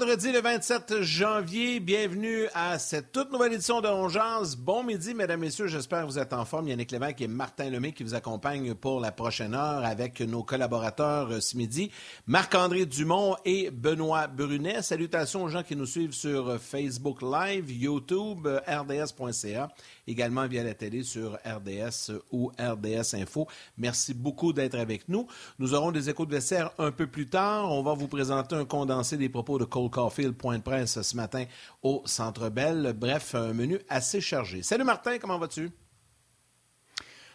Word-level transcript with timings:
Vendredi 0.00 0.32
le 0.32 0.40
27 0.40 1.02
janvier, 1.02 1.78
bienvenue 1.78 2.48
à 2.52 2.80
cette 2.80 3.12
toute 3.12 3.30
nouvelle 3.30 3.52
édition 3.52 3.80
de 3.80 3.86
Ongeance. 3.86 4.56
Bon 4.56 4.82
midi, 4.82 5.14
mesdames, 5.14 5.38
messieurs, 5.38 5.68
j'espère 5.68 6.00
que 6.00 6.06
vous 6.06 6.18
êtes 6.18 6.32
en 6.32 6.44
forme. 6.44 6.66
Yannick 6.66 6.90
Lévesque 6.90 7.20
et 7.20 7.28
Martin 7.28 7.70
Lemay 7.70 7.92
qui 7.92 8.02
vous 8.02 8.16
accompagnent 8.16 8.74
pour 8.74 8.98
la 8.98 9.12
prochaine 9.12 9.54
heure 9.54 9.84
avec 9.84 10.20
nos 10.20 10.42
collaborateurs 10.42 11.30
euh, 11.30 11.40
ce 11.40 11.56
midi, 11.56 11.92
Marc-André 12.26 12.86
Dumont 12.86 13.36
et 13.44 13.70
Benoît 13.70 14.26
Brunet. 14.26 14.82
Salutations 14.82 15.44
aux 15.44 15.48
gens 15.48 15.62
qui 15.62 15.76
nous 15.76 15.86
suivent 15.86 16.12
sur 16.12 16.60
Facebook 16.60 17.22
Live, 17.22 17.70
YouTube, 17.70 18.48
euh, 18.48 18.58
rds.ca 18.66 19.68
également 20.08 20.48
via 20.48 20.64
la 20.64 20.74
télé 20.74 21.04
sur 21.04 21.38
RDS 21.46 22.12
ou 22.32 22.50
RDS 22.58 23.14
Info. 23.14 23.46
Merci 23.78 24.12
beaucoup 24.12 24.52
d'être 24.52 24.74
avec 24.74 25.08
nous. 25.08 25.28
Nous 25.60 25.72
aurons 25.72 25.92
des 25.92 26.10
échos 26.10 26.26
de 26.26 26.32
vestiaire 26.32 26.72
un 26.78 26.90
peu 26.90 27.06
plus 27.06 27.28
tard. 27.28 27.70
On 27.72 27.82
va 27.84 27.94
vous 27.94 28.08
présenter 28.08 28.56
un 28.56 28.64
condensé 28.64 29.16
des 29.16 29.28
propos 29.28 29.56
de 29.56 29.64
Cole 29.64 29.83
Caulfield, 29.88 30.36
point 30.36 30.58
de 30.58 30.62
presse 30.62 31.00
ce 31.00 31.16
matin 31.16 31.44
au 31.82 32.02
Centre 32.04 32.48
Bell. 32.48 32.94
Bref, 32.96 33.34
un 33.34 33.52
menu 33.52 33.78
assez 33.88 34.20
chargé. 34.20 34.62
Salut 34.62 34.84
Martin, 34.84 35.18
comment 35.18 35.38
vas-tu? 35.38 35.70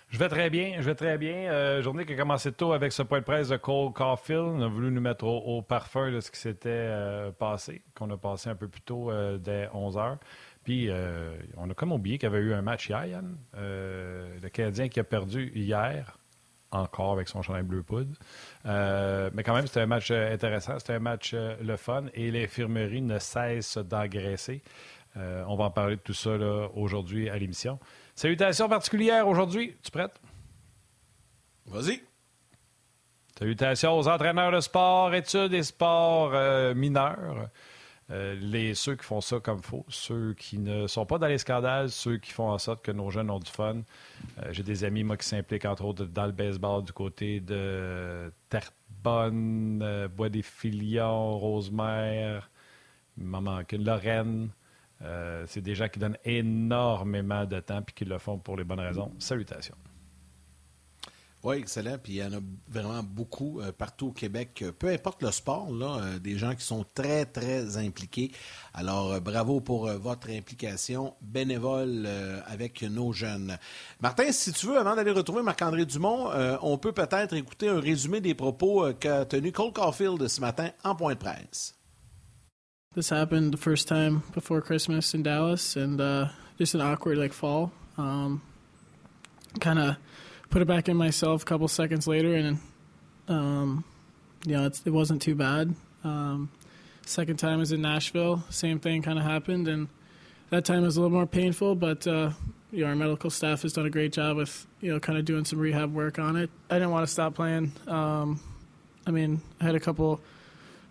Je 0.10 0.18
vais 0.18 0.28
très 0.28 0.50
bien, 0.50 0.78
je 0.80 0.86
vais 0.86 0.96
très 0.96 1.20
bien. 1.20 1.52
Euh, 1.52 1.84
journée 1.84 2.04
qui 2.04 2.14
a 2.14 2.16
commencé 2.16 2.52
tôt 2.52 2.74
avec 2.74 2.92
ce 2.92 3.04
point 3.04 3.20
de 3.20 3.24
presse 3.24 3.50
de 3.50 3.58
Cole 3.58 3.94
Caulfield. 3.94 4.42
On 4.42 4.62
a 4.62 4.68
voulu 4.68 4.90
nous 4.92 5.02
mettre 5.02 5.26
au, 5.26 5.62
parfum 5.62 6.12
de 6.12 6.20
ce 6.20 6.32
qui 6.32 6.40
s'était 6.40 6.70
euh, 6.70 7.32
passé, 7.32 7.84
qu'on 7.96 8.10
a 8.10 8.18
passé 8.18 8.50
un 8.50 8.56
peu 8.56 8.68
plus 8.68 8.82
tôt 8.82 9.12
euh, 9.12 9.38
dès 9.38 9.70
11 9.72 9.98
heures. 9.98 10.18
Puis, 10.64 10.90
on 11.58 11.70
a 11.70 11.74
comme 11.74 11.92
oublié 11.92 12.18
qu'il 12.18 12.30
y 12.30 12.32
avait 12.32 12.44
eu 12.44 12.54
un 12.54 12.62
match 12.62 12.90
hier, 12.90 13.06
Yann. 13.06 13.38
Le 13.54 14.50
Canadien 14.50 14.88
qui 14.88 15.00
a 15.00 15.04
perdu 15.04 15.52
hier, 15.56 16.20
encore 16.72 17.14
avec 17.14 17.28
son 17.28 17.42
chandail 17.42 17.64
bleu 17.64 17.82
poudre. 17.82 18.16
Euh, 18.66 19.30
mais 19.34 19.44
quand 19.44 19.54
même, 19.54 19.68
c'était 19.68 19.82
un 19.82 19.86
match 19.86 20.12
intéressant, 20.12 20.78
c'était 20.80 20.94
un 20.94 21.00
match 21.00 21.34
le 21.34 21.76
fun 21.78 22.06
et 22.14 22.30
l'infirmerie 22.32 23.02
ne 23.02 23.20
cesse 23.20 23.78
d'engraisser. 23.78 24.62
on 25.16 25.56
va 25.56 25.66
en 25.66 25.72
parler 25.72 25.96
de 25.96 26.02
tout 26.02 26.14
ça 26.14 26.32
aujourd'hui 26.76 27.30
à 27.30 27.38
l'émission. 27.38 27.80
Salutations 28.16 28.68
particulières 28.68 29.28
aujourd'hui. 29.28 29.76
Tu 29.82 29.92
prête? 29.92 30.20
Vas-y. 31.68 32.02
Salutations 33.38 33.98
aux 33.98 34.08
entraîneurs 34.08 34.52
de 34.52 34.60
sport, 34.60 35.14
études 35.14 35.54
et 35.54 35.64
sports 35.64 36.32
mineurs. 36.76 37.50
Euh, 38.12 38.36
les, 38.40 38.74
ceux 38.74 38.96
qui 38.96 39.04
font 39.04 39.22
ça 39.22 39.40
comme 39.40 39.62
faut, 39.62 39.86
ceux 39.88 40.34
qui 40.34 40.58
ne 40.58 40.88
sont 40.88 41.06
pas 41.06 41.20
dans 41.20 41.28
les 41.28 41.38
scandales, 41.38 41.90
ceux 41.90 42.18
qui 42.18 42.32
font 42.32 42.50
en 42.50 42.58
sorte 42.58 42.84
que 42.84 42.92
nos 42.92 43.12
jeunes 43.12 43.30
ont 43.30 43.40
du 43.40 43.52
fun. 43.52 43.82
Euh, 44.40 44.50
j'ai 44.52 44.64
des 44.64 44.84
amis, 44.84 45.04
moi, 45.04 45.16
qui 45.16 45.28
s'impliquent, 45.28 45.66
entre 45.66 45.86
autres, 45.86 46.06
dans 46.06 46.26
le 46.26 46.32
baseball 46.32 46.84
du 46.84 46.92
côté 46.92 47.40
de 47.40 48.32
Terrebonne, 48.50 49.82
euh, 49.84 50.08
Bois 50.08 50.30
des 50.30 50.42
Filions, 50.42 51.38
Rosemère, 51.38 52.50
manque 53.18 53.74
une, 53.74 53.84
Lorraine. 53.84 54.50
c'est 55.46 55.62
des 55.62 55.76
gens 55.76 55.88
qui 55.88 56.00
donnent 56.00 56.18
énormément 56.26 57.46
de 57.46 57.60
temps 57.60 57.82
et 57.82 57.92
qui 57.92 58.06
le 58.06 58.18
font 58.18 58.40
pour 58.40 58.58
les 58.58 58.64
bonnes 58.64 58.80
raisons. 58.80 59.12
Salutations. 59.20 59.76
Oui, 61.42 61.56
excellent. 61.56 61.98
Puis 61.98 62.14
il 62.14 62.16
y 62.18 62.24
en 62.24 62.34
a 62.34 62.42
vraiment 62.68 63.02
beaucoup 63.02 63.62
euh, 63.62 63.72
partout 63.72 64.08
au 64.08 64.12
Québec, 64.12 64.62
euh, 64.62 64.74
peu 64.74 64.90
importe 64.90 65.24
le 65.24 65.32
sport, 65.32 65.72
là, 65.72 66.02
euh, 66.02 66.20
des 66.20 66.38
gens 66.38 66.54
qui 66.54 66.66
sont 66.66 66.86
très, 66.94 67.26
très 67.26 67.78
impliqués. 67.78 68.32
Alors, 68.74 69.22
bravo 69.22 69.62
pour 69.62 69.90
votre 69.94 70.30
implication 70.30 71.16
bénévole 71.22 72.08
avec 72.46 72.84
nos 72.84 73.14
jeunes. 73.14 73.58
Martin, 74.00 74.32
si 74.32 74.54
tu 74.54 74.68
veux, 74.68 74.78
avant 74.78 74.96
d'aller 74.96 75.12
retrouver 75.12 75.42
Marc-André 75.42 75.86
Dumont, 75.86 76.30
on 76.62 76.78
peut 76.78 76.92
peut-être 76.92 77.34
écouter 77.36 77.68
un 77.68 77.80
résumé 77.80 78.22
des 78.22 78.36
propos 78.36 78.94
qu'a 79.00 79.26
tenu 79.26 79.52
Cole 79.52 79.74
Caulfield 79.74 80.28
ce 80.28 80.40
matin 80.40 80.70
en 80.84 80.96
point 80.96 81.14
de 81.14 81.20
presse. 81.20 81.76
This 82.96 83.12
happened 83.12 83.54
the 83.54 83.58
first 83.58 83.88
time 83.88 84.24
before 84.34 84.62
Christmas 84.62 85.14
in 85.14 85.24
Dallas, 85.24 85.76
and 85.76 86.02
uh, 86.02 86.30
just 86.58 86.74
an 86.74 86.82
awkward 86.82 87.18
like 87.18 87.34
fall. 87.34 87.72
Um, 87.98 88.42
kind 89.60 89.80
of 89.80 89.96
put 90.50 90.62
it 90.62 90.66
back 90.66 90.90
in 90.90 90.98
myself 90.98 91.44
a 91.44 91.46
couple 91.46 91.68
seconds 91.68 92.08
later, 92.08 92.36
and 92.36 92.60
um, 93.28 93.84
you 94.46 94.54
know 94.54 94.66
it 94.66 94.90
wasn't 94.90 95.22
too 95.22 95.36
bad. 95.36 95.76
Um, 96.04 96.50
second 97.06 97.38
time 97.38 97.60
was 97.60 97.72
in 97.72 97.82
Nashville, 97.82 98.44
same 98.50 98.80
thing 98.80 99.02
kind 99.02 99.20
of 99.20 99.26
happened, 99.26 99.68
and 99.68 99.88
that 100.50 100.66
time 100.66 100.84
was 100.84 100.98
a 100.98 101.02
little 101.02 101.16
more 101.16 101.28
painful, 101.28 101.76
but 101.76 102.06
uh, 102.08 102.32
you 102.72 102.84
know 102.84 102.88
our 102.88 102.96
medical 102.96 103.30
staff 103.30 103.62
has 103.62 103.74
done 103.74 103.86
a 103.86 103.90
great 103.90 104.14
job 104.14 104.38
with 104.38 104.66
you 104.82 104.92
know 104.92 105.00
kind 105.00 105.18
of 105.18 105.26
doing 105.26 105.46
some 105.46 105.60
rehab 105.60 105.94
work 105.94 106.20
on 106.20 106.36
it. 106.36 106.50
I 106.70 106.76
didn't 106.76 106.92
want 106.92 107.06
to 107.06 107.12
stop 107.12 107.36
playing. 107.36 107.72
Um, 107.88 108.40
I 109.06 109.12
mean, 109.12 109.42
I 109.60 109.66
had 109.66 109.76
a 109.76 109.80
couple 109.80 110.22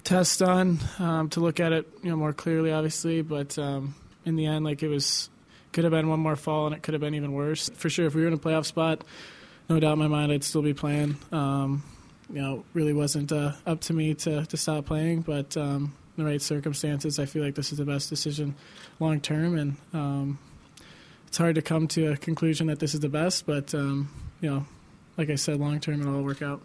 tests 0.05 0.39
done 0.39 0.79
um, 0.99 1.29
to 1.31 1.41
look 1.41 1.61
at 1.61 1.73
it 1.73 1.87
you 2.03 2.11
know 2.11 2.17
more 2.17 2.33
clearly, 2.33 2.73
obviously, 2.73 3.23
but 3.23 3.59
um, 3.59 3.95
in 4.25 4.37
the 4.37 4.47
end, 4.47 4.65
like 4.65 4.83
it 4.83 4.89
was 4.89 5.31
could 5.73 5.85
have 5.85 5.91
been 5.91 6.09
one 6.09 6.21
more 6.21 6.37
fall 6.37 6.67
and 6.67 6.75
it 6.75 6.83
could 6.83 6.95
have 6.95 7.01
been 7.01 7.15
even 7.15 7.33
worse. 7.33 7.71
For 7.75 7.91
sure, 7.91 8.07
if 8.07 8.15
we 8.15 8.23
were 8.23 8.29
in 8.29 8.35
a 8.35 8.39
playoff 8.39 8.65
spot, 8.65 9.05
no 9.69 9.81
doubt 9.81 9.93
in 9.95 9.99
my 9.99 10.09
mind 10.09 10.33
I'd 10.33 10.45
still 10.45 10.63
be 10.63 10.75
playing. 10.75 11.17
Um, 11.33 11.83
you 12.31 12.41
know, 12.41 12.65
really 12.75 12.93
wasn't 12.93 13.33
uh, 13.33 13.53
up 13.67 13.81
to 13.83 13.93
me 13.93 14.15
to, 14.15 14.45
to 14.47 14.57
stop 14.57 14.87
playing, 14.87 15.23
but 15.23 15.57
um, 15.57 15.95
in 16.17 16.25
the 16.25 16.31
right 16.31 16.43
circumstances, 16.43 17.19
I 17.19 17.27
feel 17.27 17.43
like 17.43 17.55
this 17.55 17.73
is 17.73 17.79
the 17.79 17.85
best 17.85 18.11
decision 18.11 18.55
long 19.01 19.21
term. 19.21 19.57
And 19.59 19.77
um, 19.95 20.39
it's 21.27 21.39
hard 21.39 21.55
to 21.55 21.63
come 21.63 21.89
to 21.89 22.13
a 22.13 22.17
conclusion 22.17 22.67
that 22.67 22.81
this 22.81 22.95
is 22.95 23.01
the 23.01 23.09
best, 23.09 23.47
but, 23.47 23.75
um, 23.75 24.11
you 24.41 24.51
know, 24.51 24.67
like 25.17 25.31
I 25.31 25.37
said, 25.37 25.59
long 25.59 25.81
term, 25.81 26.01
it'll 26.01 26.17
all 26.17 26.23
work 26.23 26.43
out. 26.43 26.63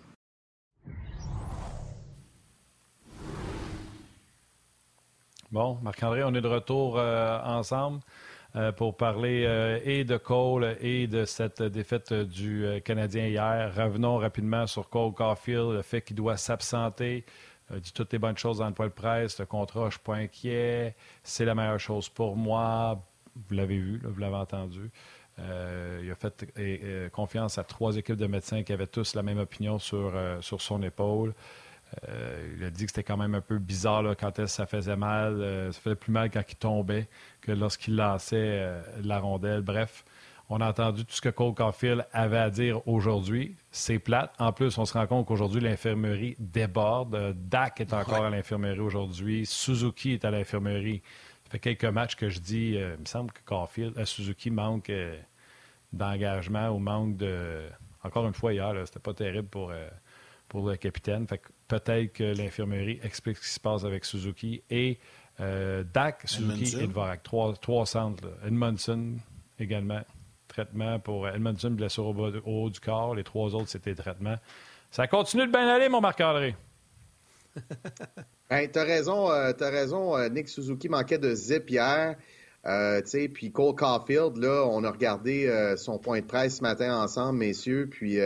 Bon, 5.51 5.77
Marc-André, 5.83 6.25
on 6.25 6.33
est 6.33 6.41
de 6.41 6.49
retour 6.49 6.97
euh, 6.97 7.39
ensemble. 7.43 8.01
Euh, 8.55 8.71
pour 8.71 8.95
parler 8.95 9.45
euh, 9.47 9.79
et 9.83 10.03
de 10.03 10.15
Cole 10.15 10.77
et 10.79 11.07
de 11.07 11.25
cette 11.25 11.63
défaite 11.63 12.13
du 12.13 12.67
euh, 12.67 12.79
Canadien 12.79 13.25
hier. 13.25 13.73
Revenons 13.75 14.17
rapidement 14.17 14.67
sur 14.67 14.89
Cole 14.89 15.11
Caulfield, 15.11 15.71
le 15.71 15.81
fait 15.81 16.01
qu'il 16.03 16.17
doit 16.17 16.37
s'absenter. 16.37 17.25
dit 17.71 17.93
toutes 17.93 18.13
les 18.13 18.19
bonnes 18.19 18.37
choses 18.37 18.59
dans 18.59 18.67
le 18.67 18.89
presse. 18.91 19.39
Le 19.39 19.47
contrat, 19.47 19.81
je 19.81 19.85
ne 19.85 19.91
suis 19.91 19.99
pas 20.01 20.17
inquiet. 20.17 20.95
C'est 21.23 21.45
la 21.45 21.55
meilleure 21.55 21.79
chose 21.79 22.09
pour 22.09 22.35
moi. 22.35 23.03
Vous 23.35 23.55
l'avez 23.55 23.79
vu, 23.79 23.99
vous 24.03 24.19
l'avez 24.19 24.35
entendu. 24.35 24.91
il 25.39 26.11
a 26.11 26.15
fait 26.15 27.09
confiance 27.11 27.57
à 27.57 27.63
trois 27.63 27.97
équipes 27.97 28.17
de 28.17 28.27
médecins 28.27 28.61
qui 28.61 28.71
avaient 28.71 28.85
tous 28.85 29.15
la 29.15 29.23
même 29.23 29.39
opinion 29.39 29.79
sur, 29.79 30.13
sur 30.41 30.61
son 30.61 30.83
épaule. 30.83 31.33
Euh, 32.09 32.55
il 32.57 32.63
a 32.63 32.69
dit 32.69 32.85
que 32.85 32.91
c'était 32.91 33.03
quand 33.03 33.17
même 33.17 33.35
un 33.35 33.41
peu 33.41 33.59
bizarre 33.59 34.03
quand 34.17 34.45
ça 34.47 34.65
faisait 34.65 34.95
mal. 34.95 35.41
Euh, 35.41 35.71
ça 35.71 35.79
faisait 35.79 35.95
plus 35.95 36.11
mal 36.11 36.29
quand 36.29 36.43
il 36.47 36.55
tombait 36.55 37.07
que 37.41 37.51
lorsqu'il 37.51 37.95
lançait 37.95 38.37
euh, 38.37 38.81
la 39.03 39.19
rondelle. 39.19 39.61
Bref, 39.61 40.05
on 40.49 40.61
a 40.61 40.69
entendu 40.69 41.05
tout 41.05 41.15
ce 41.15 41.21
que 41.21 41.29
Cole 41.29 41.53
Caulfield 41.53 42.05
avait 42.11 42.37
à 42.37 42.49
dire 42.49 42.85
aujourd'hui. 42.87 43.55
C'est 43.71 43.99
plate. 43.99 44.33
En 44.39 44.51
plus, 44.51 44.77
on 44.77 44.85
se 44.85 44.93
rend 44.93 45.07
compte 45.07 45.27
qu'aujourd'hui, 45.27 45.61
l'infirmerie 45.61 46.35
déborde. 46.39 47.33
Dak 47.35 47.79
est 47.81 47.93
encore 47.93 48.25
à 48.25 48.29
l'infirmerie 48.29 48.79
aujourd'hui. 48.79 49.45
Suzuki 49.45 50.13
est 50.13 50.25
à 50.25 50.31
l'infirmerie. 50.31 51.01
Ça 51.45 51.51
fait 51.51 51.59
quelques 51.59 51.85
matchs 51.85 52.15
que 52.15 52.29
je 52.29 52.39
dis, 52.39 52.71
il 52.71 52.99
me 52.99 53.05
semble 53.05 53.31
que 53.31 53.41
Caulfield, 53.45 54.03
Suzuki 54.05 54.49
manque 54.49 54.91
d'engagement 55.91 56.69
ou 56.69 56.79
manque 56.79 57.15
de... 57.17 57.61
Encore 58.03 58.27
une 58.27 58.33
fois, 58.33 58.53
hier, 58.53 58.73
c'était 58.85 58.99
pas 58.99 59.13
terrible 59.13 59.47
pour 59.47 59.71
pour 60.53 60.69
le 60.69 60.77
capitaine. 60.77 61.27
Fait 61.27 61.41
peut-être 61.67 62.13
que 62.13 62.23
l'infirmerie 62.23 62.99
explique 63.03 63.37
ce 63.37 63.41
qui 63.43 63.53
se 63.53 63.59
passe 63.59 63.83
avec 63.83 64.05
Suzuki. 64.05 64.61
Et 64.69 64.99
euh, 65.39 65.83
Dak, 65.93 66.21
Suzuki 66.25 66.77
et 66.79 66.87
Dvorak. 66.87 67.23
Trois, 67.23 67.53
trois 67.53 67.85
centres. 67.85 68.27
Edmondson 68.45 69.15
également. 69.59 70.01
Traitement 70.47 70.99
pour 70.99 71.27
Edmondson, 71.27 71.71
blessure 71.71 72.05
au, 72.05 72.41
haut 72.45 72.69
du 72.69 72.79
corps. 72.79 73.15
Les 73.15 73.23
trois 73.23 73.55
autres, 73.55 73.69
c'était 73.69 73.95
traitement. 73.95 74.35
Ça 74.91 75.07
continue 75.07 75.47
de 75.47 75.51
bien 75.51 75.67
aller, 75.67 75.89
mon 75.89 76.01
Marc-André. 76.01 76.55
ben, 78.49 78.69
tu 78.71 78.79
as 78.79 78.83
raison, 78.83 79.31
euh, 79.31 79.51
as 79.59 79.69
raison. 79.69 80.15
Euh, 80.15 80.29
Nick 80.29 80.47
Suzuki 80.47 80.89
manquait 80.89 81.17
de 81.17 81.33
zip 81.33 81.69
hier. 81.69 82.15
Euh, 82.65 83.01
puis 83.33 83.51
Cole 83.51 83.75
Caulfield, 83.75 84.37
là, 84.37 84.65
on 84.67 84.83
a 84.83 84.91
regardé 84.91 85.47
euh, 85.47 85.75
son 85.75 85.97
point 85.97 86.21
de 86.21 86.25
presse 86.25 86.57
ce 86.57 86.61
matin 86.61 86.95
ensemble, 86.97 87.39
messieurs, 87.39 87.87
puis 87.89 88.19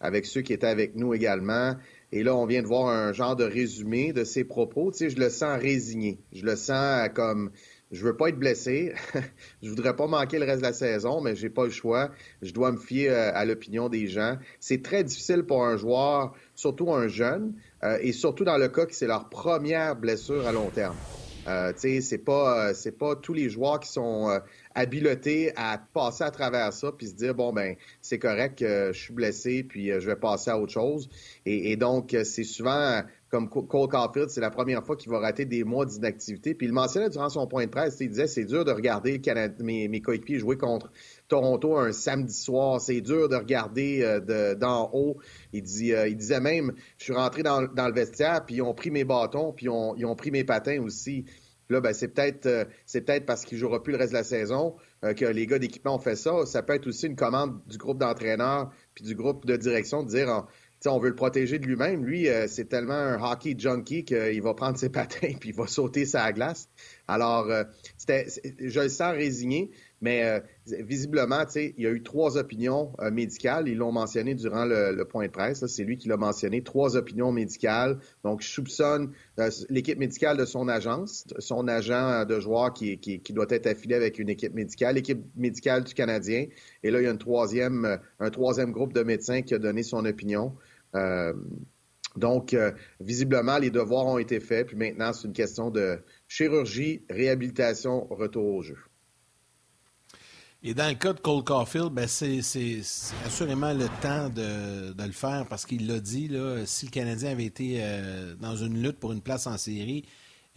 avec 0.00 0.26
ceux 0.26 0.42
qui 0.42 0.52
étaient 0.52 0.66
avec 0.66 0.94
nous 0.94 1.14
également. 1.14 1.74
Et 2.16 2.22
là, 2.22 2.34
on 2.34 2.46
vient 2.46 2.62
de 2.62 2.66
voir 2.66 2.88
un 2.88 3.12
genre 3.12 3.36
de 3.36 3.44
résumé 3.44 4.14
de 4.14 4.24
ses 4.24 4.42
propos. 4.42 4.90
Tu 4.90 4.96
sais, 4.96 5.10
je 5.10 5.18
le 5.18 5.28
sens 5.28 5.60
résigné. 5.60 6.18
Je 6.32 6.46
le 6.46 6.56
sens 6.56 7.10
comme 7.14 7.50
je 7.90 8.02
veux 8.06 8.16
pas 8.16 8.30
être 8.30 8.38
blessé. 8.38 8.94
je 9.62 9.68
voudrais 9.68 9.94
pas 9.94 10.06
manquer 10.06 10.38
le 10.38 10.46
reste 10.46 10.60
de 10.60 10.66
la 10.66 10.72
saison, 10.72 11.20
mais 11.20 11.36
j'ai 11.36 11.50
pas 11.50 11.64
le 11.64 11.70
choix. 11.70 12.10
Je 12.40 12.54
dois 12.54 12.72
me 12.72 12.78
fier 12.78 13.10
euh, 13.10 13.32
à 13.34 13.44
l'opinion 13.44 13.90
des 13.90 14.06
gens. 14.06 14.38
C'est 14.60 14.82
très 14.82 15.04
difficile 15.04 15.42
pour 15.42 15.62
un 15.62 15.76
joueur, 15.76 16.32
surtout 16.54 16.90
un 16.90 17.06
jeune, 17.06 17.52
euh, 17.84 17.98
et 18.00 18.12
surtout 18.12 18.44
dans 18.44 18.56
le 18.56 18.68
cas 18.68 18.86
que 18.86 18.94
c'est 18.94 19.06
leur 19.06 19.28
première 19.28 19.94
blessure 19.94 20.46
à 20.46 20.52
long 20.52 20.70
terme. 20.70 20.96
Euh, 21.46 21.72
c'est 21.76 22.18
pas 22.18 22.70
euh, 22.70 22.74
c'est 22.74 22.98
pas 22.98 23.14
tous 23.14 23.32
les 23.32 23.48
joueurs 23.48 23.78
qui 23.78 23.88
sont 23.88 24.28
euh, 24.30 24.40
habiletés 24.76 25.52
à 25.56 25.78
passer 25.78 26.22
à 26.22 26.30
travers 26.30 26.72
ça 26.72 26.92
puis 26.92 27.08
se 27.08 27.14
dire 27.14 27.34
bon 27.34 27.52
ben 27.52 27.74
c'est 28.02 28.18
correct, 28.18 28.60
je 28.60 28.92
suis 28.92 29.14
blessé 29.14 29.64
puis 29.64 29.86
je 29.88 30.06
vais 30.06 30.16
passer 30.16 30.50
à 30.50 30.58
autre 30.58 30.72
chose. 30.72 31.08
Et, 31.46 31.76
donc 31.76 32.14
c'est 32.24 32.44
souvent 32.44 33.02
comme 33.30 33.48
Cole 33.48 33.88
Caulfield, 33.88 34.28
c'est 34.28 34.40
la 34.40 34.50
première 34.50 34.84
fois 34.84 34.94
qu'il 34.96 35.10
va 35.10 35.18
rater 35.18 35.46
des 35.46 35.64
mois 35.64 35.84
d'inactivité. 35.84 36.54
Puis 36.54 36.68
il 36.68 36.72
mentionnait 36.72 37.10
durant 37.10 37.28
son 37.28 37.46
point 37.46 37.64
de 37.64 37.70
presse, 37.70 37.96
il 38.00 38.10
disait 38.10 38.28
c'est 38.28 38.44
dur 38.44 38.64
de 38.64 38.70
regarder 38.70 39.20
mes, 39.58 39.88
mes 39.88 40.00
coéquipiers 40.00 40.38
jouer 40.38 40.56
contre 40.56 40.92
Toronto 41.26 41.76
un 41.76 41.92
samedi 41.92 42.34
soir. 42.34 42.80
C'est 42.80 43.00
dur 43.00 43.28
de 43.28 43.36
regarder 43.36 44.20
d'en 44.58 44.90
haut. 44.92 45.16
Il, 45.52 45.62
dit, 45.62 45.92
il 46.06 46.16
disait 46.16 46.40
même, 46.40 46.72
je 46.98 47.04
suis 47.04 47.14
rentré 47.14 47.42
dans, 47.42 47.60
le 47.60 47.92
vestiaire, 47.92 48.44
puis 48.44 48.56
ils 48.56 48.62
ont 48.62 48.74
pris 48.74 48.90
mes 48.90 49.04
bâtons, 49.04 49.52
puis 49.52 49.66
ils 49.66 50.06
ont 50.06 50.16
pris 50.16 50.30
mes 50.30 50.44
patins 50.44 50.80
aussi. 50.82 51.24
Là, 51.68 51.80
ben, 51.80 51.92
c'est 51.92 52.08
peut-être 52.08 52.46
euh, 52.46 52.64
c'est 52.84 53.00
peut-être 53.00 53.26
parce 53.26 53.44
qu'il 53.44 53.58
jouera 53.58 53.82
plus 53.82 53.92
le 53.92 53.98
reste 53.98 54.12
de 54.12 54.18
la 54.18 54.24
saison 54.24 54.76
euh, 55.04 55.14
que 55.14 55.24
les 55.24 55.46
gars 55.46 55.58
d'équipement 55.58 55.96
ont 55.96 56.00
fait 56.00 56.16
ça. 56.16 56.46
Ça 56.46 56.62
peut 56.62 56.74
être 56.74 56.86
aussi 56.86 57.06
une 57.06 57.16
commande 57.16 57.60
du 57.66 57.76
groupe 57.76 57.98
d'entraîneurs 57.98 58.70
puis 58.94 59.04
du 59.04 59.14
groupe 59.14 59.46
de 59.46 59.56
direction 59.56 60.02
de 60.02 60.08
dire 60.08 60.46
on 60.84 60.98
veut 60.98 61.08
le 61.08 61.14
protéger 61.14 61.58
de 61.58 61.66
lui-même. 61.66 62.04
Lui, 62.04 62.28
euh, 62.28 62.46
c'est 62.48 62.66
tellement 62.66 62.94
un 62.94 63.22
hockey 63.22 63.54
junkie 63.58 64.04
qu'il 64.04 64.42
va 64.42 64.54
prendre 64.54 64.78
ses 64.78 64.88
patins 64.88 65.34
puis 65.40 65.50
il 65.50 65.54
va 65.54 65.66
sauter 65.66 66.06
sa 66.06 66.32
glace. 66.32 66.68
Alors, 67.08 67.48
je 67.48 68.80
le 68.80 68.88
sens 68.88 69.12
résigné. 69.12 69.70
Mais 70.02 70.24
euh, 70.24 70.40
visiblement, 70.82 71.44
il 71.54 71.72
y 71.78 71.86
a 71.86 71.90
eu 71.90 72.02
trois 72.02 72.36
opinions 72.36 72.92
euh, 73.00 73.10
médicales. 73.10 73.66
Ils 73.66 73.78
l'ont 73.78 73.92
mentionné 73.92 74.34
durant 74.34 74.66
le, 74.66 75.02
point 75.04 75.26
de 75.26 75.32
presse. 75.32 75.64
C'est 75.66 75.84
lui 75.84 75.96
qui 75.96 76.08
l'a 76.08 76.18
mentionné. 76.18 76.62
Trois 76.62 76.96
opinions 76.96 77.32
médicales. 77.32 77.98
Donc, 78.22 78.42
je 78.42 78.48
soupçonne 78.48 79.12
euh, 79.38 79.50
l'équipe 79.70 79.98
médicale 79.98 80.36
de 80.36 80.44
son 80.44 80.68
agence, 80.68 81.24
son 81.38 81.66
agent 81.66 82.26
de 82.26 82.40
joueur 82.40 82.74
qui, 82.74 82.98
qui, 82.98 83.32
doit 83.32 83.46
être 83.48 83.66
affilié 83.66 83.94
avec 83.94 84.18
une 84.18 84.28
équipe 84.28 84.54
médicale, 84.54 84.96
l'équipe 84.96 85.24
médicale 85.34 85.84
du 85.84 85.94
Canadien. 85.94 86.46
Et 86.82 86.90
là, 86.90 87.00
il 87.00 87.04
y 87.04 87.08
a 87.08 87.10
une 87.10 87.18
troisième, 87.18 87.98
un 88.20 88.30
troisième 88.30 88.72
groupe 88.72 88.92
de 88.92 89.02
médecins 89.02 89.42
qui 89.42 89.54
a 89.54 89.58
donné 89.58 89.82
son 89.82 90.04
opinion. 90.04 90.54
donc, 92.16 92.56
visiblement, 93.00 93.58
les 93.58 93.70
devoirs 93.70 94.06
ont 94.06 94.18
été 94.18 94.40
faits. 94.40 94.68
Puis 94.68 94.76
maintenant, 94.76 95.12
c'est 95.12 95.26
une 95.26 95.34
question 95.34 95.70
de 95.70 95.98
chirurgie, 96.28 97.04
réhabilitation, 97.08 98.06
retour 98.10 98.54
au 98.54 98.62
jeu. 98.62 98.78
Et 100.62 100.74
dans 100.74 100.88
le 100.88 100.94
cas 100.94 101.12
de 101.12 101.20
Cole 101.20 101.44
Caulfield, 101.44 101.90
ben 101.92 102.08
c'est 102.08 102.40
assurément 103.24 103.72
le 103.72 103.86
temps 104.00 104.28
de, 104.30 105.00
le 105.00 105.12
faire 105.12 105.46
parce 105.48 105.64
qu'il 105.64 105.86
l'a 105.86 106.00
dit, 106.00 106.30
si 106.64 106.86
le 106.86 106.90
Canadien 106.90 107.30
avait 107.30 107.44
été 107.44 107.78
euh, 107.80 108.34
dans 108.36 108.56
une 108.56 108.82
lutte 108.82 108.98
pour 108.98 109.12
une 109.12 109.20
place 109.20 109.46
en 109.46 109.58
série, 109.58 110.04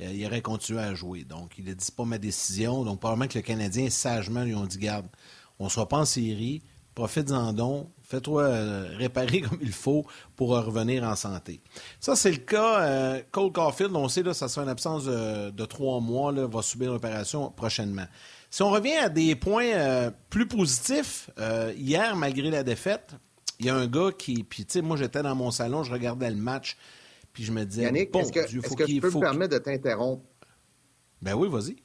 euh, 0.01 0.12
il 0.12 0.25
aurait 0.25 0.42
continué 0.42 0.80
à 0.80 0.95
jouer. 0.95 1.25
Donc, 1.25 1.57
il 1.57 1.69
a 1.69 1.74
dit, 1.74 1.92
pas 1.92 2.06
ma 2.06 2.18
décision. 2.18 2.83
Donc, 2.83 3.00
probablement 3.00 3.27
que 3.27 3.38
le 3.38 3.44
Canadien, 3.44 3.89
sagement, 3.89 4.44
lui 4.44 4.56
ont 4.56 4.66
dit, 4.66 4.80
garde, 4.80 5.07
on 5.60 5.66
ne 5.66 5.69
sera 5.69 5.88
pas 5.88 5.98
en 5.98 6.06
série, 6.06 6.63
profite-en 6.95 7.54
donc, 7.54 7.89
fais-toi 8.09 8.44
euh, 8.44 8.89
réparer 8.97 9.41
comme 9.50 9.59
il 9.61 9.71
faut 9.71 10.06
pour 10.35 10.50
revenir 10.50 11.03
en 11.03 11.15
santé. 11.15 11.61
Ça, 12.00 12.15
c'est 12.15 12.31
le 12.31 12.38
cas. 12.38 13.21
Cole 13.31 13.51
Caulfield, 13.51 13.95
on 13.95 14.09
sait, 14.09 14.23
là, 14.23 14.33
ça 14.33 14.47
sera 14.47 14.63
une 14.63 14.69
absence 14.69 15.06
de, 15.06 15.65
trois 15.65 16.00
mois, 16.00 16.31
là, 16.31 16.47
va 16.47 16.61
subir 16.61 16.91
l'opération 16.91 17.51
prochainement. 17.51 18.07
Si 18.50 18.63
on 18.63 18.71
revient 18.71 18.95
à 18.95 19.09
des 19.09 19.35
points 19.35 19.67
euh, 19.73 20.11
plus 20.29 20.47
positifs, 20.47 21.29
euh, 21.39 21.71
hier, 21.77 22.15
malgré 22.15 22.50
la 22.50 22.63
défaite, 22.63 23.15
il 23.59 23.67
y 23.67 23.69
a 23.69 23.75
un 23.75 23.88
gars 23.88 24.09
qui. 24.17 24.44
Puis, 24.44 24.65
tu 24.65 24.73
sais, 24.73 24.81
moi, 24.81 24.97
j'étais 24.97 25.21
dans 25.21 25.35
mon 25.35 25.51
salon, 25.51 25.83
je 25.83 25.91
regardais 25.91 26.29
le 26.29 26.35
match, 26.35 26.77
puis 27.31 27.44
je 27.44 27.51
me 27.51 27.63
disais. 27.63 27.83
Yannick, 27.83 28.15
est-ce 28.15 28.31
que, 28.31 28.39
que 28.75 28.88
je 28.88 29.00
peux 29.00 29.11
me 29.11 29.19
permettre 29.19 29.53
de 29.53 29.59
t'interrompre? 29.59 30.23
Ben 31.21 31.35
oui, 31.35 31.47
vas-y. 31.47 31.75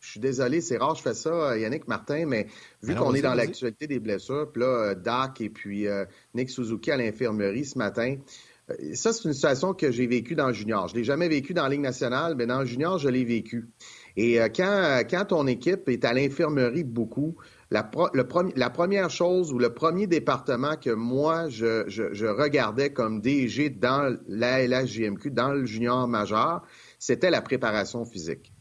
Je 0.00 0.10
suis 0.10 0.20
désolé, 0.20 0.60
c'est 0.60 0.76
rare, 0.76 0.94
je 0.94 1.02
fais 1.02 1.14
ça, 1.14 1.58
Yannick 1.58 1.88
Martin, 1.88 2.26
mais 2.26 2.46
vu 2.82 2.94
ben 2.94 3.00
qu'on 3.00 3.14
est 3.14 3.22
dans 3.22 3.34
l'actualité 3.34 3.86
des 3.86 3.98
blessures, 3.98 4.50
puis 4.52 4.62
là, 4.62 4.94
Dak 4.94 5.40
et 5.40 5.50
puis 5.50 5.86
Nick 6.34 6.50
Suzuki 6.50 6.90
à 6.92 6.96
l'infirmerie 6.96 7.64
ce 7.64 7.78
matin, 7.78 8.16
ça, 8.94 9.12
c'est 9.12 9.24
une 9.24 9.32
situation 9.32 9.72
que 9.72 9.90
j'ai 9.90 10.06
vécue 10.06 10.34
dans 10.34 10.48
le 10.48 10.52
junior. 10.52 10.88
Je 10.88 10.94
ne 10.94 10.98
l'ai 10.98 11.04
jamais 11.04 11.28
vécu 11.28 11.54
dans 11.54 11.62
la 11.62 11.70
Ligue 11.70 11.80
nationale, 11.80 12.34
mais 12.36 12.46
dans 12.46 12.60
le 12.60 12.66
junior, 12.66 12.98
je 12.98 13.08
l'ai 13.08 13.24
vécu. 13.24 13.68
Et 14.16 14.40
euh, 14.40 14.48
quand, 14.54 15.00
quand 15.08 15.26
ton 15.26 15.46
équipe 15.46 15.88
est 15.88 16.04
à 16.04 16.12
l'infirmerie 16.12 16.84
beaucoup, 16.84 17.36
la, 17.70 17.88
la, 18.14 18.70
première 18.70 19.10
chose 19.10 19.52
ou 19.52 19.58
le 19.58 19.72
premier 19.72 20.06
département 20.06 20.76
que 20.76 20.90
moi, 20.90 21.48
je, 21.48 21.84
je, 21.88 22.26
regardais 22.26 22.92
comme 22.92 23.20
DG 23.20 23.70
dans 23.70 24.16
la 24.26 24.66
LHJMQ, 24.66 25.30
dans 25.30 25.52
le 25.52 25.66
junior 25.66 26.08
majeur, 26.08 26.62
c'était 26.98 27.30
la 27.30 27.42
préparation 27.42 28.04
physique. 28.04 28.52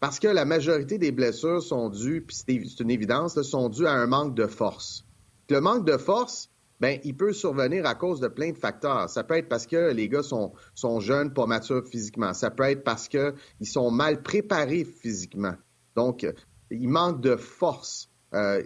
Parce 0.00 0.20
que 0.20 0.28
la 0.28 0.44
majorité 0.44 0.96
des 0.98 1.10
blessures 1.10 1.62
sont 1.62 1.88
dues, 1.88 2.22
puis 2.22 2.36
c'est 2.36 2.80
une 2.80 2.90
évidence, 2.90 3.40
sont 3.42 3.68
dues 3.68 3.86
à 3.86 3.92
un 3.92 4.06
manque 4.06 4.34
de 4.34 4.46
force. 4.46 5.04
Le 5.50 5.60
manque 5.60 5.84
de 5.84 5.96
force, 5.96 6.50
ben, 6.80 7.00
il 7.02 7.16
peut 7.16 7.32
survenir 7.32 7.84
à 7.86 7.96
cause 7.96 8.20
de 8.20 8.28
plein 8.28 8.52
de 8.52 8.58
facteurs. 8.58 9.10
Ça 9.10 9.24
peut 9.24 9.36
être 9.36 9.48
parce 9.48 9.66
que 9.66 9.92
les 9.92 10.08
gars 10.08 10.22
sont, 10.22 10.52
sont 10.74 11.00
jeunes, 11.00 11.32
pas 11.32 11.46
matures 11.46 11.84
physiquement. 11.86 12.32
Ça 12.32 12.50
peut 12.50 12.64
être 12.64 12.84
parce 12.84 13.08
qu'ils 13.08 13.34
sont 13.64 13.90
mal 13.90 14.22
préparés 14.22 14.84
physiquement. 14.84 15.54
Donc, 15.96 16.24
il 16.70 16.88
manque 16.88 17.20
de 17.20 17.34
force. 17.34 18.07
Euh, 18.34 18.62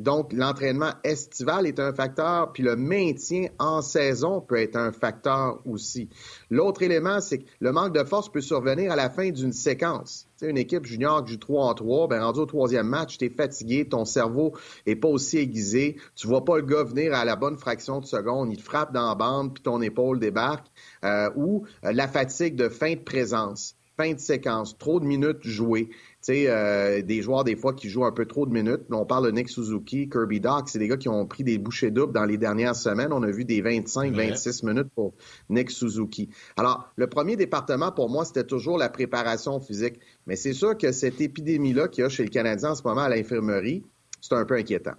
donc, 0.00 0.32
l'entraînement 0.32 0.92
estival 1.04 1.66
est 1.66 1.78
un 1.78 1.92
facteur, 1.92 2.52
puis 2.52 2.62
le 2.62 2.76
maintien 2.76 3.48
en 3.58 3.82
saison 3.82 4.40
peut 4.40 4.56
être 4.56 4.76
un 4.76 4.92
facteur 4.92 5.60
aussi. 5.66 6.08
L'autre 6.50 6.82
élément, 6.82 7.20
c'est 7.20 7.38
que 7.38 7.44
le 7.60 7.72
manque 7.72 7.94
de 7.94 8.04
force 8.04 8.30
peut 8.30 8.40
survenir 8.40 8.92
à 8.92 8.96
la 8.96 9.10
fin 9.10 9.30
d'une 9.30 9.52
séquence. 9.52 10.26
Tu 10.38 10.46
sais, 10.46 10.50
une 10.50 10.58
équipe 10.58 10.86
junior 10.86 11.26
joue 11.26 11.36
3 11.36 11.66
en 11.66 11.74
3, 11.74 12.08
ben 12.08 12.22
rendu 12.22 12.40
au 12.40 12.46
troisième 12.46 12.88
match, 12.88 13.18
tu 13.18 13.26
es 13.26 13.30
fatigué, 13.30 13.86
ton 13.88 14.04
cerveau 14.04 14.52
est 14.86 14.96
pas 14.96 15.08
aussi 15.08 15.38
aiguisé, 15.38 15.96
tu 16.16 16.26
vois 16.26 16.44
pas 16.44 16.56
le 16.56 16.64
gars 16.64 16.82
venir 16.82 17.14
à 17.14 17.24
la 17.24 17.36
bonne 17.36 17.58
fraction 17.58 18.00
de 18.00 18.06
seconde, 18.06 18.50
il 18.50 18.56
te 18.56 18.62
frappe 18.62 18.92
dans 18.92 19.08
la 19.08 19.14
bande, 19.14 19.54
puis 19.54 19.62
ton 19.62 19.80
épaule 19.80 20.18
débarque, 20.18 20.66
euh, 21.04 21.30
ou 21.36 21.66
euh, 21.84 21.92
la 21.92 22.08
fatigue 22.08 22.56
de 22.56 22.68
fin 22.68 22.94
de 22.94 23.00
présence 23.00 23.76
fin 23.96 24.12
de 24.12 24.18
séquence, 24.18 24.76
trop 24.78 25.00
de 25.00 25.04
minutes 25.04 25.42
jouées. 25.42 25.88
Tu 25.88 25.96
sais, 26.32 26.44
euh, 26.48 27.02
des 27.02 27.22
joueurs, 27.22 27.44
des 27.44 27.56
fois, 27.56 27.74
qui 27.74 27.88
jouent 27.88 28.04
un 28.04 28.12
peu 28.12 28.26
trop 28.26 28.46
de 28.46 28.52
minutes. 28.52 28.82
On 28.90 29.04
parle 29.04 29.26
de 29.26 29.30
Nick 29.30 29.48
Suzuki, 29.48 30.08
Kirby 30.08 30.40
Doc, 30.40 30.68
c'est 30.68 30.78
des 30.78 30.88
gars 30.88 30.96
qui 30.96 31.08
ont 31.08 31.26
pris 31.26 31.44
des 31.44 31.58
bouchées 31.58 31.90
doubles 31.90 32.12
dans 32.12 32.24
les 32.24 32.38
dernières 32.38 32.76
semaines. 32.76 33.12
On 33.12 33.22
a 33.22 33.30
vu 33.30 33.44
des 33.44 33.62
25-26 33.62 34.66
minutes 34.66 34.88
pour 34.94 35.14
Nick 35.48 35.70
Suzuki. 35.70 36.30
Alors, 36.56 36.92
le 36.96 37.06
premier 37.08 37.36
département, 37.36 37.92
pour 37.92 38.08
moi, 38.08 38.24
c'était 38.24 38.44
toujours 38.44 38.78
la 38.78 38.88
préparation 38.88 39.60
physique. 39.60 40.00
Mais 40.26 40.36
c'est 40.36 40.54
sûr 40.54 40.76
que 40.76 40.92
cette 40.92 41.20
épidémie-là 41.20 41.88
qu'il 41.88 42.02
y 42.02 42.04
a 42.06 42.08
chez 42.08 42.24
le 42.24 42.30
Canadien 42.30 42.70
en 42.70 42.74
ce 42.74 42.82
moment 42.82 43.02
à 43.02 43.08
l'infirmerie, 43.08 43.84
c'est 44.20 44.34
un 44.34 44.44
peu 44.44 44.54
inquiétant. 44.54 44.94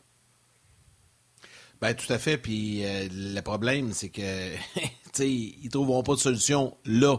Ben, 1.82 1.94
tout 1.94 2.12
à 2.12 2.18
fait. 2.18 2.38
Puis 2.38 2.86
euh, 2.86 3.08
le 3.12 3.42
problème, 3.42 3.92
c'est 3.92 4.10
que, 4.10 4.22
tu 4.76 4.90
sais, 5.14 5.30
ils 5.30 5.70
trouveront 5.70 6.04
pas 6.04 6.14
de 6.14 6.20
solution 6.20 6.78
là. 6.86 7.18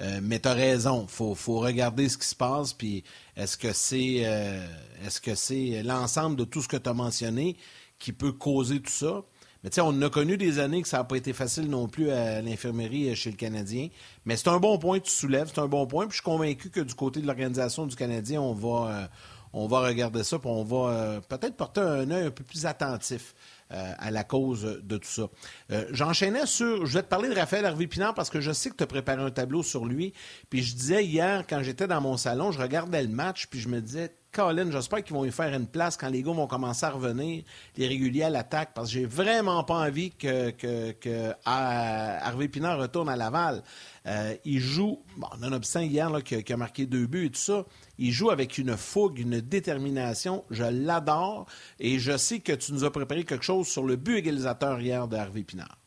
Euh, 0.00 0.20
mais 0.22 0.38
tu 0.40 0.48
as 0.48 0.52
raison, 0.52 1.06
faut, 1.06 1.34
faut 1.34 1.58
regarder 1.58 2.08
ce 2.08 2.18
qui 2.18 2.26
se 2.26 2.34
passe, 2.34 2.72
puis 2.72 3.02
est-ce 3.34 3.56
que 3.56 3.72
c'est 3.72 4.22
euh, 4.24 4.66
est-ce 5.04 5.20
que 5.20 5.34
c'est 5.34 5.82
l'ensemble 5.82 6.36
de 6.36 6.44
tout 6.44 6.60
ce 6.60 6.68
que 6.68 6.76
tu 6.76 6.88
as 6.88 6.94
mentionné 6.94 7.56
qui 7.98 8.12
peut 8.12 8.32
causer 8.32 8.80
tout 8.80 8.92
ça? 8.92 9.22
Mais 9.64 9.70
tu 9.70 9.80
on 9.80 10.00
a 10.02 10.10
connu 10.10 10.36
des 10.36 10.58
années 10.58 10.82
que 10.82 10.88
ça 10.88 10.98
n'a 10.98 11.04
pas 11.04 11.16
été 11.16 11.32
facile 11.32 11.70
non 11.70 11.88
plus 11.88 12.10
à 12.10 12.42
l'infirmerie 12.42 13.16
chez 13.16 13.30
le 13.30 13.36
Canadien. 13.36 13.88
Mais 14.26 14.36
c'est 14.36 14.48
un 14.48 14.58
bon 14.58 14.78
point 14.78 15.00
que 15.00 15.06
tu 15.06 15.12
soulèves, 15.12 15.50
c'est 15.52 15.60
un 15.60 15.66
bon 15.66 15.86
point. 15.86 16.06
Puis 16.06 16.18
je 16.18 16.22
suis 16.22 16.24
convaincu 16.24 16.68
que 16.68 16.80
du 16.80 16.94
côté 16.94 17.20
de 17.20 17.26
l'organisation 17.26 17.86
du 17.86 17.96
Canadien, 17.96 18.40
on 18.42 18.52
va, 18.52 18.90
euh, 18.90 19.06
on 19.54 19.66
va 19.66 19.80
regarder 19.80 20.24
ça, 20.24 20.38
puis 20.38 20.50
on 20.50 20.62
va 20.62 21.20
peut-être 21.22 21.56
porter 21.56 21.80
un 21.80 22.10
œil 22.10 22.26
un 22.26 22.30
peu 22.30 22.44
plus 22.44 22.66
attentif 22.66 23.34
euh, 23.72 23.92
à 23.98 24.10
la 24.10 24.22
cause 24.24 24.80
de 24.82 24.96
tout 24.96 25.08
ça. 25.08 25.28
Euh, 25.72 25.86
j'enchaînais 25.90 26.46
sur. 26.46 26.86
Je 26.86 26.94
vais 26.94 27.02
te 27.02 27.08
parler 27.08 27.28
de 27.28 27.34
Raphaël 27.34 27.64
Harvey 27.64 27.86
Pinard 27.86 28.14
parce 28.14 28.30
que 28.30 28.40
je 28.40 28.52
sais 28.52 28.70
que 28.70 28.76
tu 28.76 28.84
as 28.84 28.86
préparé 28.86 29.22
un 29.22 29.30
tableau 29.30 29.62
sur 29.62 29.86
lui. 29.86 30.12
Puis 30.50 30.62
je 30.62 30.76
disais 30.76 31.04
hier, 31.04 31.44
quand 31.48 31.62
j'étais 31.62 31.86
dans 31.86 32.00
mon 32.00 32.16
salon, 32.16 32.52
je 32.52 32.60
regardais 32.60 33.02
le 33.02 33.08
match, 33.08 33.48
puis 33.48 33.58
je 33.58 33.68
me 33.68 33.80
disais, 33.80 34.14
Colin, 34.36 34.70
j'espère 34.70 35.02
qu'ils 35.02 35.16
vont 35.16 35.24
y 35.24 35.32
faire 35.32 35.54
une 35.54 35.66
place 35.66 35.96
quand 35.96 36.10
les 36.10 36.22
gars 36.22 36.32
vont 36.32 36.46
commencer 36.46 36.84
à 36.84 36.90
revenir, 36.90 37.42
les 37.78 37.88
réguliers 37.88 38.24
à 38.24 38.28
l'attaque, 38.28 38.72
parce 38.74 38.88
que 38.88 38.92
j'ai 38.92 39.06
vraiment 39.06 39.64
pas 39.64 39.76
envie 39.76 40.10
que, 40.10 40.50
que, 40.50 41.32
Harvey 41.46 42.48
Pinard 42.48 42.78
retourne 42.78 43.08
à 43.08 43.16
Laval. 43.16 43.62
Euh, 44.06 44.34
il 44.44 44.60
joue, 44.60 45.02
bon, 45.16 45.28
nonobstant 45.40 45.80
hier 45.80 46.10
là, 46.10 46.20
qui, 46.20 46.52
a 46.52 46.56
marqué 46.58 46.84
deux 46.84 47.06
buts 47.06 47.24
et 47.24 47.30
tout 47.30 47.40
ça, 47.40 47.64
il 47.96 48.12
joue 48.12 48.28
avec 48.28 48.58
une 48.58 48.76
fougue, 48.76 49.20
une 49.20 49.40
détermination. 49.40 50.44
Je 50.50 50.64
l'adore 50.64 51.46
et 51.80 51.98
je 51.98 52.14
sais 52.18 52.40
que 52.40 52.52
tu 52.52 52.74
nous 52.74 52.84
as 52.84 52.90
préparé 52.90 53.24
quelque 53.24 53.44
chose 53.44 53.66
sur 53.66 53.84
le 53.84 53.96
but 53.96 54.18
égalisateur 54.18 54.78
hier 54.82 55.08
de 55.08 55.16
Harvey 55.16 55.44
Pinard. 55.44 55.78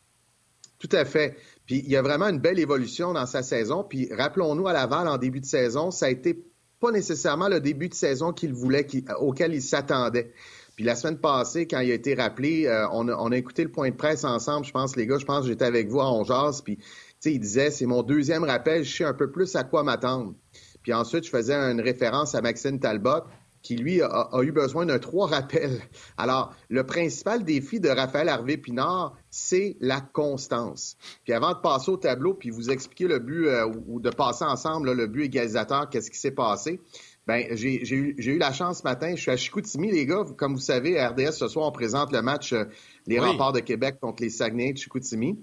Tout 0.79 0.89
à 0.93 1.05
fait. 1.05 1.37
Puis 1.67 1.83
il 1.85 1.91
y 1.91 1.97
a 1.97 2.01
vraiment 2.01 2.29
une 2.29 2.39
belle 2.39 2.57
évolution 2.57 3.13
dans 3.13 3.27
sa 3.27 3.43
saison. 3.43 3.83
Puis 3.83 4.11
rappelons-nous 4.11 4.67
à 4.67 4.73
Laval, 4.73 5.07
en 5.07 5.19
début 5.19 5.39
de 5.39 5.45
saison, 5.45 5.91
ça 5.91 6.07
a 6.07 6.09
été 6.09 6.49
pas 6.79 6.91
nécessairement 6.91 7.49
le 7.49 7.59
début 7.59 7.89
de 7.89 7.93
saison 7.93 8.31
qu'il 8.31 8.53
voulait, 8.53 8.87
auquel 9.19 9.53
il 9.53 9.61
s'attendait. 9.61 10.31
Puis 10.75 10.85
la 10.85 10.95
semaine 10.95 11.17
passée, 11.17 11.67
quand 11.67 11.81
il 11.81 11.91
a 11.91 11.93
été 11.93 12.15
rappelé, 12.15 12.65
euh, 12.65 12.87
on, 12.93 13.07
a, 13.31 13.35
écouté 13.35 13.63
le 13.63 13.69
point 13.71 13.89
de 13.89 13.95
presse 13.95 14.23
ensemble, 14.23 14.65
je 14.65 14.71
pense, 14.71 14.95
les 14.95 15.05
gars, 15.05 15.17
je 15.17 15.25
pense 15.25 15.41
que 15.41 15.47
j'étais 15.49 15.65
avec 15.65 15.89
vous 15.89 15.99
à 15.99 16.09
Ongeas, 16.09 16.61
puis 16.63 16.79
il 17.25 17.39
disait, 17.39 17.69
c'est 17.69 17.85
mon 17.85 18.01
deuxième 18.01 18.45
rappel, 18.45 18.85
je 18.85 18.97
sais 18.97 19.03
un 19.03 19.13
peu 19.13 19.29
plus 19.29 19.55
à 19.57 19.65
quoi 19.65 19.83
m'attendre. 19.83 20.35
Puis 20.81 20.93
ensuite, 20.93 21.25
je 21.25 21.29
faisais 21.29 21.53
une 21.53 21.81
référence 21.81 22.33
à 22.33 22.41
Maxime 22.41 22.79
Talbot, 22.79 23.23
qui, 23.61 23.75
lui, 23.75 24.01
a, 24.01 24.29
eu 24.41 24.51
besoin 24.51 24.85
d'un 24.85 24.99
trois 24.99 25.27
rappels. 25.27 25.81
Alors, 26.17 26.55
le 26.69 26.85
principal 26.85 27.43
défi 27.43 27.79
de 27.79 27.89
Raphaël 27.89 28.29
Harvey-Pinard, 28.29 29.15
c'est 29.29 29.75
la 29.79 30.01
constance. 30.01 30.97
Puis 31.23 31.33
avant 31.33 31.53
de 31.53 31.59
passer 31.59 31.91
au 31.91 31.97
tableau, 31.97 32.33
puis 32.33 32.49
vous 32.49 32.69
expliquer 32.69 33.07
le 33.07 33.19
but, 33.19 33.47
euh, 33.47 33.71
ou 33.87 33.99
de 33.99 34.09
passer 34.09 34.45
ensemble 34.45 34.91
le 34.93 35.07
but 35.07 35.25
égalisateur, 35.25 35.89
qu'est-ce 35.89 36.09
qui 36.09 36.17
s'est 36.17 36.31
passé, 36.31 36.79
ben 37.27 37.45
j'ai 37.51 37.83
eu, 37.93 38.15
eu, 38.17 38.37
la 38.39 38.51
chance 38.51 38.79
ce 38.79 38.83
matin, 38.83 39.11
je 39.15 39.21
suis 39.21 39.29
à 39.29 39.37
Chicoutimi, 39.37 39.91
les 39.91 40.07
gars. 40.07 40.23
Comme 40.35 40.55
vous 40.55 40.59
savez, 40.59 40.97
à 40.97 41.09
RDS, 41.09 41.33
ce 41.33 41.47
soir, 41.47 41.67
on 41.67 41.71
présente 41.71 42.11
le 42.11 42.23
match 42.23 42.53
euh, 42.53 42.65
Les 43.05 43.19
remparts 43.19 43.53
de 43.53 43.59
Québec 43.59 43.99
contre 44.01 44.23
les 44.23 44.31
Saguenay 44.31 44.73
de 44.73 44.79
Chicoutimi. 44.79 45.37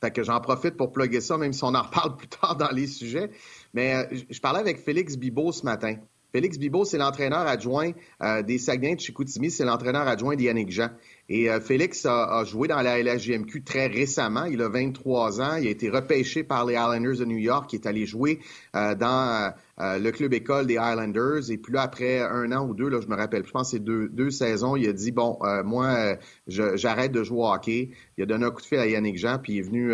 Fait 0.00 0.12
que 0.12 0.22
j'en 0.22 0.40
profite 0.40 0.76
pour 0.76 0.92
plugger 0.92 1.20
ça, 1.20 1.36
même 1.36 1.52
si 1.52 1.64
on 1.64 1.74
en 1.74 1.82
reparle 1.82 2.16
plus 2.18 2.28
tard 2.28 2.56
dans 2.56 2.70
les 2.70 2.86
sujets. 2.86 3.30
Mais 3.74 3.94
euh, 3.94 4.16
je 4.30 4.40
parlais 4.40 4.60
avec 4.60 4.78
Félix 4.78 5.16
Bibot 5.16 5.50
ce 5.50 5.64
matin. 5.64 5.96
Félix 6.30 6.58
Bibot, 6.58 6.84
c'est 6.84 6.98
l'entraîneur 6.98 7.46
adjoint 7.46 7.92
euh, 8.22 8.42
des 8.42 8.58
Saguenay 8.58 8.96
de 8.96 9.00
Chicoutimi, 9.00 9.50
c'est 9.50 9.64
l'entraîneur 9.64 10.06
adjoint 10.06 10.36
d'Yannick 10.36 10.70
Jean. 10.70 10.90
Et 11.30 11.50
euh, 11.50 11.58
Félix 11.58 12.04
a, 12.04 12.44
joué 12.44 12.68
dans 12.68 12.82
la 12.82 13.02
LHGMQ 13.02 13.62
très 13.64 13.86
récemment. 13.86 14.44
Il 14.44 14.60
a 14.60 14.68
23 14.68 15.40
ans. 15.40 15.56
Il 15.56 15.66
a 15.66 15.70
été 15.70 15.88
repêché 15.88 16.42
par 16.42 16.66
les 16.66 16.74
Islanders 16.74 17.18
de 17.18 17.24
New 17.24 17.38
York, 17.38 17.68
qui 17.68 17.76
est 17.76 17.86
allé 17.86 18.04
jouer 18.04 18.40
euh, 18.76 18.94
dans 18.94 19.52
le 19.78 20.10
club 20.10 20.34
école 20.34 20.66
des 20.66 20.74
Islanders. 20.74 21.50
Et 21.50 21.56
puis 21.56 21.72
là, 21.72 21.82
après 21.82 22.20
un 22.20 22.50
an 22.52 22.66
ou 22.66 22.74
deux, 22.74 22.88
là, 22.88 23.00
je 23.00 23.08
me 23.08 23.14
rappelle, 23.14 23.46
je 23.46 23.50
pense 23.50 23.70
que 23.70 23.76
c'est 23.76 23.84
deux, 23.84 24.08
deux 24.08 24.30
saisons, 24.30 24.74
il 24.76 24.88
a 24.88 24.92
dit, 24.92 25.12
bon, 25.12 25.38
moi, 25.64 26.16
j'arrête 26.46 27.12
de 27.12 27.22
jouer 27.22 27.38
au 27.38 27.46
hockey. 27.46 27.90
Il 28.16 28.24
a 28.24 28.26
donné 28.26 28.44
un 28.44 28.50
coup 28.50 28.60
de 28.60 28.66
fil 28.66 28.78
à 28.78 28.86
Yannick 28.86 29.18
Jean, 29.18 29.38
puis 29.38 29.54
il 29.54 29.58
est 29.58 29.62
venu, 29.62 29.92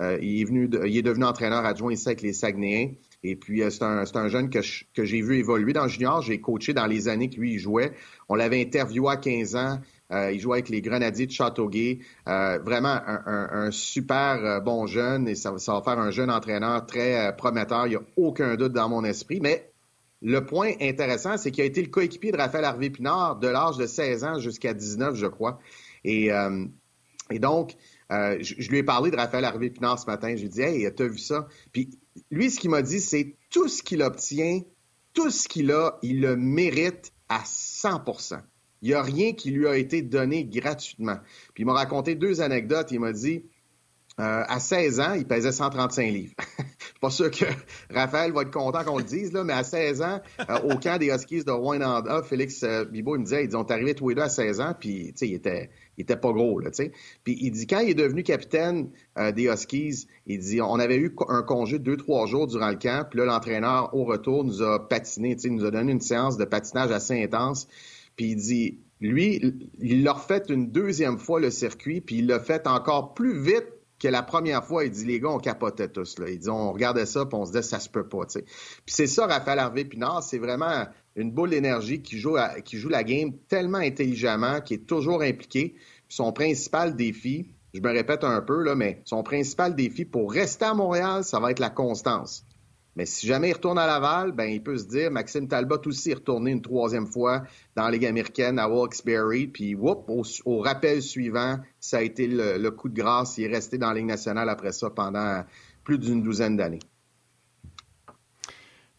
il 0.00 0.40
est 0.40 0.44
venu, 0.44 0.70
il 0.86 0.96
est 0.96 1.02
devenu 1.02 1.24
entraîneur 1.24 1.64
adjoint 1.66 1.92
ici 1.92 2.08
avec 2.08 2.22
les 2.22 2.32
Saguenayens. 2.32 2.94
Et 3.22 3.36
puis, 3.36 3.62
euh, 3.62 3.70
c'est 3.70 3.82
un, 3.82 4.28
jeune 4.28 4.50
que, 4.50 4.60
j'ai 4.62 5.20
vu 5.20 5.38
évoluer 5.38 5.72
dans 5.72 5.84
le 5.84 5.88
junior. 5.88 6.22
J'ai 6.22 6.40
coaché 6.40 6.74
dans 6.74 6.86
les 6.86 7.08
années 7.08 7.28
que 7.28 7.36
lui, 7.36 7.54
il 7.54 7.58
jouait. 7.58 7.92
On 8.28 8.34
l'avait 8.34 8.60
interviewé 8.60 9.10
à 9.10 9.16
15 9.16 9.56
ans. 9.56 9.80
Euh, 10.12 10.30
il 10.32 10.38
jouait 10.38 10.58
avec 10.58 10.68
les 10.68 10.80
Grenadiers 10.80 11.26
de 11.26 11.32
Châteauguay. 11.32 12.00
Euh, 12.28 12.58
vraiment 12.58 12.96
un, 13.04 13.70
super 13.72 14.62
bon 14.62 14.86
jeune 14.86 15.26
et 15.26 15.34
ça, 15.34 15.50
va 15.50 15.82
faire 15.82 15.98
un 15.98 16.10
jeune 16.10 16.30
entraîneur 16.30 16.86
très 16.86 17.34
prometteur. 17.36 17.86
Il 17.86 17.90
n'y 17.90 17.96
a 17.96 18.02
aucun 18.16 18.54
doute 18.54 18.72
dans 18.72 18.88
mon 18.88 19.02
esprit. 19.04 19.40
Mais 19.40 19.72
le 20.22 20.44
point 20.44 20.72
intéressant, 20.80 21.36
c'est 21.36 21.50
qu'il 21.50 21.62
a 21.62 21.66
été 21.66 21.82
le 21.82 21.88
coéquipier 21.88 22.30
de 22.30 22.36
Raphaël 22.36 22.64
Harvey-Pinard 22.64 23.40
de 23.40 23.48
l'âge 23.48 23.76
de 23.76 23.86
16 23.86 24.24
ans 24.24 24.38
jusqu'à 24.38 24.74
19, 24.74 25.16
je 25.16 25.26
crois. 25.26 25.58
Et, 26.04 26.30
et 27.30 27.38
donc, 27.40 27.74
je, 28.10 28.70
lui 28.70 28.78
ai 28.78 28.82
parlé 28.84 29.10
de 29.10 29.16
Raphaël 29.16 29.44
Harvey-Pinard 29.44 29.98
ce 29.98 30.06
matin. 30.06 30.28
Je 30.36 30.42
lui 30.42 30.46
ai 30.46 30.48
dit, 30.48 30.62
hey, 30.62 30.94
t'as 30.94 31.08
vu 31.08 31.18
ça? 31.18 31.48
Puis 31.72 31.90
lui, 32.30 32.50
ce 32.50 32.58
qu'il 32.58 32.70
m'a 32.70 32.82
dit, 32.82 33.00
c'est 33.00 33.36
tout 33.50 33.68
ce 33.68 33.82
qu'il 33.82 34.02
obtient, 34.02 34.60
tout 35.12 35.30
ce 35.30 35.48
qu'il 35.48 35.72
a, 35.72 35.98
il 36.02 36.20
le 36.20 36.36
mérite 36.36 37.12
à 37.28 37.42
100% 37.42 38.40
Il 38.82 38.88
n'y 38.88 38.94
a 38.94 39.02
rien 39.02 39.32
qui 39.32 39.50
lui 39.50 39.66
a 39.66 39.76
été 39.76 40.02
donné 40.02 40.44
gratuitement. 40.44 41.18
Puis 41.54 41.62
il 41.62 41.66
m'a 41.66 41.72
raconté 41.72 42.14
deux 42.14 42.40
anecdotes. 42.40 42.90
Il 42.90 43.00
m'a 43.00 43.12
dit, 43.12 43.44
euh, 44.18 44.44
à 44.48 44.60
16 44.60 45.00
ans, 45.00 45.12
il 45.12 45.26
pesait 45.26 45.52
135 45.52 46.10
livres. 46.10 46.32
Pas 47.02 47.10
sûr 47.10 47.30
que 47.30 47.44
Raphaël 47.94 48.32
va 48.32 48.42
être 48.42 48.50
content 48.50 48.82
qu'on 48.82 48.96
le 48.96 49.04
dise, 49.04 49.30
là, 49.34 49.44
mais 49.44 49.52
à 49.52 49.62
16 49.62 50.00
ans, 50.00 50.20
euh, 50.48 50.58
au 50.70 50.78
camp 50.78 50.96
des 50.98 51.08
Huskies 51.08 51.44
de 51.44 51.50
Rwanda, 51.50 52.22
Félix 52.22 52.62
euh, 52.62 52.86
Bibo 52.86 53.16
il 53.16 53.18
me 53.20 53.24
disait, 53.24 53.44
ils 53.44 53.54
ont 53.58 53.70
arrivé 53.70 53.94
tous 53.94 54.08
les 54.08 54.14
deux 54.14 54.22
à 54.22 54.30
16 54.30 54.60
ans, 54.60 54.74
puis 54.78 55.12
il 55.20 55.34
était, 55.34 55.68
il 55.98 56.02
était 56.02 56.16
pas 56.16 56.32
gros, 56.32 56.60
là, 56.60 56.70
tu 56.70 56.84
sais. 56.84 56.92
Puis 57.24 57.36
il 57.42 57.50
dit, 57.50 57.66
quand 57.66 57.80
il 57.80 57.90
est 57.90 57.94
devenu 57.94 58.22
capitaine 58.22 58.90
des 59.34 59.50
Huskies, 59.50 60.06
il 60.26 60.38
dit, 60.38 60.62
on 60.62 60.78
avait 60.78 60.96
eu 60.96 61.14
un 61.28 61.42
congé 61.42 61.78
de 61.78 61.84
deux, 61.84 61.98
trois 61.98 62.26
jours 62.26 62.46
durant 62.46 62.70
le 62.70 62.76
camp, 62.76 63.06
puis 63.10 63.18
là, 63.18 63.26
l'entraîneur, 63.26 63.94
au 63.94 64.04
retour, 64.04 64.44
nous 64.44 64.62
a 64.62 64.88
patiné, 64.88 65.36
tu 65.36 65.42
sais, 65.42 65.50
nous 65.50 65.66
a 65.66 65.70
donné 65.70 65.92
une 65.92 66.00
séance 66.00 66.38
de 66.38 66.46
patinage 66.46 66.90
assez 66.90 67.22
intense, 67.22 67.68
puis 68.16 68.30
il 68.30 68.36
dit, 68.36 68.78
lui, 69.02 69.42
il 69.78 70.04
l'a 70.04 70.14
refait 70.14 70.42
une 70.48 70.70
deuxième 70.70 71.18
fois 71.18 71.38
le 71.38 71.50
circuit, 71.50 72.00
puis 72.00 72.18
il 72.20 72.26
l'a 72.26 72.40
fait 72.40 72.66
encore 72.66 73.12
plus 73.12 73.38
vite 73.38 73.75
que 73.98 74.08
la 74.08 74.22
première 74.22 74.64
fois, 74.64 74.84
il 74.84 74.90
dit 74.90 75.04
les 75.04 75.20
gars, 75.20 75.30
on 75.30 75.38
capotait 75.38 75.88
tous. 75.88 76.18
Là. 76.18 76.28
Il 76.28 76.38
dit 76.38 76.48
on 76.48 76.72
regardait 76.72 77.06
ça, 77.06 77.24
puis 77.24 77.34
on 77.34 77.44
se 77.44 77.52
disait 77.52 77.62
ça 77.62 77.80
se 77.80 77.88
peut 77.88 78.06
pas. 78.08 78.26
Puis 78.26 78.44
c'est 78.86 79.06
ça, 79.06 79.26
Raphaël 79.26 79.58
Harvey 79.58 79.84
Pinard, 79.84 80.22
c'est 80.22 80.38
vraiment 80.38 80.86
une 81.14 81.32
boule 81.32 81.50
d'énergie 81.50 82.02
qui 82.02 82.18
joue, 82.18 82.36
qui 82.64 82.78
joue 82.78 82.88
la 82.88 83.04
game 83.04 83.32
tellement 83.48 83.78
intelligemment, 83.78 84.60
qui 84.60 84.74
est 84.74 84.86
toujours 84.86 85.22
impliqué. 85.22 85.74
son 86.08 86.32
principal 86.32 86.94
défi, 86.94 87.50
je 87.74 87.80
me 87.80 87.90
répète 87.90 88.22
un 88.22 88.40
peu, 88.42 88.62
là, 88.62 88.74
mais 88.74 89.02
son 89.04 89.22
principal 89.22 89.74
défi 89.74 90.04
pour 90.04 90.32
rester 90.32 90.66
à 90.66 90.74
Montréal, 90.74 91.24
ça 91.24 91.40
va 91.40 91.50
être 91.50 91.58
la 91.58 91.70
constance. 91.70 92.44
Mais 92.96 93.04
si 93.04 93.26
jamais 93.26 93.50
il 93.50 93.52
retourne 93.52 93.78
à 93.78 93.86
Laval, 93.86 94.32
ben 94.32 94.46
il 94.46 94.62
peut 94.62 94.78
se 94.78 94.86
dire 94.86 95.10
Maxime 95.10 95.46
Talbot 95.46 95.80
aussi 95.84 96.10
est 96.10 96.14
retourné 96.14 96.50
une 96.50 96.62
troisième 96.62 97.06
fois 97.06 97.42
dans 97.76 97.84
la 97.84 97.90
Ligue 97.90 98.06
américaine 98.06 98.58
à 98.58 98.68
Wilkes-Barre. 98.68 99.50
Puis, 99.52 99.74
whoop, 99.74 100.08
au, 100.08 100.60
rappel 100.60 101.02
suivant, 101.02 101.58
ça 101.78 101.98
a 101.98 102.02
été 102.02 102.26
le, 102.26 102.70
coup 102.70 102.88
de 102.88 102.94
grâce. 102.94 103.36
Il 103.36 103.44
est 103.44 103.54
resté 103.54 103.76
dans 103.76 103.88
la 103.88 103.94
Ligue 103.94 104.06
nationale 104.06 104.48
après 104.48 104.72
ça 104.72 104.88
pendant 104.88 105.44
plus 105.84 105.98
d'une 105.98 106.22
douzaine 106.22 106.56
d'années. 106.56 106.80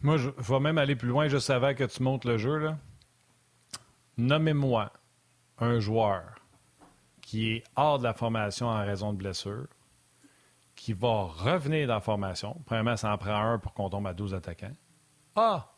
Moi, 0.02 0.18
je 0.18 0.30
vais 0.30 0.60
même 0.60 0.78
aller 0.78 0.96
plus 0.96 1.10
loin. 1.10 1.28
Je 1.28 1.40
savais 1.40 1.74
que 1.74 1.84
tu 1.84 2.04
montes 2.04 2.24
le 2.24 2.38
jeu. 2.38 2.58
Là. 2.60 2.78
Nommez-moi 4.18 4.94
un 5.58 5.80
joueur 5.80 6.36
qui 7.22 7.50
est 7.50 7.64
hors 7.76 7.98
de 7.98 8.04
la 8.04 8.14
formation 8.14 8.68
en 8.68 8.86
raison 8.86 9.12
de 9.12 9.18
blessure, 9.18 9.66
qui 10.88 10.94
va 10.94 11.24
revenir 11.24 11.86
dans 11.86 11.96
la 11.96 12.00
formation. 12.00 12.62
Premièrement, 12.66 12.96
ça 12.96 13.12
en 13.12 13.18
prend 13.18 13.36
un 13.36 13.60
pour 13.60 13.74
qu'on 13.74 13.90
tombe 13.90 14.08
à 14.08 14.14
12 14.14 14.34
attaquants. 14.34 14.72
Ah! 15.36 15.74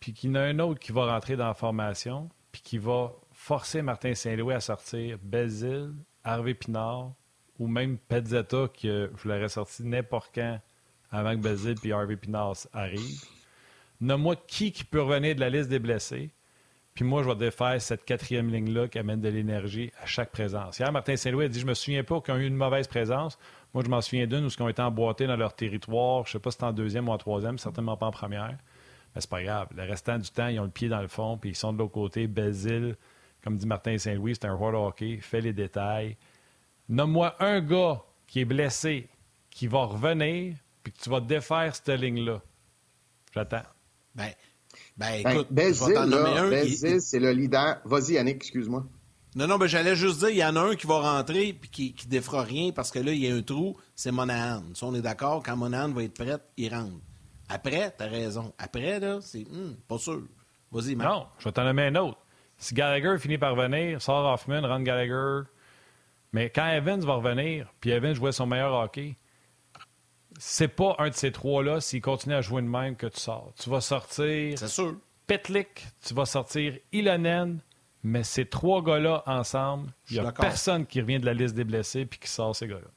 Puis 0.00 0.14
qu'il 0.14 0.30
y 0.30 0.32
en 0.32 0.36
a 0.36 0.40
un 0.40 0.58
autre 0.60 0.80
qui 0.80 0.92
va 0.92 1.12
rentrer 1.12 1.36
dans 1.36 1.48
la 1.48 1.52
formation, 1.52 2.30
puis 2.52 2.62
qui 2.62 2.78
va 2.78 3.12
forcer 3.32 3.82
Martin 3.82 4.14
Saint-Louis 4.14 4.54
à 4.54 4.60
sortir 4.60 5.18
Bézil, 5.22 5.92
Harvey 6.24 6.54
Pinard, 6.54 7.12
ou 7.58 7.66
même 7.66 7.98
Pezzetta, 7.98 8.68
que 8.68 9.12
je 9.14 9.28
l'aurais 9.28 9.50
sorti 9.50 9.84
n'importe 9.84 10.30
quand 10.34 10.58
avant 11.10 11.32
que 11.32 11.42
Bézil 11.42 11.74
puis 11.74 11.92
Harvey 11.92 12.16
Pinard 12.16 12.56
arrivent. 12.72 13.26
Nomme-moi 14.00 14.36
qui, 14.36 14.72
qui 14.72 14.84
peut 14.84 15.02
revenir 15.02 15.34
de 15.34 15.40
la 15.40 15.50
liste 15.50 15.68
des 15.68 15.80
blessés. 15.80 16.32
Puis 16.94 17.04
moi, 17.04 17.22
je 17.22 17.28
vais 17.28 17.36
défaire 17.36 17.78
cette 17.82 18.06
quatrième 18.06 18.50
ligne-là 18.50 18.88
qui 18.88 18.98
amène 18.98 19.20
de 19.20 19.28
l'énergie 19.28 19.92
à 20.02 20.06
chaque 20.06 20.30
présence. 20.30 20.78
Hier, 20.78 20.90
Martin 20.90 21.14
Saint-Louis 21.14 21.44
a 21.44 21.48
dit 21.48 21.60
Je 21.60 21.66
me 21.66 21.74
souviens 21.74 22.02
pas 22.02 22.22
qu'ils 22.22 22.32
ont 22.32 22.38
eu 22.38 22.46
une 22.46 22.56
mauvaise 22.56 22.88
présence. 22.88 23.38
Moi, 23.76 23.84
je 23.84 23.90
m'en 23.90 24.00
souviens 24.00 24.26
d'une 24.26 24.46
où 24.46 24.48
ils 24.48 24.62
ont 24.62 24.70
été 24.70 24.80
emboîtés 24.80 25.26
dans 25.26 25.36
leur 25.36 25.54
territoire. 25.54 26.24
Je 26.24 26.30
ne 26.30 26.32
sais 26.32 26.38
pas 26.38 26.50
si 26.50 26.56
c'est 26.56 26.64
en 26.64 26.72
deuxième 26.72 27.10
ou 27.10 27.12
en 27.12 27.18
troisième, 27.18 27.58
certainement 27.58 27.94
pas 27.98 28.06
en 28.06 28.10
première. 28.10 28.56
Mais 29.14 29.20
c'est 29.20 29.28
pas 29.28 29.42
grave. 29.42 29.68
Le 29.76 29.82
restant 29.82 30.16
du 30.16 30.30
temps, 30.30 30.46
ils 30.46 30.58
ont 30.58 30.64
le 30.64 30.70
pied 30.70 30.88
dans 30.88 31.02
le 31.02 31.08
fond, 31.08 31.36
puis 31.36 31.50
ils 31.50 31.54
sont 31.54 31.74
de 31.74 31.78
l'autre 31.80 31.92
côté. 31.92 32.26
Bézil, 32.26 32.96
comme 33.44 33.58
dit 33.58 33.66
Martin 33.66 33.98
Saint-Louis, 33.98 34.34
c'est 34.34 34.46
un 34.46 34.56
joueur 34.56 34.72
de 34.72 34.78
hockey, 34.78 35.18
fait 35.20 35.42
les 35.42 35.52
détails. 35.52 36.16
Nomme-moi 36.88 37.36
un 37.38 37.60
gars 37.60 38.00
qui 38.26 38.40
est 38.40 38.44
blessé, 38.46 39.10
qui 39.50 39.66
va 39.66 39.84
revenir, 39.84 40.54
puis 40.82 40.94
que 40.94 40.98
tu 40.98 41.10
vas 41.10 41.20
défaire 41.20 41.76
cette 41.76 42.00
ligne-là. 42.00 42.40
J'attends. 43.34 43.60
Ben, 44.14 44.30
ben, 44.96 45.22
ben, 45.22 45.32
écoute, 45.32 45.48
ben, 45.50 45.74
c'est 45.74 47.20
le 47.20 47.32
leader. 47.32 47.82
Vas-y, 47.84 48.14
Yannick, 48.14 48.36
excuse-moi. 48.36 48.86
Non, 49.36 49.46
non, 49.46 49.58
ben 49.58 49.66
j'allais 49.66 49.94
juste 49.94 50.20
dire, 50.20 50.30
il 50.30 50.38
y 50.38 50.44
en 50.44 50.56
a 50.56 50.60
un 50.60 50.74
qui 50.76 50.86
va 50.86 50.98
rentrer 50.98 51.52
puis 51.52 51.68
qui, 51.68 51.92
qui 51.92 52.06
défera 52.06 52.42
rien 52.42 52.72
parce 52.72 52.90
que 52.90 52.98
là, 52.98 53.12
il 53.12 53.18
y 53.18 53.30
a 53.30 53.34
un 53.34 53.42
trou, 53.42 53.76
c'est 53.94 54.10
Monahan. 54.10 54.62
Si 54.72 54.82
on 54.82 54.94
est 54.94 55.02
d'accord, 55.02 55.42
quand 55.44 55.54
Monahan 55.54 55.90
va 55.90 56.04
être 56.04 56.14
prête, 56.14 56.40
il 56.56 56.74
rentre. 56.74 56.96
Après, 57.50 57.90
t'as 57.90 58.06
raison. 58.06 58.54
Après, 58.56 58.98
là, 58.98 59.18
c'est 59.20 59.44
hmm, 59.44 59.76
pas 59.86 59.98
sûr. 59.98 60.22
Vas-y, 60.72 60.94
Marc. 60.96 61.10
Non, 61.10 61.26
je 61.38 61.44
vais 61.44 61.52
t'en 61.52 61.64
nommer 61.64 61.82
un 61.82 61.96
autre. 61.96 62.18
Si 62.56 62.72
Gallagher 62.72 63.18
finit 63.18 63.36
par 63.36 63.54
revenir, 63.54 64.00
sort 64.00 64.24
Hoffman, 64.24 64.62
rentre 64.62 64.84
Gallagher. 64.84 65.46
Mais 66.32 66.48
quand 66.48 66.68
Evans 66.68 67.04
va 67.04 67.16
revenir, 67.16 67.70
puis 67.78 67.90
Evans 67.90 68.14
jouait 68.14 68.32
son 68.32 68.46
meilleur 68.46 68.72
hockey, 68.72 69.16
c'est 70.38 70.68
pas 70.68 70.96
un 70.98 71.10
de 71.10 71.14
ces 71.14 71.30
trois-là, 71.30 71.82
s'il 71.82 72.00
continue 72.00 72.34
à 72.34 72.40
jouer 72.40 72.62
de 72.62 72.68
même, 72.68 72.96
que 72.96 73.06
tu 73.06 73.20
sors. 73.20 73.52
Tu 73.60 73.68
vas 73.68 73.82
sortir. 73.82 74.58
C'est 74.58 74.68
sûr. 74.68 74.96
Petlik, 75.26 75.86
tu 76.02 76.14
vas 76.14 76.24
sortir 76.24 76.78
Ilonen, 76.92 77.60
mais 78.02 78.22
ces 78.22 78.46
trois 78.46 78.82
gars-là 78.82 79.22
ensemble, 79.26 79.90
il 80.10 80.20
n'y 80.20 80.26
a 80.26 80.32
personne 80.32 80.86
qui 80.86 81.00
revient 81.00 81.18
de 81.18 81.26
la 81.26 81.34
liste 81.34 81.54
des 81.54 81.64
blessés 81.64 82.06
puis 82.06 82.18
qui 82.18 82.28
sort 82.28 82.54
ces 82.54 82.68
gars-là. 82.68 82.88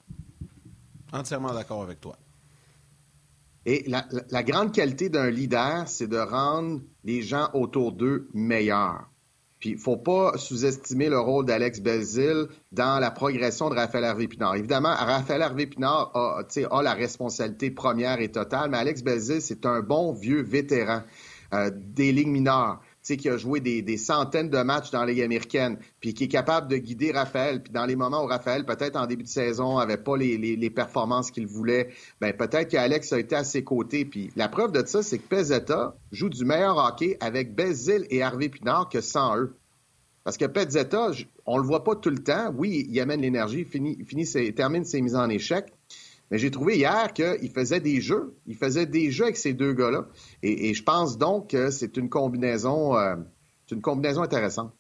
Entièrement 1.12 1.53
d'accord 1.53 1.82
avec 1.82 2.00
toi. 2.00 2.15
Et 3.65 3.86
la, 3.88 4.44
grande 4.44 4.72
qualité 4.74 5.10
d'un 5.10 5.29
leader, 5.29 5.88
c'est 5.88 6.08
de 6.08 6.18
rendre 6.18 6.82
les 7.03 7.22
gens 7.22 7.50
autour 7.53 7.91
d'eux 7.91 8.29
meilleurs. 8.34 9.10
Puis, 9.60 9.72
il 9.72 9.75
ne 9.75 9.82
faut 9.82 9.98
pas 9.98 10.38
sous-estimer 10.38 11.10
le 11.10 11.20
rôle 11.20 11.46
d'Alex 11.46 11.82
Belzil 11.82 12.48
dans 12.72 12.98
la 13.00 13.12
progression 13.12 13.70
de 13.70 13.75
Raphaël 13.75 14.06
Harvey-Pinard. 14.06 14.56
Évidemment, 14.56 14.96
Raphaël 14.96 15.41
Harvey-Pinard 15.41 16.12
a, 16.15 16.41
a, 16.72 16.82
la 16.82 16.94
responsabilité 16.94 17.70
première 17.70 18.22
et 18.22 18.32
totale, 18.32 18.70
mais 18.70 18.77
Alex 18.77 19.03
Belzil, 19.03 19.41
c'est 19.41 19.65
un 19.65 19.82
bon 19.82 20.13
vieux 20.13 20.41
vétéran 20.41 21.01
euh, 21.53 21.72
des 21.74 22.12
ligues 22.12 22.29
mineures 22.29 22.79
qui 23.01 23.29
a 23.29 23.38
joué 23.38 23.60
des, 23.60 23.98
centaines 23.98 24.50
de 24.50 24.62
matchs 24.62 24.91
dans 24.91 25.01
la 25.01 25.12
Ligue 25.12 25.22
américaine, 25.22 25.77
puis 26.00 26.13
qui 26.13 26.25
est 26.25 26.29
capable 26.29 26.68
de 26.68 26.77
guider 26.77 27.12
Raphaël. 27.12 27.62
Puis 27.62 27.72
dans 27.72 27.86
les 27.86 27.96
moments 27.96 28.24
où 28.24 28.27
Raphaël, 28.27 28.65
peut-être 28.65 28.96
en 28.96 29.08
début 29.08 29.24
de 29.24 29.29
saison, 29.29 29.77
avait 29.77 29.98
pas 29.98 30.18
les, 30.18 30.70
performances 30.70 31.32
qu'il 31.32 31.48
voulait, 31.48 31.89
ben 32.22 32.34
peut-être 32.34 32.70
qu'Alex 32.70 33.12
a 33.13 33.20
été 33.20 33.36
à 33.36 33.44
ses 33.44 33.63
côtés. 33.63 34.06
Puis 34.06 34.32
la 34.36 34.48
preuve 34.48 34.72
de 34.72 34.86
ça, 34.86 35.01
c'est 35.01 35.18
que 35.18 35.27
Pezzetta 35.27 35.96
joue 36.12 36.29
du 36.29 36.46
meilleur 36.46 36.77
hockey 36.77 37.18
avec 37.20 37.56
Bézil 37.56 38.06
et 38.10 38.22
Harvey 38.22 38.50
Pinard 38.50 38.89
que 38.89 39.01
sans 39.01 39.38
eux. 39.38 39.56
Parce 40.24 40.38
que 40.38 40.46
Pezzetta, 40.46 41.12
on 41.46 41.58
le 41.58 41.63
voit 41.63 41.84
pas 41.84 41.96
tout 41.96 42.12
le 42.12 42.20
temps. 42.20 42.53
Oui, 42.56 42.86
il 42.89 43.00
amène 43.00 43.22
l'énergie, 43.22 43.65
finit, 43.65 43.98
finit 44.06 44.53
termine 44.53 44.86
ses 44.86 45.01
mises 45.01 45.15
en 45.15 45.29
échec. 45.29 45.74
Mais 46.32 46.38
j'ai 46.38 46.52
trouvé 46.52 46.78
hier 46.78 47.12
qu'il 47.14 47.50
faisait 47.50 47.80
des 47.80 48.02
jeux. 48.02 48.38
Il 48.46 48.56
faisait 48.56 48.86
des 48.86 49.12
jeux 49.12 49.26
avec 49.26 49.38
ces 49.38 49.54
deux 49.54 49.74
gars-là. 49.74 50.08
Et, 50.44 50.74
je 50.74 50.84
pense 50.84 51.18
donc 51.18 51.50
que 51.50 51.72
c'est 51.72 51.98
une 51.98 52.10
combinaison, 52.10 52.96
euh, 52.96 53.16
une 53.72 53.82
combinaison 53.82 54.22
intéressante. 54.22 54.74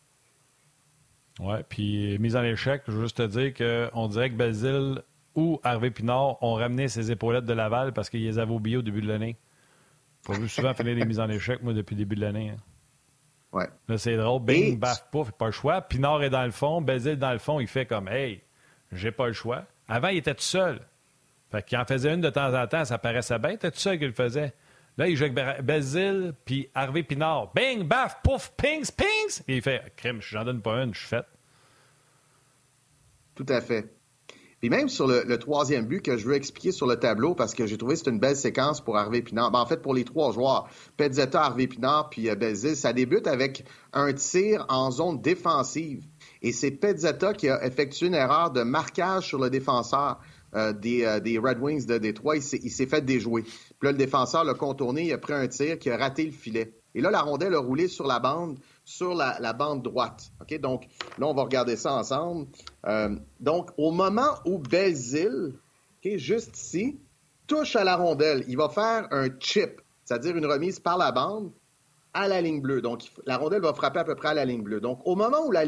Oui, 1.39 1.55
puis 1.67 2.19
mise 2.19 2.35
en 2.35 2.43
échec, 2.43 2.83
je 2.87 2.91
veux 2.91 3.03
juste 3.03 3.17
te 3.17 3.25
dire 3.25 3.53
qu'on 3.53 4.07
dirait 4.07 4.29
que 4.29 4.35
Basile 4.35 5.01
ou 5.35 5.59
Harvey 5.63 5.89
Pinard 5.89 6.41
ont 6.43 6.55
ramené 6.55 6.87
ses 6.87 7.11
épaulettes 7.11 7.45
de 7.45 7.53
Laval 7.53 7.93
parce 7.93 8.09
qu'ils 8.09 8.23
les 8.23 8.39
avaient 8.39 8.53
oubliées 8.53 8.77
au 8.77 8.81
début 8.81 9.01
de 9.01 9.07
l'année. 9.07 9.37
Faut 10.23 10.33
vu 10.33 10.49
souvent 10.49 10.73
finir 10.73 10.95
des 10.95 11.05
mises 11.05 11.19
en 11.19 11.29
échec, 11.29 11.63
moi, 11.63 11.73
depuis 11.73 11.95
le 11.95 11.99
début 11.99 12.15
de 12.15 12.21
l'année. 12.21 12.49
Hein. 12.49 12.57
Ouais. 13.51 13.67
Là, 13.87 13.97
c'est 13.97 14.17
drôle. 14.17 14.43
Bing, 14.43 14.77
baf, 14.77 15.09
pouf, 15.11 15.31
pas 15.31 15.47
le 15.47 15.51
choix. 15.51 15.81
Pinard 15.81 16.21
est 16.23 16.29
dans 16.29 16.43
le 16.43 16.51
fond. 16.51 16.81
Basile 16.81 17.17
dans 17.17 17.31
le 17.31 17.39
fond, 17.39 17.59
il 17.59 17.67
fait 17.67 17.85
comme 17.85 18.07
Hey, 18.07 18.43
j'ai 18.91 19.11
pas 19.11 19.27
le 19.27 19.33
choix. 19.33 19.63
Avant, 19.87 20.09
il 20.09 20.17
était 20.17 20.35
tout 20.35 20.43
seul. 20.43 20.81
Fait 21.51 21.63
qu'il 21.63 21.77
en 21.77 21.85
faisait 21.85 22.13
une 22.13 22.21
de 22.21 22.29
temps 22.29 22.53
en 22.53 22.67
temps, 22.67 22.85
ça 22.85 22.97
paraissait. 22.97 23.39
T'es 23.57 23.71
tout 23.71 23.79
seul 23.79 23.97
qu'il 23.97 24.13
faisait. 24.13 24.53
Là, 24.97 25.07
il 25.07 25.15
joue 25.15 25.25
avec 25.25 25.65
Basile 25.65 26.33
puis 26.45 26.69
Harvey 26.75 27.03
Pinard. 27.03 27.53
Bing, 27.53 27.83
baf, 27.83 28.21
pouf, 28.21 28.51
pings, 28.57 28.91
pings. 28.91 29.41
Et 29.47 29.57
il 29.57 29.61
fait 29.61 29.93
crime, 29.95 30.21
j'en 30.21 30.43
donne 30.43 30.61
pas 30.61 30.83
une, 30.83 30.93
je 30.93 30.99
suis 30.99 31.07
fait. 31.07 31.25
Tout 33.35 33.45
à 33.47 33.61
fait. 33.61 33.89
Puis 34.59 34.69
même 34.69 34.89
sur 34.89 35.07
le, 35.07 35.37
troisième 35.37 35.85
but 35.85 36.01
que 36.01 36.17
je 36.17 36.27
veux 36.27 36.35
expliquer 36.35 36.73
sur 36.73 36.85
le 36.85 36.97
tableau, 36.97 37.33
parce 37.33 37.53
que 37.53 37.65
j'ai 37.65 37.77
trouvé 37.77 37.93
que 37.93 38.01
c'est 38.03 38.09
une 38.09 38.19
belle 38.19 38.35
séquence 38.35 38.81
pour 38.81 38.97
Harvey 38.97 39.21
Pinard. 39.21 39.51
Ben, 39.51 39.59
en 39.59 39.65
fait, 39.65 39.81
pour 39.81 39.93
les 39.93 40.03
trois 40.03 40.33
joueurs, 40.33 40.67
Pezzetta, 40.97 41.43
Harvey 41.43 41.67
Pinard, 41.67 42.09
puis 42.09 42.29
euh, 42.29 42.55
ça 42.75 42.91
débute 42.91 43.27
avec 43.27 43.63
un 43.93 44.11
tir 44.11 44.65
en 44.67 44.91
zone 44.91 45.21
défensive. 45.21 46.03
Et 46.41 46.51
c'est 46.51 46.71
Pezzetta 46.71 47.33
qui 47.33 47.47
a 47.47 47.65
effectué 47.65 48.07
une 48.07 48.15
erreur 48.15 48.51
de 48.51 48.63
marquage 48.63 49.27
sur 49.27 49.39
le 49.39 49.49
défenseur. 49.49 50.19
Euh, 50.55 50.73
euh, 50.85 51.19
des, 51.19 51.37
Red 51.37 51.59
Wings 51.59 51.85
de 51.85 51.97
Détroit, 51.97 52.37
il 52.37 52.41
s'est 52.41 52.85
fait 52.87 53.01
déjouer. 53.01 53.43
Puis 53.43 53.83
là, 53.83 53.91
le 53.91 53.97
défenseur 53.97 54.43
l'a 54.43 54.53
contourné, 54.53 55.03
il 55.03 55.13
a 55.13 55.17
pris 55.17 55.33
un 55.33 55.47
tir 55.47 55.77
qui 55.77 55.89
a 55.89 55.97
raté 55.97 56.25
le 56.25 56.31
filet. 56.31 56.73
Et 56.95 57.01
là, 57.01 57.11
la 57.11 57.21
rondelle 57.21 57.53
a 57.53 57.59
roulé 57.59 57.87
sur 57.87 58.07
la 58.07 58.19
bande, 58.19 58.57
sur 58.83 59.13
la, 59.13 59.53
bande 59.53 59.83
droite. 59.83 60.31
OK? 60.41 60.59
Donc, 60.59 60.87
là, 61.19 61.27
on 61.27 61.33
va 61.33 61.43
regarder 61.43 61.75
ça 61.75 61.93
ensemble. 61.93 62.47
Euh, 62.87 63.15
donc, 63.39 63.69
au 63.77 63.91
moment 63.91 64.39
où 64.45 64.57
Belzil, 64.57 65.53
juste 66.03 66.57
ici, 66.57 66.99
touche 67.45 67.75
à 67.75 67.83
la 67.83 67.95
rondelle, 67.95 68.43
il 68.47 68.57
va 68.57 68.69
faire 68.69 69.07
un 69.11 69.27
chip, 69.39 69.81
c'est-à-dire 70.03 70.35
une 70.35 70.47
remise 70.47 70.79
par 70.79 70.97
la 70.97 71.11
bande 71.11 71.51
à 72.13 72.27
la 72.27 72.41
ligne 72.41 72.59
bleue. 72.59 72.81
Donc, 72.81 73.03
la 73.27 73.37
rondelle 73.37 73.61
va 73.61 73.73
frapper 73.75 73.99
à 73.99 74.03
peu 74.03 74.15
près 74.15 74.29
à 74.29 74.33
la 74.33 74.45
ligne 74.45 74.63
bleue. 74.63 74.81
Donc, 74.81 74.99
au 75.05 75.15
moment 75.15 75.45
où 75.45 75.51
la, 75.51 75.63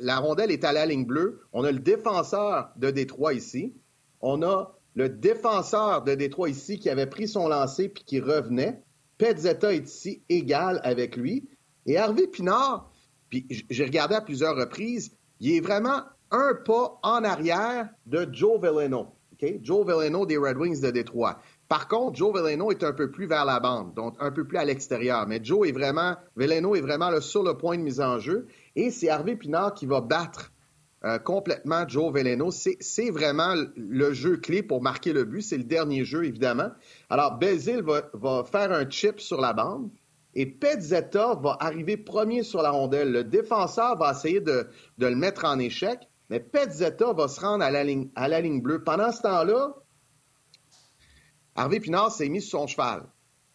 la 0.00 0.16
rondelle 0.18 0.50
est 0.50 0.64
à 0.64 0.72
la 0.72 0.86
ligne 0.86 1.04
bleue, 1.04 1.42
on 1.52 1.64
a 1.64 1.70
le 1.70 1.80
défenseur 1.80 2.70
de 2.76 2.90
Détroit 2.90 3.34
ici, 3.34 3.74
on 4.20 4.42
a 4.42 4.76
le 4.94 5.08
défenseur 5.08 6.02
de 6.02 6.14
Détroit 6.14 6.48
ici 6.48 6.78
qui 6.78 6.88
avait 6.88 7.06
pris 7.06 7.28
son 7.28 7.48
lancer 7.48 7.88
puis 7.88 8.04
qui 8.04 8.20
revenait. 8.20 8.82
Petzetta 9.18 9.74
est 9.74 9.88
ici 9.88 10.22
égal 10.28 10.80
avec 10.82 11.16
lui. 11.16 11.48
Et 11.86 11.98
Harvey 11.98 12.26
Pinard, 12.26 12.90
puis 13.28 13.46
j'ai 13.70 13.84
regardé 13.84 14.14
à 14.14 14.20
plusieurs 14.20 14.56
reprises, 14.56 15.16
il 15.40 15.52
est 15.52 15.60
vraiment 15.60 16.02
un 16.30 16.54
pas 16.54 16.98
en 17.02 17.22
arrière 17.24 17.88
de 18.06 18.26
Joe 18.32 18.60
Veleno. 18.60 19.08
Joe 19.62 19.86
Veleno 19.86 20.24
des 20.24 20.38
Red 20.38 20.56
Wings 20.56 20.80
de 20.80 20.90
Détroit. 20.90 21.38
Par 21.68 21.88
contre, 21.88 22.16
Joe 22.16 22.34
Veleno 22.34 22.70
est 22.70 22.82
un 22.84 22.92
peu 22.92 23.10
plus 23.10 23.26
vers 23.26 23.44
la 23.44 23.60
bande, 23.60 23.92
donc 23.94 24.14
un 24.18 24.30
peu 24.30 24.46
plus 24.46 24.56
à 24.56 24.64
l'extérieur. 24.64 25.26
Mais 25.26 25.40
Joe 25.42 25.68
est 25.68 25.72
vraiment, 25.72 26.16
Veleno 26.36 26.74
est 26.74 26.80
vraiment 26.80 27.20
sur 27.20 27.42
le 27.42 27.56
point 27.56 27.76
de 27.76 27.82
mise 27.82 28.00
en 28.00 28.18
jeu. 28.18 28.46
Et 28.76 28.90
c'est 28.90 29.08
Harvey 29.08 29.36
Pinard 29.36 29.74
qui 29.74 29.86
va 29.86 30.00
battre 30.00 30.52
euh, 31.04 31.18
complètement 31.18 31.86
Joe 31.86 32.12
Veleno. 32.12 32.50
C'est 32.50 33.10
vraiment 33.10 33.54
le 33.76 34.12
jeu 34.12 34.38
clé 34.38 34.62
pour 34.62 34.82
marquer 34.82 35.12
le 35.12 35.24
but. 35.24 35.42
C'est 35.42 35.58
le 35.58 35.64
dernier 35.64 36.04
jeu, 36.04 36.24
évidemment. 36.24 36.70
Alors, 37.10 37.36
Bézil 37.36 37.82
va, 37.82 38.44
faire 38.44 38.72
un 38.72 38.88
chip 38.88 39.20
sur 39.20 39.40
la 39.40 39.52
bande 39.52 39.90
et 40.34 40.46
Pezzetta 40.46 41.34
va 41.34 41.56
arriver 41.60 41.96
premier 41.96 42.42
sur 42.42 42.62
la 42.62 42.70
rondelle. 42.70 43.12
Le 43.12 43.24
défenseur 43.24 43.96
va 43.96 44.12
essayer 44.12 44.40
de, 44.40 44.68
le 44.98 45.14
mettre 45.14 45.44
en 45.44 45.58
échec, 45.58 46.00
mais 46.30 46.40
Pezzetta 46.40 47.12
va 47.12 47.28
se 47.28 47.40
rendre 47.40 47.64
à 47.64 47.70
la 47.70 47.84
ligne, 47.84 48.60
bleue. 48.60 48.82
Pendant 48.82 49.12
ce 49.12 49.22
temps-là, 49.22 49.74
Harvey 51.54 51.80
Pinard 51.80 52.10
s'est 52.10 52.28
mis 52.28 52.40
sur 52.40 52.60
son 52.60 52.66
cheval. 52.66 53.02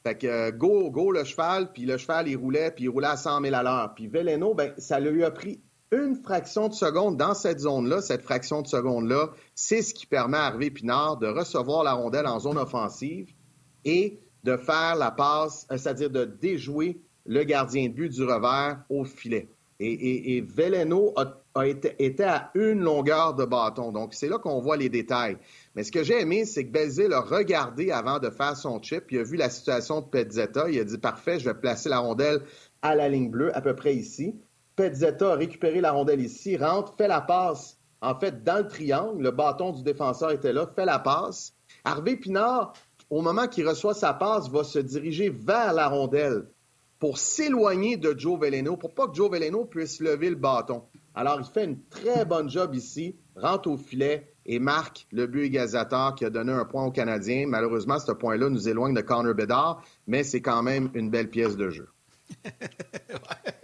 Fait 0.04 0.18
que 0.18 0.26
euh, 0.26 0.52
go, 0.52 0.90
go 0.90 1.12
le 1.12 1.24
cheval, 1.24 1.72
puis 1.72 1.86
le 1.86 1.98
cheval, 1.98 2.28
il 2.28 2.36
roulait, 2.36 2.72
puis 2.72 2.86
il 2.86 2.90
roulait 2.90 3.08
à 3.08 3.18
100 3.18 3.42
000 3.42 3.54
à 3.54 3.62
l'heure. 3.62 3.94
Puis 3.96 4.08
Veleno, 4.08 4.56
ben, 4.56 4.74
ça 4.78 5.00
lui 5.00 5.24
a 5.24 5.30
pris 5.30 5.62
une 5.92 6.16
fraction 6.16 6.70
de 6.70 6.74
seconde 6.74 7.18
dans 7.18 7.34
cette 7.34 7.60
zone-là, 7.60 8.02
cette 8.02 8.22
fraction 8.22 8.62
de 8.62 8.68
seconde-là, 8.68 9.30
c'est 9.56 9.82
ce 9.82 9.94
qui 9.94 10.06
permet 10.06 10.38
à 10.38 10.46
Harvey 10.46 10.70
Pinard 10.70 11.18
de 11.18 11.28
recevoir 11.28 11.84
la 11.84 11.94
rondelle 11.94 12.28
en 12.28 12.40
zone 12.40 12.58
offensive 12.58 13.34
et 13.84 14.20
de 14.44 14.58
faire 14.58 14.96
la 14.96 15.12
passe, 15.12 15.68
euh, 15.72 15.78
c'est-à-dire 15.78 16.10
de 16.10 16.26
déjouer 16.26 17.02
le 17.26 17.44
gardien 17.44 17.90
de 17.90 17.94
but 17.94 18.10
du 18.10 18.24
revers 18.24 18.84
au 18.90 19.04
filet. 19.04 19.50
Et, 19.84 20.38
et, 20.38 20.42
Veleno 20.42 21.14
a, 21.56 21.68
été, 21.68 21.96
était 21.98 22.24
à 22.24 22.52
une 22.54 22.82
longueur 22.82 23.34
de 23.34 23.46
bâton. 23.46 23.92
Donc, 23.92 24.14
c'est 24.14 24.30
là 24.30 24.38
qu'on 24.38 24.62
voit 24.62 24.78
les 24.78 24.90
détails. 24.90 25.38
Mais 25.76 25.84
ce 25.84 25.92
que 25.92 26.04
j'ai 26.04 26.22
aimé, 26.22 26.46
c'est 26.46 26.66
que 26.68 26.72
Belzil 26.72 27.12
a 27.14 27.22
regardé 27.22 27.90
avant 27.90 28.20
de 28.20 28.30
faire 28.30 28.56
son 28.56 28.80
chip. 28.80 29.06
Il 29.12 29.18
a 29.18 29.24
vu 29.24 29.38
la 29.38 29.50
situation 29.50 30.02
de 30.02 30.06
Pezzetta. 30.06 30.70
Il 30.70 30.80
a 30.80 30.84
dit, 30.84 31.00
parfait, 31.00 31.40
je 31.40 31.46
vais 31.46 31.56
placer 31.56 31.90
la 31.90 31.98
rondelle 31.98 32.44
à 32.84 32.94
la 32.94 33.10
ligne 33.10 33.32
bleue, 33.32 33.56
à 33.58 33.62
peu 33.62 33.76
près 33.76 33.96
ici. 33.96 34.36
Pezzetta 34.82 35.34
a 35.34 35.36
récupéré 35.36 35.80
la 35.80 35.92
rondelle 35.92 36.22
ici, 36.22 36.58
rentre, 36.58 36.96
fait 36.98 37.08
la 37.08 37.22
passe. 37.22 37.78
En 38.02 38.16
fait, 38.16 38.44
dans 38.44 38.64
le 38.64 38.68
triangle, 38.68 39.22
le 39.22 39.30
bâton 39.30 39.74
du 39.74 39.84
défenseur 39.84 40.32
était 40.32 40.54
là, 40.54 40.66
fait 40.76 40.86
la 40.86 40.98
passe. 40.98 41.54
Harvey 41.84 42.16
Pinard, 42.16 42.74
au 43.12 43.22
moment 43.22 43.48
qu'il 43.48 43.68
reçoit 43.68 43.94
sa 43.94 44.16
passe, 44.16 44.50
va 44.50 44.64
se 44.64 44.80
diriger 44.80 45.30
vers 45.30 45.74
la 45.74 45.88
rondelle 45.88 46.48
pour 46.98 47.20
s'éloigner 47.20 47.96
de 47.96 48.16
Joe 48.18 48.40
Veleno, 48.40 48.76
pour 48.76 48.96
pas 48.96 49.08
que 49.08 49.14
Joe 49.14 49.30
Veleno 49.30 49.66
puisse 49.66 50.00
lever 50.00 50.32
le 50.32 50.36
bâton. 50.36 50.82
Alors, 51.14 51.40
il 51.40 51.46
fait 51.46 51.66
une 51.66 51.84
très 51.84 52.26
bonne 52.26 52.50
job 52.50 52.74
ici, 52.74 53.16
rentre 53.36 53.70
au 53.70 53.78
filet 53.78 54.34
et 54.48 54.58
marque 54.58 55.06
le 55.12 55.28
but 55.28 55.44
égalisateur 55.44 56.16
qui 56.16 56.26
a 56.26 56.32
donné 56.32 56.54
un 56.54 56.66
point 56.66 56.86
aux 56.86 56.92
Canadiens. 56.92 57.46
Malheureusement, 57.48 58.00
ce 58.00 58.14
point-là 58.14 58.50
nous 58.50 58.68
éloigne 58.68 58.96
de 58.96 59.02
Connor 59.02 59.36
Bedard, 59.36 59.84
mais 60.08 60.24
c'est 60.24 60.42
quand 60.42 60.64
même 60.64 60.90
une 60.96 61.12
belle 61.12 61.30
pièce 61.30 61.56
de 61.56 61.70
jeu. 61.70 61.88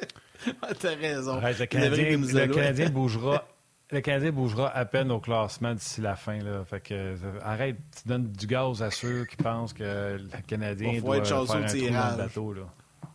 T'as 0.80 0.96
raison. 0.96 1.36
le, 1.36 1.66
Canadien, 1.66 2.90
bougera. 2.92 3.46
Le 3.92 4.02
Canadien 4.02 4.32
bougera 4.32 4.70
à 4.70 4.86
peine 4.86 5.12
au 5.12 5.20
classement 5.20 5.74
d'ici 5.74 6.02
la 6.02 6.16
fin. 6.16 6.40
Là. 6.40 6.64
Fait 6.66 6.82
que, 6.82 6.94
euh, 6.94 7.16
arrête, 7.42 7.78
tu 8.02 8.08
donnes 8.08 8.32
du 8.32 8.48
gaz 8.48 8.84
à 8.84 8.92
ceux 8.92 9.26
qui 9.26 9.38
pensent 9.38 9.74
que 9.74 10.18
le 10.18 10.42
Canadien 10.46 11.00
doit 11.00 11.24
faire 11.24 11.38
un 11.40 11.44
trou 11.46 11.90
dans 11.90 12.12
le 12.12 12.18
bateau. 12.18 12.54
Là. 12.54 12.62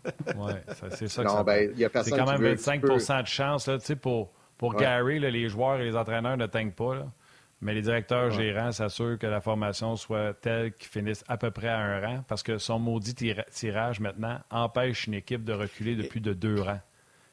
Ouais, 0.36 0.60
c'est 0.90 1.06
ça 1.06 1.22
que 1.22 1.30
ça 1.30 1.44
ben, 1.44 1.72
C'est 1.76 2.10
quand 2.10 2.26
même 2.26 2.54
25% 2.54 3.22
de 3.22 3.26
chance. 3.28 3.68
Là, 3.68 3.78
pour 4.00 4.32
pour 4.58 4.74
Gary, 4.74 5.20
les 5.20 5.48
joueurs 5.48 5.80
et 5.80 5.84
les 5.84 5.96
entraîneurs 5.96 6.36
ne 6.36 6.46
teignent 6.46 6.72
pas. 6.72 7.04
Mais 7.62 7.74
les 7.74 7.82
directeurs 7.82 8.30
gérants 8.30 8.72
s'assurent 8.72 9.18
que 9.18 9.26
la 9.26 9.40
formation 9.40 9.94
soit 9.94 10.34
telle 10.34 10.72
qu'ils 10.72 10.88
finissent 10.88 11.24
à 11.28 11.36
peu 11.36 11.52
près 11.52 11.68
à 11.68 11.78
un 11.78 12.00
rang 12.00 12.24
parce 12.26 12.42
que 12.42 12.58
son 12.58 12.80
maudit 12.80 13.14
tirage 13.50 14.00
maintenant 14.00 14.40
empêche 14.50 15.06
une 15.06 15.14
équipe 15.14 15.44
de 15.44 15.52
reculer 15.52 15.94
de 15.94 16.02
plus 16.02 16.20
de 16.20 16.32
deux 16.32 16.60
rangs. 16.60 16.80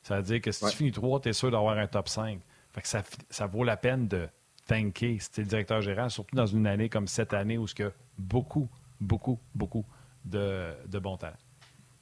Ça 0.10 0.15
veut 0.15 0.24
dire 0.24 0.41
que 0.41 0.52
si 0.52 0.65
tu 0.65 0.76
finis 0.76 0.91
3, 0.91 1.22
tu 1.22 1.30
es 1.30 1.34
sûr 1.34 1.52
d'avoir 1.52 1.78
un 1.78 1.86
top 1.86 2.10
5. 2.10 2.39
Fait 2.72 2.82
que 2.82 2.88
ça, 2.88 3.04
ça 3.30 3.45
vaut 3.45 3.63
la 3.63 3.78
peine 3.78 4.08
de 4.08 4.28
tanker 4.65 5.19
si 5.19 5.32
tu 5.32 5.41
es 5.41 5.43
le 5.43 5.50
directeur 5.50 5.84
gérant, 5.84 6.10
surtout 6.10 6.36
dans 6.36 6.48
une 6.48 6.65
année 6.65 6.89
comme 6.89 7.08
cette 7.08 7.32
année 7.32 7.60
où 7.60 7.67
il 7.67 7.80
y 7.80 7.84
a 7.84 7.91
beaucoup, 8.17 8.67
beaucoup, 9.00 9.39
beaucoup 9.54 9.86
de, 10.26 10.74
de 10.88 10.98
bons 10.98 11.17
talents. 11.17 11.38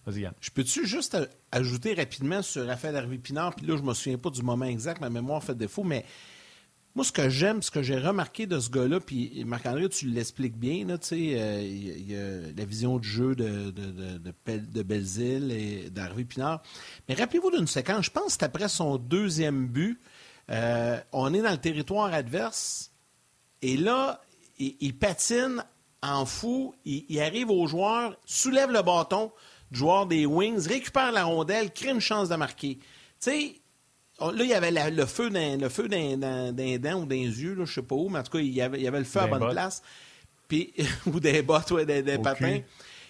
Vas-y, 0.06 0.22
Yann. 0.22 0.34
Je 0.40 0.50
peux-tu 0.52 0.88
juste 0.88 1.18
ajouter 1.52 1.96
rapidement 1.96 2.42
sur 2.42 2.66
Raphaël 2.66 2.96
Harvey 2.96 3.18
Pinard, 3.18 3.54
puis 3.54 3.66
là, 3.66 3.76
je 3.76 3.82
me 3.82 3.94
souviens 3.94 4.18
pas 4.18 4.30
du 4.30 4.42
moment 4.42 4.64
exact, 4.64 5.02
ma 5.02 5.10
mémoire 5.10 5.44
fait 5.44 5.56
défaut, 5.56 5.84
mais 5.84 6.06
moi, 6.98 7.06
ce 7.06 7.12
que 7.12 7.30
j'aime, 7.30 7.62
ce 7.62 7.70
que 7.70 7.84
j'ai 7.84 8.00
remarqué 8.00 8.48
de 8.48 8.60
ce 8.60 8.72
gars-là, 8.72 9.00
puis 9.00 9.44
Marc-André, 9.46 9.88
tu 9.88 10.08
l'expliques 10.08 10.58
bien, 10.58 10.74
il 10.74 10.92
euh, 10.92 11.62
y, 11.62 12.16
a 12.16 12.52
la 12.58 12.66
vision 12.66 12.98
du 12.98 13.08
jeu 13.08 13.36
de, 13.36 13.70
de, 13.70 14.82
Belzile 14.82 15.52
et 15.52 15.92
d'Harvey 15.92 16.24
Pinard. 16.24 16.64
Mais 17.08 17.14
rappelez-vous 17.14 17.52
d'une 17.52 17.68
séquence, 17.68 18.06
je 18.06 18.10
pense 18.10 18.36
que 18.36 18.46
après 18.46 18.68
son 18.68 18.98
deuxième 18.98 19.68
but, 19.68 20.02
euh, 20.50 21.00
on 21.12 21.36
est 21.36 21.44
dans 21.44 21.52
le 21.52 21.60
territoire 21.60 22.12
adverse, 22.12 22.92
et 23.62 23.78
là, 23.78 24.20
il, 24.58 24.98
patine 24.98 25.64
en 26.02 26.26
fou, 26.26 26.74
il, 26.84 27.22
arrive 27.22 27.52
au 27.52 27.68
joueur, 27.68 28.18
soulève 28.26 28.72
le 28.72 28.82
bâton 28.82 29.32
joueur 29.72 30.08
des 30.08 30.26
Wings, 30.26 30.68
récupère 30.68 31.12
la 31.12 31.26
rondelle, 31.26 31.72
crée 31.72 31.92
une 31.92 32.02
chance 32.02 32.28
de 32.28 32.36
marquer. 32.38 32.80
Tu 32.80 32.86
sais, 33.20 33.62
là, 34.20 34.44
il 34.44 34.50
y 34.50 34.54
avait 34.54 34.72
le 34.90 35.06
feu 35.06 35.30
d'un 35.30 35.58
le 35.58 35.70
feu 35.70 35.88
d'un 35.88 36.18
dents 36.18 37.02
ou 37.02 37.06
d'un 37.06 37.16
yeux, 37.16 37.56
là, 37.56 37.66
je 37.66 37.74
sais 37.74 37.82
pas 37.82 37.96
où, 37.96 38.10
mais 38.10 38.20
en 38.20 38.24
tout 38.24 38.32
cas, 38.32 38.40
il 38.40 38.54
y 38.54 38.62
avait, 38.62 38.80
il 38.80 38.84
y 38.84 38.88
avait 38.88 39.00
le 39.00 39.06
feu 39.06 39.20
à 39.20 39.28
bonne 39.28 39.50
place. 39.50 39.82
Puis, 40.48 40.74
ou 41.06 41.20
des 41.20 41.42
bottes, 41.42 41.72
ouais, 41.72 41.86
des, 41.86 42.18
patins. 42.18 42.62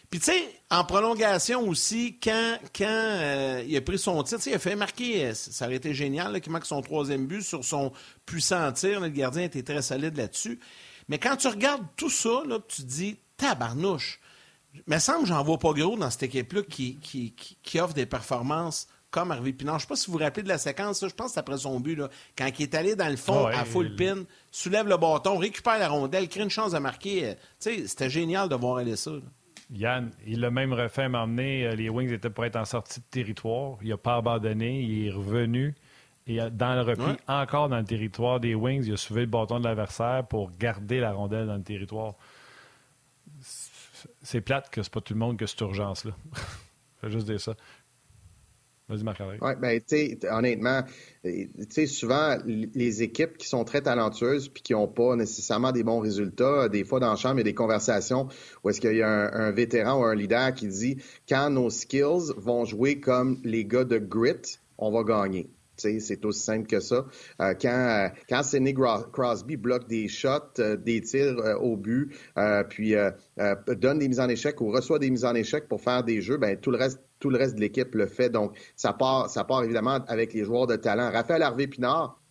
Puis, 0.10 0.20
tu 0.20 0.32
sais, 0.32 0.50
en 0.70 0.86
prolongation 0.86 1.68
aussi, 1.68 2.18
quand, 2.22 2.58
quand 2.74 2.86
euh, 2.88 3.64
il 3.68 3.76
a 3.76 3.82
pris 3.82 4.00
son 4.00 4.24
tir, 4.24 4.40
il 4.46 4.54
a 4.54 4.60
fait 4.60 4.76
marquer, 4.76 5.34
ça 5.34 5.66
aurait 5.66 5.76
été 5.76 5.94
génial, 5.94 6.40
qu'il 6.40 6.52
marque 6.52 6.66
son 6.66 6.82
troisième 6.82 7.28
but 7.28 7.42
sur 7.42 7.64
son 7.64 7.92
puissant 8.26 8.72
tir. 8.72 9.02
le 9.02 9.10
gardien 9.10 9.44
était 9.44 9.64
très 9.64 9.82
solide 9.82 10.16
là-dessus. 10.16 10.60
Mais 11.10 11.20
quand 11.20 11.36
tu 11.36 11.48
regardes 11.48 11.86
tout 11.98 12.10
ça, 12.10 12.42
là, 12.48 12.60
tu 12.68 12.84
te 12.84 12.88
dis, 12.88 13.18
tabarnouche. 13.36 14.20
Il 14.74 14.84
me 14.88 15.00
semble 15.00 15.22
que 15.22 15.28
j'en 15.28 15.44
vois 15.44 15.58
pas 15.58 15.74
gros 15.74 15.98
dans 15.98 16.10
cette 16.10 16.24
équipe-là 16.24 16.62
qui, 16.64 16.98
qui, 16.98 17.34
qui 17.34 17.80
offre 17.80 17.94
des 17.94 18.06
performances 18.06 18.88
comme 19.12 19.32
Harvey 19.32 19.54
Pinard. 19.54 19.76
Je 19.76 19.78
ne 19.78 19.82
sais 19.82 19.88
pas 19.88 19.96
si 19.96 20.08
vous 20.08 20.18
vous 20.18 20.24
rappelez 20.24 20.44
de 20.44 20.50
la 20.50 20.58
séquence, 20.58 21.06
je 21.08 21.14
pense 21.14 21.28
que 21.28 21.34
c'est 21.34 21.40
après 21.40 21.58
son 21.58 21.80
but, 21.80 22.02
quand 22.38 22.50
il 22.60 22.64
est 22.64 22.76
allé 22.76 22.96
dans 22.96 23.10
le 23.10 23.18
fond 23.18 23.46
à 23.46 23.66
full 23.66 23.96
pin, 23.96 24.24
soulève 24.52 24.88
le 24.88 24.98
bâton, 24.98 25.38
récupère 25.38 25.80
la 25.80 25.90
rondelle, 25.90 26.28
crée 26.28 26.42
une 26.42 26.50
chance 26.50 26.72
de 26.74 26.80
marquer. 26.80 27.30
Euh, 27.30 27.34
c'était 27.60 28.10
génial 28.10 28.50
de 28.50 28.56
voir 28.56 28.78
aller 28.78 28.96
ça. 28.96 29.12
Yann, 29.72 30.12
il 30.26 30.40
l'a 30.40 30.50
même 30.50 30.74
refait 30.74 31.10
m'emmener. 31.10 31.68
Euh, 31.68 31.76
les 31.76 31.90
Wings 31.90 32.12
étaient 32.12 32.30
pour 32.30 32.46
être 32.46 32.56
en 32.56 32.66
sortie 32.66 33.00
de 33.00 33.06
territoire. 33.10 33.78
Il 33.82 33.90
n'a 33.90 33.98
pas 33.98 34.16
abandonné. 34.16 34.82
Il 34.82 35.08
est 35.08 35.12
revenu. 35.12 35.76
Et 36.26 36.42
euh, 36.42 36.50
dans 36.50 36.76
le 36.76 36.82
repli, 36.82 37.18
encore 37.28 37.70
dans 37.70 37.78
le 37.78 37.84
territoire 37.84 38.40
des 38.40 38.56
Wings, 38.56 38.86
il 38.86 38.94
a 38.94 38.98
soulevé 38.98 39.22
le 39.22 39.32
bâton 39.32 39.60
de 39.60 39.66
l'adversaire 39.66 40.26
pour 40.28 40.52
garder 40.52 41.00
la 41.00 41.12
rondelle 41.12 41.48
dans 41.48 41.56
le 41.56 41.64
territoire. 41.64 42.16
C'est 44.22 44.42
plate 44.42 44.70
que 44.70 44.84
c'est 44.84 44.94
pas 44.94 45.02
tout 45.02 45.14
le 45.14 45.20
monde 45.20 45.38
que 45.38 45.46
cette 45.46 45.62
urgence-là. 45.62 46.12
Je 47.02 47.08
vais 47.08 47.14
juste 47.14 47.28
dire 47.28 47.40
ça. 47.40 47.54
Vas-y, 48.90 49.04
Marc-André. 49.04 49.38
Oui, 49.42 49.52
bien, 49.60 49.80
tu 49.86 50.18
honnêtement, 50.32 50.82
tu 51.24 51.50
sais, 51.70 51.88
souvent, 51.88 52.38
les 52.46 53.04
équipes 53.04 53.38
qui 53.38 53.48
sont 53.48 53.66
très 53.66 53.82
talentueuses 53.82 54.48
puis 54.48 54.64
qui 54.64 54.72
n'ont 54.72 54.88
pas 54.88 55.18
nécessairement 55.18 55.74
des 55.74 55.84
bons 55.84 56.00
résultats, 56.00 56.70
des 56.70 56.86
fois 56.86 57.02
dans 57.02 57.12
le 57.12 57.18
champ, 57.18 57.34
il 57.34 57.40
y 57.40 57.42
a 57.42 57.44
des 57.44 57.54
conversations 57.54 58.30
où 58.64 58.70
est-ce 58.70 58.80
qu'il 58.80 58.96
y 58.96 59.02
a 59.02 59.10
un, 59.10 59.52
vétéran 59.52 60.00
ou 60.00 60.06
un 60.06 60.16
leader 60.16 60.54
qui 60.54 60.68
dit 60.68 60.98
quand 61.28 61.50
nos 61.50 61.70
skills 61.70 62.34
vont 62.38 62.64
jouer 62.64 63.02
comme 63.02 63.40
les 63.44 63.66
gars 63.66 63.84
de 63.84 63.98
grit, 63.98 64.58
on 64.78 64.90
va 64.92 65.04
gagner. 65.04 65.50
C'est 65.78 66.26
aussi 66.26 66.42
simple 66.42 66.68
que 66.68 66.80
ça. 66.80 67.06
Euh, 67.42 67.54
quand 67.60 67.68
euh, 67.70 68.10
quand 68.30 68.44
Sidney 68.44 68.74
Crosby 68.74 69.58
bloque 69.58 69.88
des 69.88 70.08
shots, 70.08 70.60
euh, 70.60 70.76
des 70.76 71.02
tirs 71.02 71.36
au 71.62 71.78
but, 71.78 72.16
puis 72.70 72.96
donne 73.78 74.00
des 74.00 74.08
mises 74.08 74.20
en 74.20 74.30
échec 74.30 74.60
ou 74.62 74.72
reçoit 74.72 75.00
des 75.00 75.10
mises 75.10 75.26
en 75.26 75.36
échec 75.36 75.68
pour 75.68 75.82
faire 75.82 76.04
des 76.04 76.22
jeux, 76.22 76.38
ben 76.38 76.58
tout 76.58 76.72
le 76.72 76.78
reste 76.78 77.00
tout 77.20 77.30
le 77.32 77.38
reste 77.38 77.56
de 77.56 77.62
l'équipe 77.62 77.96
le 77.96 78.06
fait. 78.06 78.30
Donc, 78.30 78.56
ça 78.76 78.94
part, 78.94 79.28
ça 79.30 79.44
part 79.44 79.64
évidemment 79.64 80.00
avec 80.08 80.34
les 80.34 80.44
joueurs 80.44 80.68
de 80.68 80.76
talent. 80.76 81.10
Raphaël 81.12 81.42
Harvey 81.42 81.66
Pinard, 81.66 82.22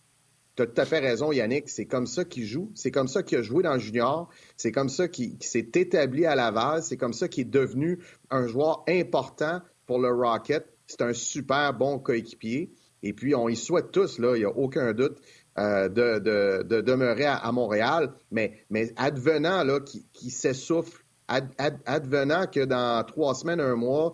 tu 0.55 0.63
as 0.63 0.65
tout 0.65 0.81
à 0.81 0.85
fait 0.85 0.99
raison, 0.99 1.31
Yannick. 1.31 1.69
C'est 1.69 1.85
comme 1.85 2.07
ça 2.07 2.25
qu'il 2.25 2.45
joue. 2.45 2.71
C'est 2.73 2.89
comme 2.89 3.07
ça 3.07 3.21
qu'il 3.21 3.37
a 3.37 3.41
joué 3.41 3.63
dans 3.63 3.73
le 3.73 3.79
junior. 3.79 4.29
C'est 4.55 4.71
comme 4.71 4.89
ça 4.89 5.07
qu'il 5.07 5.37
s'est 5.41 5.69
établi 5.75 6.25
à 6.25 6.35
Laval. 6.35 6.81
C'est 6.81 6.97
comme 6.97 7.13
ça 7.13 7.27
qu'il 7.27 7.41
est 7.41 7.51
devenu 7.51 7.99
un 8.31 8.47
joueur 8.47 8.83
important 8.89 9.61
pour 9.85 9.99
le 9.99 10.09
Rocket. 10.09 10.65
C'est 10.87 11.03
un 11.03 11.13
super 11.13 11.73
bon 11.73 11.99
coéquipier. 11.99 12.71
Et 13.07 13.13
puis, 13.13 13.33
on 13.33 13.47
y 13.47 13.55
souhaite 13.55 13.91
tous, 13.91 14.17
il 14.19 14.33
n'y 14.33 14.43
a 14.43 14.49
aucun 14.49 14.91
doute, 14.91 15.17
euh, 15.57 15.87
de, 15.87 16.81
demeurer 16.81 17.25
à, 17.25 17.49
Montréal. 17.53 18.13
Mais, 18.31 18.65
mais 18.69 18.91
advenant 18.97 19.63
là, 19.63 19.79
qui, 19.79 20.29
s'essouffle, 20.29 21.05
advenant 21.27 22.47
que 22.47 22.65
dans 22.65 23.01
trois 23.05 23.33
semaines, 23.33 23.61
un 23.61 23.75
mois, 23.75 24.13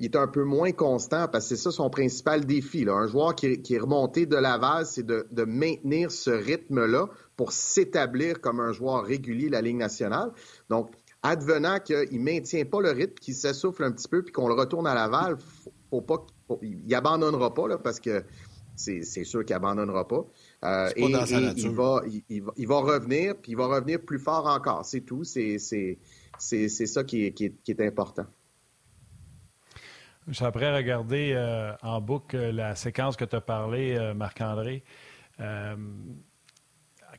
il 0.00 0.06
est 0.06 0.16
un 0.16 0.26
peu 0.26 0.42
moins 0.42 0.72
constant 0.72 1.28
parce 1.28 1.48
que 1.48 1.54
c'est 1.54 1.62
ça 1.62 1.70
son 1.70 1.88
principal 1.88 2.44
défi. 2.44 2.84
Un 2.88 3.06
joueur 3.06 3.36
qui, 3.36 3.46
est 3.46 3.78
remonté 3.78 4.26
de 4.26 4.36
Laval, 4.36 4.86
c'est 4.86 5.06
de, 5.06 5.44
maintenir 5.44 6.10
ce 6.10 6.30
rythme-là 6.30 7.08
pour 7.36 7.52
s'établir 7.52 8.40
comme 8.40 8.58
un 8.58 8.72
joueur 8.72 9.04
régulier 9.04 9.46
de 9.46 9.52
la 9.52 9.62
Ligue 9.62 9.76
nationale. 9.76 10.32
Donc, 10.68 10.90
advenant 11.22 11.78
qu'il 11.78 12.08
ne 12.10 12.24
maintient 12.24 12.64
pas 12.64 12.80
le 12.80 12.90
rythme, 12.90 13.14
qu'il 13.14 13.34
s'essouffle 13.34 13.84
un 13.84 13.92
petit 13.92 14.08
peu 14.08 14.22
puis 14.24 14.32
qu'on 14.32 14.48
le 14.48 14.54
retourne 14.54 14.88
à 14.88 14.94
Laval, 14.94 15.36
faut, 15.90 16.00
pas, 16.00 16.26
il 16.62 16.94
abandonnera 16.94 17.54
pas 17.54 17.68
là, 17.68 17.78
parce 17.78 18.00
que 18.00 18.24
c'est 18.76 19.24
sûr 19.24 19.44
qu'il 19.44 19.56
abandonnera 19.56 20.06
pas. 20.06 20.24
Euh, 20.64 20.90
et, 20.96 21.04
il, 21.04 21.12
va, 21.70 22.02
il, 22.56 22.66
va, 22.66 22.80
revenir, 22.80 23.36
puis 23.36 23.52
il 23.52 23.56
va 23.56 23.66
revenir 23.66 24.00
plus 24.00 24.18
fort 24.18 24.46
encore. 24.46 24.84
C'est 24.84 25.00
tout. 25.00 25.24
C'est 25.24 25.58
ça 25.58 27.04
qui 27.04 27.24
est 27.24 27.80
important. 27.80 28.26
Je 30.28 30.32
suis 30.32 30.44
après 30.44 30.74
regarder 30.74 31.34
euh, 31.34 31.72
en 31.82 32.00
boucle 32.00 32.36
la 32.36 32.74
séquence 32.74 33.16
que 33.16 33.24
tu 33.24 33.36
as 33.36 33.40
parlé, 33.40 33.96
euh, 33.96 34.12
Marc-André. 34.12 34.82
Euh, 35.38 35.76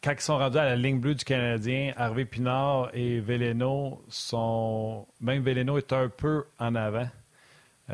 quand 0.04 0.12
ils 0.12 0.20
sont 0.20 0.38
rendus 0.38 0.58
à 0.58 0.66
la 0.66 0.76
ligne 0.76 1.00
bleue 1.00 1.16
du 1.16 1.24
Canadien, 1.24 1.94
Harvey 1.96 2.26
Pinard 2.26 2.90
et 2.94 3.22
Veleno 3.22 4.04
sont. 4.10 5.08
Même 5.22 5.42
Veleno 5.42 5.78
est 5.78 5.94
un 5.94 6.10
peu 6.10 6.46
en 6.60 6.76
avant. 6.76 7.08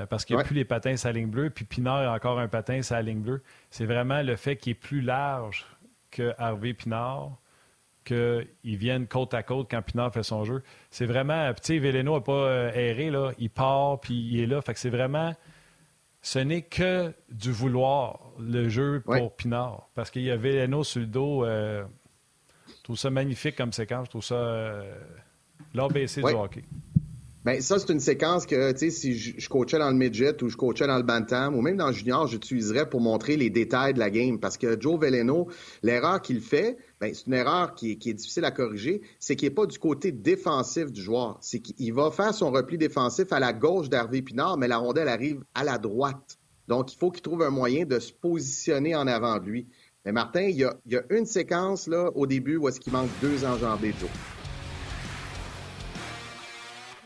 Parce 0.09 0.25
qu'il 0.25 0.35
n'y 0.35 0.41
a 0.41 0.45
plus 0.45 0.55
les 0.55 0.65
patins 0.65 0.95
la 1.03 1.11
ligne 1.11 1.29
bleue, 1.29 1.49
puis 1.49 1.65
Pinard 1.65 2.09
a 2.09 2.13
encore 2.13 2.39
un 2.39 2.47
patin 2.47 2.79
la 2.89 3.01
ligne 3.01 3.21
bleue. 3.21 3.43
C'est 3.69 3.85
vraiment 3.85 4.21
le 4.21 4.35
fait 4.35 4.55
qu'il 4.55 4.71
est 4.71 4.75
plus 4.75 5.01
large 5.01 5.65
que 6.11 6.33
Harvey 6.37 6.73
Pinard 6.73 7.37
qu'ils 8.03 8.47
viennent 8.77 9.07
côte 9.07 9.33
à 9.33 9.43
côte 9.43 9.67
quand 9.69 9.81
Pinard 9.81 10.13
fait 10.13 10.23
son 10.23 10.43
jeu. 10.43 10.63
C'est 10.89 11.05
vraiment. 11.05 11.53
Tu 11.53 11.61
sais, 11.63 11.79
Veleno 11.79 12.15
n'a 12.15 12.21
pas 12.21 12.31
euh, 12.31 12.71
erré, 12.73 13.09
là. 13.09 13.31
Il 13.39 13.49
part, 13.49 13.99
puis 13.99 14.13
il 14.13 14.39
est 14.41 14.45
là. 14.45 14.61
Fait 14.61 14.73
que 14.73 14.79
c'est 14.79 14.89
vraiment. 14.89 15.33
Ce 16.21 16.39
n'est 16.39 16.61
que 16.61 17.13
du 17.29 17.51
vouloir, 17.51 18.19
le 18.39 18.69
jeu 18.69 19.01
pour 19.05 19.35
Pinard. 19.35 19.89
Parce 19.93 20.09
qu'il 20.09 20.23
y 20.23 20.31
a 20.31 20.37
Veleno 20.37 20.83
sur 20.83 21.01
le 21.01 21.07
dos. 21.07 21.45
Euh, 21.45 21.83
je 22.67 22.83
trouve 22.83 22.97
ça 22.97 23.09
magnifique 23.09 23.55
comme 23.55 23.73
séquence. 23.73 24.05
Je 24.05 24.09
trouve 24.11 24.23
ça. 24.23 24.35
Euh, 24.35 24.93
l'ABC 25.73 26.21
du 26.21 26.33
hockey. 26.33 26.63
Bien, 27.45 27.59
ça, 27.59 27.77
c'est 27.77 27.91
une 27.91 27.99
séquence 27.99 28.45
que, 28.45 28.71
tu 28.71 28.79
sais, 28.79 28.89
si 28.89 29.17
je, 29.17 29.49
coachais 29.49 29.77
dans 29.77 29.89
le 29.89 29.97
midget 29.97 30.41
ou 30.41 30.47
je 30.47 30.55
coachais 30.55 30.87
dans 30.87 30.95
le 30.95 31.03
bantam 31.03 31.53
ou 31.55 31.61
même 31.61 31.75
dans 31.75 31.87
le 31.87 31.93
junior, 31.93 32.25
j'utiliserais 32.25 32.89
pour 32.89 33.01
montrer 33.01 33.35
les 33.35 33.49
détails 33.49 33.93
de 33.93 33.99
la 33.99 34.09
game. 34.09 34.39
Parce 34.39 34.57
que 34.57 34.79
Joe 34.79 34.97
Veleno, 34.97 35.49
l'erreur 35.81 36.21
qu'il 36.21 36.39
fait, 36.39 36.77
ben, 37.01 37.13
c'est 37.13 37.27
une 37.27 37.33
erreur 37.33 37.75
qui 37.75 37.91
est, 37.91 38.13
difficile 38.13 38.45
à 38.45 38.51
corriger, 38.51 39.01
c'est 39.19 39.35
qu'il 39.35 39.49
n'est 39.49 39.55
pas 39.55 39.65
du 39.65 39.77
côté 39.77 40.13
défensif 40.13 40.89
du 40.89 41.01
joueur. 41.01 41.37
C'est 41.41 41.59
qu'il 41.59 41.93
va 41.93 42.11
faire 42.11 42.33
son 42.33 42.49
repli 42.49 42.77
défensif 42.77 43.33
à 43.33 43.41
la 43.41 43.51
gauche 43.51 43.89
d'Hervé 43.89 44.21
Pinard, 44.21 44.57
mais 44.57 44.69
la 44.69 44.77
rondelle 44.77 45.09
arrive 45.09 45.43
à 45.53 45.65
la 45.65 45.77
droite. 45.77 46.37
Donc, 46.69 46.93
il 46.93 46.97
faut 46.97 47.11
qu'il 47.11 47.23
trouve 47.23 47.41
un 47.41 47.49
moyen 47.49 47.85
de 47.85 47.99
se 47.99 48.13
positionner 48.13 48.95
en 48.95 49.05
avant 49.05 49.37
de 49.39 49.45
lui. 49.45 49.67
Mais 50.05 50.13
Martin, 50.13 50.43
il 50.43 50.55
y 50.55 50.63
a, 50.63 50.75
une 51.09 51.25
séquence 51.25 51.87
là 51.87 52.09
au 52.15 52.25
début 52.25 52.55
où 52.55 52.69
est-ce 52.69 52.79
qu'il 52.79 52.93
manque 52.93 53.09
deux 53.21 53.43
enjambées 53.43 53.91
de 53.91 53.97
Joe. 53.99 54.09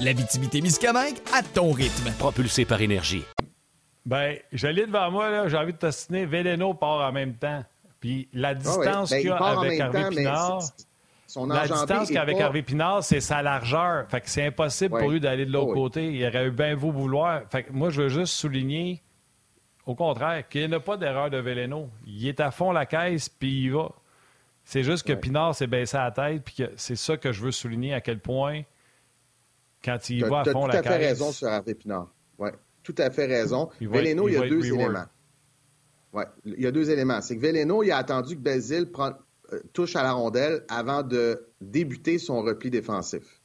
L'Abitibi-Témiscamingue 0.00 1.16
à 1.32 1.42
ton 1.42 1.72
rythme. 1.72 2.10
Propulsé 2.18 2.64
par 2.64 2.80
énergie. 2.82 3.24
Ben, 4.04 4.36
j'allais 4.52 4.86
devant 4.86 5.10
moi, 5.10 5.48
j'ai 5.48 5.56
envie 5.56 5.72
de 5.72 5.78
t'assiner. 5.78 6.26
Véléno 6.26 6.74
part 6.74 7.08
en 7.08 7.12
même 7.12 7.34
temps. 7.34 7.64
Puis 8.00 8.28
la 8.32 8.48
ah 8.48 8.54
distance 8.54 9.10
ben, 9.10 9.20
qu'il 9.20 9.28
y 9.28 9.32
a 9.32 9.36
avec 9.36 9.80
Harvey 9.80 10.08
Pinard. 10.10 10.62
La 11.48 11.66
distance 11.66 12.10
qu'avec 12.10 12.40
Harvey 12.40 12.62
Pinard, 12.62 13.02
c'est 13.02 13.20
sa 13.20 13.42
largeur. 13.42 14.06
Fait 14.08 14.20
que 14.20 14.28
c'est 14.30 14.46
impossible 14.46 14.98
pour 14.98 15.10
lui 15.10 15.20
d'aller 15.20 15.46
de 15.46 15.52
l'autre 15.52 15.74
côté. 15.74 16.12
Il 16.12 16.24
aurait 16.26 16.46
eu 16.46 16.50
bien 16.50 16.76
beau 16.76 16.90
vouloir. 16.90 17.42
Fait 17.50 17.64
que 17.64 17.72
moi, 17.72 17.90
je 17.90 18.02
veux 18.02 18.08
juste 18.08 18.34
souligner 18.34 19.02
au 19.86 19.94
contraire, 19.94 20.46
qu'il 20.48 20.68
n'y 20.68 20.74
ait 20.74 20.80
pas 20.80 20.96
d'erreur 20.96 21.30
de 21.30 21.38
Véléno. 21.38 21.88
Il 22.04 22.26
est 22.26 22.40
à 22.40 22.50
fond 22.50 22.72
la 22.72 22.86
caisse, 22.86 23.28
puis 23.28 23.62
il 23.62 23.72
va. 23.72 23.88
C'est 24.64 24.82
juste 24.82 25.06
que 25.06 25.12
Pinard 25.12 25.54
s'est 25.54 25.68
baissé 25.68 25.96
à 25.96 26.04
la 26.04 26.10
tête, 26.10 26.42
puis 26.44 26.64
c'est 26.74 26.96
ça 26.96 27.16
que 27.16 27.30
je 27.30 27.40
veux 27.40 27.52
souligner 27.52 27.94
à 27.94 28.00
quel 28.00 28.18
point, 28.18 28.62
quand 29.84 30.10
il 30.10 30.24
va 30.24 30.40
à 30.40 30.44
fond 30.44 30.66
la 30.66 30.82
caisse. 30.82 30.82
Tu 30.82 30.88
as 30.88 30.90
tout 30.90 30.94
à 30.94 30.98
fait 30.98 31.06
raison 31.06 31.32
sur 31.32 31.48
Hervé 31.48 31.74
Pinard. 31.74 32.12
Oui, 32.38 32.50
tout 32.82 32.94
à 32.98 33.10
fait 33.10 33.26
raison. 33.26 33.70
Véléno, 33.80 34.28
il, 34.28 34.34
y 34.34 34.36
a 34.36 34.48
deux 34.48 34.66
éléments. 34.66 35.06
Oui, 36.12 36.24
il 36.44 36.60
y 36.60 36.66
a 36.66 36.72
deux 36.72 36.90
éléments. 36.90 37.20
C'est 37.20 37.36
que 37.36 37.42
Véléno, 37.42 37.82
il 37.82 37.90
a 37.90 37.98
attendu 37.98 38.36
que 38.36 38.40
Bézil 38.40 38.90
euh, 39.52 39.60
touche 39.72 39.96
à 39.96 40.02
la 40.02 40.12
rondelle 40.12 40.64
avant 40.68 41.02
de 41.02 41.48
débuter 41.60 42.18
son 42.18 42.42
repli 42.42 42.70
défensif. 42.70 43.40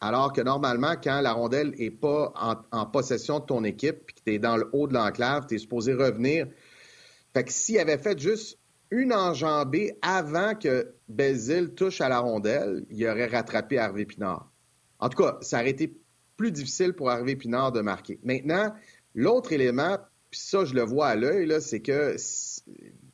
Alors 0.00 0.32
que 0.32 0.40
normalement, 0.40 0.96
quand 1.02 1.20
la 1.20 1.32
rondelle 1.32 1.70
n'est 1.78 1.90
pas 1.90 2.32
en, 2.72 2.86
possession 2.86 3.38
de 3.38 3.46
ton 3.46 3.64
équipe, 3.64 4.04
puis 4.06 4.14
que 4.14 4.20
tu 4.24 4.34
es 4.34 4.38
dans 4.38 4.56
le 4.56 4.68
haut 4.72 4.86
de 4.86 4.94
l'enclave, 4.94 5.46
tu 5.46 5.54
es 5.54 5.58
supposé 5.58 5.94
revenir. 5.94 6.46
Fait 7.32 7.44
que 7.44 7.52
s'il 7.52 7.78
avait 7.78 7.98
fait 7.98 8.18
juste 8.18 8.58
une 8.90 9.12
enjambée 9.12 9.98
avant 10.02 10.54
que 10.54 10.94
Bézil 11.08 11.74
touche 11.74 12.00
à 12.00 12.08
la 12.08 12.18
rondelle, 12.18 12.84
il 12.90 13.06
aurait 13.06 13.26
rattrapé 13.26 13.78
Harvey 13.78 14.04
Pinard. 14.04 14.52
En 15.04 15.10
tout 15.10 15.22
cas, 15.22 15.36
ça 15.42 15.60
aurait 15.60 15.68
été 15.68 15.94
plus 16.38 16.50
difficile 16.50 16.94
pour 16.94 17.10
Harvey 17.10 17.36
Pinard 17.36 17.72
de 17.72 17.82
marquer. 17.82 18.18
Maintenant, 18.24 18.72
l'autre 19.14 19.52
élément, 19.52 19.98
puis 20.30 20.40
ça, 20.40 20.64
je 20.64 20.72
le 20.72 20.80
vois 20.80 21.08
à 21.08 21.14
l'œil, 21.14 21.60
c'est 21.60 21.80
que, 21.80 22.12
tu 22.12 22.18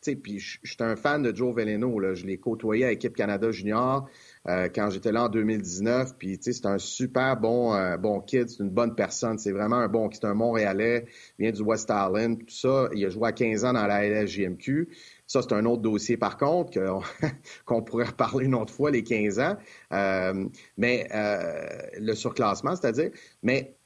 sais, 0.01 0.15
puis 0.15 0.39
je 0.39 0.59
suis 0.63 0.77
un 0.79 0.95
fan 0.95 1.21
de 1.21 1.35
Joe 1.35 1.53
Veleno, 1.53 1.99
là, 1.99 2.15
je 2.15 2.27
l'ai 2.27 2.39
côtoyé 2.39 2.85
à 2.85 2.93
Équipe 2.93 3.17
Canada 3.17 3.51
Junior. 3.51 4.09
Euh, 4.49 4.71
quand 4.75 4.89
j'étais 4.89 5.13
là 5.13 5.25
en 5.25 5.29
2019. 5.29 6.17
Puis, 6.17 6.39
tu 6.39 6.45
sais, 6.45 6.53
c'est 6.53 6.67
un 6.67 6.79
super 6.79 7.37
bon, 7.37 7.75
euh, 7.75 7.99
bon 7.99 8.21
kid, 8.21 8.49
c'est 8.49 8.63
une 8.63 8.71
bonne 8.71 8.95
personne. 8.95 9.37
C'est 9.39 9.53
vraiment 9.53 9.77
un 9.77 9.89
bon, 9.89 10.09
c'est 10.11 10.25
un 10.25 10.33
Montréalais, 10.33 11.07
vient 11.39 11.51
du 11.51 11.61
West 11.61 11.91
Island, 11.91 12.39
tout 12.39 12.55
ça. 12.55 12.89
Il 12.95 13.05
a 13.05 13.11
joué 13.11 13.29
à 13.29 13.33
15 13.33 13.67
ans 13.67 13.75
dans 13.75 13.87
la 13.87 14.07
LSJMQ. 14.07 14.89
Ça, 15.31 15.43
c'est 15.43 15.53
un 15.53 15.65
autre 15.65 15.83
dossier, 15.83 16.17
par 16.17 16.37
contre, 16.37 16.77
qu'on 17.65 17.83
pourrait 17.83 18.07
reparler 18.07 18.47
une 18.47 18.55
autre 18.57 18.75
fois, 18.75 18.91
les 18.91 19.05
15 19.05 19.39
ans. 19.39 19.57
Euh, 19.93 20.49
mais 20.77 21.07
le 21.13 22.15
surclassement, 22.15 22.75
c'est-à-dire. 22.75 23.13
Mais 23.45 23.77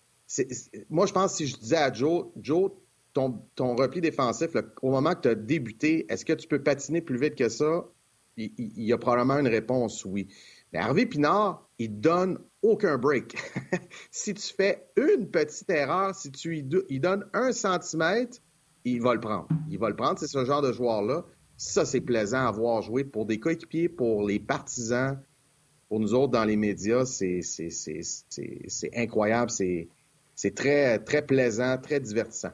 moi, 0.88 1.04
je 1.04 1.12
pense 1.12 1.32
que 1.32 1.36
si 1.36 1.46
je 1.48 1.58
disais 1.58 1.76
à 1.76 1.92
Joe, 1.92 2.28
Joe, 2.40 2.70
ton, 3.12 3.42
repli 3.76 4.00
défensif, 4.00 4.52
au 4.80 4.90
moment 4.90 5.14
que 5.14 5.20
tu 5.20 5.28
as 5.28 5.34
débuté, 5.34 6.06
est-ce 6.08 6.24
que 6.24 6.32
tu 6.32 6.48
peux 6.48 6.62
patiner 6.62 7.02
plus 7.02 7.18
vite 7.18 7.34
que 7.34 7.50
ça? 7.50 7.84
il, 8.38 8.82
y 8.82 8.94
a 8.94 8.96
probablement 8.96 9.38
une 9.38 9.48
réponse 9.48 10.02
oui. 10.06 10.28
Mais 10.72 10.78
Hervé 10.78 11.04
Pinard, 11.04 11.68
il 11.78 12.00
donne 12.00 12.38
aucun 12.62 12.96
break. 12.96 13.36
si 14.10 14.32
tu 14.32 14.54
fais 14.54 14.88
une 14.96 15.30
petite 15.30 15.68
erreur, 15.68 16.14
si 16.14 16.32
tu 16.32 16.48
lui 16.50 17.00
donnes 17.00 17.26
un 17.34 17.52
centimètre, 17.52 18.38
il 18.84 19.00
va 19.00 19.14
le 19.14 19.20
prendre. 19.20 19.48
Il 19.68 19.78
va 19.78 19.88
le 19.88 19.96
prendre, 19.96 20.18
c'est 20.18 20.26
ce 20.26 20.44
genre 20.44 20.62
de 20.62 20.72
joueur-là. 20.72 21.24
Ça, 21.56 21.84
c'est 21.84 22.00
plaisant 22.00 22.46
à 22.46 22.50
voir 22.50 22.82
jouer 22.82 23.04
pour 23.04 23.26
des 23.26 23.38
coéquipiers, 23.38 23.88
pour 23.88 24.26
les 24.26 24.40
partisans, 24.40 25.18
pour 25.88 26.00
nous 26.00 26.14
autres 26.14 26.32
dans 26.32 26.44
les 26.44 26.56
médias. 26.56 27.04
C'est 27.04 27.40
incroyable, 28.94 29.50
c'est 29.50 30.54
très, 30.54 30.98
très 30.98 31.24
plaisant, 31.24 31.78
très 31.78 32.00
divertissant. 32.00 32.52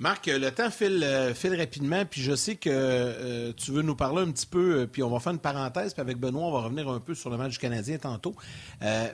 Marc, 0.00 0.26
le 0.26 0.50
temps 0.52 0.70
file, 0.70 1.02
euh, 1.02 1.34
file 1.34 1.56
rapidement, 1.56 2.04
puis 2.04 2.22
je 2.22 2.32
sais 2.36 2.54
que 2.54 2.70
euh, 2.72 3.52
tu 3.56 3.72
veux 3.72 3.82
nous 3.82 3.96
parler 3.96 4.22
un 4.22 4.30
petit 4.30 4.46
peu, 4.46 4.82
euh, 4.82 4.86
puis 4.86 5.02
on 5.02 5.10
va 5.10 5.18
faire 5.18 5.32
une 5.32 5.40
parenthèse, 5.40 5.92
puis 5.92 6.00
avec 6.00 6.18
Benoît, 6.18 6.44
on 6.44 6.52
va 6.52 6.60
revenir 6.60 6.88
un 6.88 7.00
peu 7.00 7.16
sur 7.16 7.30
le 7.30 7.36
match 7.36 7.54
du 7.54 7.58
Canadien 7.58 7.98
tantôt. 7.98 8.36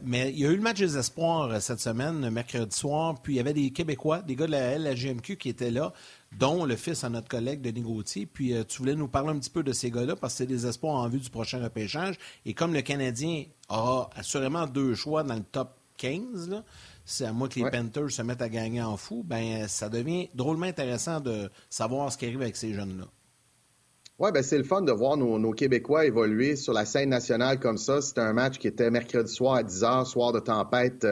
mais 0.03 0.31
il 0.31 0.39
y 0.39 0.45
a 0.45 0.51
eu 0.51 0.57
le 0.57 0.61
match 0.61 0.81
des 0.81 0.99
espoirs 0.99 1.63
cette 1.63 1.81
semaine, 1.81 2.29
mercredi 2.29 2.77
soir, 2.77 3.15
puis 3.23 3.33
il 3.33 3.37
y 3.39 3.41
avait 3.41 3.55
des 3.55 3.71
Québécois, 3.71 4.21
des 4.21 4.37
gars 4.37 4.45
de 4.45 4.51
la 4.51 4.79
LGMQ 4.79 5.39
qui 5.39 5.49
étaient 5.49 5.71
là, 5.71 5.95
dont 6.39 6.67
le 6.67 6.77
fils 6.77 7.03
à 7.03 7.09
notre 7.09 7.29
collègue 7.29 7.63
Denis 7.63 7.81
Gauthier. 7.81 8.27
Puis 8.27 8.53
tu 8.69 8.79
voulais 8.79 8.95
nous 8.95 9.09
parler 9.09 9.31
un 9.31 9.39
petit 9.39 9.49
peu 9.49 9.63
de 9.63 9.73
ces 9.73 9.91
gars-là, 9.91 10.17
parce 10.17 10.35
que 10.35 10.39
c'est 10.39 10.47
des 10.47 10.67
espoirs 10.67 10.97
en 10.97 11.09
vue 11.09 11.19
du 11.19 11.31
prochain 11.31 11.63
repêchage. 11.63 12.17
Et 12.45 12.53
comme 12.53 12.75
le 12.75 12.83
Canadien 12.83 13.45
aura 13.71 14.11
assurément 14.17 14.67
deux 14.67 14.95
choix 14.95 15.23
dans 15.23 15.37
le 15.37 15.45
top 15.45 15.79
15, 15.97 16.51
là, 16.51 16.63
c'est 17.05 17.27
à 17.27 17.33
moi 17.33 17.49
que 17.49 17.61
les 17.61 17.71
Panthers 17.71 18.11
se 18.11 18.23
mettent 18.23 18.43
à 18.43 18.49
gagner 18.49 18.83
en 18.83 18.97
fou, 18.97 19.23
ben 19.25 19.69
ça 19.69 19.89
devient 19.89 20.29
drôlement 20.35 20.67
intéressant 20.67 21.21
de 21.21 21.51
savoir 21.69 22.11
ce 22.13 22.19
qui 22.19 22.27
arrive 22.27 22.43
avec 22.43 22.57
ces 22.57 22.73
jeunes-là. 22.73 23.07
Oui, 24.21 24.31
ben 24.33 24.45
c'est 24.45 24.59
le 24.59 24.65
fun 24.65 24.83
de 24.83 24.93
voir 24.93 25.17
nos, 25.17 25.51
Québécois 25.51 26.07
évoluer 26.07 26.55
sur 26.55 26.73
la 26.73 26.85
scène 26.85 27.09
nationale 27.09 27.59
comme 27.59 27.79
ça. 27.79 28.01
C'était 28.01 28.21
un 28.21 28.33
match 28.33 28.59
qui 28.59 28.69
était 28.69 28.89
mercredi 28.89 29.33
soir 29.33 29.57
à 29.57 29.63
10 29.65 29.83
h, 29.83 30.05
soir 30.05 30.33
de 30.33 30.39
tempête 30.39 31.05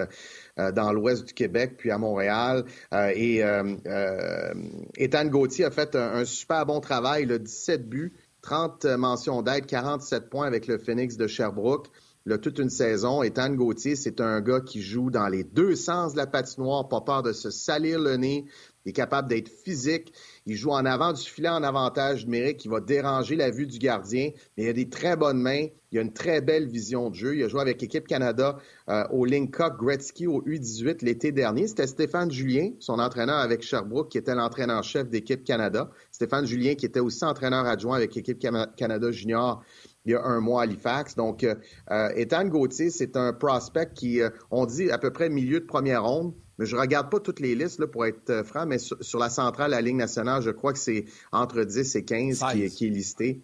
euh, 0.59 0.70
dans 0.70 0.92
l'ouest 0.92 1.24
du 1.24 1.35
Québec, 1.35 1.74
puis 1.76 1.90
à 1.90 1.98
Montréal. 1.98 2.64
Euh, 2.94 3.11
et 3.12 3.42
euh, 3.42 4.55
Ethan 4.96 5.24
Gauthier 5.24 5.64
a 5.64 5.72
fait 5.72 5.96
un, 5.96 6.24
super 6.24 6.64
bon 6.64 6.78
travail, 6.78 7.26
le 7.26 7.40
17 7.40 7.88
buts, 7.88 8.12
30 8.42 8.85
mentions 8.85 9.42
d'aide, 9.42 9.66
47 9.66 10.31
points 10.31 10.46
avec 10.46 10.68
le 10.68 10.78
Phoenix 10.78 11.16
de 11.16 11.26
Sherbrooke 11.26 11.88
là, 12.26 12.38
toute 12.38 12.58
une 12.58 12.70
saison. 12.70 13.22
Ethan 13.22 13.50
Gauthier, 13.50 13.96
c'est 13.96 14.20
un 14.20 14.40
gars 14.40 14.61
qui 14.61 14.82
joue 14.82 15.11
dans 15.11 15.28
les 15.28 15.44
deux 15.44 15.74
sens 15.76 16.12
de 16.12 16.18
la 16.18 16.26
patinoire, 16.26 16.88
pas 16.88 17.00
peur 17.00 17.22
de 17.22 17.32
se 17.32 17.50
salir 17.50 18.00
le 18.00 18.16
nez. 18.16 18.44
Il 18.85 18.90
est 18.90 18.92
capable 18.92 19.28
d'être 19.28 19.48
physique. 19.48 20.12
Il 20.44 20.56
joue 20.56 20.70
en 20.70 20.85
avant 20.85 21.12
du 21.12 21.22
filet 21.22 21.48
en 21.48 21.62
avantage 21.62 22.24
numérique. 22.24 22.64
Il 22.64 22.70
va 22.70 22.80
déranger 22.80 23.37
la 23.37 23.50
vue 23.50 23.66
du 23.66 23.78
gardien. 23.78 24.30
Mais 24.56 24.64
il 24.64 24.68
a 24.68 24.72
des 24.72 24.88
très 24.88 25.16
bonnes 25.16 25.40
mains. 25.40 25.66
Il 25.92 25.98
a 25.98 26.02
une 26.02 26.12
très 26.12 26.40
belle 26.40 26.66
vision 26.66 27.11
de 27.11 27.14
jeu. 27.14 27.37
Il 27.37 27.44
a 27.44 27.48
joué 27.48 27.61
avec 27.61 27.80
l'équipe 27.80 28.08
Canada 28.08 28.58
euh, 28.88 29.04
au 29.11 29.24
Lincock 29.24 29.78
Gretzky 29.78 30.26
au 30.26 30.42
U18 30.42 31.04
l'été 31.04 31.30
dernier. 31.30 31.68
C'était 31.68 31.87
Stéphane 31.87 32.30
Julien, 32.30 32.70
son 32.80 32.98
entraîneur 32.98 33.37
avec 33.37 33.62
Sherbrooke, 33.62 34.08
qui 34.08 34.18
était 34.18 34.35
l'entraîneur-chef 34.35 35.08
d'équipe 35.08 35.44
Canada. 35.44 35.90
Stéphane 36.11 36.46
Julien, 36.46 36.74
qui 36.74 36.87
était 36.87 37.00
aussi 37.00 37.24
entraîneur 37.24 37.66
adjoint 37.66 37.96
avec 37.96 38.14
l'équipe 38.14 38.38
Canada 38.40 39.11
Junior 39.12 39.62
il 40.05 40.12
y 40.12 40.15
a 40.15 40.23
un 40.23 40.41
mois 40.41 40.62
à 40.62 40.65
Halifax. 40.65 41.15
Donc, 41.15 41.45
euh, 41.45 41.55
euh, 41.91 42.09
Ethan 42.17 42.45
Gauthier, 42.47 42.91
c'est 42.91 43.17
un 43.17 43.33
prospect 43.33 43.93
qui, 43.95 44.21
euh, 44.21 44.31
on 44.51 44.67
dit 44.67 44.91
à 44.91 44.99
peu 44.99 45.11
près 45.11 45.29
milieu 45.29 45.61
de 45.61 45.67
première 45.67 46.05
ronde, 46.05 46.35
mais 46.59 46.67
je 46.67 46.77
regarde 46.77 47.11
pas 47.11 47.21
toutes 47.21 47.41
les 47.41 47.55
listes 47.55 47.79
là, 47.79 47.87
pour 47.87 48.07
être 48.07 48.43
franc, 48.45 48.67
mais 48.67 48.79
sur, 48.79 49.19
la 49.19 49.31
centrale, 49.31 49.71
la 49.71 49.81
Ligue 49.81 49.97
nationale, 49.97 50.43
je 50.43 50.51
crois 50.51 50.73
que 50.73 50.79
c'est 50.79 51.05
entre 51.31 51.62
10 51.65 51.97
et 51.97 52.05
15 52.05 52.45
qui, 52.53 52.87
est 52.87 52.91
listé. 52.91 53.43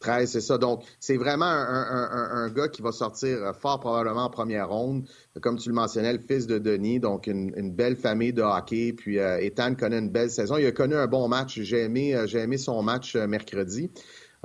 13, 0.00 0.30
c'est 0.30 0.40
ça. 0.40 0.58
Donc, 0.58 0.84
c'est 1.00 1.16
vraiment 1.16 1.44
un, 1.44 2.48
gars 2.50 2.68
qui 2.68 2.82
va 2.82 2.92
sortir 2.92 3.52
fort 3.60 3.80
probablement 3.80 4.26
en 4.26 4.30
première 4.30 4.68
ronde. 4.68 5.08
Comme 5.42 5.58
tu 5.58 5.68
le 5.70 5.74
mentionnais, 5.74 6.12
le 6.12 6.20
fils 6.20 6.46
de 6.46 6.58
Denis, 6.58 7.00
donc 7.00 7.26
une, 7.26 7.72
belle 7.72 7.96
famille 7.96 8.32
de 8.32 8.42
hockey. 8.42 8.92
Puis 8.92 9.16
Ethan 9.16 9.74
connaît 9.74 9.98
une 9.98 10.10
belle 10.10 10.30
saison. 10.30 10.56
Il 10.56 10.66
a 10.66 10.72
connu 10.72 10.94
un 10.94 11.08
bon 11.08 11.26
match. 11.26 11.60
J'ai 11.62 11.82
aimé, 11.82 12.16
j'ai 12.26 12.38
aimé 12.38 12.58
son 12.58 12.80
match 12.80 13.16
mercredi. 13.16 13.90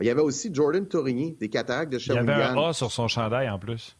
Il 0.01 0.07
y 0.07 0.09
avait 0.09 0.21
aussi 0.21 0.53
Jordan 0.53 0.87
Torigny, 0.87 1.33
des 1.33 1.49
cataractes 1.49 1.91
de 1.91 1.99
Shawinigan. 1.99 2.33
Il 2.33 2.39
y 2.39 2.41
avait 2.41 2.59
un 2.59 2.69
A 2.69 2.73
sur 2.73 2.91
son 2.91 3.07
chandail 3.07 3.49
en 3.49 3.59
plus. 3.59 3.95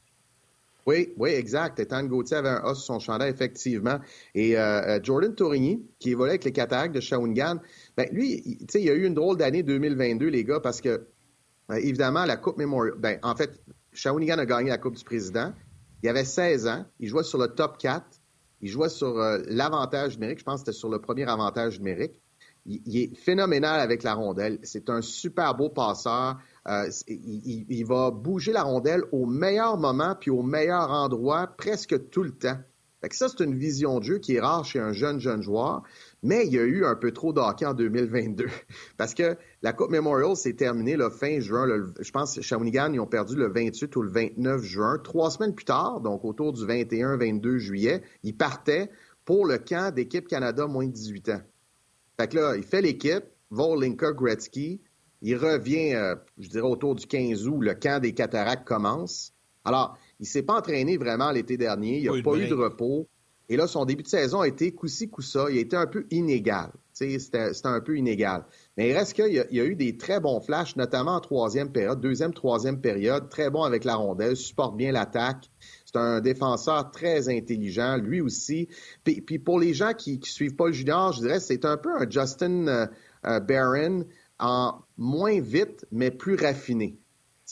Oui, 0.86 1.14
oui, 1.18 1.30
exact. 1.32 1.80
Ethan 1.80 2.04
Gauthier 2.04 2.38
avait 2.38 2.50
un 2.50 2.64
A 2.64 2.74
sur 2.74 2.84
son 2.84 3.00
chandail, 3.00 3.30
effectivement. 3.30 4.00
Et 4.36 4.58
euh, 4.58 4.98
euh, 4.98 5.00
Jordan 5.02 5.34
Torigny, 5.34 5.86
qui 6.00 6.12
évolue 6.12 6.32
avec 6.32 6.44
les 6.44 6.52
cataractes 6.52 6.94
de 6.94 7.00
Shawinigan, 7.00 7.60
ben 7.96 8.08
lui, 8.12 8.58
tu 8.60 8.66
sais, 8.70 8.82
il 8.82 8.90
a 8.90 8.94
eu 8.94 9.06
une 9.06 9.14
drôle 9.14 9.38
d'année 9.38 9.64
2022, 9.64 10.28
les 10.28 10.44
gars, 10.44 10.60
parce 10.60 10.82
que, 10.82 10.90
euh, 10.90 11.76
évidemment, 11.76 12.26
la 12.26 12.36
Coupe 12.36 12.58
Memorial... 12.58 12.96
Ben, 12.98 13.20
en 13.24 13.36
fait, 13.36 13.62
Shawinigan 13.94 14.40
a 14.40 14.46
gagné 14.46 14.70
la 14.70 14.78
Coupe 14.78 14.96
du 14.96 15.04
Président. 15.04 15.54
Il 16.02 16.10
avait 16.10 16.26
16 16.26 16.68
ans. 16.68 16.86
Il 17.00 17.08
jouait 17.08 17.24
sur 17.24 17.38
le 17.38 17.48
top 17.48 17.78
4. 17.78 18.06
Il 18.62 18.70
jouait 18.70 18.90
sur 18.90 19.16
l'avantage 19.48 20.18
numérique. 20.18 20.40
Je 20.40 20.44
pense 20.44 20.62
que 20.62 20.66
c'était 20.66 20.78
sur 20.78 20.90
le 20.90 21.00
premier 21.00 21.30
avantage 21.30 21.80
numérique 21.80 22.23
il, 22.66 22.98
est 22.98 23.16
phénoménal 23.16 23.80
avec 23.80 24.04
la 24.04 24.14
rondelle. 24.14 24.60
C'est 24.64 24.90
un 24.90 25.02
super 25.02 25.56
beau 25.56 25.70
passeur. 25.70 26.40
Euh, 26.68 26.90
il, 27.08 27.84
va 27.86 28.12
bouger 28.12 28.54
la 28.54 28.64
rondelle 28.64 29.04
au 29.12 29.26
meilleur 29.26 29.78
moment 29.78 30.16
puis 30.20 30.32
au 30.32 30.42
meilleur 30.44 30.92
endroit 30.92 31.48
presque 31.48 32.10
tout 32.10 32.24
le 32.24 32.32
temps. 32.32 32.58
Fait 33.02 33.12
ça, 33.12 33.28
c'est 33.28 33.44
une 33.44 33.58
vision 33.58 34.00
de 34.00 34.06
jeu 34.06 34.18
qui 34.20 34.36
est 34.36 34.40
rare 34.40 34.64
chez 34.64 34.80
un 34.80 34.94
jeune, 34.94 35.20
jeune 35.20 35.42
joueur. 35.42 35.84
Mais 36.22 36.46
il 36.48 36.54
y 36.54 36.60
a 36.60 36.64
eu 36.64 36.86
un 36.86 36.96
peu 36.96 37.12
trop 37.12 37.34
d'hockey 37.34 37.66
en 37.66 37.74
2022. 37.74 38.46
Parce 38.98 39.14
que 39.14 39.36
la 39.62 39.74
Coupe 39.74 39.92
Memorial 39.92 40.38
s'est 40.38 40.54
terminée 40.54 40.96
le 40.96 41.10
fin 41.10 41.42
juin. 41.42 41.68
je 42.00 42.12
pense 42.12 42.36
que 42.36 42.42
Shawinigan, 42.42 42.94
ils 42.94 43.02
ont 43.02 43.08
perdu 43.08 43.36
le 43.36 43.52
28 43.52 43.94
ou 43.98 44.04
le 44.04 44.10
29 44.10 44.62
juin. 44.62 45.00
Trois 45.04 45.32
semaines 45.32 45.54
plus 45.54 45.66
tard, 45.66 46.00
donc 46.00 46.24
autour 46.24 46.54
du 46.54 46.62
21-22 46.62 47.58
juillet, 47.58 48.04
ils 48.24 48.38
partaient 48.38 48.90
pour 49.26 49.46
le 49.46 49.58
camp 49.58 49.94
d'équipe 49.94 50.30
Canada 50.30 50.66
moins 50.68 50.88
de 50.88 50.94
18 50.94 51.30
ans. 51.30 51.42
Fait 52.20 52.28
que 52.28 52.38
là, 52.38 52.56
il 52.56 52.64
fait 52.64 52.82
l'équipe, 52.82 53.24
va 53.52 53.64
au 53.64 53.80
Linka 53.80 54.12
Gretzky, 54.12 54.82
il 55.22 55.38
revient, 55.38 55.94
euh, 55.94 56.16
je 56.38 56.50
dirais, 56.50 56.68
autour 56.68 56.96
du 56.96 57.08
15 57.08 57.48
août, 57.48 57.60
le 57.62 57.74
camp 57.76 58.02
des 58.02 58.14
cataractes 58.14 58.68
commence. 58.68 59.34
Alors, 59.64 59.98
il 60.20 60.28
s'est 60.28 60.44
pas 60.44 60.58
entraîné 60.58 60.98
vraiment 60.98 61.32
l'été 61.32 61.56
dernier, 61.58 62.00
il 62.00 62.12
n'a 62.12 62.22
pas, 62.22 62.36
eu 62.36 62.48
de 62.48 62.54
repos. 62.54 63.08
Et 63.50 63.56
là, 63.56 63.68
son 63.68 63.86
début 63.86 64.04
de 64.04 64.08
saison 64.08 64.42
a 64.42 64.48
été 64.48 64.72
coup-ci, 64.74 65.10
coup-ça. 65.10 65.48
Il 65.50 65.58
a 65.58 65.62
été 65.62 65.76
un 65.76 65.88
peu 65.88 66.06
inégal. 66.12 66.72
C'était 66.92 67.50
un 67.64 67.82
peu 67.82 67.98
inégal. 67.98 68.46
Mais 68.78 68.90
il 68.90 68.94
reste 68.94 69.14
qu'il 69.14 69.28
y, 69.28 69.56
y, 69.56 69.60
a 69.60 69.66
eu 69.66 69.76
des 69.76 69.98
très 69.98 70.20
bons 70.20 70.40
flashs, 70.42 70.76
notamment 70.76 71.16
en 71.16 71.20
troisième 71.20 71.72
période, 71.72 72.00
deuxième, 72.00 72.34
troisième 72.34 72.80
période, 72.82 73.30
très 73.30 73.50
bon 73.50 73.64
avec 73.64 73.84
la 73.84 73.96
rondelle, 73.96 74.36
supporte 74.36 74.76
bien 74.76 74.92
l'attaque. 74.92 75.50
C'est 75.94 76.00
un 76.00 76.22
défenseur 76.22 76.90
très 76.90 77.30
intelligent, 77.30 77.98
lui 77.98 78.20
aussi. 78.20 78.68
Puis, 79.04 79.38
pour 79.38 79.60
les 79.60 79.74
gens 79.74 79.94
qui 79.94 80.18
ne 80.18 80.26
suivent 80.26 80.56
pas 80.56 80.68
le 80.68 80.74
junior, 80.74 81.14
je 81.14 81.22
dirais 81.22 81.40
c'est 81.40 81.66
un 81.66 81.78
peu 81.78 81.90
un 81.96 82.10
Justin 82.10 82.68
euh, 82.68 82.88
euh, 83.26 83.40
Barron 83.40 84.06
en 84.40 84.82
moins 84.98 85.40
vite, 85.40 85.86
mais 85.92 86.10
plus 86.10 86.36
raffiné. 86.36 86.98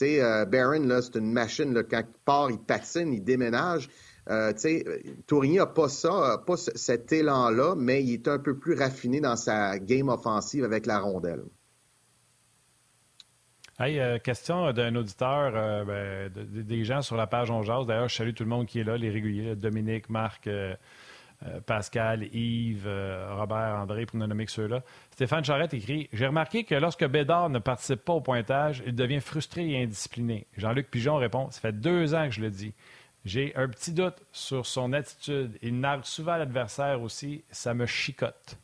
Euh, 0.02 0.44
Barron, 0.44 0.88
c'est 1.00 1.16
une 1.16 1.32
machine, 1.32 1.72
là, 1.72 1.84
quand 1.84 2.00
il 2.00 2.20
part, 2.24 2.50
il 2.50 2.58
patine, 2.58 3.12
il 3.12 3.22
déménage. 3.22 3.88
Euh, 4.28 4.52
Tourigny 5.26 5.56
n'a 5.56 5.66
pas 5.66 5.88
ça, 5.88 6.42
pas 6.44 6.56
cet 6.56 7.12
élan-là, 7.12 7.74
mais 7.76 8.02
il 8.02 8.14
est 8.14 8.28
un 8.28 8.38
peu 8.38 8.58
plus 8.58 8.74
raffiné 8.74 9.20
dans 9.20 9.36
sa 9.36 9.78
game 9.78 10.08
offensive 10.08 10.64
avec 10.64 10.86
la 10.86 10.98
rondelle. 10.98 11.44
Hey, 13.80 13.98
euh, 13.98 14.18
question 14.18 14.70
d'un 14.72 14.94
auditeur, 14.96 15.52
euh, 15.54 16.28
ben, 16.28 16.62
des 16.62 16.84
gens 16.84 17.00
sur 17.00 17.16
la 17.16 17.26
page 17.26 17.50
On 17.50 17.62
D'ailleurs, 17.62 18.08
je 18.08 18.14
salue 18.14 18.34
tout 18.34 18.44
le 18.44 18.50
monde 18.50 18.66
qui 18.66 18.80
est 18.80 18.84
là, 18.84 18.98
les 18.98 19.08
réguliers, 19.08 19.56
Dominique, 19.56 20.10
Marc, 20.10 20.46
euh, 20.46 20.76
Pascal, 21.64 22.22
Yves, 22.34 22.86
Robert, 23.30 23.78
André, 23.80 24.04
pour 24.04 24.18
ne 24.18 24.26
nommer 24.26 24.44
que 24.44 24.52
ceux-là. 24.52 24.82
Stéphane 25.10 25.42
Charette 25.42 25.72
écrit 25.72 26.08
J'ai 26.12 26.26
remarqué 26.26 26.64
que 26.64 26.74
lorsque 26.74 27.06
Bédard 27.06 27.48
ne 27.48 27.58
participe 27.58 28.04
pas 28.04 28.12
au 28.12 28.20
pointage, 28.20 28.82
il 28.86 28.94
devient 28.94 29.20
frustré 29.20 29.68
et 29.70 29.82
indiscipliné. 29.82 30.46
Jean-Luc 30.56 30.90
Pigeon 30.90 31.16
répond 31.16 31.50
Ça 31.50 31.60
fait 31.60 31.72
deux 31.72 32.14
ans 32.14 32.26
que 32.26 32.34
je 32.34 32.42
le 32.42 32.50
dis. 32.50 32.74
J'ai 33.24 33.56
un 33.56 33.68
petit 33.68 33.92
doute 33.92 34.22
sur 34.32 34.66
son 34.66 34.92
attitude. 34.92 35.58
Il 35.62 35.80
nargue 35.80 36.04
souvent 36.04 36.36
l'adversaire 36.36 37.00
aussi. 37.00 37.42
Ça 37.50 37.72
me 37.72 37.86
chicote. 37.86 38.58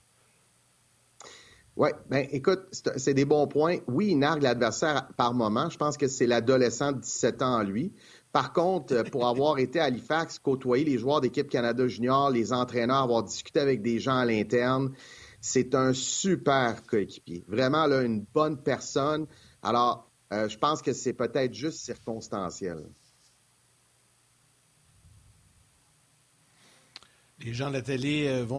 Oui, 1.78 1.90
ben 2.10 2.26
écoute, 2.32 2.62
c'est 2.72 3.14
des 3.14 3.24
bons 3.24 3.46
points. 3.46 3.76
Oui, 3.86 4.08
il 4.08 4.18
nargue 4.18 4.42
l'adversaire 4.42 5.06
par 5.16 5.32
moment. 5.32 5.70
Je 5.70 5.76
pense 5.76 5.96
que 5.96 6.08
c'est 6.08 6.26
l'adolescent 6.26 6.90
de 6.90 6.98
17 6.98 7.40
ans 7.40 7.60
en 7.60 7.62
lui. 7.62 7.92
Par 8.32 8.52
contre, 8.52 8.92
euh, 8.94 9.04
pour 9.04 9.28
avoir 9.28 9.58
été 9.60 9.78
à 9.78 9.84
Halifax, 9.84 10.40
côtoyer 10.40 10.84
les 10.84 10.98
joueurs 10.98 11.20
d'équipe 11.20 11.48
Canada 11.48 11.86
Junior, 11.86 12.30
les 12.30 12.52
entraîneurs, 12.52 13.04
avoir 13.04 13.22
discuté 13.22 13.60
avec 13.60 13.80
des 13.80 14.00
gens 14.00 14.16
à 14.16 14.24
l'interne, 14.24 14.92
c'est 15.40 15.76
un 15.76 15.92
super 15.92 16.82
coéquipier. 16.82 17.44
Vraiment, 17.46 17.86
là, 17.86 18.02
une 18.02 18.24
bonne 18.34 18.60
personne. 18.60 19.28
Alors, 19.62 20.10
euh, 20.32 20.48
je 20.48 20.58
pense 20.58 20.82
que 20.82 20.92
c'est 20.92 21.12
peut-être 21.12 21.54
juste 21.54 21.78
circonstanciel. 21.78 22.88
Les 27.38 27.54
gens 27.54 27.68
de 27.68 27.74
la 27.74 27.82
télé 27.82 28.26
euh, 28.26 28.44
vont... 28.44 28.58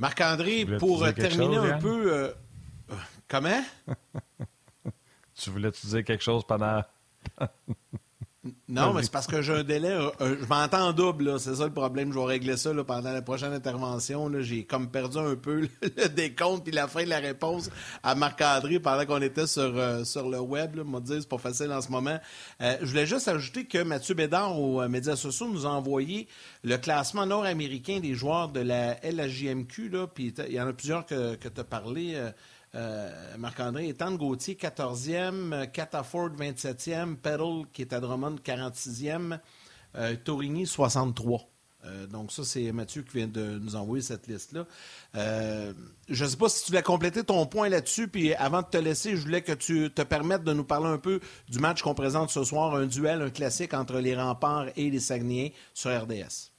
Marc-André, 0.00 0.64
pour 0.78 1.04
terminer 1.12 1.58
un 1.58 1.78
peu. 1.78 2.12
Euh, 2.12 2.32
comment? 3.28 3.62
tu 5.34 5.50
voulais 5.50 5.70
te 5.70 5.86
dire 5.86 6.04
quelque 6.04 6.24
chose 6.24 6.42
pendant? 6.46 6.82
Non, 8.68 8.92
mais 8.92 9.02
c'est 9.02 9.12
parce 9.12 9.26
que 9.26 9.42
j'ai 9.42 9.52
un 9.52 9.64
délai. 9.64 9.90
Euh, 9.90 10.10
euh, 10.20 10.36
je 10.40 10.46
m'entends 10.46 10.88
en 10.88 10.92
double, 10.92 11.38
c'est 11.40 11.56
ça 11.56 11.64
le 11.64 11.72
problème. 11.72 12.12
Je 12.12 12.18
vais 12.18 12.24
régler 12.24 12.56
ça 12.56 12.72
pendant 12.84 13.12
la 13.12 13.22
prochaine 13.22 13.52
intervention. 13.52 14.30
J'ai 14.40 14.64
comme 14.64 14.90
perdu 14.90 15.18
un 15.18 15.34
peu 15.34 15.68
le 15.82 16.08
décompte 16.14 16.68
et 16.68 16.70
la 16.70 16.88
fin 16.88 17.04
de 17.04 17.08
la 17.08 17.18
réponse 17.18 17.70
à 18.02 18.14
Marc-André 18.14 18.80
pendant 18.80 19.06
qu'on 19.06 19.22
était 19.22 19.46
sur, 19.46 19.72
sur 20.06 20.28
le 20.28 20.40
web. 20.40 20.76
Là. 20.76 20.84
Moi, 20.84 21.00
c'est 21.06 21.28
pas 21.28 21.38
facile 21.38 21.72
en 21.72 21.80
ce 21.80 21.90
moment. 21.90 22.18
je 22.60 22.84
voulais 22.86 23.06
juste 23.06 23.28
ajouter 23.28 23.64
que 23.64 23.82
Mathieu 23.82 24.14
Bédard 24.14 24.58
aux 24.58 24.86
médias 24.88 25.16
sociaux 25.16 25.48
nous 25.48 25.66
a 25.66 25.70
envoyé 25.70 26.28
le 26.62 26.76
classement 26.76 27.26
nord-américain 27.26 28.00
des 28.00 28.14
joueurs 28.14 28.48
de 28.48 28.60
la 28.60 28.94
LHJMQ. 29.02 29.90
Puis 30.14 30.34
il 30.48 30.54
y 30.54 30.60
en 30.60 30.68
a 30.68 30.72
plusieurs 30.72 31.06
que, 31.06 31.34
que 31.36 31.48
tu 31.48 31.60
as 31.60 31.64
parlé. 31.64 32.30
Euh, 32.74 33.10
Marc-André, 33.36 33.88
Ethan 33.88 34.14
Gauthier, 34.14 34.54
14e, 34.54 35.70
Cataford, 35.72 36.30
27e, 36.30 37.16
Peddle, 37.16 37.66
qui 37.72 37.82
est 37.82 37.92
à 37.92 38.00
Drummond, 38.00 38.36
46e, 38.44 39.38
euh, 39.96 40.14
Torigny, 40.22 40.66
63. 40.66 41.48
Euh, 41.86 42.06
donc 42.06 42.30
ça, 42.30 42.44
c'est 42.44 42.70
Mathieu 42.72 43.02
qui 43.02 43.16
vient 43.16 43.26
de 43.26 43.58
nous 43.58 43.74
envoyer 43.74 44.02
cette 44.02 44.28
liste-là. 44.28 44.66
je 45.14 46.24
ne 46.24 46.28
sais 46.28 46.36
pas 46.36 46.48
si 46.48 46.64
tu 46.64 46.70
voulais 46.70 46.82
compléter 46.82 47.24
ton 47.24 47.44
point 47.46 47.68
là-dessus, 47.68 48.06
puis 48.06 48.34
avant 48.34 48.62
de 48.62 48.68
te 48.68 48.76
laisser, 48.76 49.16
je 49.16 49.22
voulais 49.22 49.42
que 49.42 49.52
tu 49.52 49.90
te 49.90 50.02
permettes 50.02 50.44
de 50.44 50.52
nous 50.52 50.64
parler 50.64 50.88
un 50.88 50.98
peu 50.98 51.20
du 51.48 51.58
match 51.58 51.82
qu'on 51.82 51.94
présente 51.94 52.30
ce 52.30 52.44
soir, 52.44 52.74
un 52.76 52.86
duel, 52.86 53.22
un 53.22 53.30
classique 53.30 53.74
entre 53.74 53.98
les 53.98 54.14
remparts 54.14 54.66
et 54.76 54.90
les 54.90 55.00
Saguenayens 55.00 55.50
sur 55.74 55.90
RDS. 55.90 56.49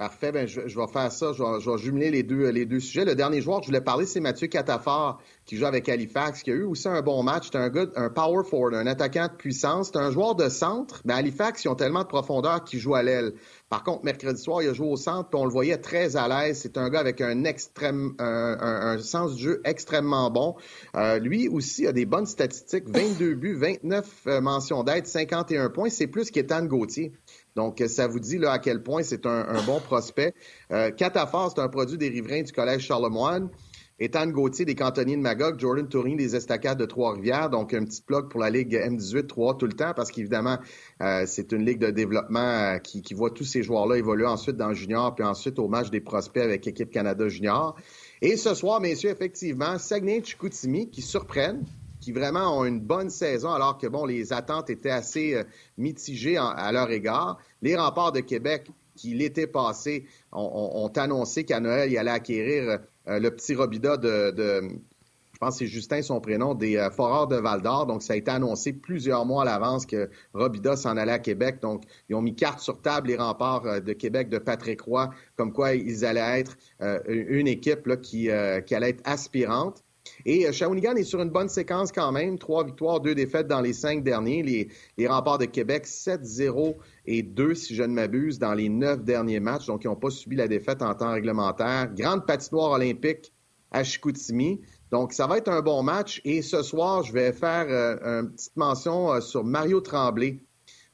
Parfait, 0.00 0.32
ben 0.32 0.48
je, 0.48 0.60
vais 0.62 0.86
faire 0.90 1.12
ça, 1.12 1.32
je 1.34 1.70
vais, 1.70 1.76
jumeler 1.76 2.10
les 2.10 2.22
deux, 2.22 2.48
les 2.48 2.64
deux 2.64 2.80
sujets. 2.80 3.04
Le 3.04 3.14
dernier 3.14 3.42
joueur 3.42 3.58
que 3.58 3.64
je 3.64 3.68
voulais 3.68 3.82
parler, 3.82 4.06
c'est 4.06 4.20
Mathieu 4.20 4.46
Catafort, 4.46 5.20
qui 5.44 5.58
joue 5.58 5.66
avec 5.66 5.90
Halifax, 5.90 6.42
qui 6.42 6.50
a 6.50 6.54
eu 6.54 6.62
aussi 6.62 6.88
un 6.88 7.02
bon 7.02 7.22
match. 7.22 7.50
C'est 7.52 7.58
un 7.58 7.68
gars, 7.68 7.84
un 7.96 8.08
power 8.08 8.42
forward, 8.48 8.74
un 8.76 8.86
attaquant 8.86 9.26
de 9.26 9.34
puissance. 9.34 9.90
C'est 9.92 9.98
un 9.98 10.10
joueur 10.10 10.36
de 10.36 10.48
centre, 10.48 11.02
mais 11.04 11.12
Halifax, 11.12 11.64
ils 11.64 11.68
ont 11.68 11.74
tellement 11.74 12.00
de 12.00 12.08
profondeur 12.08 12.64
qu'il 12.64 12.78
joue 12.78 12.94
à 12.94 13.02
l'aile. 13.02 13.34
Par 13.68 13.84
contre, 13.84 14.02
mercredi 14.04 14.42
soir, 14.42 14.62
il 14.62 14.70
a 14.70 14.72
joué 14.72 14.88
au 14.88 14.96
centre, 14.96 15.28
puis 15.28 15.38
on 15.38 15.44
le 15.44 15.50
voyait 15.50 15.76
très 15.76 16.16
à 16.16 16.28
l'aise. 16.28 16.60
C'est 16.62 16.78
un 16.78 16.88
gars 16.88 17.00
avec 17.00 17.20
un 17.20 17.44
extrême, 17.44 18.14
un, 18.18 18.96
sens 19.00 19.34
du 19.34 19.42
jeu 19.42 19.60
extrêmement 19.64 20.30
bon. 20.30 20.56
Euh, 20.96 21.18
lui 21.18 21.46
aussi 21.48 21.86
a 21.86 21.92
des 21.92 22.06
bonnes 22.06 22.24
statistiques, 22.24 22.88
22 22.88 23.34
buts, 23.34 23.54
29 23.54 24.06
euh, 24.26 24.40
mentions 24.40 24.82
d'aide, 24.82 25.06
51 25.06 25.68
points. 25.68 25.90
C'est 25.90 26.06
plus 26.06 26.30
qu'Étan 26.30 26.64
Gauthier. 26.64 27.12
Donc, 27.56 27.82
ça 27.86 28.06
vous 28.06 28.20
dit 28.20 28.38
là 28.38 28.52
à 28.52 28.58
quel 28.58 28.82
point 28.82 29.02
c'est 29.02 29.26
un, 29.26 29.62
bon 29.66 29.80
prospect. 29.80 30.34
Euh, 30.72 30.90
c'est 30.96 31.58
un 31.58 31.68
produit 31.68 31.98
des 31.98 32.08
riverains 32.08 32.42
du 32.42 32.52
Collège 32.52 32.82
Charlemagne. 32.82 33.48
Étan 34.02 34.28
Gauthier 34.28 34.64
des 34.64 34.74
cantonniers 34.74 35.16
de 35.16 35.20
Magog, 35.20 35.60
Jordan 35.60 35.86
Touring 35.86 36.16
des 36.16 36.34
Estacades 36.34 36.78
de 36.78 36.86
Trois-Rivières. 36.86 37.50
Donc, 37.50 37.74
un 37.74 37.84
petit 37.84 38.00
plug 38.00 38.30
pour 38.30 38.40
la 38.40 38.48
Ligue 38.48 38.74
M18-3 38.74 39.58
tout 39.58 39.66
le 39.66 39.74
temps 39.74 39.92
parce 39.94 40.10
qu'évidemment, 40.10 40.56
euh, 41.02 41.24
c'est 41.26 41.52
une 41.52 41.66
ligue 41.66 41.80
de 41.80 41.90
développement 41.90 42.40
euh, 42.40 42.78
qui, 42.78 43.02
voit 43.12 43.30
tous 43.30 43.44
ces 43.44 43.62
joueurs-là 43.62 43.98
évoluer 43.98 44.24
ensuite 44.24 44.56
dans 44.56 44.72
junior 44.72 45.14
puis 45.14 45.22
ensuite 45.22 45.58
au 45.58 45.68
match 45.68 45.90
des 45.90 46.00
prospects 46.00 46.42
avec 46.42 46.64
l'équipe 46.64 46.90
Canada 46.90 47.28
Junior. 47.28 47.76
Et 48.22 48.38
ce 48.38 48.54
soir, 48.54 48.80
messieurs, 48.80 49.10
effectivement, 49.10 49.78
Saguenay-Chicoutimi 49.78 50.88
qui 50.88 51.02
surprennent 51.02 51.66
qui 52.00 52.12
vraiment 52.12 52.58
ont 52.58 52.64
une 52.64 52.80
bonne 52.80 53.10
saison, 53.10 53.50
alors 53.50 53.78
que 53.78 53.86
bon, 53.86 54.06
les 54.06 54.32
attentes 54.32 54.70
étaient 54.70 54.90
assez 54.90 55.34
euh, 55.34 55.44
mitigées 55.76 56.38
à 56.38 56.72
leur 56.72 56.90
égard. 56.90 57.38
Les 57.62 57.76
remparts 57.76 58.12
de 58.12 58.20
Québec, 58.20 58.70
qui 58.96 59.14
l'été 59.14 59.46
passé 59.46 60.06
ont, 60.32 60.92
annoncé 60.96 61.44
qu'à 61.44 61.60
Noël, 61.60 61.90
ils 61.90 61.96
allaient 61.96 62.10
acquérir 62.10 62.80
euh, 63.08 63.18
le 63.18 63.30
petit 63.30 63.54
Robida 63.54 63.96
de, 63.96 64.34
je 65.32 65.38
pense 65.38 65.54
que 65.54 65.64
c'est 65.64 65.70
Justin 65.70 66.02
son 66.02 66.20
prénom, 66.20 66.54
des 66.54 66.76
euh, 66.76 66.90
Foreurs 66.90 67.26
de 67.26 67.36
Val 67.36 67.62
d'Or. 67.62 67.86
Donc, 67.86 68.02
ça 68.02 68.14
a 68.14 68.16
été 68.16 68.30
annoncé 68.30 68.72
plusieurs 68.72 69.24
mois 69.24 69.42
à 69.42 69.44
l'avance 69.46 69.86
que 69.86 70.10
Robida 70.34 70.76
s'en 70.76 70.96
allait 70.96 71.12
à 71.12 71.18
Québec. 71.18 71.60
Donc, 71.62 71.84
ils 72.08 72.14
ont 72.14 72.22
mis 72.22 72.34
carte 72.34 72.60
sur 72.60 72.80
table 72.82 73.08
les 73.08 73.16
remparts 73.16 73.80
de 73.80 73.92
Québec 73.92 74.28
de 74.28 74.38
Patrick 74.38 74.80
Roy, 74.82 75.10
comme 75.36 75.52
quoi 75.52 75.74
ils 75.74 76.04
allaient 76.04 76.40
être 76.40 76.56
une 77.08 77.48
équipe 77.48 77.86
là, 77.86 77.96
qui, 77.96 78.28
qui 78.66 78.74
allait 78.74 78.90
être 78.90 79.02
aspirante. 79.04 79.82
Et 80.26 80.46
euh, 80.46 80.52
Shawinigan 80.52 80.96
est 80.96 81.04
sur 81.04 81.20
une 81.20 81.30
bonne 81.30 81.48
séquence 81.48 81.92
quand 81.92 82.12
même. 82.12 82.38
Trois 82.38 82.64
victoires, 82.64 83.00
deux 83.00 83.14
défaites 83.14 83.46
dans 83.46 83.60
les 83.60 83.72
cinq 83.72 84.02
derniers. 84.02 84.42
Les, 84.96 85.08
remparts 85.08 85.38
de 85.38 85.46
Québec, 85.46 85.86
7-0 85.86 86.76
et 87.06 87.22
2, 87.22 87.54
si 87.54 87.74
je 87.74 87.82
ne 87.82 87.94
m'abuse, 87.94 88.38
dans 88.38 88.54
les 88.54 88.68
neuf 88.68 89.02
derniers 89.02 89.40
matchs. 89.40 89.66
Donc, 89.66 89.84
ils 89.84 89.88
n'ont 89.88 89.96
pas 89.96 90.10
subi 90.10 90.36
la 90.36 90.48
défaite 90.48 90.82
en 90.82 90.94
temps 90.94 91.12
réglementaire. 91.12 91.88
Grande 91.94 92.26
patinoire 92.26 92.72
olympique 92.72 93.32
à 93.72 93.84
Chicoutimi. 93.84 94.60
Donc, 94.90 95.12
ça 95.12 95.26
va 95.26 95.38
être 95.38 95.48
un 95.48 95.62
bon 95.62 95.82
match. 95.82 96.20
Et 96.24 96.42
ce 96.42 96.62
soir, 96.62 97.02
je 97.02 97.12
vais 97.12 97.32
faire 97.32 97.66
euh, 97.68 98.22
une 98.22 98.32
petite 98.32 98.56
mention 98.56 99.12
euh, 99.12 99.20
sur 99.20 99.44
Mario 99.44 99.80
Tremblay. 99.80 100.38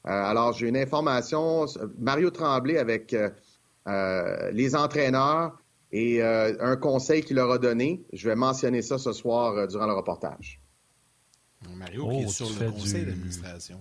alors, 0.04 0.52
j'ai 0.52 0.68
une 0.68 0.76
information. 0.76 1.66
Mario 1.98 2.30
Tremblay 2.30 2.78
avec 2.78 3.14
les 4.52 4.76
entraîneurs 4.76 5.56
et 5.92 6.22
euh, 6.22 6.54
un 6.60 6.76
conseil 6.76 7.22
qu'il 7.22 7.36
leur 7.36 7.50
a 7.50 7.58
donné, 7.58 8.04
je 8.12 8.28
vais 8.28 8.36
mentionner 8.36 8.82
ça 8.82 8.98
ce 8.98 9.12
soir 9.12 9.54
euh, 9.54 9.66
durant 9.66 9.86
le 9.86 9.94
reportage. 9.94 10.60
Mario 11.74 12.08
qui 12.08 12.16
est 12.16 12.26
oh, 12.26 12.30
sur 12.30 12.48
le 12.48 12.70
conseil 12.70 13.04
d'administration. 13.04 13.80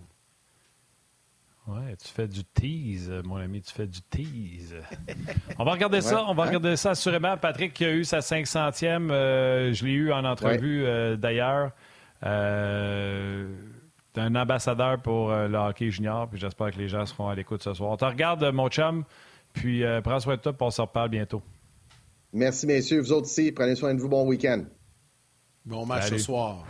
Ouais, 1.68 1.96
tu 1.96 2.08
fais 2.10 2.28
du 2.28 2.44
tease, 2.44 3.12
mon 3.24 3.38
ami, 3.38 3.62
tu 3.62 3.74
fais 3.74 3.88
du 3.88 4.00
tease. 4.04 4.76
on 5.60 5.64
va 5.64 5.72
regarder 5.72 6.02
ça, 6.02 6.24
on 6.28 6.36
va 6.36 6.46
regarder 6.46 6.76
ça 6.76 6.92
assurément. 6.92 7.38
Patrick 7.38 7.74
qui 7.74 7.86
a 7.86 7.92
eu 7.92 8.04
sa 8.04 8.20
500e, 8.20 9.10
euh, 9.10 9.74
je 9.74 9.84
l'ai 9.84 9.94
eu 9.94 10.12
en 10.12 10.26
entrevue 10.26 10.86
d'ailleurs. 11.18 11.72
Euh, 12.24 13.48
tu 14.14 14.20
es 14.20 14.24
un 14.24 14.36
ambassadeur 14.36 15.02
pour 15.02 15.32
euh, 15.32 15.48
le 15.48 15.58
hockey 15.58 15.90
junior, 15.90 16.30
puis 16.30 16.40
j'espère 16.40 16.72
que 16.72 16.78
les 16.78 16.88
gens 16.88 17.06
seront 17.08 17.30
à 17.30 17.36
l'écoute 17.36 17.64
ce 17.64 17.74
soir. 17.74 17.92
On 17.92 17.98
te 17.98 18.06
regarde, 18.06 18.44
mon 18.54 18.70
chum, 18.70 19.04
puis 19.54 19.84
prends 20.04 20.20
soin 20.20 20.36
de 20.36 20.42
toi, 20.42 20.54
puis 20.54 20.66
on 20.68 20.72
se 20.72 20.82
reparle 20.82 21.10
bientôt. 21.10 21.42
Merci, 22.36 22.68
messieurs. 22.68 23.00
Vous 23.00 23.14
autres 23.14 23.28
aussi, 23.28 23.54
prenez 23.54 23.76
soin 23.76 23.94
de 23.94 24.02
vous. 24.02 24.10
Bon 24.10 24.28
week-end. 24.28 24.66
Bon 25.64 25.86
match 25.86 26.10
ce 26.10 26.18
soir. 26.18 26.66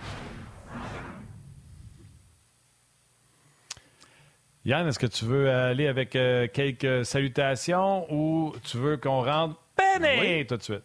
Yann, 4.63 4.87
est-ce 4.87 4.99
que 4.99 5.07
tu 5.07 5.25
veux 5.25 5.49
aller 5.49 5.87
avec 5.87 6.11
quelques 6.11 7.03
salutations 7.03 8.05
ou 8.13 8.53
tu 8.63 8.77
veux 8.77 8.97
qu'on 8.97 9.23
rentre? 9.23 9.59
Penny 9.75 10.45
tout 10.45 10.57
de 10.57 10.61
suite? 10.61 10.83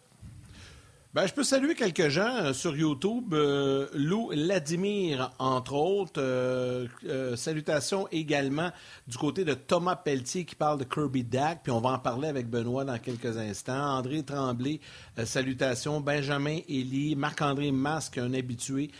Ben, 1.13 1.27
je 1.27 1.33
peux 1.33 1.43
saluer 1.43 1.75
quelques 1.75 2.07
gens 2.07 2.37
euh, 2.37 2.53
sur 2.53 2.73
YouTube. 2.73 3.33
Euh, 3.33 3.85
Lou 3.93 4.29
Vladimir, 4.29 5.33
entre 5.39 5.73
autres. 5.73 6.21
Euh, 6.21 6.87
salutations 7.35 8.07
également 8.13 8.71
du 9.09 9.17
côté 9.17 9.43
de 9.43 9.53
Thomas 9.53 9.97
Pelletier 9.97 10.45
qui 10.45 10.55
parle 10.55 10.79
de 10.79 10.85
Kirby 10.85 11.25
Dack. 11.25 11.63
Puis 11.63 11.71
on 11.73 11.81
va 11.81 11.89
en 11.89 11.99
parler 11.99 12.29
avec 12.29 12.49
Benoît 12.49 12.85
dans 12.85 12.97
quelques 12.97 13.37
instants. 13.37 13.97
André 13.97 14.23
Tremblay, 14.23 14.79
salutations. 15.25 15.99
Benjamin 15.99 16.59
Elie, 16.69 17.17
Marc-André 17.17 17.73
Masque, 17.73 18.17
un 18.17 18.33
habitué. 18.33 18.91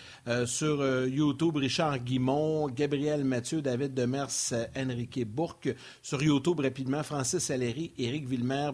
sur 0.46 1.08
YouTube, 1.08 1.56
Richard 1.56 2.00
Guimont, 2.00 2.68
Gabriel 2.68 3.24
Mathieu, 3.24 3.62
David 3.62 3.94
Demers, 3.94 4.54
Enrique 4.76 5.26
Bourque. 5.26 5.74
Sur 6.02 6.22
YouTube, 6.22 6.60
rapidement, 6.60 7.04
Francis 7.04 7.50
Aléry, 7.52 7.94
Éric 7.98 8.28
Villemer, 8.28 8.72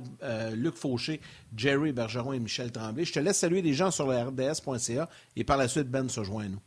Luc 0.54 0.76
Fauché, 0.76 1.22
Jerry 1.56 1.92
Bergeron 1.92 2.34
et 2.34 2.40
Michel 2.40 2.72
Tremblay. 2.72 3.06
Laisse 3.28 3.40
saluer 3.40 3.62
les 3.62 3.74
gens 3.74 3.92
sur 3.92 4.08
le 4.08 4.18
RDS.ca 4.18 5.10
et 5.36 5.44
par 5.44 5.58
la 5.58 5.68
suite, 5.68 5.90
Ben 5.90 6.10
se 6.10 6.24
joint 6.24 6.46
à 6.46 6.50
nous. 6.50 6.60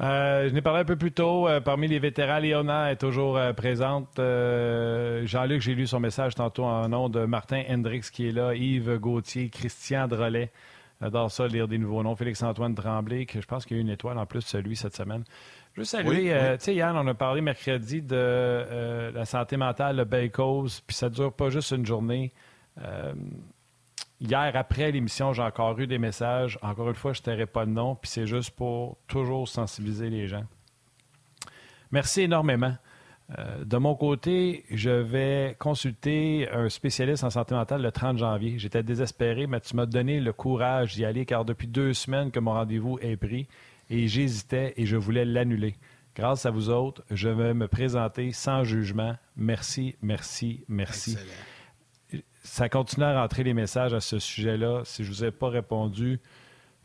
Euh, 0.00 0.48
je 0.48 0.54
n'ai 0.54 0.60
parlé 0.60 0.80
un 0.80 0.84
peu 0.84 0.96
plus 0.96 1.12
tôt. 1.12 1.48
Euh, 1.48 1.60
parmi 1.60 1.86
les 1.86 2.00
vétérans, 2.00 2.38
Léona 2.38 2.90
est 2.90 2.96
toujours 2.96 3.36
euh, 3.36 3.52
présente. 3.52 4.08
Jean-Luc, 4.16 5.62
j'ai 5.62 5.74
lu 5.74 5.86
son 5.86 6.00
message 6.00 6.34
tantôt 6.34 6.64
en 6.64 6.88
nom 6.88 7.08
de 7.08 7.24
Martin 7.24 7.62
Hendrix 7.68 8.08
qui 8.12 8.28
est 8.28 8.32
là, 8.32 8.54
Yves 8.54 8.98
Gauthier, 8.98 9.50
Christian 9.50 10.08
Drolet. 10.08 10.50
J'adore 11.00 11.30
ça, 11.30 11.46
lire 11.46 11.68
des 11.68 11.78
nouveaux 11.78 12.02
noms. 12.02 12.16
Félix-Antoine 12.16 12.74
Tremblay, 12.74 13.26
que 13.26 13.40
je 13.40 13.46
pense 13.46 13.66
qu'il 13.66 13.76
y 13.76 13.78
a 13.78 13.82
eu 13.82 13.84
une 13.84 13.90
étoile 13.90 14.18
en 14.18 14.26
plus 14.26 14.40
celui 14.40 14.74
cette 14.74 14.96
semaine. 14.96 15.22
Je 15.74 15.80
veux 15.80 15.84
saluer, 15.84 16.32
tu 16.58 16.64
sais, 16.64 16.74
Yann, 16.74 16.96
on 16.96 17.06
a 17.06 17.14
parlé 17.14 17.40
mercredi 17.40 18.00
de 18.00 19.12
la 19.12 19.24
santé 19.24 19.56
mentale, 19.56 19.96
le 19.96 20.04
Bay-Cause, 20.04 20.82
puis 20.86 20.96
ça 20.96 21.08
ne 21.08 21.14
dure 21.14 21.32
pas 21.32 21.50
juste 21.50 21.72
une 21.72 21.84
journée. 21.84 22.32
Hier, 24.26 24.52
après 24.54 24.90
l'émission, 24.90 25.34
j'ai 25.34 25.42
encore 25.42 25.78
eu 25.78 25.86
des 25.86 25.98
messages. 25.98 26.58
Encore 26.62 26.88
une 26.88 26.94
fois, 26.94 27.12
je 27.12 27.20
ne 27.20 27.24
tairai 27.24 27.44
pas 27.44 27.66
de 27.66 27.70
nom, 27.70 27.94
puis 27.94 28.10
c'est 28.10 28.26
juste 28.26 28.52
pour 28.52 28.96
toujours 29.06 29.46
sensibiliser 29.46 30.08
les 30.08 30.28
gens. 30.28 30.44
Merci 31.90 32.22
énormément. 32.22 32.74
Euh, 33.38 33.64
de 33.64 33.76
mon 33.76 33.94
côté, 33.94 34.64
je 34.70 34.88
vais 34.88 35.56
consulter 35.58 36.48
un 36.50 36.70
spécialiste 36.70 37.22
en 37.22 37.28
santé 37.28 37.54
mentale 37.54 37.82
le 37.82 37.92
30 37.92 38.16
janvier. 38.16 38.58
J'étais 38.58 38.82
désespéré, 38.82 39.46
mais 39.46 39.60
tu 39.60 39.76
m'as 39.76 39.84
donné 39.84 40.20
le 40.20 40.32
courage 40.32 40.94
d'y 40.94 41.04
aller 41.04 41.26
car 41.26 41.44
depuis 41.44 41.68
deux 41.68 41.92
semaines 41.92 42.30
que 42.30 42.40
mon 42.40 42.52
rendez-vous 42.52 42.98
est 43.02 43.16
pris 43.16 43.46
et 43.90 44.08
j'hésitais 44.08 44.72
et 44.78 44.86
je 44.86 44.96
voulais 44.96 45.26
l'annuler. 45.26 45.74
Grâce 46.16 46.46
à 46.46 46.50
vous 46.50 46.70
autres, 46.70 47.02
je 47.10 47.28
vais 47.28 47.52
me 47.52 47.68
présenter 47.68 48.32
sans 48.32 48.64
jugement. 48.64 49.16
Merci, 49.36 49.96
merci, 50.00 50.64
merci 50.66 51.18
ça 52.44 52.68
continue 52.68 53.04
à 53.04 53.20
rentrer 53.20 53.42
les 53.42 53.54
messages 53.54 53.94
à 53.94 54.00
ce 54.00 54.18
sujet-là. 54.18 54.82
Si 54.84 55.02
je 55.02 55.10
ne 55.10 55.14
vous 55.14 55.24
ai 55.24 55.30
pas 55.30 55.48
répondu, 55.48 56.20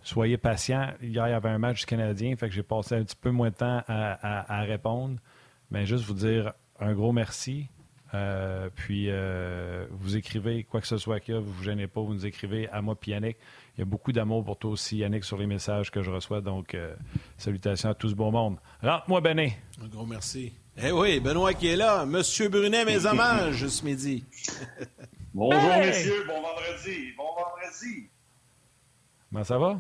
soyez 0.02 0.38
patient. 0.38 0.94
Hier, 1.02 1.28
il 1.28 1.32
y 1.32 1.34
avait 1.34 1.50
un 1.50 1.58
match 1.58 1.82
du 1.82 1.86
Canadien, 1.86 2.36
fait 2.38 2.48
que 2.48 2.56
j'ai 2.56 2.64
passé 2.64 2.96
un 2.96 3.04
petit 3.04 3.18
peu 3.18 3.30
moins 3.30 3.50
de 3.50 3.56
temps 3.56 3.84
à, 3.88 4.62
répondre. 4.62 5.20
Mais 5.70 5.86
juste 5.86 6.06
vous 6.06 6.14
dire 6.14 6.54
un 6.80 6.94
gros 6.94 7.12
merci. 7.12 7.68
Euh, 8.16 8.70
puis 8.74 9.08
euh, 9.10 9.86
vous 9.92 10.16
écrivez 10.16 10.64
quoi 10.64 10.82
que 10.82 10.88
ce 10.88 10.98
soit 10.98 11.20
qu'il 11.20 11.36
y 11.36 11.38
a, 11.38 11.42
vous 11.42 11.50
ne 11.50 11.54
vous 11.54 11.64
gênez 11.64 11.86
pas, 11.86 12.02
vous 12.02 12.14
nous 12.14 12.26
écrivez 12.26 12.68
à 12.70 12.82
moi 12.82 12.96
puis 12.96 13.12
Yannick. 13.12 13.38
Il 13.78 13.82
y 13.82 13.84
a 13.84 13.86
beaucoup 13.86 14.12
d'amour 14.12 14.44
pour 14.44 14.58
toi 14.58 14.72
aussi, 14.72 14.98
Yannick, 14.98 15.26
sur 15.26 15.38
les 15.38 15.46
messages 15.46 15.92
que 15.92 16.02
je 16.02 16.10
reçois. 16.10 16.42
Donc, 16.42 16.74
euh, 16.74 16.96
salutations 17.38 17.90
à 17.90 17.94
tout 17.94 18.10
ce 18.10 18.16
beau 18.16 18.32
monde. 18.32 18.58
Rentre-moi, 18.82 19.22
Benet. 19.22 19.60
Un 19.84 19.88
gros 19.88 20.06
merci. 20.06 20.54
Eh 20.82 20.92
oui, 20.92 21.20
Benoît 21.20 21.54
qui 21.54 21.68
est 21.68 21.76
là. 21.76 22.06
Monsieur 22.06 22.48
Brunet, 22.48 22.86
mes 22.86 23.06
hommages 23.06 23.68
ce 23.68 23.86
midi. 23.86 24.24
Bonjour, 25.34 25.78
messieurs. 25.78 26.26
Bon 26.28 26.42
vendredi. 26.42 27.14
Bon 27.16 27.26
vendredi. 27.36 28.10
Comment 29.32 29.44
ça 29.44 29.58
va? 29.58 29.80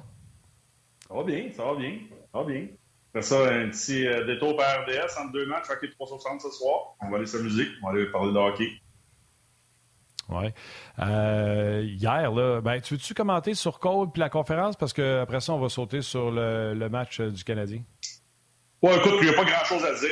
Ça 1.08 1.14
va 1.14 1.24
bien, 1.24 1.50
ça 1.56 1.66
va 1.66 1.76
bien. 1.76 2.00
Ça 2.32 2.39
va 2.39 2.43
bien. 2.45 2.68
Fais 3.14 3.22
ça, 3.24 3.47
un 3.47 3.70
petit 3.70 4.06
euh, 4.08 4.26
détour 4.26 4.56
par 4.56 4.84
RDS 4.84 5.20
entre 5.20 5.32
deux 5.32 5.47
matchs, 5.47 5.66
hockey 5.72 5.89
360 5.89 6.41
ce 6.41 6.52
soir. 6.52 6.95
On 7.02 7.10
va 7.10 7.18
aller 7.18 7.26
s'amuser. 7.26 7.66
On 7.82 7.88
va 7.88 7.93
aller 7.93 8.06
parler 8.12 8.32
de 8.32 8.38
hockey. 8.38 8.70
Oui. 10.30 10.54
Euh, 11.00 11.82
hier, 11.84 12.32
là, 12.32 12.62
ben, 12.62 12.80
tu 12.80 12.93
veux-tu 12.93 13.16
commenter 13.16 13.56
sur 13.56 13.80
Cole 13.80 14.12
puis 14.12 14.20
la 14.20 14.30
conférence? 14.30 14.76
Parce 14.76 14.93
qu'après 14.93 15.39
ça, 15.39 15.54
on 15.54 15.60
va 15.60 15.70
sauter 15.70 16.04
sur 16.04 16.30
le, 16.30 16.76
le 16.76 16.89
match 16.89 17.20
euh, 17.20 17.32
du 17.32 17.43
Canadien. 17.43 17.82
Ouais, 18.84 18.95
écoute, 18.95 19.14
il 19.22 19.28
n'y 19.28 19.34
a 19.34 19.34
pas 19.34 19.45
grand-chose 19.45 19.84
à 19.84 19.93
dire. 19.95 20.10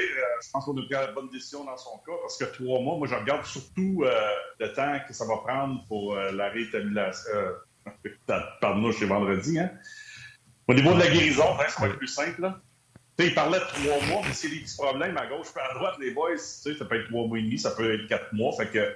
Euh, 0.48 0.50
je 0.50 0.52
pense 0.52 0.66
qu'on 0.66 0.78
a 0.78 0.86
pris 0.86 0.94
la 0.94 1.12
bonne 1.12 1.30
décision 1.30 1.64
dans 1.64 1.78
son 1.78 1.98
cas 2.06 2.14
parce 2.22 2.38
que 2.38 2.46
trois 2.46 2.80
mois, 2.82 2.98
moi, 2.98 3.08
je 3.08 3.16
regarde 3.16 3.46
surtout 3.46 4.04
euh, 4.04 4.12
le 4.60 4.74
temps 4.74 5.00
que 5.08 5.14
ça 5.14 5.26
va 5.26 5.38
prendre 5.38 5.84
pour 5.88 6.16
euh, 6.16 6.32
la 6.32 6.50
réétablisation. 6.50 7.32
Pardon, 8.62 8.92
c'est 8.92 9.06
vendredi. 9.06 9.60
Hein? 9.60 9.72
Au 10.68 10.74
niveau 10.74 10.94
de 10.94 11.00
la 11.00 11.08
guérison, 11.08 11.46
hein, 11.60 11.66
ça 11.70 11.82
va 11.82 11.88
être 11.88 11.98
plus 11.98 12.08
simple. 12.08 12.42
Là. 12.42 12.60
il 13.20 13.34
parlait 13.34 13.60
de 13.60 13.66
trois 13.66 14.08
mois, 14.08 14.22
mais 14.26 14.34
c'est 14.34 14.50
des 14.50 14.60
petits 14.60 14.78
problèmes 14.78 15.18
à 15.18 15.28
gauche 15.28 15.48
et 15.56 15.60
à 15.60 15.74
droite, 15.74 15.96
les 16.00 16.12
boys. 16.12 16.38
Ça 16.38 16.74
peut 16.86 17.00
être 17.00 17.08
trois 17.08 17.28
mois 17.28 17.40
et 17.40 17.44
demi, 17.44 17.58
ça 17.58 17.72
peut 17.72 17.94
être 17.94 18.08
quatre 18.08 18.34
mois. 18.34 18.54
Fait 18.58 18.68
que 18.68 18.96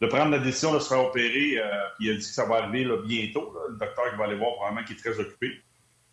de 0.00 0.06
prendre 0.08 0.32
la 0.32 0.40
décision 0.40 0.74
de 0.74 0.80
se 0.80 0.88
faire 0.88 1.04
opérer, 1.04 1.60
puis 1.96 2.06
il 2.06 2.10
a 2.10 2.14
dit 2.14 2.18
que 2.18 2.24
ça 2.24 2.44
va 2.44 2.56
arriver 2.56 2.88
bientôt. 3.06 3.54
le 3.68 3.76
docteur 3.76 4.10
qui 4.10 4.16
va 4.16 4.24
aller 4.24 4.36
voir, 4.36 4.54
probablement, 4.54 4.84
qui 4.84 4.94
est 4.94 4.96
très 4.96 5.18
occupé. 5.20 5.62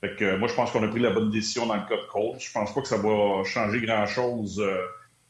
Fait 0.02 0.16
que, 0.16 0.38
moi, 0.38 0.48
je 0.48 0.54
pense 0.54 0.72
qu'on 0.72 0.84
a 0.84 0.88
pris 0.88 1.02
la 1.02 1.10
bonne 1.10 1.30
décision 1.30 1.66
dans 1.66 1.76
le 1.76 1.82
cas 1.82 1.98
de 1.98 2.08
Cole. 2.10 2.40
Je 2.40 2.52
pense 2.52 2.74
pas 2.74 2.82
que 2.82 2.88
ça 2.88 2.98
va 2.98 3.44
changer 3.44 3.82
grand-chose 3.82 4.60
euh, 4.62 4.78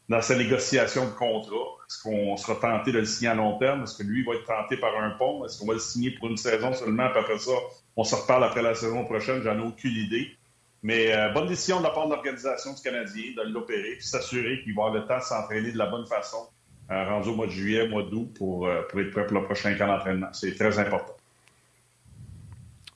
dans 0.08 0.22
sa 0.22 0.36
négociation 0.36 1.06
de 1.06 1.10
contrat. 1.10 1.56
Est-ce 1.88 2.02
qu'on 2.04 2.36
sera 2.36 2.54
tenté 2.54 2.92
de 2.92 3.00
le 3.00 3.04
signer 3.04 3.30
à 3.30 3.34
long 3.34 3.58
terme? 3.58 3.82
Est-ce 3.82 3.98
que 3.98 4.04
lui 4.04 4.24
va 4.24 4.34
être 4.34 4.46
tenté 4.46 4.76
par 4.76 4.96
un 4.96 5.10
pont? 5.10 5.44
Est-ce 5.44 5.58
qu'on 5.58 5.66
va 5.66 5.72
le 5.72 5.80
signer 5.80 6.12
pour 6.12 6.28
une 6.28 6.36
saison 6.36 6.72
seulement? 6.72 7.06
Après 7.06 7.38
ça, 7.38 7.50
on 7.96 8.04
se 8.04 8.14
reparle 8.14 8.44
après 8.44 8.62
la 8.62 8.76
saison 8.76 9.04
prochaine? 9.04 9.42
J'en 9.42 9.58
ai 9.58 9.66
aucune 9.66 9.96
idée. 9.96 10.36
Mais 10.84 11.12
euh, 11.12 11.30
bonne 11.30 11.48
décision 11.48 11.78
de 11.78 11.84
la 11.84 11.90
part 11.90 12.06
de 12.06 12.12
l'organisation 12.12 12.72
du 12.72 12.80
Canadien 12.80 13.32
de 13.36 13.52
l'opérer 13.52 13.96
puis 13.96 14.06
s'assurer 14.06 14.62
qu'il 14.62 14.74
va 14.74 14.86
avoir 14.86 15.02
le 15.02 15.06
temps 15.06 15.18
de 15.18 15.22
s'entraîner 15.22 15.72
de 15.72 15.78
la 15.78 15.86
bonne 15.86 16.06
façon 16.06 16.48
euh, 16.90 17.08
rendu 17.08 17.28
au 17.28 17.34
mois 17.34 17.46
de 17.46 17.50
juillet, 17.50 17.88
mois 17.88 18.04
d'août 18.04 18.32
pour, 18.38 18.68
pour 18.88 19.00
être 19.00 19.10
prêt 19.10 19.26
pour 19.26 19.40
le 19.40 19.44
prochain 19.44 19.74
camp 19.76 19.88
d'entraînement. 19.88 20.32
C'est 20.32 20.54
très 20.54 20.78
important. 20.78 21.16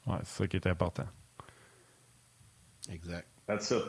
Oui, 0.06 0.16
c'est 0.22 0.42
ça 0.42 0.46
qui 0.46 0.56
est 0.56 0.66
important. 0.66 1.04
Exact. 2.90 3.26
That's 3.46 3.70
it. 3.70 3.82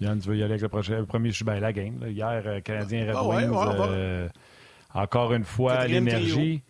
Yann, 0.00 0.18
tu 0.18 0.28
veux 0.30 0.36
y 0.36 0.42
aller 0.42 0.52
avec 0.52 0.62
le, 0.62 0.68
prochain, 0.68 0.98
le 0.98 1.06
premier 1.06 1.30
ben, 1.44 1.60
la 1.60 1.72
game. 1.72 2.02
Hier, 2.06 2.42
euh, 2.46 2.60
Canadien 2.60 3.06
Red 3.06 3.14
ah 3.16 3.24
Wings, 3.24 3.52
euh, 3.54 4.28
encore 4.94 5.32
une 5.34 5.44
fois, 5.44 5.86
l'énergie. 5.86 6.62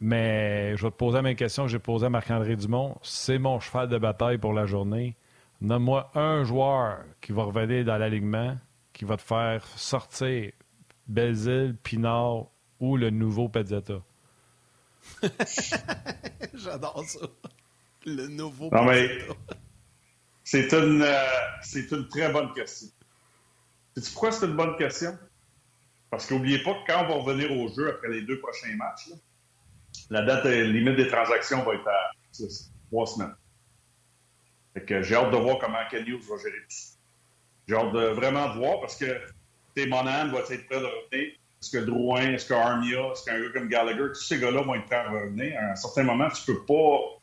Mais 0.00 0.76
je 0.76 0.82
vais 0.82 0.90
te 0.90 0.96
poser 0.96 1.16
la 1.16 1.22
même 1.22 1.36
question 1.36 1.64
que 1.64 1.70
j'ai 1.70 1.78
posée 1.78 2.06
à 2.06 2.10
Marc-André 2.10 2.56
Dumont. 2.56 2.96
C'est 3.02 3.38
mon 3.38 3.60
cheval 3.60 3.88
de 3.88 3.96
bataille 3.96 4.38
pour 4.38 4.52
la 4.52 4.66
journée. 4.66 5.16
Nomme-moi 5.60 6.10
un 6.14 6.44
joueur 6.44 6.98
qui 7.20 7.32
va 7.32 7.44
revenir 7.44 7.84
dans 7.84 7.96
l'alignement, 7.96 8.56
qui 8.92 9.04
va 9.06 9.16
te 9.16 9.22
faire 9.22 9.64
sortir 9.76 10.50
Belzile, 11.06 11.76
Pinard 11.82 12.48
ou 12.80 12.96
le 12.96 13.08
nouveau 13.10 13.48
Pezzetta. 13.48 14.02
J'adore 16.54 17.04
ça 17.06 17.26
le 18.06 18.28
nouveau 18.28 18.70
Non, 18.72 18.84
mais 18.84 19.18
c'est 20.44 20.72
une, 20.72 21.02
euh, 21.02 21.14
c'est 21.62 21.90
une 21.90 22.08
très 22.08 22.32
bonne 22.32 22.52
question. 22.54 22.88
Sais-tu 23.94 24.10
pourquoi 24.12 24.32
c'est 24.32 24.46
une 24.46 24.56
bonne 24.56 24.76
question? 24.76 25.18
Parce 26.10 26.26
qu'oubliez 26.26 26.62
pas 26.62 26.74
que 26.74 26.86
quand 26.86 27.04
on 27.04 27.08
va 27.08 27.14
revenir 27.14 27.50
au 27.52 27.68
jeu 27.74 27.90
après 27.90 28.08
les 28.08 28.22
deux 28.22 28.38
prochains 28.38 28.74
matchs, 28.76 29.10
la 30.10 30.22
date 30.22 30.44
limite 30.44 30.96
des 30.96 31.08
transactions 31.08 31.62
va 31.64 31.74
être 31.74 31.88
à 31.88 32.12
trois 32.88 33.06
semaines. 33.06 33.34
Fait 34.74 34.84
que 34.84 35.02
j'ai 35.02 35.14
hâte 35.14 35.32
de 35.32 35.36
voir 35.36 35.58
comment 35.58 35.78
Ken 35.90 36.06
Hughes 36.06 36.22
va 36.28 36.36
gérer 36.36 36.60
tout 36.60 36.66
ça. 36.68 36.96
J'ai 37.66 37.74
hâte 37.74 37.92
de 37.92 38.06
vraiment 38.08 38.54
voir 38.54 38.80
parce 38.80 38.96
que 38.96 39.20
Monahan 39.84 40.28
va 40.28 40.40
être 40.40 40.66
prêt 40.66 40.80
de 40.80 40.84
revenir. 40.84 41.32
Est-ce 41.60 41.70
que 41.70 41.84
Drouin, 41.84 42.32
est-ce 42.32 42.46
que 42.46 42.54
Armia, 42.54 43.10
est-ce 43.12 43.24
qu'un 43.24 43.40
gars 43.40 43.48
comme 43.52 43.68
Gallagher, 43.68 44.08
tous 44.08 44.22
ces 44.22 44.38
gars-là 44.38 44.62
vont 44.62 44.74
être 44.74 44.84
prêts 44.84 44.96
à 44.96 45.10
revenir? 45.10 45.58
À 45.58 45.72
un 45.72 45.74
certain 45.74 46.04
moment, 46.04 46.28
tu 46.28 46.52
peux 46.52 46.64
pas 46.64 47.15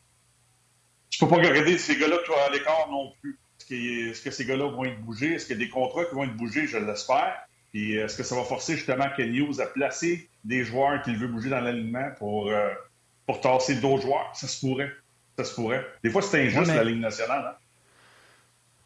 je 1.14 1.24
peux 1.24 1.28
pas 1.28 1.36
regarder 1.36 1.78
ces 1.78 1.96
gars-là 1.96 2.16
qui 2.26 2.32
à 2.32 2.50
l'écart 2.50 2.88
non 2.90 3.12
plus. 3.20 3.38
Est-ce 3.70 4.20
que, 4.20 4.30
ces 4.32 4.44
gars-là 4.44 4.68
vont 4.68 4.84
être 4.84 5.00
bougés? 5.00 5.34
Est-ce 5.34 5.46
qu'il 5.46 5.56
y 5.56 5.62
a 5.62 5.64
des 5.64 5.70
contrats 5.70 6.04
qui 6.04 6.14
vont 6.14 6.24
être 6.24 6.36
bougés? 6.36 6.66
Je 6.66 6.76
l'espère. 6.76 7.36
Puis 7.72 7.94
est-ce 7.94 8.16
que 8.16 8.24
ça 8.24 8.34
va 8.34 8.42
forcer 8.42 8.76
justement 8.76 9.06
Ken 9.16 9.32
Hughes 9.32 9.60
à 9.60 9.66
placer 9.66 10.28
des 10.42 10.64
joueurs 10.64 11.02
qu'il 11.02 11.16
veut 11.16 11.28
bouger 11.28 11.50
dans 11.50 11.60
l'alignement 11.60 12.10
pour, 12.18 12.48
euh, 12.48 12.68
pour 13.26 13.40
tasser 13.40 13.76
d'autres 13.76 14.02
joueurs? 14.02 14.28
Ça 14.34 14.48
se 14.48 14.60
pourrait. 14.60 14.90
Ça 15.38 15.44
se 15.44 15.54
pourrait. 15.54 15.86
Des 16.02 16.10
fois, 16.10 16.20
c'est 16.20 16.46
injuste, 16.46 16.66
la 16.66 16.82
Ligue 16.82 17.00
nationale. 17.00 17.44
Hein? 17.46 17.56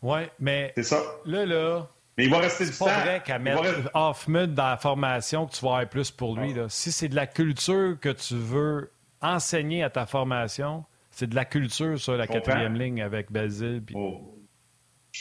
Oui, 0.02 0.20
mais. 0.38 0.72
C'est 0.74 0.84
ça. 0.84 1.02
Là, 1.24 1.46
là. 1.46 1.88
Mais 2.18 2.24
il 2.24 2.30
va 2.30 2.38
rester 2.38 2.66
du 2.66 2.72
C'est 2.72 2.84
pas 2.84 3.00
vrai 3.00 3.22
qu'à 3.24 3.38
mettre 3.38 3.62
Hoffman 3.94 4.48
dans 4.48 4.68
la 4.68 4.76
formation 4.76 5.46
que 5.46 5.54
tu 5.54 5.64
vas 5.64 5.70
avoir 5.70 5.88
plus 5.88 6.10
pour 6.10 6.38
lui. 6.38 6.52
Là. 6.52 6.66
Si 6.68 6.92
c'est 6.92 7.08
de 7.08 7.16
la 7.16 7.26
culture 7.26 7.96
que 7.98 8.10
tu 8.10 8.34
veux 8.34 8.90
enseigner 9.22 9.82
à 9.82 9.90
ta 9.90 10.04
formation, 10.04 10.84
c'est 11.18 11.26
de 11.26 11.34
la 11.34 11.44
culture 11.44 11.98
sur 11.98 12.16
la 12.16 12.28
quatrième 12.28 12.76
ligne 12.76 13.02
avec 13.02 13.32
Basile. 13.32 13.82
Puis... 13.84 13.96
Oh. 13.98 14.38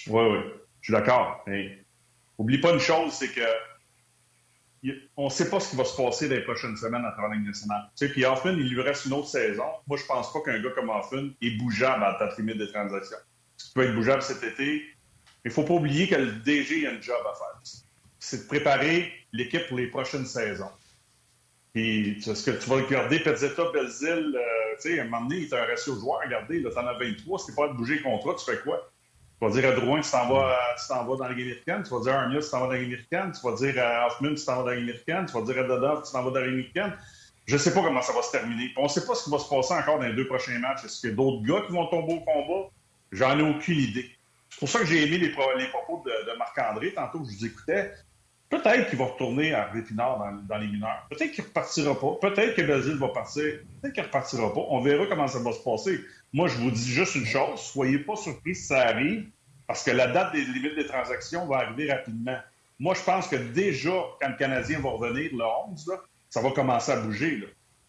Oui, 0.08 0.24
oui. 0.30 0.39
Je 0.82 0.86
suis 0.86 0.93
d'accord. 0.93 1.43
Mais 1.48 1.84
oublie 2.38 2.60
pas 2.60 2.72
une 2.74 2.80
chose, 2.80 3.14
c'est 3.14 3.34
que 3.34 3.41
on 5.18 5.26
ne 5.26 5.30
sait 5.30 5.50
pas 5.50 5.60
ce 5.60 5.72
qui 5.72 5.76
va 5.76 5.84
se 5.84 5.98
passer 5.98 6.30
dans 6.30 6.36
les 6.36 6.43
prochaines 6.43 6.78
semaines 6.78 7.04
à 7.04 7.12
travers 7.14 7.32
la 7.32 7.38
Ligue 7.38 7.48
nationale. 7.48 7.89
Tu 7.98 8.06
sais, 8.06 8.14
puis 8.14 8.26
Hoffman, 8.26 8.52
il 8.52 8.70
lui 8.70 8.82
reste 8.82 9.06
une 9.06 9.14
autre 9.14 9.28
saison. 9.28 9.66
Moi, 9.88 9.98
je 9.98 10.06
pense 10.06 10.32
pas 10.32 10.39
qu'un 10.41 10.62
gars 10.62 10.70
comme 10.70 10.89
Hoffman 10.89 11.30
est 11.41 11.58
bougeable 11.58 12.04
à 12.04 12.12
la 12.12 12.20
date 12.20 12.38
limite 12.38 12.60
des 12.60 12.72
transactions. 12.72 13.18
Tu 13.58 13.66
peux 13.74 13.84
être 13.84 13.95
bougeable 13.95 14.22
cet 14.22 14.43
été, 14.43 14.84
il 15.45 15.48
ne 15.48 15.52
faut 15.52 15.64
pas 15.64 15.74
oublier 15.74 16.08
que 16.08 16.16
le 16.16 16.32
DG 16.32 16.86
a 16.86 16.91
un 16.91 17.02
job 17.02 17.18
à 17.22 17.36
faire. 17.36 17.60
C'est 18.20 18.43
de 18.43 18.48
préparer 18.48 19.12
l'équipe 19.34 19.68
pour 19.68 19.78
les 19.78 19.88
prochaines 19.88 20.28
saisons. 20.28 20.70
Puis, 21.78 22.17
est-ce 22.28 22.43
que 22.43 22.57
tu 22.57 22.67
vas 22.71 22.78
regarder 22.78 23.19
Pezzetta, 23.19 23.65
Belzile, 23.71 24.36
euh, 24.36 24.75
tu 24.82 24.89
sais, 24.89 24.99
à 24.99 25.03
un 25.03 25.05
moment 25.05 25.28
donné, 25.28 25.41
il 25.41 25.53
a 25.53 25.61
un 25.61 25.67
ratio 25.67 25.93
de 25.93 25.99
joueurs. 25.99 26.21
Regardez, 26.25 26.59
là, 26.59 26.71
t'en 26.73 26.88
as 26.88 26.97
23. 26.97 27.38
Si 27.38 27.53
pas 27.53 27.67
de 27.67 27.73
bouger 27.73 27.97
le 27.97 28.01
contrat, 28.03 28.34
tu 28.34 28.45
fais 28.51 28.57
quoi? 28.61 28.89
Tu 29.39 29.45
vas 29.47 29.53
dire 29.53 29.69
à 29.69 29.73
Drouin 29.73 30.01
tu 30.01 30.09
t'en 30.09 30.28
vas, 30.28 30.57
vas, 30.89 31.05
dans 31.05 31.19
la 31.19 31.30
américaine. 31.30 31.84
Tu 31.84 31.91
vas 31.91 31.99
dire 31.99 32.15
à 32.15 32.21
Armia 32.21 32.39
tu 32.41 32.49
t'en 32.49 32.61
vas 32.61 32.65
dans 32.65 32.71
la 32.71 32.80
américaine. 32.80 33.32
Tu 33.32 33.47
vas 33.47 33.55
dire 33.55 33.75
à 33.78 34.07
Hoffman 34.07 34.34
tu 34.34 34.43
t'en 34.43 34.55
vas 34.55 34.61
dans 34.61 34.69
la 34.69 34.78
américaine. 34.78 35.25
Tu 35.28 35.34
vas 35.34 35.41
dire 35.41 35.59
à 35.59 35.63
Dodov 35.67 36.03
tu 36.03 36.11
t'en 36.11 36.23
vas 36.23 36.32
dans 36.32 36.39
la 36.39 36.47
américaine. 36.47 36.93
Je 37.45 37.53
ne 37.53 37.59
sais 37.59 37.71
pas 37.71 37.84
comment 37.84 38.01
ça 38.01 38.13
va 38.13 38.23
se 38.23 38.32
terminer. 38.32 38.73
on 38.78 38.84
ne 38.86 38.88
sait 38.88 39.05
pas 39.05 39.13
ce 39.13 39.25
qui 39.25 39.30
va 39.30 39.38
se 39.38 39.47
passer 39.47 39.75
encore 39.75 39.99
dans 39.99 40.07
les 40.07 40.15
deux 40.15 40.25
prochains 40.25 40.57
matchs. 40.57 40.84
Est-ce 40.84 41.01
qu'il 41.01 41.11
y 41.11 41.13
a 41.13 41.15
d'autres 41.15 41.43
gars 41.43 41.61
qui 41.67 41.73
vont 41.73 41.86
tomber 41.86 42.15
au 42.15 42.21
combat? 42.21 42.71
J'en 43.11 43.38
ai 43.38 43.43
aucune 43.43 43.78
idée. 43.78 44.09
C'est 44.49 44.59
pour 44.61 44.69
ça 44.69 44.80
que 44.80 44.86
j'ai 44.86 45.05
aimé 45.05 45.19
les, 45.19 45.30
propos 45.30 46.03
de, 46.03 46.38
Marc-André 46.39 46.95
tantôt 46.95 47.19
que 47.19 47.30
je 47.30 47.38
vous 47.38 47.45
écoutais. 47.45 47.93
Peut-être 48.50 48.89
qu'il 48.89 48.98
va 48.98 49.06
retourner 49.06 49.54
à 49.54 49.66
Répinard 49.66 50.20
dans, 50.48 50.58
les 50.58 50.68
mineurs. 50.68 51.06
Peut-être 51.10 51.32
qu'il 51.32 51.43
ne 51.43 51.50
repartira 51.50 52.00
pas. 52.00 52.30
Peut-être 52.30 52.56
que 52.56 52.62
Basile 52.62 52.98
va 52.98 53.10
partir. 53.10 53.43
Peut-être 53.82 53.93
qu'il 53.93 54.04
ne 54.04 54.08
repartira 54.08 54.54
pas. 54.54 54.62
On 54.70 54.80
verra 54.80 55.06
comment 55.08 55.28
ça 55.28 55.39
va 55.39 55.52
se 55.52 55.60
passer. 55.60 56.00
Moi, 56.32 56.48
je 56.48 56.56
vous 56.58 56.72
dis 56.72 56.89
juste 56.89 57.16
une 57.16 57.26
chose. 57.26 57.60
Soyez 57.60 58.00
pas 58.00 58.16
surpris 58.16 58.56
si 58.56 58.68
ça 58.68 58.88
arrive, 58.88 59.26
parce 59.68 59.84
que 59.84 59.91
la 59.91 60.08
date 60.08 60.32
des 60.34 60.45
limites 60.45 60.76
des 60.76 60.88
transactions 60.88 61.45
va 61.45 61.58
arriver 61.58 61.91
rapidement. 61.91 62.38
Moi, 62.80 62.93
je 62.93 63.02
pense 63.02 63.28
que 63.28 63.36
déjà, 63.36 64.04
quand 64.22 64.30
le 64.30 64.38
Canadien 64.38 64.80
va 64.80 64.91
revenir 64.91 65.32
le 65.34 65.43
11, 65.72 65.91
ça 66.30 66.41
va 66.41 66.52
commencer 66.52 66.91
à 66.91 67.02
bouger. 67.02 67.43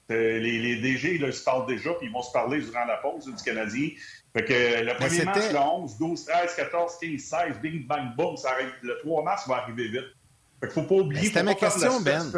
Les, 0.08 0.40
les, 0.40 0.76
DG, 0.76 1.18
là, 1.18 1.28
ils 1.28 1.32
se 1.34 1.44
parlent 1.44 1.66
déjà, 1.66 1.92
puis 1.92 2.06
ils 2.06 2.12
vont 2.12 2.22
se 2.22 2.32
parler 2.32 2.62
durant 2.62 2.86
la 2.86 2.96
pause 2.96 3.26
du 3.26 3.42
Canadien. 3.44 3.90
Fait 4.32 4.44
que 4.44 4.82
le 4.82 4.94
premier 4.94 5.24
match, 5.24 5.52
le 5.52 5.58
11, 5.58 5.98
12, 5.98 6.24
13, 6.24 6.54
14, 6.54 6.98
15, 6.98 7.20
16, 7.20 7.60
bing, 7.60 7.86
bang, 7.86 8.16
boom, 8.16 8.36
ça 8.36 8.52
arrive. 8.52 8.72
Le 8.82 8.98
3 9.02 9.22
mars 9.22 9.46
va 9.46 9.56
arriver 9.56 9.88
vite. 9.88 10.17
Fait 10.60 10.66
qu'il 10.66 10.74
faut 10.74 10.82
pas 10.82 10.94
oublier... 10.96 11.26
C'était 11.26 11.42
ma 11.42 11.54
question, 11.54 12.00
Ben. 12.00 12.30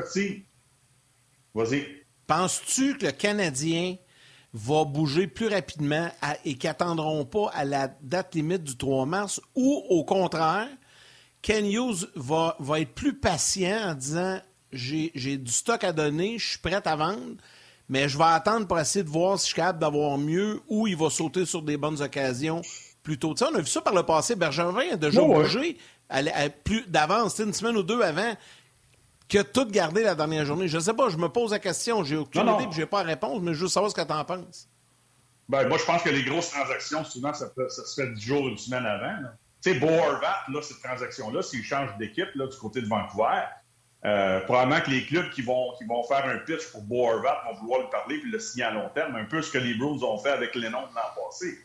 Vas-y. 1.55 1.87
Penses-tu 2.27 2.97
que 2.97 3.07
le 3.07 3.13
Canadien 3.13 3.97
va 4.53 4.85
bouger 4.85 5.27
plus 5.27 5.49
rapidement 5.49 6.09
et 6.45 6.57
qu'ils 6.57 6.69
n'attendront 6.69 7.25
pas 7.25 7.51
à 7.55 7.65
la 7.65 7.89
date 8.03 8.35
limite 8.35 8.65
du 8.65 8.77
3 8.77 9.07
mars 9.07 9.41
ou 9.55 9.85
au 9.89 10.05
contraire, 10.05 10.69
Ken 11.43 11.65
Hughes 11.65 12.09
va, 12.15 12.57
va 12.59 12.81
être 12.81 12.95
plus 12.95 13.15
patient 13.15 13.91
en 13.91 13.95
disant 13.95 14.41
j'ai 14.73 15.37
du 15.37 15.53
stock 15.53 15.83
à 15.83 15.93
donner, 15.93 16.39
je 16.39 16.51
suis 16.51 16.59
prêt 16.59 16.81
à 16.85 16.97
vendre, 16.97 17.37
mais 17.89 18.09
je 18.09 18.17
vais 18.17 18.25
attendre 18.25 18.67
pour 18.67 18.79
essayer 18.79 19.05
de 19.05 19.09
voir 19.09 19.39
si 19.39 19.47
je 19.47 19.47
suis 19.47 19.57
capable 19.57 19.81
d'avoir 19.81 20.17
mieux 20.19 20.61
ou 20.69 20.87
il 20.87 20.97
va 20.97 21.11
sauter 21.11 21.45
sur 21.45 21.63
des 21.63 21.77
bonnes 21.77 22.01
occasions 22.01 22.63
plus 23.03 23.19
tôt. 23.19 23.35
on 23.41 23.55
a 23.55 23.61
vu 23.61 23.67
ça 23.67 23.81
par 23.81 23.95
le 23.95 24.05
passé. 24.05 24.37
Bergevin 24.37 24.93
a 24.93 24.97
déjà 24.97 25.23
bougé 25.23 25.79
plus 26.65 26.85
d'avance, 26.89 27.39
une 27.39 27.53
semaine 27.53 27.77
ou 27.77 27.83
deux 27.83 28.03
avant, 28.03 28.35
que 29.29 29.43
tout 29.43 29.67
gardé 29.67 30.03
la 30.03 30.15
dernière 30.15 30.45
journée. 30.45 30.69
Je 30.69 30.77
ne 30.77 30.83
sais 30.83 30.95
pas, 30.95 31.09
je 31.09 31.17
me 31.17 31.29
pose 31.29 31.53
la 31.53 31.59
question. 31.59 32.05
J'ai 32.05 32.17
aucune 32.17 32.43
idée 32.43 32.65
et 32.65 32.73
je 32.73 32.81
n'ai 32.81 32.87
pas 32.87 33.03
la 33.03 33.11
réponse, 33.11 33.41
mais 33.41 33.55
je 33.55 33.63
veux 33.63 33.69
savoir 33.69 33.91
ce 33.91 33.97
que 33.97 34.03
tu 34.03 34.13
en 34.13 34.25
penses. 34.25 34.69
Ben, 35.49 35.67
moi, 35.69 35.79
je 35.79 35.85
pense 35.85 36.03
que 36.03 36.11
les 36.11 36.23
grosses 36.23 36.51
transactions, 36.51 37.05
souvent, 37.05 37.33
ça, 37.35 37.47
se 37.69 38.01
fait 38.01 38.13
dix 38.13 38.23
jours, 38.23 38.49
une 38.49 38.59
semaine 38.59 38.87
avant. 38.87 39.17
Tu 39.63 39.73
sais, 39.73 39.79
Boervat, 39.79 40.45
là, 40.49 40.63
cette 40.63 40.81
transaction-là, 40.81 41.43
s'il 41.43 41.65
change 41.65 41.97
d'équipe 41.99 42.29
du 42.35 42.57
côté 42.57 42.81
de 42.81 42.87
Vancouver, 42.87 43.43
euh, 44.05 44.41
probablement 44.41 44.81
que 44.81 44.91
les 44.91 45.05
clubs 45.05 45.29
qui 45.31 45.43
vont, 45.43 45.75
qui 45.77 45.85
vont 45.85 46.03
faire 46.05 46.25
un 46.25 46.39
pitch 46.39 46.71
pour 46.73 46.83
Boervat 46.83 47.43
vont 47.47 47.61
vouloir 47.61 47.81
le 47.81 47.91
parler 47.91 48.17
et 48.17 48.27
le 48.27 48.39
signer 48.39 48.65
à 48.65 48.71
long 48.71 48.89
terme, 48.95 49.17
un 49.17 49.25
peu 49.25 49.43
ce 49.43 49.51
que 49.51 49.59
les 49.59 49.75
Bruins 49.75 50.03
ont 50.03 50.19
fait 50.19 50.31
avec 50.31 50.55
Lennon 50.55 50.81
l'an 50.95 51.25
passé. 51.25 51.59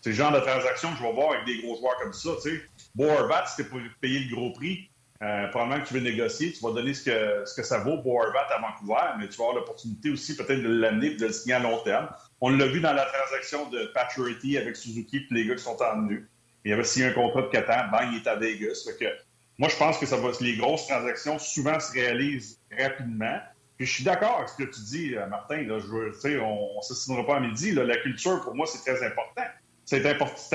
C'est 0.00 0.10
le 0.10 0.16
genre 0.16 0.32
de 0.32 0.40
transaction 0.40 0.90
que 0.92 0.98
je 0.98 1.02
vais 1.02 1.12
voir 1.12 1.32
avec 1.32 1.44
des 1.44 1.62
gros 1.62 1.76
joueurs 1.76 1.96
comme 1.98 2.12
ça. 2.12 2.30
Tu 2.42 2.50
sais. 2.50 2.62
Boervat, 2.96 3.46
si 3.46 3.62
pour 3.64 3.78
payer 4.00 4.20
le 4.20 4.34
gros 4.34 4.52
prix, 4.52 4.90
euh, 5.22 5.48
probablement 5.48 5.82
que 5.82 5.88
tu 5.88 5.94
veux 5.94 6.00
négocier, 6.00 6.52
tu 6.52 6.62
vas 6.62 6.72
donner 6.72 6.94
ce 6.94 7.04
que, 7.04 7.46
ce 7.46 7.54
que 7.54 7.62
ça 7.62 7.78
vaut 7.78 7.98
Boervat 7.98 8.48
à 8.54 8.60
Vancouver, 8.60 9.18
mais 9.18 9.28
tu 9.28 9.36
vas 9.36 9.44
avoir 9.44 9.56
l'opportunité 9.56 10.10
aussi 10.10 10.36
peut-être 10.36 10.62
de 10.62 10.68
l'amener 10.68 11.08
et 11.08 11.16
de 11.16 11.26
le 11.26 11.32
signer 11.32 11.54
à 11.54 11.58
long 11.58 11.78
terme. 11.84 12.08
On 12.40 12.50
l'a 12.50 12.66
vu 12.66 12.80
dans 12.80 12.92
la 12.92 13.04
transaction 13.04 13.68
de 13.70 13.86
Paturity 13.94 14.58
avec 14.58 14.76
Suzuki 14.76 15.18
et 15.18 15.34
les 15.34 15.46
gars 15.46 15.54
qui 15.54 15.62
sont 15.62 15.76
en 15.82 16.02
venue. 16.02 16.26
Il 16.64 16.72
avait 16.72 16.84
signé 16.84 17.06
un 17.06 17.12
contrat 17.12 17.42
de 17.42 17.48
4 17.48 17.70
ans, 17.70 17.88
bang, 17.92 18.08
il 18.12 18.18
est 18.18 18.26
à 18.26 18.34
Vegas. 18.34 18.88
Que 18.98 19.04
moi, 19.58 19.68
je 19.68 19.76
pense 19.76 19.98
que 19.98 20.06
ça 20.06 20.16
va, 20.16 20.30
les 20.40 20.56
grosses 20.56 20.86
transactions 20.86 21.38
souvent 21.38 21.78
se 21.78 21.92
réalisent 21.92 22.60
rapidement. 22.78 23.38
Puis 23.76 23.86
je 23.86 23.92
suis 23.92 24.04
d'accord 24.04 24.38
avec 24.38 24.48
ce 24.48 24.56
que 24.56 24.64
tu 24.64 24.80
dis, 24.80 25.14
euh, 25.14 25.26
Martin. 25.26 25.62
Là, 25.62 25.78
je, 25.78 26.38
on 26.38 26.76
ne 26.76 26.82
s'assinera 26.82 27.26
pas 27.26 27.36
à 27.36 27.40
midi. 27.40 27.72
la 27.72 27.96
culture, 27.98 28.42
pour 28.42 28.54
moi, 28.54 28.66
c'est 28.66 28.78
très 28.78 29.06
important. 29.06 29.44
C'était 29.86 30.10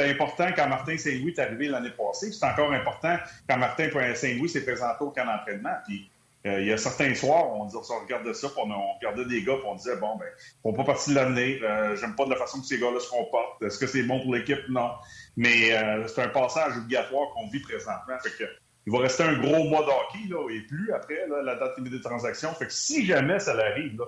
important 0.09 0.47
quand 0.55 0.67
Martin 0.67 0.97
Saint-Louis 0.97 1.33
est 1.35 1.39
arrivé 1.39 1.69
l'année 1.69 1.91
passée. 1.91 2.33
C'est 2.33 2.45
encore 2.45 2.73
important 2.73 3.17
quand 3.47 3.57
Martin 3.57 3.89
Saint-Louis 4.13 4.49
s'est 4.49 4.63
présenté 4.63 4.97
au 4.99 5.11
camp 5.11 5.25
d'entraînement. 5.25 5.75
Puis 5.87 6.11
euh, 6.45 6.59
il 6.59 6.67
y 6.67 6.73
a 6.73 6.77
certains 6.77 7.15
soirs, 7.15 7.47
on, 7.47 7.65
on 7.65 7.99
regardait 8.01 8.33
ça, 8.33 8.49
puis 8.49 8.59
on, 8.61 8.93
regardait 8.95 9.25
des 9.25 9.41
gars, 9.43 9.53
puis 9.53 9.65
on 9.67 9.75
disait 9.75 9.95
bon, 9.95 10.17
ben, 10.17 10.25
ils 10.35 10.61
font 10.63 10.73
pas 10.73 10.83
partie 10.83 11.11
de 11.11 11.15
l'année. 11.15 11.59
Euh, 11.63 11.95
j'aime 11.95 12.13
pas 12.15 12.25
de 12.25 12.31
la 12.31 12.35
façon 12.35 12.59
que 12.59 12.65
ces 12.65 12.77
gars-là 12.77 12.99
se 12.99 13.09
comportent. 13.09 13.63
Est-ce 13.63 13.79
que 13.79 13.87
c'est 13.87 14.03
bon 14.03 14.19
pour 14.19 14.35
l'équipe? 14.35 14.67
Non. 14.69 14.91
Mais 15.37 15.69
c'est 16.07 16.21
un 16.21 16.29
passage 16.29 16.75
obligatoire 16.77 17.29
qu'on 17.33 17.47
vit 17.47 17.61
présentement. 17.61 18.17
Fait 18.21 18.45
il 18.85 18.91
va 18.91 18.99
rester 18.99 19.23
un 19.23 19.37
gros 19.39 19.63
mois 19.69 19.85
d'hockey, 19.85 20.27
là, 20.27 20.49
et 20.49 20.61
plus 20.61 20.91
après 20.91 21.27
la 21.43 21.55
date 21.55 21.77
limite 21.77 21.93
des 21.93 22.01
transactions. 22.01 22.51
Fait 22.55 22.65
que 22.65 22.73
si 22.73 23.05
jamais 23.05 23.39
ça 23.39 23.53
l'arrive, 23.53 24.01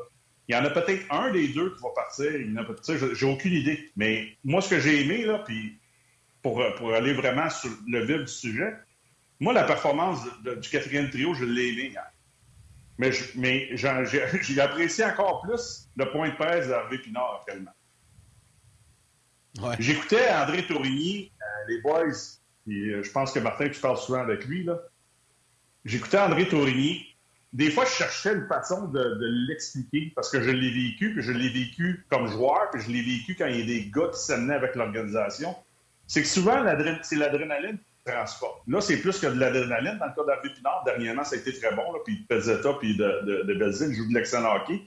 il 0.47 0.55
y 0.55 0.57
en 0.57 0.65
a 0.65 0.69
peut-être 0.69 1.05
un 1.11 1.31
des 1.31 1.47
deux 1.49 1.75
qui 1.75 1.81
va 1.81 1.89
partir. 1.95 3.15
J'ai 3.15 3.25
aucune 3.25 3.53
idée. 3.53 3.91
Mais 3.95 4.37
moi, 4.43 4.61
ce 4.61 4.69
que 4.69 4.79
j'ai 4.79 5.01
aimé, 5.01 5.25
là, 5.25 5.39
puis 5.39 5.77
pour, 6.41 6.61
pour 6.75 6.93
aller 6.93 7.13
vraiment 7.13 7.49
sur 7.49 7.69
le 7.87 8.03
vif 8.05 8.21
du 8.21 8.27
sujet, 8.27 8.73
moi, 9.39 9.53
la 9.53 9.63
performance 9.63 10.19
du 10.43 10.69
quatrième 10.69 11.09
trio, 11.09 11.33
je 11.33 11.45
l'ai 11.45 11.69
aimé 11.69 11.93
Mais, 12.97 13.11
mais 13.35 13.69
j'ai 13.77 14.61
apprécié 14.61 15.05
encore 15.05 15.41
plus 15.41 15.89
le 15.95 16.11
point 16.11 16.29
de 16.29 16.35
presse 16.35 16.67
d'Hervé 16.67 16.97
Pinard 16.99 17.39
actuellement. 17.39 17.71
J'écoutais 19.79 20.29
André 20.31 20.65
Tourigny, 20.65 21.31
euh, 21.41 21.45
les 21.69 21.81
boys 21.81 22.11
euh, 22.67 23.03
je 23.03 23.11
pense 23.11 23.31
que 23.31 23.39
Martin, 23.39 23.69
tu 23.69 23.79
parles 23.79 23.97
souvent 23.97 24.21
avec 24.21 24.45
lui. 24.45 24.63
Là. 24.63 24.79
J'écoutais 25.85 26.19
André 26.19 26.47
Tourigny. 26.47 27.12
Des 27.53 27.69
fois, 27.69 27.85
je 27.85 27.91
cherchais 27.91 28.33
une 28.33 28.47
façon 28.47 28.87
de, 28.87 29.15
l'expliquer 29.47 30.11
parce 30.15 30.31
que 30.31 30.41
je 30.41 30.49
l'ai 30.49 30.71
vécu, 30.71 31.13
puis 31.13 31.21
je 31.21 31.31
l'ai 31.31 31.49
vécu 31.49 32.03
comme 32.09 32.27
joueur, 32.27 32.71
puis 32.71 32.81
je 32.81 32.89
l'ai 32.89 33.03
vécu 33.03 33.35
quand 33.35 33.45
il 33.45 33.59
y 33.59 33.61
a 33.61 33.65
des 33.65 33.91
gars 33.91 34.09
qui 34.11 34.19
s'amenaient 34.19 34.55
avec 34.55 34.75
l'organisation. 34.75 35.55
C'est 36.07 36.23
que 36.23 36.27
souvent, 36.27 36.65
c'est 37.03 37.15
l'adrénaline 37.15 37.77
qui 37.77 38.11
transporte. 38.11 38.63
Là, 38.67 38.81
c'est 38.81 38.97
plus 38.97 39.19
que 39.19 39.27
de 39.27 39.39
l'adrénaline. 39.39 39.99
Dans 39.99 40.07
le 40.07 40.13
cas 40.13 40.25
d'Hervé 40.25 40.49
Pinard, 40.49 40.83
dernièrement, 40.83 41.23
ça 41.23 41.35
a 41.35 41.39
été 41.39 41.53
très 41.53 41.75
bon. 41.75 41.93
Là, 41.93 41.99
puis 42.03 42.25
Pezzetta 42.27 42.73
puis 42.79 42.97
de, 42.97 43.21
de, 43.25 43.43
de 43.43 43.53
Belzine 43.53 43.93
joue 43.93 44.09
de 44.09 44.15
l'excellent 44.15 44.55
hockey. 44.55 44.81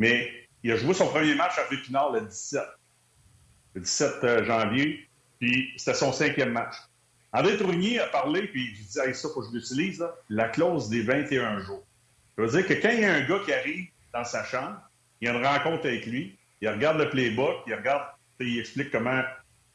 Mais 0.00 0.30
il 0.64 0.72
a 0.72 0.76
joué 0.76 0.94
son 0.94 1.06
premier 1.06 1.34
match 1.36 1.58
à 1.58 1.62
Pinard 1.62 2.10
le 2.12 2.22
17. 2.22 2.60
Le 3.74 3.80
17 3.82 4.24
euh, 4.24 4.44
janvier. 4.44 5.08
Puis 5.38 5.72
c'était 5.76 5.94
son 5.94 6.12
cinquième 6.12 6.50
match. 6.50 6.74
André 7.34 7.56
Tourigny 7.56 7.98
a 7.98 8.06
parlé, 8.06 8.46
puis 8.46 8.76
je 8.76 8.82
dis, 8.82 8.98
hey, 9.00 9.12
ça, 9.12 9.28
faut 9.28 9.40
que 9.40 9.48
je 9.48 9.56
l'utilise, 9.56 10.06
la 10.28 10.48
clause 10.48 10.88
des 10.88 11.02
21 11.02 11.58
jours. 11.62 11.84
Ça 12.36 12.42
veut 12.42 12.48
dire 12.48 12.66
que 12.66 12.74
quand 12.74 12.90
il 12.90 13.00
y 13.00 13.04
a 13.04 13.12
un 13.12 13.26
gars 13.26 13.40
qui 13.44 13.52
arrive 13.52 13.88
dans 14.12 14.24
sa 14.24 14.44
chambre, 14.44 14.80
il 15.20 15.26
y 15.26 15.30
a 15.30 15.34
une 15.34 15.44
rencontre 15.44 15.86
avec 15.86 16.06
lui, 16.06 16.38
il 16.60 16.68
regarde 16.68 16.98
le 16.98 17.10
playbook, 17.10 17.56
il 17.66 17.74
regarde, 17.74 18.04
il 18.38 18.60
explique 18.60 18.92
comment 18.92 19.20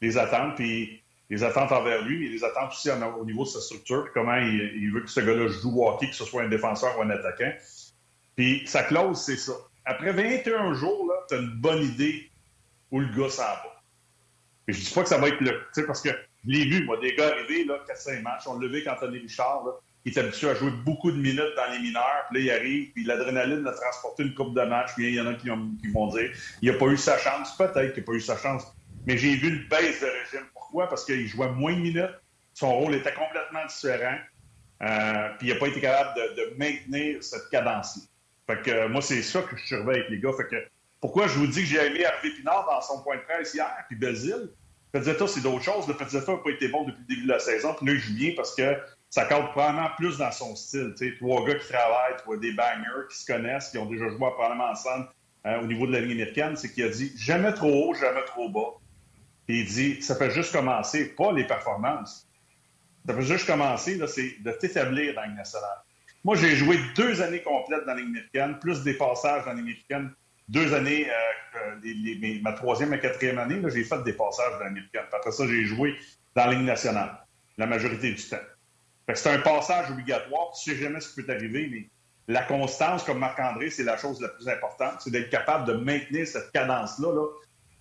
les 0.00 0.16
attentes, 0.16 0.56
puis 0.56 1.02
les 1.28 1.44
attentes 1.44 1.70
envers 1.70 2.02
lui, 2.02 2.18
mais 2.18 2.28
les 2.28 2.42
attentes 2.42 2.72
aussi 2.72 2.90
au 2.90 3.24
niveau 3.26 3.44
de 3.44 3.48
sa 3.50 3.60
structure, 3.60 4.04
puis 4.04 4.12
comment 4.14 4.36
il, 4.36 4.90
veut 4.92 5.02
que 5.02 5.10
ce 5.10 5.20
gars-là 5.20 5.48
joue 5.48 5.82
au 5.82 5.88
hockey, 5.88 6.08
que 6.08 6.16
ce 6.16 6.24
soit 6.24 6.42
un 6.42 6.48
défenseur 6.48 6.98
ou 6.98 7.02
un 7.02 7.10
attaquant. 7.10 7.52
Puis 8.36 8.62
sa 8.66 8.84
clause, 8.84 9.20
c'est 9.20 9.36
ça. 9.36 9.52
Après 9.84 10.12
21 10.12 10.72
jours, 10.74 11.12
tu 11.28 11.34
as 11.34 11.38
une 11.38 11.60
bonne 11.60 11.82
idée 11.82 12.30
où 12.90 13.00
le 13.00 13.08
gars 13.08 13.28
s'en 13.28 13.42
va. 13.42 13.82
Et 14.66 14.72
je 14.72 14.80
dis 14.80 14.94
pas 14.94 15.02
que 15.02 15.08
ça 15.08 15.18
va 15.18 15.28
être 15.28 15.40
le. 15.40 15.50
Tu 15.50 15.58
sais, 15.72 15.86
parce 15.86 16.00
que 16.00 16.10
je 16.46 16.52
l'ai 16.52 16.64
vu, 16.64 16.84
moi, 16.84 16.96
des 16.98 17.14
gars 17.14 17.28
arriver, 17.28 17.64
là, 17.64 17.78
4-5 17.88 18.22
matchs. 18.22 18.46
On 18.46 18.58
l'a 18.58 18.68
vu 18.68 18.82
quand 18.82 18.92
Anthony 18.92 19.18
Richard, 19.18 19.64
il 20.04 20.12
est 20.12 20.18
habitué 20.18 20.48
à 20.48 20.54
jouer 20.54 20.70
beaucoup 20.84 21.10
de 21.10 21.16
minutes 21.16 21.54
dans 21.56 21.70
les 21.72 21.78
mineurs. 21.78 22.24
Puis 22.30 22.38
là, 22.38 22.44
il 22.44 22.58
arrive, 22.58 22.92
puis 22.92 23.04
l'adrénaline 23.04 23.66
a 23.66 23.72
transporté 23.72 24.22
une 24.22 24.34
coupe 24.34 24.54
de 24.54 24.62
match. 24.62 24.90
Puis 24.96 25.08
il 25.08 25.14
y 25.14 25.20
en 25.20 25.26
a 25.26 25.34
qui, 25.34 25.48
vont 25.48 26.06
dire 26.08 26.30
il 26.62 26.72
n'a 26.72 26.78
pas 26.78 26.86
eu 26.86 26.96
sa 26.96 27.18
chance. 27.18 27.56
Peut-être 27.56 27.92
qu'il 27.92 28.02
n'a 28.02 28.06
pas 28.06 28.12
eu 28.12 28.20
sa 28.20 28.36
chance. 28.36 28.64
mais 29.06 29.18
j'ai 29.18 29.36
vu 29.36 29.48
une 29.48 29.68
baisse 29.68 30.00
de 30.00 30.06
régime. 30.06 30.46
Pourquoi? 30.54 30.88
Parce 30.88 31.04
qu'il 31.04 31.26
jouait 31.26 31.50
moins 31.50 31.74
de 31.74 31.80
minutes, 31.80 32.14
son 32.54 32.72
rôle 32.72 32.94
était 32.94 33.14
complètement 33.14 33.64
différent, 33.66 34.18
euh, 34.82 35.28
puis 35.38 35.48
il 35.48 35.54
n'a 35.54 35.58
pas 35.58 35.68
été 35.68 35.80
capable 35.80 36.18
de, 36.36 36.54
maintenir 36.58 37.22
cette 37.22 37.48
cadence-là. 37.50 38.02
Fait 38.46 38.62
que 38.62 38.86
moi, 38.88 39.02
c'est 39.02 39.22
ça 39.22 39.42
que 39.42 39.56
je 39.56 39.66
surveille 39.66 40.00
avec 40.00 40.10
les 40.10 40.20
gars. 40.20 40.32
Fait 40.36 40.46
que 40.46 40.56
pourquoi 41.00 41.26
je 41.26 41.34
vous 41.38 41.46
dis 41.46 41.60
que 41.60 41.66
j'ai 41.66 41.86
aimé 41.86 42.00
Hervé 42.00 42.30
Pinard 42.36 42.66
dans 42.66 42.80
son 42.80 43.02
point 43.02 43.16
de 43.16 43.22
presse 43.22 43.54
hier, 43.54 43.84
puis 43.88 43.96
Belzile? 43.96 44.50
Pezzetta, 44.92 45.26
c'est 45.26 45.40
d'autres 45.40 45.62
choses. 45.62 45.86
Le 45.86 45.94
Pezzetta 45.94 46.32
n'a 46.32 46.38
pas 46.38 46.50
été 46.50 46.68
bon 46.68 46.84
depuis 46.84 47.02
le 47.08 47.14
début 47.14 47.26
de 47.26 47.32
la 47.32 47.38
saison, 47.38 47.74
puis 47.74 47.86
là, 47.86 47.92
il 47.92 47.98
joue 47.98 48.14
bien 48.14 48.32
parce 48.36 48.54
que 48.54 48.76
ça 49.08 49.24
compte 49.24 49.50
probablement 49.50 49.90
plus 49.96 50.18
dans 50.18 50.32
son 50.32 50.54
style. 50.56 50.94
sais, 50.96 51.14
Trois 51.16 51.44
gars 51.46 51.56
qui 51.56 51.68
travaillent, 51.68 52.16
trois 52.18 52.36
des 52.36 52.52
bangers 52.52 53.08
qui 53.10 53.18
se 53.18 53.26
connaissent, 53.26 53.70
qui 53.70 53.78
ont 53.78 53.86
déjà 53.86 54.08
joué 54.08 54.18
probablement 54.18 54.70
ensemble 54.70 55.08
euh, 55.46 55.60
au 55.62 55.66
niveau 55.66 55.86
de 55.86 55.92
la 55.92 56.00
ligne 56.00 56.12
américaine, 56.12 56.56
c'est 56.56 56.72
qu'il 56.72 56.84
a 56.84 56.88
dit 56.88 57.12
jamais 57.16 57.52
trop 57.52 57.90
haut, 57.90 57.94
jamais 57.94 58.24
trop 58.26 58.48
bas. 58.48 58.78
Il 59.48 59.66
dit 59.66 60.02
ça 60.02 60.14
fait 60.14 60.30
juste 60.30 60.52
commencer, 60.52 61.14
pas 61.16 61.32
les 61.32 61.44
performances. 61.44 62.28
Ça 63.06 63.14
fait 63.14 63.22
juste 63.22 63.46
commencer, 63.46 63.98
c'est 64.06 64.36
de 64.42 64.52
t'établir 64.52 65.14
dans 65.14 65.22
la 65.22 65.26
ligne 65.28 65.36
nationale. 65.36 65.78
Moi, 66.22 66.36
j'ai 66.36 66.54
joué 66.54 66.78
deux 66.94 67.22
années 67.22 67.42
complètes 67.42 67.86
dans 67.86 67.94
la 67.94 68.00
ligne 68.00 68.10
américaine, 68.10 68.58
plus 68.60 68.82
des 68.82 68.94
passages 68.94 69.44
dans 69.44 69.52
la 69.52 69.54
ligne 69.54 69.62
américaine. 69.62 70.12
Deux 70.50 70.74
années, 70.74 71.08
euh, 71.08 71.76
euh, 71.84 72.40
ma 72.42 72.52
troisième 72.54 72.92
et 72.92 72.98
quatrième 72.98 73.38
année, 73.38 73.62
j'ai 73.68 73.84
fait 73.84 74.02
des 74.02 74.14
passages 74.14 74.52
dans 74.54 74.58
la 74.58 74.68
ligne 74.70 74.78
américaine. 74.78 75.04
Après 75.12 75.30
ça, 75.30 75.46
j'ai 75.46 75.64
joué 75.64 75.94
dans 76.34 76.46
la 76.46 76.54
ligne 76.54 76.64
nationale, 76.64 77.24
la 77.56 77.66
majorité 77.66 78.10
du 78.12 78.20
temps. 78.20 78.36
C'est 79.14 79.30
un 79.30 79.38
passage 79.38 79.92
obligatoire. 79.92 80.50
Tu 80.52 80.70
sais 80.70 80.76
jamais 80.76 81.00
ce 81.00 81.10
qui 81.10 81.22
peut 81.22 81.26
t'arriver, 81.26 81.68
mais 81.70 81.88
la 82.26 82.42
constance, 82.42 83.04
comme 83.04 83.20
Marc-André, 83.20 83.70
c'est 83.70 83.84
la 83.84 83.96
chose 83.96 84.20
la 84.20 84.26
plus 84.26 84.48
importante. 84.48 84.94
C'est 84.98 85.12
d'être 85.12 85.30
capable 85.30 85.68
de 85.68 85.74
maintenir 85.74 86.26
cette 86.26 86.50
cadence-là 86.50 87.26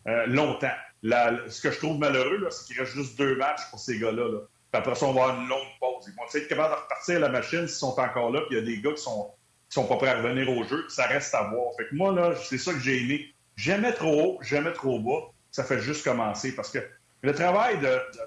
euh, 0.08 0.28
longtemps. 0.28 0.68
ce 1.02 1.62
que 1.62 1.72
je 1.72 1.78
trouve 1.80 1.98
malheureux, 1.98 2.48
c'est 2.52 2.68
qu'il 2.68 2.80
reste 2.80 2.94
juste 2.94 3.18
deux 3.18 3.36
matchs 3.36 3.68
pour 3.72 3.80
ces 3.80 3.98
gars-là. 3.98 4.42
Après 4.74 4.94
ça, 4.94 5.08
on 5.08 5.14
va 5.14 5.24
avoir 5.24 5.42
une 5.42 5.48
longue 5.48 5.68
pause. 5.80 6.06
Ils 6.08 6.14
vont 6.14 6.24
être 6.32 6.48
capables 6.48 6.76
de 6.76 6.82
repartir 6.82 7.20
la 7.20 7.30
machine 7.30 7.68
s'ils 7.68 7.78
sont 7.78 8.00
encore 8.00 8.30
là. 8.32 8.42
Il 8.52 8.58
y 8.58 8.60
a 8.60 8.64
des 8.64 8.80
gars 8.80 8.92
qui 8.92 9.02
sont, 9.02 9.32
qui 9.70 9.76
sont 9.76 9.86
pas 9.86 9.98
prêts 9.98 10.10
à 10.10 10.18
revenir 10.18 10.50
au 10.50 10.64
jeu. 10.64 10.86
Ça 10.90 11.06
reste 11.06 11.34
à 11.36 11.44
voir. 11.44 11.74
Fait 11.78 11.86
que 11.88 11.96
moi, 11.96 12.12
là, 12.12 12.34
c'est 12.36 12.58
ça 12.58 12.74
que 12.74 12.80
j'ai 12.80 13.02
aimé. 13.04 13.34
Jamais 13.56 13.94
trop 13.94 14.22
haut, 14.22 14.40
jamais 14.42 14.74
trop 14.74 15.00
bas. 15.00 15.32
Ça 15.52 15.64
fait 15.64 15.80
juste 15.80 16.04
commencer 16.04 16.56
parce 16.56 16.72
que 16.72 16.80
le 17.22 17.34
travail 17.34 17.80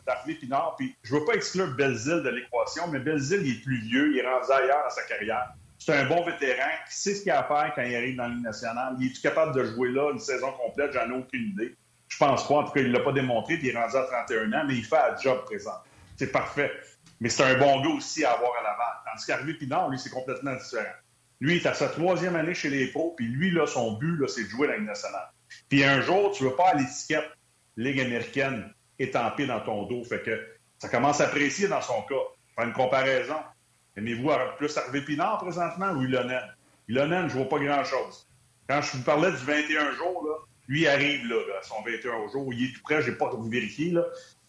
d'Harvey 0.06 0.34
Pinard, 0.34 0.76
puis 0.76 0.94
je 1.02 1.14
veux 1.14 1.24
pas 1.24 1.32
exclure 1.32 1.74
Belzile 1.74 2.22
de 2.22 2.28
l'équation, 2.28 2.88
mais 2.88 2.98
Belzile, 2.98 3.40
il 3.44 3.56
est 3.56 3.62
plus 3.62 3.80
vieux, 3.80 4.12
il 4.12 4.18
est 4.18 4.26
rendu 4.26 4.52
ailleurs 4.52 4.84
dans 4.84 4.90
sa 4.90 5.02
carrière. 5.04 5.52
C'est 5.78 5.94
un 5.94 6.04
bon 6.04 6.22
vétéran 6.24 6.68
qui 6.88 6.96
sait 6.96 7.14
ce 7.14 7.22
qu'il 7.22 7.32
a 7.32 7.40
à 7.40 7.44
faire 7.44 7.72
quand 7.74 7.82
il 7.82 7.96
arrive 7.96 8.16
dans 8.16 8.24
la 8.24 8.28
Ligue 8.28 8.44
nationale. 8.44 8.94
Il 9.00 9.06
est 9.06 9.22
capable 9.22 9.54
de 9.54 9.64
jouer 9.64 9.90
là 9.90 10.12
une 10.12 10.18
saison 10.20 10.52
complète? 10.52 10.92
J'en 10.92 11.10
ai 11.10 11.18
aucune 11.18 11.48
idée. 11.48 11.74
Je 12.06 12.18
pense 12.18 12.46
pas. 12.46 12.54
En 12.54 12.64
tout 12.64 12.72
cas, 12.72 12.80
il 12.80 12.92
l'a 12.92 13.00
pas 13.00 13.12
démontré, 13.12 13.56
puis 13.56 13.68
il 13.68 13.74
est 13.74 13.78
rendu 13.80 13.96
à 13.96 14.02
31 14.04 14.52
ans, 14.52 14.64
mais 14.68 14.74
il 14.74 14.84
fait 14.84 14.96
un 14.96 15.16
job 15.16 15.44
présent. 15.44 15.82
C'est 16.16 16.30
parfait. 16.30 16.70
Mais 17.20 17.30
c'est 17.30 17.42
un 17.44 17.58
bon 17.58 17.80
gars 17.80 17.96
aussi 17.96 18.24
à 18.24 18.32
avoir 18.32 18.52
à 18.60 18.62
l'avant. 18.62 18.82
Tandis 19.06 19.26
qu'Harvey 19.26 19.54
Pinard, 19.54 19.88
lui, 19.88 19.98
c'est 19.98 20.10
complètement 20.10 20.54
différent. 20.54 20.94
Lui, 21.42 21.56
il 21.56 21.60
est 21.60 21.66
à 21.66 21.74
sa 21.74 21.88
troisième 21.88 22.36
année 22.36 22.54
chez 22.54 22.70
les 22.70 22.86
pros, 22.86 23.14
puis 23.16 23.26
lui, 23.26 23.50
là, 23.50 23.66
son 23.66 23.94
but, 23.94 24.16
là, 24.16 24.28
c'est 24.28 24.44
de 24.44 24.48
jouer 24.48 24.68
la 24.68 24.76
Ligue 24.76 24.86
nationale. 24.86 25.28
Puis 25.68 25.82
un 25.82 26.00
jour, 26.00 26.30
tu 26.30 26.44
veux 26.44 26.54
pas 26.54 26.68
à 26.68 26.74
l'étiquette 26.76 27.28
Ligue 27.76 27.98
américaine 27.98 28.72
étampé 29.00 29.46
dans 29.46 29.58
ton 29.58 29.82
dos. 29.86 30.04
Fait 30.04 30.22
que 30.22 30.40
ça 30.78 30.88
commence 30.88 31.20
à 31.20 31.24
apprécier 31.24 31.66
dans 31.66 31.80
son 31.80 32.00
cas. 32.02 32.14
Faire 32.54 32.66
une 32.66 32.72
comparaison. 32.72 33.38
Aimez-vous 33.96 34.30
plus 34.56 34.76
Harvey 34.78 35.00
Pinard 35.02 35.38
présentement 35.38 35.90
ou 35.90 36.04
Ilonen? 36.04 36.44
Ilonen, 36.88 37.28
je 37.28 37.34
vois 37.36 37.48
pas 37.48 37.58
grand-chose. 37.58 38.28
Quand 38.68 38.80
je 38.80 38.98
vous 38.98 39.02
parlais 39.02 39.32
du 39.32 39.38
21 39.38 39.94
jours, 39.96 40.24
là, 40.24 40.34
lui 40.68 40.86
arrive 40.86 41.26
là, 41.26 41.40
à 41.58 41.62
son 41.64 41.82
21 41.82 42.28
jours. 42.30 42.54
Il 42.54 42.66
est 42.66 42.72
tout 42.72 42.82
prêt, 42.84 43.02
j'ai 43.02 43.16
pas 43.16 43.28
vérifié, 43.50 43.90
là. 43.90 44.04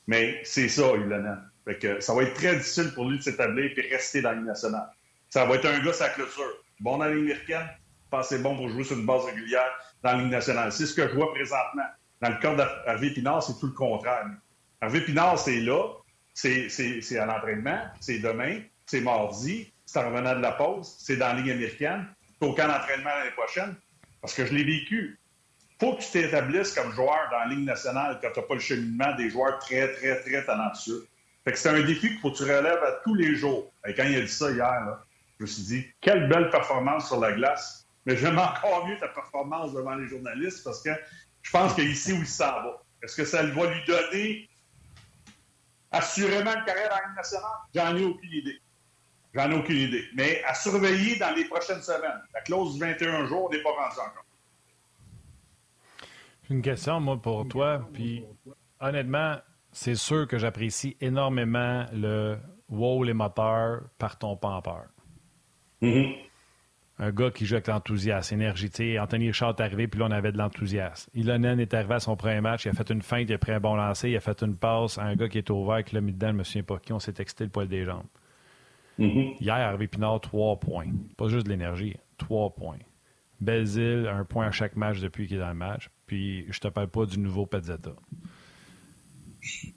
Mais 0.05 0.41
c'est 0.43 0.69
ça, 0.69 0.83
Ilonen. 0.95 1.41
Fait 1.65 1.79
que 1.79 1.99
ça 2.01 2.13
va 2.13 2.21
être 2.21 2.35
très 2.35 2.55
difficile 2.55 2.91
pour 2.93 3.09
lui 3.09 3.17
de 3.17 3.23
s'établir 3.23 3.71
et 3.75 3.81
rester 3.89 4.21
dans 4.21 4.33
la 4.33 4.41
nationale. 4.41 4.89
Ça 5.31 5.45
va 5.45 5.55
être 5.55 5.65
un 5.65 5.79
gars 5.83 5.93
sa 5.93 6.09
clôture. 6.09 6.62
Bon 6.83 6.97
dans 6.97 7.05
la 7.05 7.11
ligne 7.11 7.31
américaine, 7.31 7.69
c'est 8.23 8.43
bon 8.43 8.57
pour 8.57 8.67
jouer 8.67 8.83
sur 8.83 8.97
une 8.97 9.05
base 9.05 9.23
régulière 9.23 9.71
dans 10.03 10.11
la 10.11 10.17
ligne 10.17 10.29
nationale. 10.29 10.69
C'est 10.73 10.85
ce 10.85 10.93
que 10.93 11.07
je 11.07 11.13
vois 11.15 11.33
présentement. 11.33 11.87
Dans 12.21 12.29
le 12.29 12.35
cas 12.35 12.55
d'Harvey 12.55 13.11
Pinard, 13.11 13.41
c'est 13.41 13.57
tout 13.57 13.67
le 13.67 13.71
contraire. 13.71 14.25
Hervé 14.81 14.99
Pinard, 14.99 15.39
c'est 15.39 15.61
là, 15.61 15.93
c'est 16.33 17.17
à 17.17 17.25
l'entraînement, 17.25 17.79
c'est 18.01 18.19
demain, 18.19 18.59
c'est 18.85 18.99
mardi, 18.99 19.71
c'est 19.85 19.99
en 19.99 20.09
revenant 20.09 20.35
de 20.35 20.41
la 20.41 20.51
pause, 20.51 20.93
c'est 20.99 21.15
dans 21.15 21.27
la 21.27 21.35
Ligue 21.35 21.51
américaine, 21.51 22.05
c'est 22.37 22.45
au 22.45 22.53
camp 22.53 22.67
d'entraînement 22.67 23.11
l'année 23.17 23.31
prochaine. 23.31 23.75
Parce 24.19 24.33
que 24.33 24.45
je 24.45 24.53
l'ai 24.53 24.65
vécu. 24.65 25.17
faut 25.79 25.95
que 25.95 26.01
tu 26.01 26.11
t'établisses 26.11 26.73
comme 26.73 26.91
joueur 26.91 27.29
dans 27.31 27.39
la 27.39 27.47
Ligue 27.47 27.65
nationale 27.65 28.19
quand 28.21 28.31
tu 28.33 28.41
n'as 28.41 28.45
pas 28.45 28.55
le 28.55 28.59
cheminement 28.59 29.15
des 29.15 29.29
joueurs 29.29 29.57
très, 29.59 29.87
très, 29.93 30.19
très 30.19 30.43
talentueux. 30.43 31.07
Fait 31.45 31.53
que 31.53 31.57
c'est 31.57 31.69
un 31.69 31.81
défi 31.81 32.09
qu'il 32.09 32.19
faut 32.19 32.31
que 32.31 32.37
tu 32.37 32.43
relèves 32.43 32.83
à 32.83 32.99
tous 33.05 33.15
les 33.15 33.35
jours. 33.35 33.71
Et 33.87 33.93
quand 33.93 34.03
il 34.03 34.17
a 34.17 34.21
dit 34.21 34.27
ça 34.27 34.51
hier, 34.51 34.97
je 35.45 35.51
me 35.51 35.55
suis 35.55 35.63
dit, 35.63 35.85
quelle 35.99 36.29
belle 36.29 36.49
performance 36.49 37.07
sur 37.07 37.19
la 37.19 37.33
glace. 37.33 37.85
Mais 38.05 38.15
j'aime 38.15 38.39
encore 38.39 38.87
mieux 38.87 38.97
ta 38.97 39.09
performance 39.09 39.73
devant 39.73 39.95
les 39.95 40.07
journalistes 40.07 40.63
parce 40.63 40.81
que 40.81 40.89
je 41.41 41.51
pense 41.51 41.73
qu'il 41.73 41.95
sait 41.95 42.13
où 42.13 42.19
il 42.19 42.27
s'en 42.27 42.45
va. 42.45 42.81
Est-ce 43.01 43.17
que 43.17 43.25
ça 43.25 43.43
va 43.43 43.73
lui 43.73 43.85
donner 43.85 44.49
assurément 45.91 46.51
une 46.51 46.63
carrière 46.63 46.89
dans 46.89 47.09
la 47.09 47.15
nationale? 47.15 47.49
J'en 47.75 47.95
ai 47.95 48.05
aucune 48.05 48.31
idée. 48.31 48.61
J'en 49.33 49.51
ai 49.51 49.55
aucune 49.55 49.77
idée. 49.77 50.05
Mais 50.15 50.41
à 50.45 50.53
surveiller 50.53 51.17
dans 51.17 51.35
les 51.35 51.45
prochaines 51.45 51.81
semaines. 51.81 52.21
La 52.33 52.41
clause 52.41 52.75
du 52.75 52.79
21 52.79 53.25
jours 53.25 53.49
n'est 53.51 53.61
pas 53.61 53.71
rendue 53.71 53.99
encore. 53.99 54.25
Une 56.49 56.61
question, 56.61 56.99
moi, 56.99 57.21
pour 57.21 57.47
toi. 57.47 57.85
Puis, 57.93 58.25
honnêtement, 58.79 59.37
c'est 59.71 59.95
sûr 59.95 60.27
que 60.27 60.37
j'apprécie 60.37 60.95
énormément 61.01 61.85
le 61.91 62.37
wow, 62.69 63.03
les 63.03 63.13
moteurs, 63.13 63.81
partons 63.97 64.37
pas 64.37 64.49
en 64.49 64.61
peur. 64.61 64.92
Mm-hmm 65.83 66.23
un 66.99 67.11
gars 67.11 67.31
qui 67.31 67.45
joue 67.45 67.55
avec 67.55 67.67
l'enthousiasme, 67.67 68.35
énergie. 68.35 68.99
Anthony 68.99 69.27
Richard 69.27 69.55
est 69.57 69.61
arrivé, 69.61 69.87
puis 69.87 69.99
là, 69.99 70.07
on 70.07 70.11
avait 70.11 70.31
de 70.31 70.37
l'enthousiasme. 70.37 71.09
Ilonen 71.15 71.59
est 71.59 71.73
arrivé 71.73 71.95
à 71.95 71.99
son 71.99 72.15
premier 72.15 72.41
match, 72.41 72.65
il 72.65 72.69
a 72.69 72.73
fait 72.73 72.89
une 72.91 73.01
feinte, 73.01 73.29
il 73.29 73.33
a 73.33 73.37
pris 73.37 73.51
un 73.51 73.59
bon 73.59 73.75
lancer, 73.75 74.09
il 74.09 74.15
a 74.15 74.19
fait 74.19 74.41
une 74.41 74.55
passe 74.55 74.97
à 74.97 75.03
un 75.03 75.15
gars 75.15 75.27
qui 75.27 75.39
est 75.39 75.49
ouvert, 75.49 75.83
qui 75.83 75.95
l'a 75.95 76.01
mis 76.01 76.13
dedans, 76.13 76.29
je 76.29 76.33
me 76.33 76.43
souviens 76.43 76.63
pas 76.63 76.77
qui, 76.77 76.93
on 76.93 76.99
s'est 76.99 77.13
texté 77.13 77.43
le 77.43 77.49
poil 77.49 77.67
des 77.67 77.83
jambes. 77.83 78.05
Mm-hmm. 78.99 79.37
Hier, 79.41 79.55
Harvey 79.55 79.87
Pinard, 79.87 80.21
trois 80.21 80.59
points. 80.59 80.91
Pas 81.17 81.27
juste 81.27 81.45
de 81.45 81.51
l'énergie, 81.51 81.95
trois 82.17 82.53
points. 82.53 82.77
Belzile, 83.41 84.07
un 84.07 84.23
point 84.23 84.47
à 84.47 84.51
chaque 84.51 84.75
match 84.75 84.99
depuis 84.99 85.27
qu'il 85.27 85.37
est 85.37 85.41
dans 85.41 85.49
le 85.49 85.55
match. 85.55 85.89
Puis, 86.05 86.45
je 86.51 86.59
te 86.59 86.67
parle 86.67 86.87
pas 86.87 87.05
du 87.05 87.19
nouveau 87.19 87.45
Pezzetta. 87.45 87.95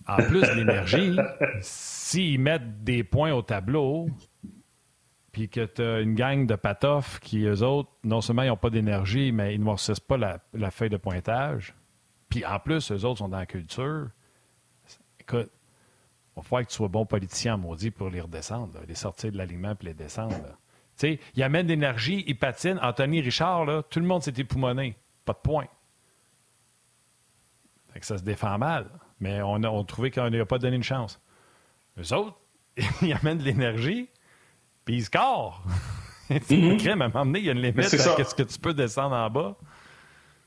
En 0.07 0.17
plus 0.17 0.43
de 0.43 0.53
l'énergie, 0.55 1.17
s'ils 1.61 2.39
mettent 2.39 2.85
des 2.85 3.03
points 3.03 3.33
au 3.33 3.43
tableau, 3.43 4.07
puis 5.37 5.51
que 5.51 5.67
tu 5.67 5.83
as 5.83 6.01
une 6.01 6.15
gang 6.15 6.47
de 6.47 6.55
patoffs 6.55 7.21
qui, 7.21 7.45
eux 7.45 7.63
autres, 7.63 7.91
non 8.05 8.23
seulement 8.23 8.41
ils 8.41 8.49
n'ont 8.49 8.57
pas 8.57 8.71
d'énergie, 8.71 9.33
mais 9.33 9.55
ils 9.55 9.61
ne 9.61 9.65
noircissent 9.65 10.01
pas 10.01 10.17
la, 10.17 10.71
feuille 10.71 10.89
de 10.89 10.97
pointage. 10.97 11.75
Puis 12.31 12.43
en 12.47 12.59
plus, 12.59 12.91
eux 12.91 13.05
autres 13.05 13.19
sont 13.19 13.29
dans 13.29 13.37
la 13.37 13.45
culture. 13.45 14.09
Écoute, 15.21 15.51
il 15.53 16.37
va 16.37 16.43
falloir 16.43 16.63
que 16.63 16.71
tu 16.71 16.77
sois 16.77 16.89
bon 16.89 17.05
politicien, 17.05 17.59
maudit, 17.59 17.91
pour 17.91 18.09
les 18.09 18.23
redescendre, 18.23 18.81
les 18.89 18.95
sortir 18.95 19.31
de 19.31 19.37
l'aliment 19.37 19.75
et 19.79 19.85
les 19.85 19.93
descendre. 19.93 20.37
Tu 20.37 20.47
sais, 20.97 21.21
ils 21.35 21.43
amènent 21.43 21.67
d'énergie, 21.67 22.25
ils 22.27 22.39
patinent. 22.39 22.81
Anthony 22.81 23.21
Richard, 23.21 23.67
là, 23.67 23.83
tout 23.83 24.01
le 24.01 24.07
monde 24.07 24.23
s'est 24.23 24.33
époumoné. 24.39 24.97
Pas 25.27 25.35
de 25.35 25.39
point. 25.43 25.69
Fait 27.93 28.01
que 28.01 28.07
ça 28.07 28.17
se 28.17 28.25
défend 28.25 28.57
mal. 28.57 28.89
Mais 29.21 29.43
on 29.43 29.57
a, 29.65 29.69
on 29.69 29.85
trouvé 29.85 30.11
qu'on 30.11 30.31
n'a 30.31 30.47
pas 30.47 30.57
donné 30.57 30.77
une 30.77 30.83
chance. 30.83 31.21
Eux 31.99 32.15
autres, 32.15 32.39
ils 33.03 33.13
amènent 33.13 33.37
de 33.37 33.45
l'énergie, 33.45 34.09
puis 34.87 34.95
il 34.97 35.05
score. 35.05 35.63
mm 36.31 36.79
crème, 36.79 37.03
à 37.03 37.05
un 37.07 37.09
moment 37.09 37.27
donné, 37.27 37.41
il 37.41 37.45
y 37.45 37.49
a 37.51 37.53
une 37.53 37.61
limite 37.61 37.93
à 37.93 38.15
qu'est-ce 38.17 38.35
que 38.35 38.45
tu 38.45 38.59
peux 38.59 38.73
descendre 38.73 39.15
en 39.15 39.29
bas. 39.29 39.57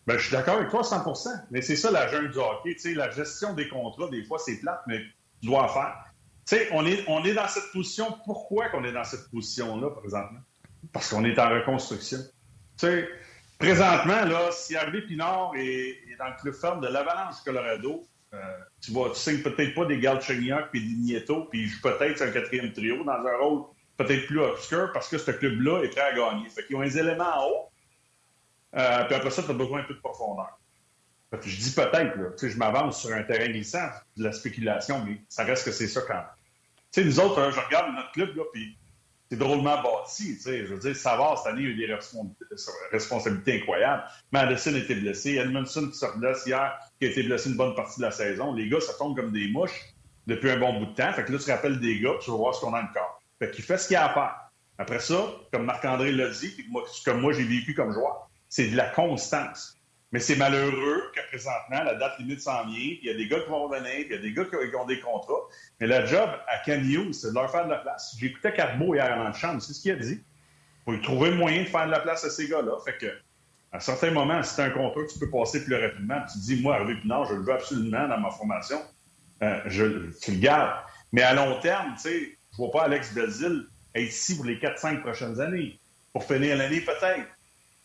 Ben, 0.08 0.18
je 0.18 0.24
suis 0.24 0.32
d'accord 0.32 0.56
avec 0.56 0.70
toi 0.70 0.82
100% 0.82 1.28
Mais 1.52 1.62
c'est 1.62 1.76
ça 1.76 1.92
la 1.92 2.08
jungle 2.08 2.32
du 2.32 2.40
hockey. 2.40 2.76
sais, 2.78 2.96
la 2.96 3.12
gestion 3.12 3.54
des 3.54 3.68
contrats, 3.68 4.10
des 4.10 4.24
fois, 4.24 4.40
c'est 4.40 4.60
plate, 4.60 4.82
mais 4.88 5.00
tu 5.42 5.48
dois 5.48 5.64
en 5.64 5.68
faire. 5.68 5.96
sais, 6.46 6.68
on 6.72 6.86
est, 6.86 7.04
on 7.08 7.24
est 7.24 7.34
dans 7.34 7.48
cette 7.48 7.72
position. 7.72 8.18
Pourquoi 8.26 8.70
qu'on 8.70 8.84
est 8.86 8.92
dans 8.92 9.04
cette 9.04 9.30
position-là, 9.30 9.92
présentement? 9.92 10.40
Parce 10.92 11.10
qu'on 11.10 11.24
est 11.26 11.38
en 11.38 11.50
reconstruction. 11.50 12.18
sais, 12.78 13.08
présentement, 13.60 14.26
là, 14.26 14.50
si 14.52 14.76
Harvey 14.76 15.02
Pinard 15.02 15.52
est, 15.56 16.00
dans 16.18 16.28
le 16.28 16.42
club 16.42 16.56
ferme 16.56 16.82
de 16.82 16.88
l'Avalanche 16.88 17.36
Colorado, 17.46 18.08
euh, 18.34 18.38
tu 18.82 18.92
vois, 18.92 19.10
tu 19.10 19.20
signes 19.20 19.42
peut-être 19.42 19.76
pas 19.76 19.86
des 19.86 20.00
Galchenyuk 20.00 20.70
puis 20.72 20.82
des 20.82 20.96
Nieto, 20.96 21.46
puis 21.52 21.62
il 21.64 21.68
joue 21.68 21.82
peut-être 21.82 22.22
un 22.22 22.32
quatrième 22.32 22.72
trio 22.74 23.04
dans 23.04 23.12
un 23.12 23.38
rôle 23.38 23.66
peut-être 24.00 24.28
plus 24.28 24.40
obscur 24.40 24.92
parce 24.94 25.10
que 25.10 25.18
ce 25.18 25.32
club-là 25.32 25.84
est 25.84 25.90
prêt 25.90 26.02
à 26.02 26.14
gagner. 26.14 26.48
Fait 26.50 26.66
qu'ils 26.66 26.78
ont 26.78 26.82
des 26.82 26.98
éléments 26.98 27.38
en 27.38 27.48
haut. 27.50 27.70
Euh, 28.76 29.04
puis 29.06 29.16
après 29.16 29.30
ça, 29.30 29.44
tu 29.44 29.52
as 29.52 29.54
besoin 29.54 29.82
un 29.82 29.84
peu 29.84 29.94
de 29.94 30.00
profondeur. 30.00 30.58
Fait 31.30 31.40
que 31.40 31.50
je 31.50 31.58
dis 31.58 31.72
peut-être, 31.72 32.16
là, 32.16 32.30
je 32.42 32.58
m'avance 32.58 33.02
sur 33.02 33.14
un 33.14 33.24
terrain 33.24 33.48
glissant, 33.48 33.88
de 34.18 34.24
la 34.24 34.32
spéculation, 34.32 35.04
mais 35.06 35.22
ça 35.28 35.44
reste 35.44 35.66
que 35.66 35.72
c'est 35.72 35.88
ça 35.88 36.02
quand 36.02 36.14
même. 36.14 36.24
Tu 36.92 37.02
sais, 37.02 37.06
nous 37.06 37.20
autres, 37.20 37.40
hein, 37.40 37.52
je 37.54 37.60
regarde 37.60 37.94
notre 37.94 38.12
club, 38.14 38.36
là, 38.36 38.44
puis 38.54 38.78
c'est 39.30 39.38
drôlement 39.38 39.82
bâti. 39.84 40.38
Tu 40.38 40.42
sais. 40.42 40.66
Je 40.66 40.74
veux 40.74 40.80
dire, 40.80 40.96
Savard, 40.96 41.38
cette 41.38 41.54
année, 41.54 41.64
il 41.64 41.68
a 41.68 41.70
eu 41.72 41.76
des 41.76 41.98
responsabilités 42.92 43.62
incroyables. 43.62 44.04
Madison 44.32 44.76
était 44.76 44.96
blessé. 44.96 45.36
Edmondson 45.36 45.90
qui 45.92 45.98
sort 45.98 46.18
blesse 46.18 46.46
hier, 46.48 46.80
qui 47.00 47.08
a 47.08 47.12
été 47.12 47.24
blessé 47.24 47.50
une 47.50 47.58
bonne 47.58 47.76
partie 47.76 48.00
de 48.00 48.06
la 48.06 48.12
saison. 48.12 48.54
Les 48.54 48.68
gars, 48.70 48.80
ça 48.80 48.94
tombe 48.94 49.16
comme 49.16 49.32
des 49.32 49.50
mouches 49.50 49.94
depuis 50.26 50.50
un 50.50 50.58
bon 50.58 50.80
bout 50.80 50.88
de 50.88 50.96
temps. 50.96 51.14
Fait 51.14 51.26
que 51.26 51.32
là, 51.32 51.38
tu 51.38 51.52
rappelles 51.52 51.80
des 51.80 52.00
gars, 52.00 52.14
tu 52.22 52.32
vas 52.32 52.38
voir 52.38 52.56
ce 52.56 52.62
qu'on 52.62 52.74
a 52.74 52.82
encore. 52.82 53.19
Fait 53.40 53.52
qu'il 53.52 53.64
fait 53.64 53.78
ce 53.78 53.88
qu'il 53.88 53.98
a 53.98 54.10
à 54.10 54.14
faire. 54.14 54.36
Après 54.78 55.00
ça, 55.00 55.26
comme 55.52 55.66
Marc-André 55.66 56.12
l'a 56.12 56.30
dit, 56.30 56.56
comme 57.06 57.22
moi 57.22 57.34
j'ai 57.34 57.44
vécu 57.44 57.74
comme 57.74 57.92
joueur, 57.92 58.30
c'est 58.48 58.70
de 58.70 58.78
la 58.78 58.90
constance. 58.90 59.76
Mais 60.12 60.20
c'est 60.20 60.38
malheureux 60.38 61.04
que 61.14 61.20
présentement, 61.28 61.84
la 61.84 61.94
date 61.96 62.18
limite 62.18 62.42
s'en 62.42 62.66
vient, 62.66 62.96
il 63.02 63.06
y 63.06 63.10
a 63.12 63.14
des 63.14 63.28
gars 63.28 63.40
qui 63.42 63.50
vont 63.50 63.68
revenir, 63.68 63.94
il 63.94 64.12
y 64.12 64.16
a 64.16 64.18
des 64.18 64.34
gars 64.34 64.46
qui 64.46 64.76
ont 64.76 64.86
des 64.86 65.00
contrats. 65.00 65.42
Mais 65.80 65.86
le 65.86 66.06
job 66.08 66.30
à 66.48 66.58
Ken 66.60 66.84
c'est 67.14 67.30
de 67.30 67.36
leur 67.36 67.52
faire 67.52 67.66
de 67.66 67.70
la 67.70 67.78
place. 67.78 68.16
J'écoutais 68.20 68.54
Carbo 68.54 68.96
hier 68.96 69.18
en 69.18 69.32
chambre, 69.34 69.62
c'est 69.62 69.74
ce 69.74 69.82
qu'il 69.82 69.92
a 69.92 69.96
dit. 69.96 70.24
Il 70.88 70.96
faut 70.96 71.02
trouver 71.04 71.30
le 71.30 71.36
moyen 71.36 71.64
de 71.64 71.68
faire 71.68 71.86
de 71.86 71.92
la 71.92 72.00
place 72.00 72.26
à 72.26 72.32
ces 72.32 72.48
gars-là. 72.48 72.72
Fait 72.84 72.98
que, 72.98 73.06
à 73.72 73.80
certains 73.80 74.10
moments, 74.10 74.42
si 74.42 74.56
tu 74.56 74.62
un 74.62 74.72
contrat, 74.72 75.02
tu 75.12 75.20
peux 75.20 75.30
passer 75.30 75.64
plus 75.64 75.76
rapidement. 75.76 76.20
Tu 76.22 76.40
te 76.40 76.44
dis, 76.46 76.62
moi, 76.64 76.78
Hervé 76.78 76.96
Pinard, 76.96 77.26
je 77.26 77.36
le 77.36 77.44
veux 77.44 77.54
absolument 77.54 78.08
dans 78.08 78.20
ma 78.20 78.32
formation. 78.32 78.82
Euh, 79.44 79.62
je, 79.68 80.10
tu 80.24 80.32
le 80.32 80.40
gardes. 80.40 80.84
Mais 81.12 81.22
à 81.22 81.36
long 81.36 81.60
terme, 81.60 81.94
tu 81.96 82.02
sais, 82.02 82.39
je 82.52 82.58
vois 82.58 82.72
pas 82.72 82.84
Alex 82.84 83.14
Belzil 83.14 83.68
être 83.96 84.08
ici 84.08 84.36
pour 84.36 84.46
les 84.46 84.58
4-5 84.58 85.02
prochaines 85.02 85.40
années. 85.40 85.80
Pour 86.14 86.24
finir 86.24 86.58
l'année, 86.58 86.82
peut-être 86.82 87.28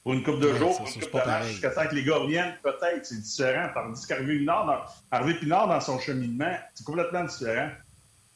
pour 0.03 0.13
une 0.13 0.23
coupe 0.23 0.41
de 0.41 0.55
jours, 0.55 0.77
pour 0.77 0.87
une 0.87 1.01
coupe 1.01 1.13
de 1.13 1.27
match, 1.27 1.47
jusqu'à 1.47 1.71
temps 1.71 1.87
que 1.87 1.95
les 1.95 2.05
gars 2.05 2.17
reviennent, 2.17 2.55
peut-être, 2.63 3.07
c'est 3.07 3.21
différent. 3.21 3.71
Tandis 3.73 4.07
qu'Harvey 4.07 4.39
Pinard, 4.39 5.03
Harvey 5.11 5.35
Pinard, 5.35 5.69
dans 5.69 5.81
son 5.81 5.99
cheminement, 5.99 6.59
c'est 6.75 6.85
complètement 6.85 7.25
différent. 7.25 7.71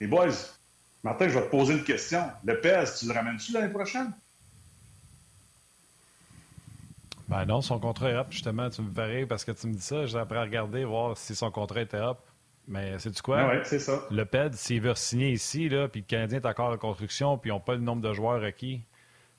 Les 0.01 0.07
boys, 0.07 0.29
Martin, 1.03 1.29
je 1.29 1.39
vais 1.39 1.45
te 1.45 1.51
poser 1.51 1.75
une 1.75 1.85
question. 1.85 2.23
Le 2.45 2.61
PS, 2.61 3.01
tu 3.01 3.07
le 3.07 3.13
ramènes-tu 3.13 3.53
l'année 3.53 3.73
prochaine? 3.73 4.13
Ben 7.29 7.45
non, 7.45 7.61
son 7.61 7.79
contrat 7.79 8.11
est 8.11 8.15
up, 8.15 8.29
justement. 8.31 8.71
Tu 8.71 8.81
me 8.81 8.91
verrais 8.91 9.27
parce 9.27 9.45
que 9.45 9.53
tu 9.53 9.67
me 9.67 9.75
dis 9.75 9.83
ça. 9.83 10.07
J'ai 10.07 10.19
après 10.19 10.39
à 10.39 10.43
regarder, 10.43 10.85
voir 10.85 11.19
si 11.19 11.37
son 11.37 11.51
contrat 11.51 11.83
était 11.83 11.99
up. 11.99 12.19
Mais 12.69 12.99
c'est 12.99 13.11
du 13.11 13.23
quoi? 13.23 13.41
Ah 13.41 13.51
oui, 13.55 13.61
c'est 13.65 13.79
ça. 13.79 14.07
Le 14.11 14.25
PED, 14.25 14.55
s'il 14.55 14.83
veut 14.83 14.95
signer 14.95 15.31
ici, 15.31 15.69
là, 15.71 15.89
puis 15.89 16.03
le 16.03 16.07
Canadien 16.07 16.39
est 16.39 16.47
encore 16.47 16.71
en 16.71 16.77
construction, 16.77 17.39
puis 17.39 17.51
ils 17.51 17.55
n'ont 17.55 17.61
pas 17.61 17.75
le 17.75 17.81
nombre 17.81 18.03
de 18.03 18.13
joueurs 18.13 18.41
requis, 18.43 18.83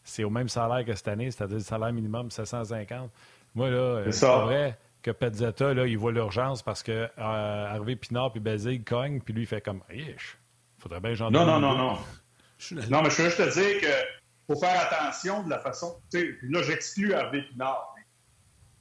c'est 0.03 0.23
au 0.23 0.32
même 0.32 0.49
salaire 0.49 0.84
que 0.84 0.95
cette 0.95 1.07
année, 1.07 1.30
c'est-à-dire 1.30 1.57
le 1.57 1.63
salaire 1.63 1.93
minimum 1.93 2.32
750. 2.32 3.11
Moi, 3.53 3.69
là, 3.69 3.77
euh, 3.77 4.11
c'est 4.11 4.25
vrai 4.25 4.77
que 5.03 5.11
Petzetta, 5.11 5.73
là, 5.73 5.86
il 5.86 5.97
voit 5.97 6.11
l'urgence 6.11 6.63
parce 6.63 6.82
que 6.82 6.91
euh, 6.91 7.09
Harvey 7.17 7.95
Pinard 7.95 8.32
puis 8.32 8.39
Basile 8.39 8.84
cognent, 8.84 9.21
puis 9.21 9.34
lui, 9.34 9.43
il 9.43 9.47
fait 9.47 9.61
comme 9.61 9.82
Riche, 9.88 10.38
faudrait 10.80 10.99
bien 10.99 11.13
j'en 11.13 11.30
Non, 11.30 11.45
non, 11.45 11.59
non, 11.59 11.75
non. 11.75 11.97
Non, 12.89 13.01
mais 13.03 13.09
je 13.09 13.21
veux 13.21 13.30
juste 13.30 13.38
te 13.38 13.53
dire 13.53 13.82
que 13.82 14.19
faut 14.47 14.59
faire 14.59 14.82
attention 14.82 15.43
de 15.43 15.49
la 15.49 15.59
façon. 15.59 16.01
Là, 16.13 16.63
j'exclus 16.63 17.13
Harvey 17.13 17.43
Pinard. 17.43 17.95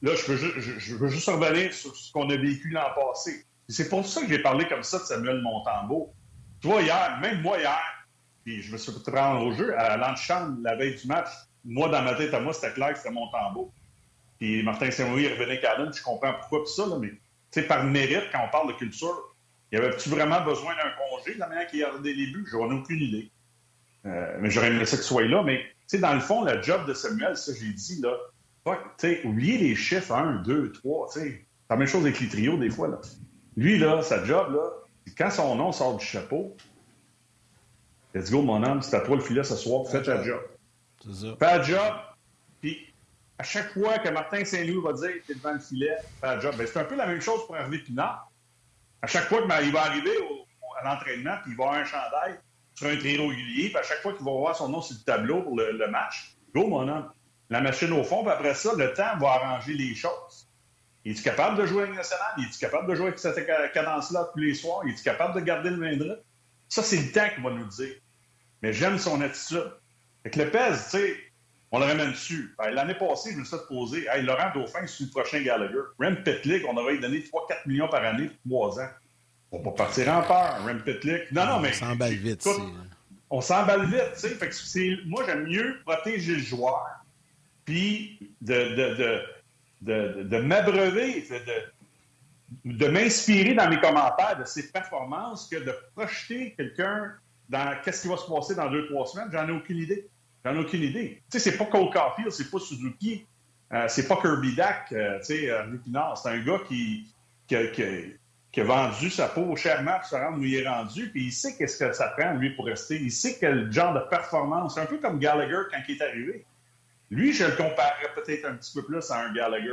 Là, 0.01 0.13
je 0.15 0.33
veux, 0.33 0.37
juste, 0.37 0.79
je, 0.79 0.95
veux 0.97 1.09
juste 1.09 1.29
revenir 1.29 1.73
sur 1.73 1.95
ce 1.95 2.11
qu'on 2.13 2.31
a 2.31 2.37
vécu 2.37 2.71
l'an 2.71 2.89
passé. 2.95 3.45
C'est 3.69 3.89
pour 3.89 4.07
ça 4.07 4.23
que 4.23 4.29
j'ai 4.29 4.39
parlé 4.39 4.67
comme 4.67 4.83
ça 4.83 4.99
de 4.99 5.05
Samuel 5.05 5.43
Montembeau. 5.43 6.15
Tu 6.61 6.69
vois, 6.69 6.83
hier, 6.83 7.19
même 7.21 7.43
moi, 7.43 7.59
hier, 7.59 7.81
puis 8.45 8.63
je 8.63 8.73
me 8.73 8.79
suis 8.79 8.93
rendre 9.09 9.45
au 9.45 9.53
jeu. 9.53 9.79
À 9.79 9.97
l'antichambre, 9.97 10.57
la 10.63 10.75
veille 10.75 10.97
du 10.97 11.07
match, 11.07 11.29
moi, 11.65 11.89
dans 11.91 12.03
ma 12.03 12.15
tête, 12.15 12.33
à 12.33 12.41
moi, 12.41 12.53
c'était 12.55 12.73
clair 12.73 12.93
que 12.93 12.99
c'était 12.99 13.11
mon 13.11 13.31
tambour. 13.31 13.73
Puis 14.39 14.63
Martin 14.63 14.91
Saint-Louis 14.91 15.29
revenait 15.29 15.61
Carlin, 15.61 15.91
je 15.93 16.03
comprends 16.03 16.33
pourquoi, 16.33 16.61
tout 16.61 16.67
ça, 16.67 16.87
là, 16.87 16.97
mais 16.99 17.13
par 17.63 17.85
mérite, 17.85 18.25
quand 18.33 18.41
on 18.47 18.51
parle 18.51 18.69
de 18.69 18.79
culture, 18.79 19.37
y 19.73 19.77
avait-tu 19.77 20.09
vraiment 20.09 20.41
besoin 20.43 20.75
d'un 20.77 20.91
congé 20.97 21.35
de 21.35 21.41
la 21.41 21.49
manière 21.49 21.67
qu'il 21.67 21.81
y 21.81 21.85
a 21.85 21.91
des 21.99 22.15
buts? 22.15 22.47
J'en 22.51 22.71
ai 22.71 22.75
aucune 22.75 23.01
idée. 23.01 23.31
Euh, 24.07 24.39
mais 24.41 24.51
j'aurais 24.51 24.69
aimé 24.69 24.87
ça 24.87 24.97
que 24.97 25.03
ce 25.03 25.09
soit 25.09 25.25
là. 25.25 25.43
Mais 25.43 25.63
dans 25.95 26.15
le 26.15 26.21
fond, 26.21 26.45
le 26.45 26.63
job 26.63 26.87
de 26.87 26.95
Samuel, 26.95 27.37
ça, 27.37 27.53
j'ai 27.59 27.73
dit, 27.73 28.01
là, 28.01 28.17
oubliez 29.25 29.59
les 29.59 29.75
chiffres 29.75 30.15
1, 30.15 30.43
2, 30.43 30.73
3. 30.73 31.09
C'est 31.13 31.45
la 31.69 31.77
même 31.77 31.89
chose 31.89 32.03
avec 32.03 32.21
les 32.21 32.29
trios, 32.29 32.57
des 32.57 32.71
fois. 32.71 32.89
Là. 32.89 33.01
Lui, 33.59 33.77
là, 33.77 34.03
sa 34.03 34.25
job, 34.25 34.55
là, 34.55 34.71
quand 35.17 35.31
son 35.33 35.57
nom 35.57 35.73
sort 35.73 35.97
du 35.97 36.05
chapeau, 36.07 36.57
Let's 38.15 38.31
go, 38.31 38.41
mon 38.41 38.63
homme, 38.63 38.83
c'est 38.83 38.97
à 38.97 39.01
toi 39.01 39.17
le 39.17 39.23
filet 39.23 39.43
ce 39.43 39.57
soir, 39.57 39.85
fais 39.91 40.01
ta 40.01 40.23
job. 40.23 40.41
Fais 41.03 41.37
ta 41.37 41.61
job, 41.61 41.95
puis 42.61 42.95
à 43.37 43.43
chaque 43.43 43.73
fois 43.73 43.99
que 43.99 44.09
Martin 44.11 44.45
Saint-Louis 44.45 44.81
va 44.81 44.93
dire 44.93 45.11
t'es 45.27 45.35
devant 45.35 45.55
le 45.55 45.59
filet, 45.59 45.97
fais 46.21 46.29
ta 46.29 46.39
job. 46.39 46.55
Ben, 46.57 46.69
c'est 46.69 46.79
un 46.79 46.85
peu 46.85 46.95
la 46.95 47.07
même 47.07 47.21
chose 47.21 47.45
pour 47.47 47.57
Hervé 47.57 47.79
Pinard. 47.79 48.31
À 49.03 49.09
chaque 49.09 49.25
fois 49.25 49.41
qu'il 49.41 49.73
va 49.73 49.83
arriver 49.83 50.17
à 50.81 50.85
l'entraînement, 50.85 51.37
puis 51.43 51.51
il 51.51 51.57
va 51.57 51.65
avoir 51.65 51.81
un 51.81 51.85
chandail 51.85 52.39
sur 52.77 52.87
un 52.87 52.97
trio 52.97 53.27
régulier, 53.27 53.71
puis 53.71 53.77
à 53.77 53.83
chaque 53.83 54.03
fois 54.03 54.13
qu'il 54.13 54.25
va 54.25 54.31
voir 54.31 54.55
son 54.55 54.69
nom 54.69 54.81
sur 54.81 54.97
le 54.97 55.05
tableau 55.05 55.43
pour 55.43 55.57
le, 55.57 55.91
match, 55.91 56.37
go, 56.55 56.69
mon 56.69 56.89
homme. 56.89 57.11
La 57.51 57.61
machine 57.61 57.93
au 57.93 58.05
fond, 58.05 58.23
puis 58.23 58.33
après 58.33 58.55
ça, 58.55 58.73
le 58.77 58.93
temps 58.95 59.19
va 59.19 59.31
arranger 59.31 59.75
les 59.75 59.97
choses. 59.97 60.48
Es-tu 61.09 61.23
capable 61.23 61.57
de 61.57 61.67
jouer 61.67 61.85
avec 61.85 61.95
nationale? 61.95 62.33
Es-tu 62.39 62.59
capable 62.59 62.91
de 62.91 62.95
jouer 62.95 63.07
avec 63.07 63.19
cette 63.19 63.47
cadence-là 63.73 64.29
tous 64.35 64.41
les 64.41 64.55
soirs? 64.55 64.83
Es-tu 64.87 65.03
capable 65.03 65.35
de 65.35 65.41
garder 65.41 65.71
le 65.71 65.77
main 65.79 65.97
droit? 65.97 66.17
Ça, 66.69 66.83
c'est 66.83 66.99
le 66.99 67.11
temps 67.13 67.29
qu'il 67.35 67.43
va 67.43 67.51
nous 67.51 67.65
dire. 67.65 67.95
Mais 68.61 68.75
j'aime 68.75 68.99
son 68.99 69.21
attitude. 69.23 69.73
Avec 70.25 70.37
le 70.37 70.51
PES, 70.51 70.85
tu 70.85 70.99
sais, 70.99 71.17
on 71.71 71.79
le 71.79 71.87
ramène 71.87 72.11
dessus. 72.11 72.55
Ben, 72.59 72.71
l'année 72.71 72.95
passée, 72.95 73.33
je 73.33 73.39
me 73.39 73.45
suis 73.45 73.57
posé. 73.69 74.07
Hey, 74.11 74.23
Laurent 74.23 74.51
Dauphin, 74.55 74.87
c'est 74.87 75.05
le 75.05 75.11
prochain 75.11 75.41
Gallagher. 75.41 75.79
Rem 75.99 76.23
Petlick, 76.23 76.65
on 76.69 76.77
aurait 76.77 76.99
donné 76.99 77.21
3-4 77.21 77.67
millions 77.67 77.89
par 77.89 78.05
année 78.05 78.31
pour 78.47 78.71
3 78.71 78.81
ans. 78.81 78.89
On 79.51 79.59
va 79.59 79.71
pas 79.71 79.85
partir 79.85 80.09
en 80.09 80.23
peur. 80.23 80.63
Rem 80.67 80.83
Petlick. 80.83 81.33
Non, 81.33 81.47
non, 81.47 81.61
mais. 81.61 81.71
On 81.71 81.87
s'emballe 81.87 82.15
vite, 82.15 82.47
écoute, 82.47 82.63
On 83.31 83.41
s'emballe 83.41 83.87
vite, 83.87 84.13
tu 84.15 84.21
sais. 84.21 84.29
Fait 84.31 84.49
que 84.51 85.09
moi, 85.09 85.23
j'aime 85.25 85.45
mieux 85.45 85.81
protéger 85.87 86.35
le 86.35 86.43
joueur, 86.43 86.87
puis 87.65 88.19
de, 88.43 88.55
de, 88.55 88.95
de, 88.95 89.23
de, 89.81 90.39
m'abreuver, 90.41 91.27
de, 92.65 92.89
m'inspirer 92.89 93.55
dans 93.55 93.69
mes 93.69 93.79
commentaires 93.81 94.39
de 94.39 94.45
ses 94.45 94.71
performances 94.71 95.49
que 95.49 95.57
de 95.57 95.75
projeter 95.95 96.55
quelqu'un 96.57 97.13
dans 97.49 97.77
qu'est-ce 97.83 98.03
qui 98.03 98.09
va 98.09 98.17
se 98.17 98.31
passer 98.31 98.55
dans 98.55 98.71
deux, 98.71 98.87
trois 98.87 99.07
semaines, 99.07 99.29
j'en 99.33 99.49
ai 99.49 99.53
aucune 99.53 99.79
idée. 99.79 100.09
J'en 100.45 100.55
ai 100.55 100.59
aucune 100.59 100.83
idée. 100.83 101.23
Tu 101.31 101.39
sais, 101.39 101.51
c'est 101.51 101.57
pas 101.57 101.65
Cole 101.67 101.91
Caulfield, 101.91 102.31
c'est 102.31 102.51
pas 102.51 102.59
Suzuki, 102.59 103.27
euh, 103.73 103.87
c'est 103.89 104.07
pas 104.07 104.17
Kirby 104.21 104.55
Dak, 104.55 104.93
euh, 104.93 105.19
tu 105.19 105.25
sais, 105.25 105.51
euh, 105.51 105.63
C'est 106.17 106.29
un 106.29 106.45
gars 106.45 106.61
qui, 106.69 107.07
qui, 107.47 107.57
qui, 108.53 108.61
a 108.61 108.65
vendu 108.65 109.11
sa 109.11 109.29
peau 109.29 109.57
chèrement 109.57 109.99
pour 109.99 110.07
se 110.07 110.17
rendre 110.17 110.39
où 110.39 110.45
il 110.45 110.55
est 110.55 110.69
rendu, 110.69 111.11
puis 111.11 111.25
il 111.27 111.33
sait 111.33 111.57
qu'est-ce 111.57 111.85
que 111.85 111.93
ça 111.93 112.09
prend, 112.09 112.35
lui, 112.35 112.51
pour 112.51 112.67
rester. 112.67 112.97
Il 112.97 113.13
sait 113.13 113.37
quel 113.39 113.73
genre 113.73 113.95
de 113.95 114.01
performance. 114.09 114.75
C'est 114.75 114.81
un 114.81 114.87
peu 114.87 114.99
comme 114.99 115.19
Gallagher 115.19 115.63
quand 115.71 115.79
il 115.89 115.97
est 115.97 116.03
arrivé. 116.03 116.45
Lui, 117.11 117.33
je 117.33 117.45
le 117.45 117.53
comparerais 117.53 118.13
peut-être 118.15 118.45
un 118.45 118.55
petit 118.55 118.73
peu 118.75 118.85
plus 118.85 119.11
à 119.11 119.21
un 119.21 119.33
Gallagher 119.33 119.73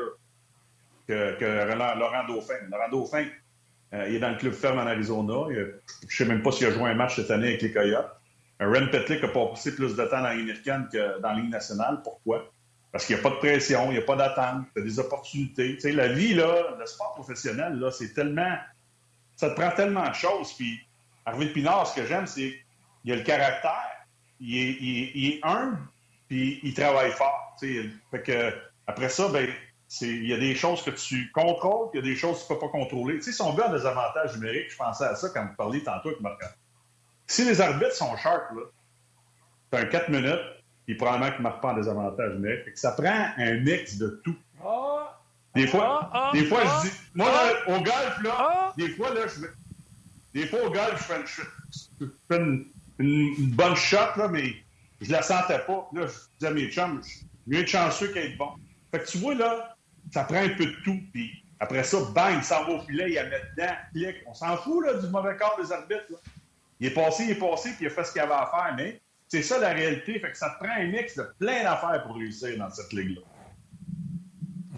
que, 1.07 1.97
Laurent 1.97 2.25
Dauphin. 2.27 2.55
Laurent 2.71 2.89
Dauphin, 2.89 3.25
euh, 3.93 4.07
il 4.09 4.15
est 4.15 4.19
dans 4.19 4.31
le 4.31 4.37
club 4.37 4.53
ferme 4.53 4.79
en 4.79 4.87
Arizona. 4.87 5.47
je 5.49 5.59
ne 5.59 6.09
sais 6.09 6.25
même 6.25 6.41
pas 6.41 6.51
s'il 6.51 6.67
a 6.67 6.71
joué 6.71 6.89
un 6.89 6.95
match 6.95 7.15
cette 7.17 7.31
année 7.31 7.49
avec 7.49 7.61
les 7.61 7.71
Coyotes. 7.71 8.11
Un 8.59 8.71
Ren 8.71 8.87
Petlick 8.87 9.23
a 9.23 9.27
passé 9.27 9.75
plus 9.75 9.95
de 9.95 10.05
temps 10.05 10.21
dans 10.21 10.29
la 10.29 10.35
que 10.35 11.19
dans 11.19 11.29
la 11.29 11.35
Ligue 11.35 11.49
nationale. 11.49 12.01
Pourquoi? 12.03 12.49
Parce 12.91 13.05
qu'il 13.05 13.15
n'y 13.15 13.19
a 13.19 13.23
pas 13.23 13.31
de 13.31 13.39
pression, 13.39 13.91
il 13.91 13.97
n'y 13.97 13.97
a 13.97 14.03
pas 14.03 14.15
d'attente, 14.15 14.67
tu 14.73 14.81
as 14.81 14.85
des 14.85 14.99
opportunités. 14.99 15.77
La 15.91 16.07
vie, 16.07 16.33
là, 16.33 16.77
le 16.79 16.85
sport 16.85 17.13
professionnel, 17.13 17.77
là, 17.77 17.91
c'est 17.91 18.13
tellement. 18.13 18.55
Ça 19.35 19.49
te 19.49 19.59
prend 19.59 19.71
tellement 19.71 20.07
de 20.07 20.15
choses. 20.15 20.53
Puis, 20.53 20.79
Harvey 21.25 21.47
Pinard, 21.47 21.87
ce 21.87 21.99
que 21.99 22.07
j'aime, 22.07 22.25
c'est 22.25 22.55
qu'il 23.03 23.11
a 23.11 23.17
le 23.17 23.23
caractère, 23.23 23.91
il 24.39 24.57
est, 24.57 24.77
il, 24.79 25.33
est 25.33 25.39
humble, 25.43 25.77
puis 26.27 26.59
il 26.63 26.73
travaille 26.73 27.11
fort. 27.11 27.55
Tu 27.59 27.83
sais. 27.83 27.89
Fait 28.11 28.21
que, 28.21 28.53
après 28.87 29.09
ça, 29.09 29.29
ben, 29.29 29.47
il 30.01 30.27
y 30.27 30.33
a 30.33 30.37
des 30.37 30.55
choses 30.55 30.81
que 30.81 30.91
tu 30.91 31.31
contrôles, 31.31 31.89
il 31.93 31.97
y 31.97 31.99
a 31.99 32.03
des 32.03 32.15
choses 32.15 32.41
que 32.41 32.47
tu 32.47 32.53
ne 32.53 32.59
peux 32.59 32.65
pas 32.65 32.71
contrôler. 32.71 33.15
Tu 33.15 33.23
sais, 33.23 33.31
si 33.31 33.41
on 33.41 33.53
veut 33.53 33.63
un 33.63 33.71
des 33.71 33.85
avantages 33.85 34.35
numériques, 34.35 34.71
je 34.71 34.77
pensais 34.77 35.05
à 35.05 35.15
ça 35.15 35.29
quand 35.33 35.45
vous 35.45 35.55
parliez 35.55 35.83
tantôt 35.83 36.09
avec 36.09 36.21
Marc. 36.21 36.41
Si 37.27 37.45
les 37.45 37.61
arbitres 37.61 37.93
sont 37.93 38.15
sharp, 38.17 38.51
là, 38.51 38.61
c'est 39.71 39.79
un 39.79 39.85
4 39.85 40.09
minutes, 40.09 40.39
puis 40.85 40.95
probablement 40.95 41.31
qu'ils 41.31 41.39
ne 41.39 41.43
marquent 41.43 41.61
pas 41.61 41.69
en 41.69 41.75
désavantage 41.75 42.33
numérique. 42.33 42.77
ça 42.77 42.91
prend 42.91 43.27
un 43.37 43.59
mix 43.61 43.97
de 43.97 44.21
tout. 44.23 44.35
Ah! 44.63 45.19
Des 45.55 45.67
fois, 45.67 46.09
ah! 46.13 46.31
des 46.33 46.45
fois 46.45 46.63
je 46.63 46.69
ah! 46.69 46.81
dis. 46.83 46.91
Moi, 47.15 47.31
au 47.67 47.81
golf, 47.81 48.23
là, 48.23 48.73
des 48.77 48.89
fois, 48.89 49.13
là, 49.13 49.21
je 49.27 49.45
Des 50.39 50.47
fois, 50.47 50.59
au 50.65 50.69
golf, 50.69 51.11
je 51.99 52.05
fais, 52.27 52.37
une, 52.37 52.65
bonne 53.55 53.75
shot, 53.75 54.17
là, 54.17 54.27
mais 54.27 54.53
je 55.01 55.11
la 55.11 55.21
sentais 55.21 55.59
pas. 55.59 55.89
Là, 55.93 56.07
je 56.07 56.13
disais 56.39 56.47
à 56.47 56.51
mes 56.51 56.71
chums, 56.71 57.01
mieux 57.47 57.63
de 57.63 57.67
chanceux 57.67 58.11
qu'être 58.13 58.37
bon. 58.37 58.49
Fait 58.91 58.99
que 58.99 59.07
tu 59.07 59.17
vois, 59.17 59.35
là, 59.35 59.75
ça 60.11 60.23
prend 60.23 60.37
un 60.37 60.49
peu 60.49 60.65
de 60.65 60.75
tout. 60.83 60.99
Puis 61.13 61.43
après 61.59 61.83
ça, 61.83 61.97
bang, 62.13 62.35
il 62.37 62.43
s'en 62.43 62.65
va 62.65 62.73
au 62.73 62.81
filet, 62.81 63.11
il 63.11 63.17
a 63.17 63.25
met 63.25 63.41
dedans, 63.55 63.73
clic. 63.93 64.15
On 64.27 64.33
s'en 64.33 64.57
fout 64.57 64.85
là, 64.85 64.95
du 64.95 65.07
mauvais 65.07 65.35
corps 65.37 65.59
des 65.61 65.71
arbitres. 65.71 66.21
Il 66.79 66.87
est 66.87 66.93
passé, 66.93 67.23
il 67.25 67.31
est 67.31 67.35
passé, 67.39 67.69
puis 67.71 67.85
il 67.85 67.87
a 67.87 67.89
fait 67.89 68.03
ce 68.03 68.11
qu'il 68.11 68.21
avait 68.21 68.33
à 68.33 68.49
faire. 68.51 68.73
Mais 68.75 69.01
c'est 69.27 69.41
ça 69.41 69.59
la 69.59 69.69
réalité. 69.69 70.19
Fait 70.19 70.31
que 70.31 70.37
ça 70.37 70.51
te 70.51 70.63
prend 70.63 70.73
un 70.73 70.87
mix 70.87 71.15
de 71.15 71.23
plein 71.39 71.63
d'affaires 71.63 72.03
pour 72.05 72.15
réussir 72.15 72.57
dans 72.57 72.69
cette 72.69 72.91
ligue-là. 72.93 73.21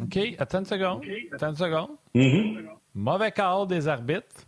OK, 0.03 0.35
attends 0.39 0.59
une 0.59 0.65
seconde. 0.65 1.03
Attends 1.33 1.49
une 1.49 1.55
seconde. 1.55 1.89
Mm-hmm. 2.15 2.67
Mauvais 2.93 3.31
call 3.31 3.67
des 3.67 3.87
arbitres. 3.87 4.45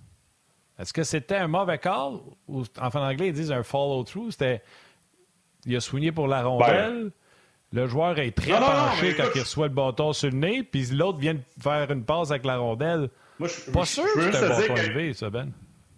Est-ce 0.77 0.93
que 0.93 1.03
c'était 1.03 1.35
un 1.35 1.47
mauvais 1.47 1.77
call 1.77 2.19
ou 2.47 2.63
en 2.79 2.87
anglais 2.87 3.27
ils 3.27 3.33
disent 3.33 3.51
un 3.51 3.63
follow-through? 3.63 4.31
C'était 4.31 4.61
il 5.69 5.75
a 5.77 5.79
soigné 5.79 6.11
pour 6.11 6.27
la 6.27 6.43
rondelle. 6.43 7.11
Le 7.71 7.85
joueur 7.87 8.17
est 8.17 8.31
très 8.31 8.51
Non, 8.51 8.59
non, 8.61 8.65
non, 8.67 8.73
penché 8.89 9.13
quand 9.15 9.27
il 9.35 9.41
reçoit 9.41 9.67
le 9.67 9.73
bâton 9.73 10.11
sur 10.11 10.29
le 10.31 10.35
nez, 10.37 10.63
puis 10.63 10.85
l'autre 10.87 11.19
vient 11.19 11.35
de 11.35 11.39
faire 11.61 11.91
une 11.91 12.03
passe 12.03 12.31
avec 12.31 12.43
la 12.45 12.57
rondelle. 12.57 13.09
Moi, 13.37 13.47
je, 13.47 13.71
Pas 13.71 13.81
je- 13.83 13.85
sûr 13.87 14.03
je 14.15 14.25
que 14.29 14.31
c'est 14.35 14.43
un 14.43 14.61
point 14.67 14.75
que- 14.75 15.13
ça, 15.13 15.29
Ben. 15.29 15.51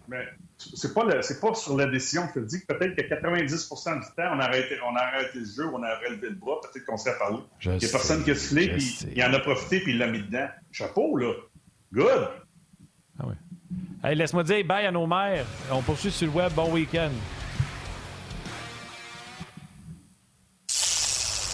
Mais 0.08 0.26
c'est 0.58 0.92
pas, 0.92 1.04
le- 1.04 1.40
pas 1.40 1.54
sur 1.54 1.76
la 1.78 1.86
décision. 1.86 2.24
Je 2.34 2.40
te 2.40 2.44
dis 2.46 2.60
que 2.60 2.66
peut-être 2.74 2.94
que 2.94 3.02
90% 3.08 3.94
du 4.00 4.06
temps, 4.14 4.30
on 4.34 4.38
a 4.40 4.44
arrêté, 4.44 4.76
on 4.86 4.94
a 4.94 5.00
arrêté 5.00 5.38
le 5.38 5.46
jeu, 5.46 5.64
on 5.72 5.82
a 5.82 5.96
relevé 6.06 6.28
le 6.28 6.34
bras, 6.34 6.60
peut-être 6.60 6.84
qu'on 6.84 6.98
serait 6.98 7.16
parlé. 7.18 7.38
Il 7.64 7.70
n'y 7.70 7.76
a 7.76 7.80
sais, 7.80 7.90
personne 7.90 8.22
qui 8.22 8.32
a 8.32 8.34
sifflé, 8.34 8.64
je 8.64 8.70
puis 9.04 9.12
il 9.16 9.24
en 9.24 9.32
a 9.32 9.38
profité, 9.40 9.80
puis 9.80 9.92
il 9.92 9.98
l'a 9.98 10.08
mis 10.08 10.20
dedans. 10.22 10.48
Chapeau, 10.72 11.16
là. 11.16 11.32
Good. 11.94 12.28
Ah 13.18 13.24
oui. 13.26 13.34
Hey, 14.04 14.14
laisse-moi 14.14 14.42
dire 14.44 14.64
bye 14.66 14.84
à 14.86 14.90
nos 14.92 15.06
mères. 15.06 15.46
On 15.70 15.80
poursuit 15.80 16.10
sur 16.10 16.26
le 16.26 16.34
web. 16.34 16.52
Bon 16.54 16.70
week-end. 16.70 17.10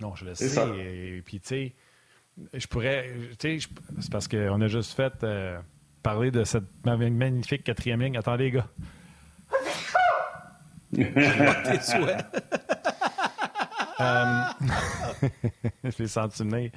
Non, 0.00 0.14
je 0.14 0.24
le 0.24 0.34
sais. 0.34 0.48
ça. 0.48 0.66
Et, 0.76 1.22
puis, 1.24 1.40
tu 1.40 1.46
sais, 1.48 1.74
je 2.54 2.66
pourrais. 2.66 3.10
Tu 3.38 3.58
sais, 3.58 3.58
je- 3.58 3.68
c'est 4.00 4.12
parce 4.12 4.28
qu'on 4.28 4.60
a 4.60 4.66
juste 4.68 4.94
fait 4.94 5.12
euh, 5.24 5.58
parler 6.02 6.30
de 6.30 6.44
cette 6.44 6.64
ma- 6.84 6.96
magnifique 6.96 7.64
quatrième 7.64 8.00
ligne. 8.00 8.16
Attendez, 8.16 8.44
les 8.44 8.50
gars. 8.52 8.68
Tes 10.94 11.80
souhaits. 11.82 12.24
je 15.84 15.98
l'ai 15.98 16.06
senti 16.06 16.42
venir. 16.44 16.70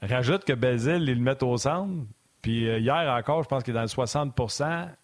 Rajoute 0.00 0.44
que 0.44 0.52
Belzile, 0.54 1.02
ils 1.08 1.14
le 1.18 1.20
mettent 1.20 1.42
au 1.42 1.56
centre. 1.58 1.92
Puis 2.42 2.68
euh, 2.68 2.78
hier 2.78 2.94
encore, 2.94 3.42
je 3.42 3.48
pense 3.48 3.62
qu'il 3.62 3.72
est 3.72 3.76
dans 3.76 3.82
le 3.82 3.88
60 3.88 4.34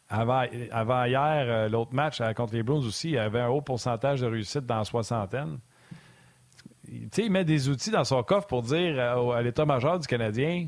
Avant, 0.08 0.44
avant 0.70 1.04
hier, 1.04 1.44
euh, 1.46 1.68
l'autre 1.68 1.92
match 1.94 2.20
contre 2.36 2.54
les 2.54 2.62
Bruins 2.62 2.78
aussi, 2.86 3.10
il 3.10 3.18
avait 3.18 3.40
un 3.40 3.48
haut 3.48 3.60
pourcentage 3.62 4.20
de 4.20 4.26
réussite 4.26 4.64
dans 4.66 4.78
la 4.78 4.84
soixantaine. 4.84 5.58
Il 7.18 7.30
met 7.30 7.44
des 7.44 7.68
outils 7.68 7.90
dans 7.90 8.04
son 8.04 8.22
coffre 8.22 8.46
pour 8.46 8.62
dire 8.62 8.98
euh, 8.98 9.30
à 9.30 9.42
l'état-major 9.42 9.98
du 9.98 10.06
Canadien 10.06 10.66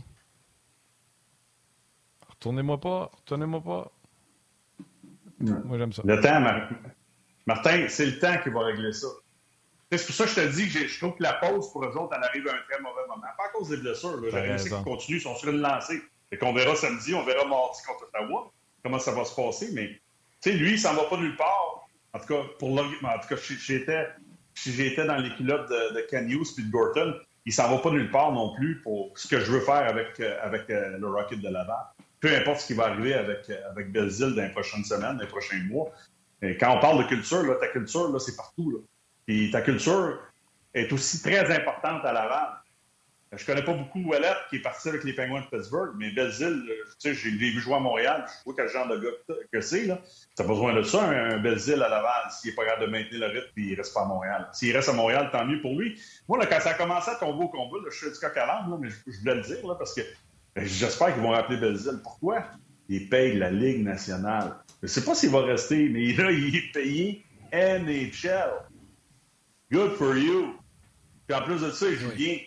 Retournez-moi 2.31 2.79
pas, 2.81 3.11
retournez-moi 3.19 3.61
pas. 3.63 3.91
Moi, 5.41 5.79
j'aime 5.79 5.93
ça. 5.93 6.03
Le 6.05 6.21
temps, 6.21 6.41
Mar- 6.41 6.69
Martin, 7.47 7.87
c'est 7.89 8.07
le 8.07 8.19
temps 8.19 8.37
qui 8.43 8.51
va 8.51 8.61
régler 8.65 8.93
ça. 8.93 9.07
C'est 9.91 10.07
pour 10.07 10.15
ça 10.15 10.25
que 10.25 10.31
je 10.31 10.35
te 10.37 10.55
dis 10.57 10.69
que 10.69 10.87
je 10.89 10.99
trouve 10.99 11.15
que 11.17 11.23
la 11.23 11.35
pause 11.35 11.71
pour 11.71 11.85
eux 11.85 11.97
autres, 11.97 12.15
elle 12.17 12.25
arrive 12.25 12.49
à 12.49 12.53
un 12.53 12.59
très 12.69 12.81
mauvais 12.83 13.03
moment. 13.09 13.23
Pas 13.37 13.45
à 13.45 13.49
cause 13.51 13.69
des 13.69 13.77
blessures. 13.77 14.21
Là. 14.21 14.29
T'as 14.31 14.41
Le 14.43 14.49
réussi 14.51 14.65
raison. 14.65 14.79
qui 14.79 14.85
continue, 14.85 15.19
ils 15.19 15.21
sont 15.21 15.37
sur 15.37 15.51
une 15.51 15.61
lancée. 15.61 16.03
Et 16.33 16.39
qu'on 16.39 16.53
verra 16.53 16.75
samedi, 16.75 17.15
on 17.15 17.23
verra 17.25 17.45
mardi 17.47 17.81
contre 17.87 18.05
Ottawa 18.09 18.51
comment 18.83 18.99
ça 18.99 19.13
va 19.13 19.25
se 19.25 19.35
passer. 19.37 19.71
Mais 19.73 19.89
tu 20.41 20.51
sais, 20.51 20.53
lui, 20.53 20.73
il 20.73 20.79
s'en 20.79 20.95
va 20.95 21.05
pas 21.05 21.17
nulle 21.17 21.37
part. 21.37 21.87
En 22.13 22.19
tout 22.19 22.27
cas, 22.27 22.43
pour 22.59 22.73
en 22.79 22.85
tout 22.89 23.29
cas, 23.29 23.37
j'étais 23.37 24.09
si 24.55 24.73
j'étais 24.73 25.05
dans 25.05 25.17
les 25.17 25.31
de, 25.31 25.45
de 25.95 26.29
Hughes 26.29 26.55
puis 26.55 26.65
de 26.65 26.71
Gorton, 26.71 27.15
il 27.47 27.53
s'en 27.53 27.69
va 27.69 27.79
pas 27.79 27.91
nulle 27.91 28.11
part 28.11 28.33
non 28.33 28.55
plus 28.55 28.81
pour 28.81 29.13
ce 29.17 29.29
que 29.29 29.41
je 29.41 29.51
veux 29.51 29.61
faire 29.61 29.87
avec, 29.89 30.19
euh, 30.21 30.39
avec 30.43 30.71
euh, 30.71 30.97
le 30.99 31.07
Rocket 31.09 31.41
de 31.41 31.49
Laval. 31.49 31.77
Peu 32.21 32.35
importe 32.35 32.61
ce 32.61 32.69
qui 32.69 32.75
va 32.75 32.87
arriver 32.87 33.15
avec, 33.15 33.51
euh, 33.51 33.71
avec 33.71 33.93
dans 33.93 34.43
les 34.43 34.49
prochaines 34.51 34.85
semaines, 34.85 35.17
dans 35.17 35.23
les 35.23 35.29
prochains 35.29 35.63
mois. 35.65 35.93
Et 36.41 36.57
quand 36.57 36.77
on 36.77 36.81
parle 36.81 37.03
de 37.03 37.09
culture, 37.09 37.59
ta 37.61 37.69
culture, 37.69 38.11
là, 38.11 38.19
c'est 38.19 38.37
partout. 38.37 38.71
Là. 38.71 38.79
Et 39.29 39.51
ta 39.51 39.61
culture 39.61 40.21
est 40.73 40.91
aussi 40.93 41.23
très 41.23 41.55
importante 41.55 42.05
à 42.05 42.13
Laval. 42.13 42.49
Je 43.37 43.47
connais 43.47 43.63
pas 43.63 43.73
beaucoup 43.73 44.01
Ouellet, 44.01 44.35
qui 44.51 44.57
est 44.57 44.63
parti 44.63 44.89
avec 44.89 45.05
les 45.05 45.13
Penguins 45.13 45.41
de 45.41 45.47
Pittsburgh, 45.57 45.93
mais 45.97 46.11
Belzile, 46.11 46.65
euh, 46.69 46.75
tu 47.01 47.15
sais, 47.15 47.15
j'ai 47.15 47.31
vu 47.31 47.61
jouer 47.61 47.75
à 47.75 47.81
Montréal, 47.81 48.25
je 48.27 48.45
vois 48.45 48.55
quel 48.57 48.69
genre 48.69 48.89
de 48.89 48.99
gars 48.99 49.35
que 49.53 49.61
c'est. 49.61 49.87
là. 49.87 50.01
T'as 50.37 50.45
besoin 50.45 50.75
de 50.75 50.83
ça, 50.83 51.09
un, 51.09 51.39
Belzile 51.39 51.83
à 51.83 51.89
Laval, 51.89 52.31
s'il 52.31 52.51
est 52.51 52.55
pas 52.55 52.65
capable 52.65 52.87
de 52.87 52.91
maintenir 52.91 53.21
le 53.21 53.27
rythme, 53.35 53.51
puis 53.55 53.71
il 53.71 53.75
reste 53.75 53.95
pas 53.95 54.03
à 54.03 54.07
Montréal. 54.07 54.49
S'il 54.53 54.77
reste 54.77 54.89
à 54.89 54.93
Montréal, 54.93 55.31
tant 55.33 55.45
mieux 55.45 55.61
pour 55.61 55.79
lui. 55.79 56.01
Moi, 56.29 56.39
là, 56.39 56.47
quand 56.47 56.61
ça 56.61 56.71
a 56.71 56.75
commencé 56.75 57.11
à 57.11 57.17
tomber 57.17 57.45
au 57.45 57.49
combat, 57.49 57.79
là, 57.79 57.91
je 57.91 57.97
suis 57.97 58.11
du 58.11 58.19
coq 58.19 58.37
à 58.37 58.47
l'âne, 58.47 58.71
là, 58.71 58.77
mais 58.81 58.89
je, 58.91 58.97
je 59.07 59.19
voulais 59.21 59.35
le 59.37 59.43
dire, 59.43 59.67
là, 59.67 59.75
parce 59.77 59.95
que 59.95 60.03
ben, 60.55 60.65
j'espère 60.65 61.13
qu'ils 61.13 61.23
vont 61.23 61.31
rappeler 61.31 61.57
Belzile. 61.57 62.01
Pourquoi? 62.03 62.45
Il 62.89 63.09
paye 63.09 63.37
la 63.37 63.51
Ligue 63.51 63.83
nationale. 63.83 64.57
Je 64.83 64.89
sais 64.89 65.05
pas 65.05 65.15
s'il 65.15 65.31
va 65.31 65.41
rester, 65.41 65.89
mais 65.89 66.13
là, 66.13 66.31
il 66.31 66.55
est 66.55 66.73
payé 66.73 67.25
NHL. 67.53 68.53
Good 69.73 69.93
for 69.93 70.17
you. 70.17 70.55
Puis 71.27 71.37
en 71.37 71.43
plus 71.43 71.61
de 71.61 71.71
ça, 71.71 71.89
il 71.89 71.97
joue 71.97 72.13
bien. 72.13 72.39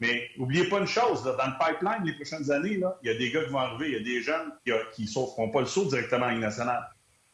Mais 0.00 0.28
n'oubliez 0.36 0.68
pas 0.68 0.78
une 0.78 0.86
chose, 0.86 1.24
dans 1.24 1.32
le 1.32 1.58
pipeline, 1.58 2.04
les 2.04 2.12
prochaines 2.14 2.50
années, 2.50 2.76
là, 2.76 2.98
il 3.02 3.10
y 3.10 3.14
a 3.14 3.18
des 3.18 3.30
gars 3.30 3.44
qui 3.44 3.50
vont 3.50 3.58
arriver, 3.58 3.88
il 3.88 3.92
y 3.94 3.96
a 3.96 4.00
des 4.04 4.22
jeunes 4.22 4.52
qui 4.94 5.02
ne 5.02 5.08
sauteront 5.08 5.50
pas 5.50 5.60
le 5.60 5.66
saut 5.66 5.86
directement 5.86 6.26
en 6.26 6.30
Ligue 6.30 6.40
nationale. 6.40 6.84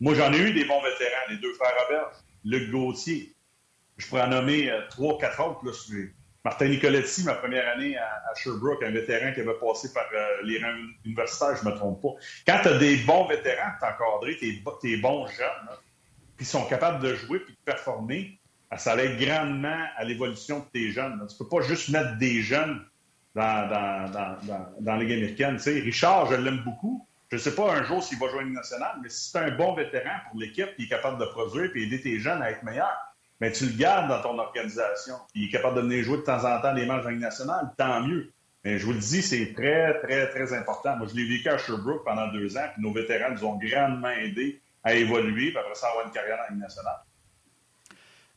Moi, 0.01 0.15
j'en 0.15 0.33
ai 0.33 0.39
eu 0.39 0.53
des 0.53 0.65
bons 0.65 0.81
vétérans, 0.83 1.27
les 1.31 1.39
deux 1.39 1.53
frères 1.55 1.73
Robert, 1.83 2.11
Luc 2.45 2.71
Gauthier. 2.71 3.33
Je 3.99 4.07
pourrais 4.07 4.23
en 4.23 4.29
nommer 4.29 4.71
euh, 4.71 4.81
trois, 4.91 5.19
quatre 5.19 5.41
autres. 5.45 5.65
Là, 5.65 5.73
Martin 6.45 6.67
Nicoletti, 6.69 7.23
ma 7.23 7.35
première 7.35 7.69
année 7.69 7.97
à, 7.97 8.05
à 8.05 8.35
Sherbrooke, 8.35 8.83
un 8.83 8.91
vétéran 8.91 9.33
qui 9.33 9.41
avait 9.41 9.55
passé 9.61 9.93
par 9.93 10.07
euh, 10.13 10.43
les 10.43 10.59
rangs 10.63 10.75
universitaires, 11.05 11.57
je 11.57 11.65
ne 11.69 11.73
me 11.73 11.77
trompe 11.77 12.03
pas. 12.03 12.09
Quand 12.47 12.63
tu 12.63 12.69
as 12.69 12.79
des 12.79 12.97
bons 12.97 13.27
vétérans, 13.29 13.71
tu 13.79 13.87
encadré, 13.87 14.37
tes, 14.39 14.53
bo- 14.55 14.79
tes 14.83 14.97
bons 14.97 15.27
jeunes, 15.29 15.67
là, 15.67 15.79
qui 16.37 16.45
sont 16.45 16.65
capables 16.67 17.01
de 17.01 17.15
jouer 17.15 17.39
puis 17.41 17.55
de 17.55 17.59
performer, 17.65 18.41
ça 18.79 18.97
aide 18.97 19.19
grandement 19.19 19.85
à 19.97 20.05
l'évolution 20.05 20.61
de 20.61 20.65
tes 20.73 20.91
jeunes. 20.91 21.25
Tu 21.29 21.37
peux 21.37 21.49
pas 21.49 21.63
juste 21.63 21.91
mettre 21.91 22.17
des 22.19 22.43
jeunes 22.43 22.81
dans, 23.35 23.69
dans, 23.69 24.11
dans, 24.11 24.37
dans, 24.43 24.69
dans 24.81 24.93
américaine. 24.93 25.57
Tu 25.57 25.63
sais, 25.63 25.81
Richard, 25.81 26.31
je 26.31 26.37
l'aime 26.37 26.63
beaucoup. 26.65 27.07
Je 27.31 27.37
ne 27.37 27.41
sais 27.41 27.55
pas 27.55 27.73
un 27.73 27.83
jour 27.83 28.03
s'il 28.03 28.19
va 28.19 28.29
jouer 28.29 28.43
une 28.43 28.53
nationale, 28.53 28.99
mais 29.03 29.09
si 29.09 29.31
c'est 29.31 29.39
un 29.39 29.57
bon 29.57 29.75
vétéran 29.75 30.17
pour 30.31 30.39
l'équipe 30.39 30.77
qui 30.77 30.85
est 30.85 30.89
capable 30.89 31.19
de 31.19 31.25
produire 31.25 31.71
et 31.75 31.83
aider 31.83 32.01
tes 32.01 32.19
jeunes 32.19 32.43
à 32.43 32.51
être 32.51 32.63
meilleurs, 32.63 32.99
ben, 33.41 33.51
tu 33.51 33.65
le 33.65 33.73
gardes 33.73 34.09
dans 34.09 34.21
ton 34.21 34.39
organisation. 34.39 35.15
Il 35.35 35.47
est 35.47 35.51
capable 35.51 35.77
de 35.77 35.81
venir 35.81 36.05
jouer 36.05 36.19
de 36.19 36.23
temps 36.23 36.45
en 36.45 36.61
temps 36.61 36.75
les 36.75 36.85
matchs 36.85 37.07
Ligue 37.07 37.21
nationale, 37.21 37.71
tant 37.79 38.03
mieux. 38.07 38.31
Mais 38.65 38.79
je 38.79 38.85
vous 38.85 38.93
le 38.93 38.99
dis, 38.99 39.23
c'est 39.23 39.55
très, 39.55 39.99
très, 40.01 40.29
très 40.29 40.53
important. 40.53 40.97
Moi, 40.97 41.09
je 41.11 41.17
l'ai 41.17 41.27
vécu 41.27 41.49
à 41.49 41.59
Sherbrooke 41.59 42.05
pendant 42.05 42.29
deux 42.29 42.57
ans, 42.57 42.67
puis 42.75 42.83
nos 42.83 42.93
vétérans 42.93 43.33
nous 43.33 43.45
ont 43.45 43.59
grandement 43.59 44.11
aidés 44.11 44.61
à 44.85 44.95
évoluer, 44.95 45.51
puis 45.51 45.59
après 45.59 45.75
ça, 45.75 45.89
avoir 45.89 46.07
une 46.07 46.13
carrière 46.13 46.39
Ligue 46.51 46.61
nationale. 46.61 47.01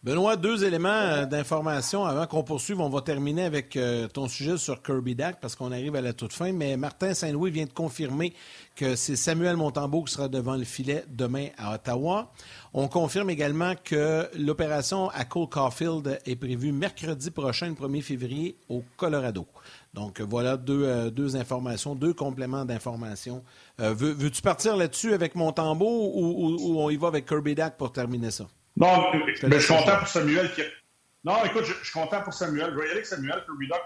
Benoît, 0.06 0.36
deux 0.36 0.64
éléments 0.64 0.89
euh, 0.89 1.26
d'information 1.26 2.06
avant 2.06 2.28
qu'on 2.28 2.43
poursuive. 2.43 2.80
On 2.80 2.89
va 2.89 3.01
terminer 3.01 3.43
avec 3.43 3.76
euh, 3.76 4.08
ton 4.08 4.28
sujet 4.28 4.56
sur 4.56 4.84
Kirby 4.84 5.16
Dak 5.16 5.39
parce 5.41 5.56
qu'on 5.56 5.72
arrive 5.72 5.95
à 5.95 6.01
la 6.01 6.14
toute 6.14 6.32
fin. 6.32 6.51
Mais 6.53 6.78
Martin 6.78 7.16
Saint-Louis 7.16 7.49
vient 7.49 7.66
de 7.66 7.74
confirmer 7.74 8.36
que 8.76 8.95
c'est 8.95 9.16
Samuel 9.16 9.58
Montembeau 9.58 10.03
qui 10.03 10.14
sera 10.14 10.28
devant 10.28 10.58
le 10.58 10.64
filet 10.64 11.06
demain 11.10 11.47
à 11.58 11.74
Ottawa. 11.74 12.32
On 12.76 12.88
confirme 12.88 13.32
également 13.32 13.74
que 13.84 14.30
l'opération 14.38 15.10
à 15.10 15.26
Cole 15.26 15.49
Caulfield 15.49 16.20
est 16.24 16.36
prévue 16.36 16.72
mercredi 16.72 17.32
prochain, 17.32 17.70
le 17.70 17.74
1er 17.74 18.03
février, 18.03 18.58
au 18.70 18.84
Colorado. 18.97 19.47
Donc 19.95 20.22
voilà 20.22 20.56
deux, 20.56 20.84
euh, 20.84 21.36
informations, 21.36 21.95
deux 21.95 22.14
compléments 22.14 22.64
d'informations. 22.64 23.43
Veux, 23.80 24.12
veux-tu 24.12 24.43
partir 24.43 24.78
là-dessus 24.78 25.16
avec 25.16 25.34
Montembeau 25.34 26.12
ou, 26.14 26.58
ou, 26.60 26.80
on 26.80 26.91
y 26.91 26.95
va 26.95 27.08
avec 27.08 27.26
Kirby 27.26 27.56
Dak 27.56 27.76
pour 27.76 27.91
terminer 27.91 28.30
ça? 28.30 28.45
Non, 28.78 29.11
mais 29.13 29.34
mais 29.43 29.59
je 29.59 29.65
suis 29.65 29.73
content 29.73 29.97
pour 29.97 30.07
Samuel. 30.07 30.51
Qui... 30.53 30.61
Non, 31.23 31.43
écoute, 31.45 31.65
je, 31.65 31.73
je 31.73 31.84
suis 31.84 31.93
content 31.93 32.21
pour 32.21 32.34
Samuel. 32.34 32.71
Je 32.71 32.76
vais 32.76 32.82
y 32.82 32.84
aller 32.84 32.91
avec 32.91 33.05
Samuel. 33.05 33.43
Kirby 33.45 33.67
Doc, 33.67 33.82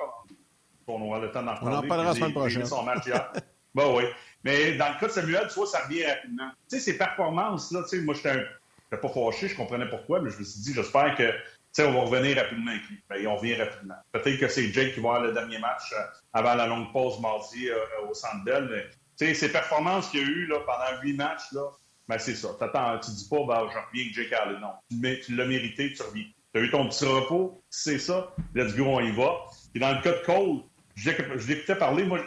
on... 0.88 0.94
on 0.94 1.02
aura 1.08 1.20
le 1.20 1.32
temps 1.32 1.44
d'en 1.44 1.56
On 1.62 1.74
en 1.74 1.88
parlera 1.88 2.10
la 2.10 2.16
semaine 2.16 2.34
prochaine. 2.34 2.66
son 2.66 2.84
match 2.84 3.06
hier. 3.06 3.32
ben 3.76 3.94
oui. 3.96 4.04
Mais 4.44 4.74
dans 4.78 4.90
le 4.90 5.00
cas 5.00 5.08
de 5.08 5.12
Samuel, 5.12 5.48
tu 5.48 5.56
vois, 5.56 5.68
ça 5.68 5.84
revient 5.84 6.06
rapidement. 6.06 6.50
Tu 6.70 6.78
sais, 6.78 6.80
ses 6.80 6.98
performances, 6.98 7.72
là, 7.72 7.84
tu 7.84 7.90
sais, 7.90 8.02
moi, 8.02 8.16
j'étais 8.16 8.32
un... 8.32 8.98
pas 8.98 9.10
fâché, 9.10 9.50
je 9.50 9.56
comprenais 9.56 9.88
pourquoi, 9.90 10.22
mais 10.22 10.30
je 10.32 10.40
me 10.40 10.44
suis 10.44 10.62
dit, 10.62 10.74
j'espère 10.74 11.16
que, 11.16 11.30
tu 11.30 11.38
sais, 11.74 11.86
on 11.86 11.94
va 11.94 12.02
revenir 12.02 12.38
rapidement 12.38 12.72
avec 12.72 12.88
lui. 12.90 13.04
Ben, 13.10 13.28
on 13.28 13.36
revient 13.36 13.56
rapidement. 13.56 13.96
Peut-être 14.12 14.40
que 14.40 14.48
c'est 14.48 14.72
Jake 14.72 14.94
qui 14.94 15.02
va 15.02 15.10
avoir 15.10 15.22
le 15.24 15.34
dernier 15.34 15.60
match 15.60 15.94
euh, 15.94 16.04
avant 16.34 16.56
la 16.56 16.68
longue 16.68 16.92
pause 16.94 17.20
mardi 17.20 17.70
euh, 17.70 18.08
au 18.10 18.14
Centre 18.14 18.44
Bell, 18.46 18.70
mais, 18.72 18.88
tu 19.18 19.28
sais, 19.28 19.34
ses 19.34 19.52
performances 19.52 20.10
qu'il 20.10 20.22
y 20.22 20.24
a 20.24 20.28
eu, 20.28 20.46
là, 20.48 20.60
pendant 20.66 21.02
huit 21.02 21.14
matchs, 21.14 21.52
là, 21.52 21.70
ben, 22.10 22.18
c'est 22.18 22.34
ça. 22.34 22.50
Tu 22.60 23.12
dis 23.12 23.28
pas, 23.30 23.38
ben, 23.48 23.70
je 23.72 23.78
reviens 23.78 24.04
avec 24.04 24.14
Jake 24.14 24.34
Allen. 24.34 24.60
Non. 24.60 24.72
Mets- 24.92 25.20
tu 25.20 25.36
l'as 25.36 25.46
mérité, 25.46 25.94
tu 25.94 26.02
reviens. 26.02 26.26
Tu 26.54 26.60
as 26.60 26.64
eu 26.64 26.72
ton 26.72 26.90
petit 26.90 27.06
repos, 27.06 27.64
c'est 27.70 28.00
ça. 28.00 28.34
Let's 28.56 28.76
go, 28.76 28.86
on 28.86 29.00
y 29.00 29.12
va. 29.12 29.46
Et 29.76 29.80
dans 29.80 29.94
le 29.94 30.02
cas 30.02 30.14
de 30.14 30.26
Cole, 30.26 30.64
je 30.96 31.12
l'écoutais 31.48 31.76
parler, 31.76 32.06
moi, 32.06 32.20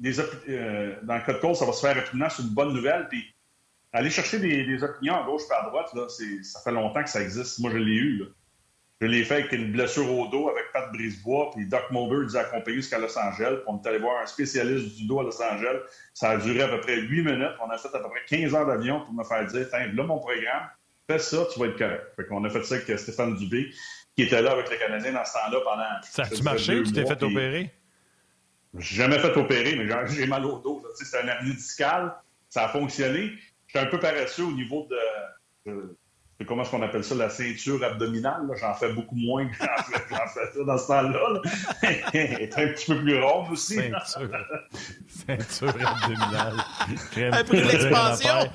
les 0.00 0.18
euh, 0.18 0.96
dans 1.02 1.16
le 1.16 1.20
cas 1.20 1.34
de 1.34 1.38
Cole, 1.38 1.54
ça 1.54 1.66
va 1.66 1.72
se 1.72 1.86
faire 1.86 1.94
rapidement, 1.94 2.30
c'est 2.30 2.42
une 2.42 2.54
bonne 2.54 2.72
nouvelle. 2.72 3.06
Puis 3.10 3.22
aller 3.92 4.08
chercher 4.08 4.38
des, 4.38 4.82
opinions 4.82 5.14
à 5.14 5.24
gauche 5.24 5.42
et 5.50 5.54
à 5.54 5.68
droite, 5.68 5.92
là, 5.92 6.06
ça 6.08 6.60
fait 6.60 6.72
longtemps 6.72 7.02
que 7.02 7.10
ça 7.10 7.20
existe. 7.20 7.58
Moi, 7.58 7.70
je 7.70 7.76
l'ai 7.76 7.94
eu. 7.94 8.18
Là. 8.18 8.26
Je 9.02 9.08
l'ai 9.08 9.24
fait 9.24 9.34
avec 9.34 9.50
une 9.50 9.72
blessure 9.72 10.08
au 10.16 10.28
dos 10.28 10.48
avec 10.48 10.70
Pat 10.72 10.92
Brisebois, 10.92 11.50
puis 11.50 11.66
Doc 11.66 11.90
Mulder 11.90 12.22
nous 12.22 12.36
a 12.36 12.42
accompagnés 12.42 12.76
jusqu'à 12.76 13.00
Los 13.00 13.18
Angeles. 13.18 13.56
Puis 13.56 13.64
on 13.66 13.82
est 13.82 13.88
allé 13.88 13.98
voir 13.98 14.22
un 14.22 14.26
spécialiste 14.26 14.96
du 14.96 15.08
dos 15.08 15.18
à 15.18 15.24
Los 15.24 15.42
Angeles. 15.42 15.80
Ça 16.14 16.30
a 16.30 16.36
duré 16.36 16.62
à 16.62 16.68
peu 16.68 16.78
près 16.78 17.00
8 17.00 17.24
minutes. 17.24 17.56
On 17.60 17.68
a 17.70 17.78
fait 17.78 17.88
à 17.88 17.98
peu 17.98 18.08
près 18.08 18.20
15 18.28 18.54
heures 18.54 18.64
d'avion 18.64 19.00
pour 19.00 19.12
me 19.12 19.24
faire 19.24 19.44
dire 19.46 19.66
Tiens, 19.68 19.90
là, 19.92 20.04
mon 20.04 20.20
programme, 20.20 20.68
fais 21.08 21.18
ça, 21.18 21.44
tu 21.52 21.58
vas 21.58 21.66
être 21.66 21.78
correct. 21.78 22.12
Fait 22.14 22.26
qu'on 22.26 22.44
a 22.44 22.48
fait 22.48 22.62
ça 22.62 22.76
avec 22.76 22.96
Stéphane 22.96 23.34
Dubé, 23.34 23.72
qui 24.14 24.22
était 24.22 24.40
là 24.40 24.52
avec 24.52 24.70
les 24.70 24.78
Canadiens 24.78 25.14
dans 25.14 25.24
ce 25.24 25.32
temps-là 25.32 25.60
pendant. 25.64 26.02
Ça 26.04 26.22
a-tu 26.22 26.42
marché 26.44 26.78
ou 26.78 26.84
tu 26.84 26.92
t'es 26.92 27.04
fait 27.04 27.20
opérer? 27.24 27.72
J'ai 28.78 28.96
jamais 28.98 29.18
fait 29.18 29.36
opérer, 29.36 29.74
mais 29.74 29.88
j'ai 30.10 30.26
mal 30.26 30.44
au 30.46 30.60
dos. 30.60 30.80
C'est 30.94 31.18
un 31.18 31.26
hernie 31.26 31.54
discale. 31.54 32.14
Ça 32.50 32.66
a 32.66 32.68
fonctionné. 32.68 33.32
J'étais 33.66 33.84
un 33.84 33.90
peu 33.90 33.98
paresseux 33.98 34.44
au 34.44 34.52
niveau 34.52 34.86
de 34.88 35.96
comment 36.46 36.62
est-ce 36.62 36.70
qu'on 36.70 36.82
appelle 36.82 37.04
ça, 37.04 37.14
la 37.14 37.30
ceinture 37.30 37.82
abdominale. 37.84 38.42
J'en 38.60 38.74
fais 38.74 38.92
beaucoup 38.92 39.16
moins 39.16 39.46
que 39.46 39.54
j'en 39.54 40.26
fais, 40.26 40.50
ça 40.52 40.64
dans 40.64 40.78
ce 40.78 40.86
temps-là. 40.86 41.40
Elle 42.12 42.42
est 42.42 42.58
un 42.58 42.68
petit 42.68 42.92
peu 42.92 42.98
plus 43.00 43.22
ronde 43.22 43.52
aussi. 43.52 43.74
Ceinture, 43.74 44.30
ceinture 45.26 45.88
abdominale. 45.88 46.54
Crème 47.10 47.44
pris 47.44 47.62
l'expansion. 47.62 48.50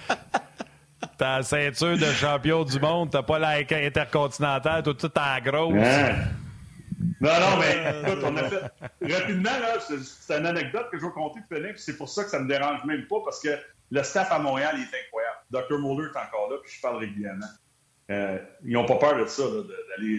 T'as 1.17 1.38
la 1.38 1.43
ceinture 1.43 1.97
de 1.97 2.05
champion 2.05 2.63
du 2.63 2.79
monde, 2.79 3.09
t'as 3.11 3.23
pas 3.23 3.39
la 3.39 3.57
intercontinentale, 3.57 4.83
t'as 4.83 4.93
tout 4.93 5.11
en 5.17 5.41
grosse. 5.41 5.73
Hein? 5.75 6.15
Non, 7.19 7.31
non, 7.39 7.57
mais 7.59 8.01
écoute, 8.01 8.23
on 8.23 8.38
a 8.38 8.43
fait. 8.43 9.13
Rapidement, 9.13 9.49
c'est 9.89 10.38
une 10.38 10.45
anecdote 10.45 10.88
que 10.91 10.99
je 10.99 11.05
vais 11.05 11.11
compter, 11.11 11.39
Félix, 11.49 11.83
c'est 11.85 11.97
pour 11.97 12.09
ça 12.09 12.23
que 12.23 12.29
ça 12.29 12.39
me 12.39 12.47
dérange 12.47 12.83
même 12.85 13.05
pas, 13.07 13.17
parce 13.23 13.39
que 13.41 13.49
le 13.89 14.03
staff 14.03 14.31
à 14.31 14.39
Montréal 14.39 14.75
il 14.77 14.83
est 14.83 15.05
incroyable. 15.05 15.38
Dr. 15.49 15.79
Muller 15.79 16.09
est 16.09 16.17
encore 16.17 16.49
là, 16.49 16.57
puis 16.63 16.73
je 16.75 16.81
parle 16.81 16.97
régulièrement. 16.97 17.47
Euh, 18.09 18.37
ils 18.63 18.73
n'ont 18.73 18.85
pas 18.85 18.95
peur 18.95 19.19
de 19.19 19.25
ça, 19.25 19.43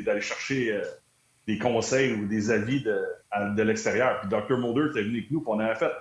d'aller 0.04 0.20
chercher 0.20 0.72
euh, 0.72 0.82
des 1.46 1.58
conseils 1.58 2.12
ou 2.12 2.26
des 2.26 2.50
avis 2.50 2.82
de, 2.82 3.02
de 3.56 3.62
l'extérieur. 3.62 4.20
Puis 4.20 4.28
Dr. 4.28 4.58
Mulder 4.58 4.90
était 4.90 5.02
venu 5.02 5.18
avec 5.18 5.30
nous, 5.30 5.40
puis 5.40 5.50
on 5.50 5.58
avait 5.58 5.74
fait 5.74 5.92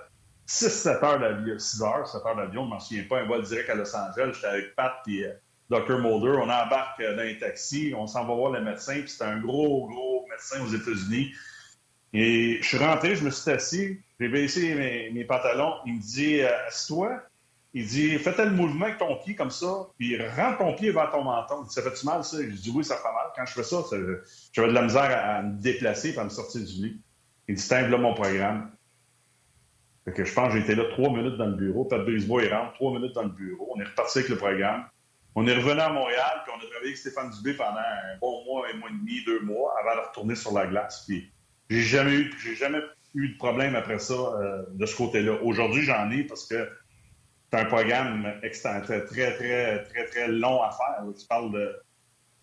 6-7 0.46 1.04
heures 1.04 1.20
d'avion, 1.20 1.58
6 1.58 1.82
heures, 1.82 2.06
7 2.06 2.26
heures 2.26 2.36
d'avion, 2.36 2.64
je 2.64 2.68
ne 2.68 2.74
m'en 2.74 2.80
souviens 2.80 3.04
pas, 3.04 3.20
un 3.20 3.26
vol 3.26 3.42
direct 3.42 3.70
à 3.70 3.74
Los 3.74 3.94
Angeles. 3.96 4.32
J'étais 4.34 4.46
avec 4.46 4.74
Pat 4.76 4.96
et 5.08 5.24
euh, 5.24 5.32
Dr. 5.70 5.98
Mulder. 5.98 6.38
On 6.38 6.44
embarque 6.44 7.00
dans 7.00 7.22
un 7.22 7.34
taxi, 7.34 7.94
on 7.96 8.06
s'en 8.06 8.24
va 8.26 8.34
voir 8.34 8.52
le 8.52 8.62
médecin, 8.62 9.00
puis 9.00 9.08
c'était 9.08 9.24
un 9.24 9.40
gros, 9.40 9.86
gros 9.88 10.26
médecin 10.30 10.62
aux 10.62 10.74
États-Unis. 10.74 11.32
Et 12.14 12.58
je 12.62 12.66
suis 12.66 12.78
rentré, 12.78 13.16
je 13.16 13.24
me 13.24 13.30
suis 13.30 13.50
assis, 13.50 14.00
j'ai 14.18 14.28
baissé 14.28 14.74
mes, 14.74 15.10
mes 15.10 15.24
pantalons. 15.24 15.74
Il 15.84 15.94
me 15.96 16.00
dit 16.00 16.42
Assis-toi. 16.42 17.22
Il 17.74 17.86
dit 17.86 18.18
Fais 18.18 18.44
le 18.44 18.50
mouvement 18.52 18.86
avec 18.86 18.98
ton 18.98 19.16
pied 19.16 19.34
comme 19.34 19.50
ça, 19.50 19.88
puis 19.98 20.16
rentre 20.28 20.58
ton 20.58 20.74
pied 20.74 20.90
vers 20.90 21.10
ton 21.10 21.22
menton. 21.22 21.64
Ça 21.68 21.82
fait-tu 21.82 22.06
mal, 22.06 22.24
ça? 22.24 22.38
Je 22.40 22.48
dis 22.48 22.72
Oui, 22.74 22.84
ça 22.84 22.96
fait 22.96 23.12
mal. 23.12 23.26
Quand 23.36 23.44
je 23.46 23.52
fais 23.52 23.62
ça, 23.62 23.78
j'avais 24.52 24.68
de 24.68 24.74
la 24.74 24.82
misère 24.82 25.02
à, 25.02 25.42
me 25.42 25.60
déplacer 25.60 26.14
et 26.14 26.18
à 26.18 26.24
me 26.24 26.30
sortir 26.30 26.62
du 26.62 26.72
lit. 26.72 27.00
Il 27.46 27.56
dit 27.56 27.66
Tiens, 27.66 27.88
là 27.88 27.98
mon 27.98 28.14
programme. 28.14 28.70
Fait 30.04 30.12
que 30.12 30.24
je 30.24 30.32
pense 30.32 30.54
que 30.54 30.58
été 30.58 30.74
là 30.74 30.84
trois 30.90 31.10
minutes 31.10 31.36
dans 31.36 31.46
le 31.46 31.56
bureau. 31.56 31.84
Pat 31.84 32.02
Brisebois, 32.02 32.44
il 32.44 32.52
rentre 32.52 32.72
trois 32.74 32.92
minutes 32.92 33.14
dans 33.14 33.24
le 33.24 33.28
bureau. 33.28 33.74
On 33.76 33.80
est 33.80 33.84
reparti 33.84 34.18
avec 34.18 34.30
le 34.30 34.36
programme. 34.36 34.86
On 35.34 35.46
est 35.46 35.54
revenu 35.54 35.80
à 35.80 35.90
Montréal, 35.90 36.42
puis 36.44 36.52
on 36.56 36.58
a 36.58 36.68
travaillé 36.68 36.86
avec 36.86 36.96
Stéphane 36.96 37.30
Dubé 37.30 37.52
pendant 37.52 37.78
un 37.78 38.18
bon 38.20 38.44
mois, 38.44 38.66
un 38.72 38.76
mois 38.78 38.88
et 38.88 38.92
demi, 38.92 39.22
deux 39.24 39.40
mois, 39.40 39.74
avant 39.80 40.00
de 40.00 40.08
retourner 40.08 40.34
sur 40.34 40.52
la 40.52 40.66
glace. 40.66 41.04
Puis 41.06 41.30
j'ai 41.68 41.82
jamais 41.82 42.14
eu, 42.14 42.32
jamais 42.56 42.80
eu 43.14 43.28
de 43.28 43.36
problème 43.36 43.76
après 43.76 43.98
ça 43.98 44.14
euh, 44.14 44.64
de 44.70 44.86
ce 44.86 44.96
côté-là. 44.96 45.38
Aujourd'hui, 45.42 45.82
j'en 45.82 46.10
ai 46.10 46.24
parce 46.24 46.46
que 46.46 46.68
c'est 47.50 47.58
un 47.58 47.64
programme 47.64 48.34
très, 48.40 48.82
très, 48.82 49.06
très, 49.06 49.84
très, 49.84 50.04
très 50.06 50.28
long 50.28 50.62
à 50.62 50.70
faire. 50.70 51.02
Tu 51.18 51.26
parles 51.26 51.52
de, 51.52 51.76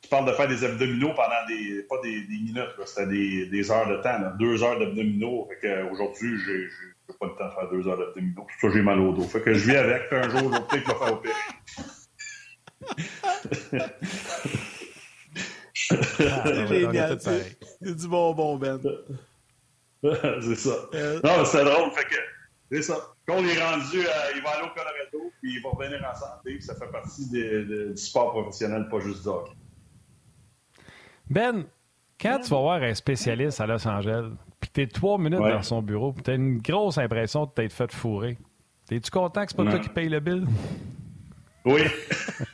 tu 0.01 0.09
parles 0.09 0.25
de 0.25 0.31
faire 0.31 0.47
des 0.47 0.63
abdominaux 0.63 1.13
pendant 1.15 1.45
des, 1.47 1.83
pas 1.83 1.97
des, 2.01 2.25
minutes, 2.29 2.69
c'était 2.85 3.07
des, 3.07 3.45
des, 3.47 3.71
heures 3.71 3.87
de 3.87 3.97
temps, 3.97 4.19
deux 4.39 4.63
heures 4.63 4.79
d'abdominaux. 4.79 5.47
Aujourd'hui, 5.91 6.37
j'ai, 6.45 6.67
j'ai 6.67 7.15
pas 7.19 7.27
le 7.27 7.35
temps 7.35 7.47
de 7.47 7.53
faire 7.53 7.69
deux 7.71 7.87
heures 7.87 7.97
d'abdominaux. 7.97 8.43
Pour 8.43 8.49
ça, 8.61 8.69
j'ai 8.75 8.81
mal 8.81 8.99
au 8.99 9.13
dos. 9.13 9.23
Fait 9.23 9.41
que 9.41 9.53
je 9.53 9.69
vis 9.69 9.77
avec, 9.77 10.11
un 10.11 10.29
jour, 10.29 10.51
je 10.51 10.57
vais 10.57 10.65
peut-être 10.69 10.87
le 10.87 10.95
faire 10.95 11.13
opérer. 11.13 11.33
c'est 16.07 16.67
génial. 16.67 17.19
C'est 17.19 17.95
du 17.95 18.07
bonbon, 18.07 18.57
Ben. 18.57 18.79
c'est 20.41 20.55
ça. 20.55 20.75
Euh, 20.93 21.19
non, 21.23 21.45
c'est 21.45 21.63
drôle. 21.63 21.91
Fait 21.91 22.05
que, 22.05 22.15
c'est 22.71 22.81
ça. 22.83 23.14
Quand 23.27 23.37
on 23.37 23.45
est 23.45 23.61
rendu, 23.61 23.97
il 24.35 24.41
va 24.43 24.49
aller 24.51 24.63
au 24.63 24.73
Colorado, 24.73 25.31
puis 25.41 25.55
il 25.55 25.61
va 25.61 25.69
revenir 25.69 26.07
en 26.07 26.13
santé, 26.13 26.61
ça 26.61 26.75
fait 26.75 26.91
partie 26.91 27.27
du 27.29 27.91
sport 27.95 28.31
professionnel, 28.31 28.87
pas 28.89 28.99
juste 28.99 29.23
du 29.23 29.29
Ben, 31.29 31.65
quand 32.21 32.39
tu 32.43 32.49
vas 32.51 32.59
voir 32.59 32.83
un 32.83 32.93
spécialiste 32.93 33.59
à 33.61 33.65
Los 33.65 33.87
Angeles, 33.87 34.29
puis 34.59 34.69
tu 34.71 34.81
es 34.83 34.87
trois 34.87 35.17
minutes 35.17 35.39
dans 35.39 35.63
son 35.63 35.81
bureau, 35.81 36.13
puis 36.13 36.23
tu 36.23 36.31
as 36.31 36.35
une 36.35 36.59
grosse 36.59 36.99
impression 36.99 37.45
de 37.45 37.51
t'être 37.51 37.73
fait 37.73 37.91
fourrer, 37.91 38.37
es-tu 38.91 39.09
content 39.09 39.45
que 39.45 39.51
c'est 39.51 39.57
pas 39.57 39.65
toi 39.65 39.79
qui 39.79 39.89
paye 39.89 40.09
le 40.09 40.19
bill? 40.19 40.45
Oui. 41.65 41.81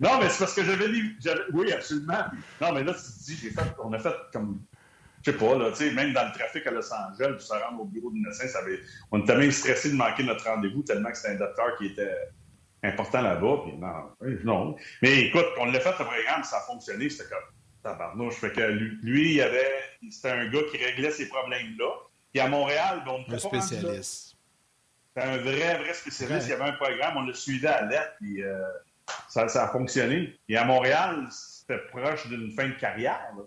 non, 0.00 0.18
mais 0.20 0.30
c'est 0.30 0.38
parce 0.38 0.54
que 0.54 0.64
j'avais 0.64 0.88
lu. 0.88 1.18
Oui, 1.52 1.70
absolument. 1.70 2.24
Non, 2.60 2.72
mais 2.72 2.82
là, 2.82 2.94
tu 2.94 3.00
te 3.00 3.24
dis, 3.24 3.36
j'ai 3.36 3.50
fait, 3.50 3.74
on 3.84 3.92
a 3.92 3.98
fait 3.98 4.14
comme 4.32 4.62
je 5.22 5.30
sais 5.30 5.36
pas, 5.36 5.54
là, 5.56 5.70
même 5.94 6.12
dans 6.12 6.26
le 6.26 6.32
trafic 6.32 6.66
à 6.66 6.70
Los 6.70 6.92
Angeles, 6.92 7.32
pour 7.32 7.42
se 7.42 7.52
rendre 7.52 7.82
au 7.82 7.84
bureau 7.84 8.10
du 8.10 8.20
médecin, 8.20 8.46
ça 8.46 8.60
avait... 8.60 8.80
on 9.10 9.20
était 9.20 9.36
même 9.36 9.52
stressé 9.52 9.90
de 9.90 9.96
manquer 9.96 10.22
notre 10.22 10.44
rendez-vous 10.44 10.82
tellement 10.82 11.10
que 11.10 11.16
c'était 11.16 11.34
un 11.34 11.38
docteur 11.38 11.76
qui 11.76 11.86
était 11.86 12.30
important 12.82 13.20
là-bas. 13.20 13.62
Puis 13.64 13.76
non, 13.76 14.34
non. 14.44 14.76
Mais 15.02 15.26
écoute, 15.26 15.46
on 15.58 15.66
l'a 15.66 15.80
fait 15.80 15.90
le 15.90 16.04
programme, 16.04 16.42
ça 16.42 16.58
a 16.58 16.60
fonctionné, 16.60 17.10
c'était 17.10 17.28
comme 17.28 17.44
tabarnouche. 17.82 18.36
Fait 18.36 18.52
que 18.52 18.62
lui, 18.62 19.34
il 19.34 19.42
avait, 19.42 19.70
c'était 20.10 20.30
un 20.30 20.48
gars 20.48 20.62
qui 20.70 20.82
réglait 20.82 21.10
ces 21.10 21.28
problèmes-là. 21.28 21.90
Puis 22.32 22.40
à 22.40 22.48
Montréal, 22.48 23.02
ben, 23.04 23.12
on 23.12 23.22
était 23.22 23.34
un 23.34 23.38
spécialiste. 23.38 24.36
C'était 25.08 25.26
un 25.26 25.38
vrai, 25.38 25.78
vrai 25.78 25.92
spécialiste. 25.92 26.46
Il 26.46 26.50
y 26.50 26.52
avait 26.54 26.70
un 26.70 26.72
programme, 26.72 27.16
on 27.16 27.26
le 27.26 27.34
suivait 27.34 27.68
à 27.68 27.84
l'aide, 27.84 28.12
puis 28.20 28.42
euh, 28.42 28.58
ça, 29.28 29.48
ça, 29.48 29.64
a 29.64 29.68
fonctionné. 29.68 30.38
Et 30.48 30.56
à 30.56 30.64
Montréal, 30.64 31.26
c'était 31.30 31.78
proche 31.88 32.26
d'une 32.28 32.52
fin 32.52 32.68
de 32.68 32.74
carrière. 32.74 33.32
Là. 33.36 33.42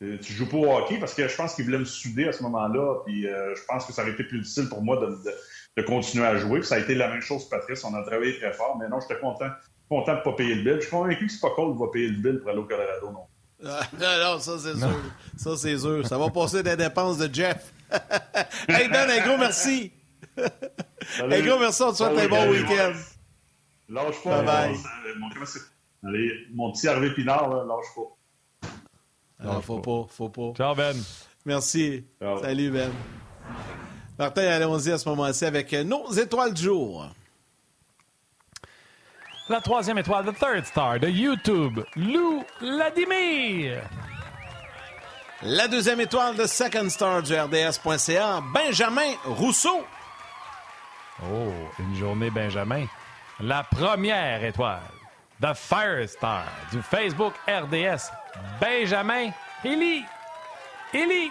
Euh, 0.00 0.16
tu 0.20 0.32
joues 0.32 0.48
pas 0.48 0.56
au 0.56 0.76
hockey 0.76 0.98
parce 0.98 1.12
que 1.12 1.26
je 1.26 1.34
pense 1.34 1.54
qu'il 1.56 1.64
voulait 1.64 1.78
me 1.78 1.84
souder 1.84 2.28
à 2.28 2.32
ce 2.32 2.42
moment-là. 2.44 3.00
Puis 3.04 3.26
euh, 3.26 3.54
je 3.56 3.62
pense 3.66 3.84
que 3.84 3.92
ça 3.92 4.02
aurait 4.02 4.12
été 4.12 4.24
plus 4.24 4.38
difficile 4.40 4.68
pour 4.68 4.82
moi 4.82 4.96
de, 4.96 5.82
continuer 5.82 6.26
à 6.26 6.36
jouer. 6.36 6.60
Puis 6.60 6.68
ça 6.68 6.76
a 6.76 6.78
été 6.78 6.94
la 6.94 7.08
même 7.08 7.20
chose, 7.20 7.48
Patrice. 7.48 7.84
On 7.84 7.94
a 7.94 8.02
travaillé 8.02 8.38
très 8.38 8.52
fort. 8.52 8.76
Mais 8.80 8.88
non, 8.88 9.00
j'étais 9.00 9.20
content, 9.20 9.48
content 9.88 10.12
de 10.12 10.18
ne 10.18 10.22
pas 10.22 10.32
payer 10.32 10.54
le 10.54 10.62
bill. 10.62 10.74
Je 10.76 10.80
suis 10.82 10.90
convaincu 10.90 11.26
que 11.26 11.32
c'est 11.32 11.40
pas 11.40 11.50
Cole 11.50 11.74
qui 11.74 11.80
va 11.80 11.86
payer 11.92 12.08
le 12.08 12.16
bill 12.16 12.40
pour 12.40 12.50
aller 12.50 12.60
au 12.60 12.64
Colorado, 12.64 13.10
non. 13.10 13.26
Ah, 13.64 13.80
non, 13.98 14.34
non, 14.34 14.38
ça 14.38 14.58
c'est 14.58 14.76
sûr. 14.76 15.00
Ça 15.36 15.56
c'est 15.56 15.78
sûr. 15.78 16.06
Ça 16.06 16.16
va 16.16 16.30
passer 16.30 16.62
des 16.62 16.76
dépenses 16.76 17.18
de 17.18 17.32
Jeff. 17.32 17.72
hey 18.68 18.88
Ben, 18.88 19.10
un 19.10 19.26
gros 19.26 19.36
merci. 19.36 19.92
un 20.36 21.40
gros 21.40 21.58
merci. 21.58 21.82
On 21.82 21.90
te 21.90 21.96
souhaite 21.96 22.18
un 22.18 22.28
bon 22.28 22.50
week-end. 22.50 22.92
Lâche 23.88 24.22
pas. 24.22 24.42
Bye 24.42 24.46
bye. 24.46 24.76
Mon, 25.18 25.28
Allez, 26.08 26.32
mon 26.52 26.70
petit 26.70 26.86
Hervé 26.86 27.12
Pinard, 27.14 27.48
là, 27.48 27.64
lâche 27.64 27.86
pas. 27.96 28.17
Non, 29.40 29.60
faut 29.62 29.78
pas, 29.80 30.06
faut 30.10 30.28
pas. 30.28 30.52
Ciao, 30.56 30.74
Ben. 30.74 30.96
Merci. 31.44 32.04
Salut, 32.42 32.70
Ben. 32.70 32.90
Martin, 34.18 34.42
allons-y 34.42 34.90
à 34.90 34.98
ce 34.98 35.08
moment-ci 35.08 35.44
avec 35.44 35.72
nos 35.72 36.10
étoiles 36.12 36.52
du 36.52 36.62
jour. 36.62 37.06
La 39.48 39.60
troisième 39.60 39.96
étoile, 39.98 40.26
the 40.26 40.38
third 40.38 40.66
star 40.66 41.00
de 41.00 41.08
YouTube, 41.08 41.80
Lou 41.96 42.44
Vladimir. 42.60 43.80
La 45.42 45.68
deuxième 45.68 46.00
étoile 46.00 46.36
de 46.36 46.46
second 46.46 46.88
star 46.90 47.22
du 47.22 47.32
RDS.ca, 47.32 48.42
Benjamin 48.52 49.12
Rousseau. 49.24 49.84
Oh, 51.22 51.50
une 51.78 51.94
journée 51.94 52.30
Benjamin. 52.30 52.86
La 53.40 53.62
première 53.62 54.44
étoile, 54.44 54.82
the 55.40 55.54
fire 55.54 56.06
star 56.06 56.44
du 56.72 56.82
Facebook 56.82 57.34
RDS, 57.46 58.10
Benjamin 58.60 59.32
Élie. 59.64 60.04
Élie. 60.92 61.30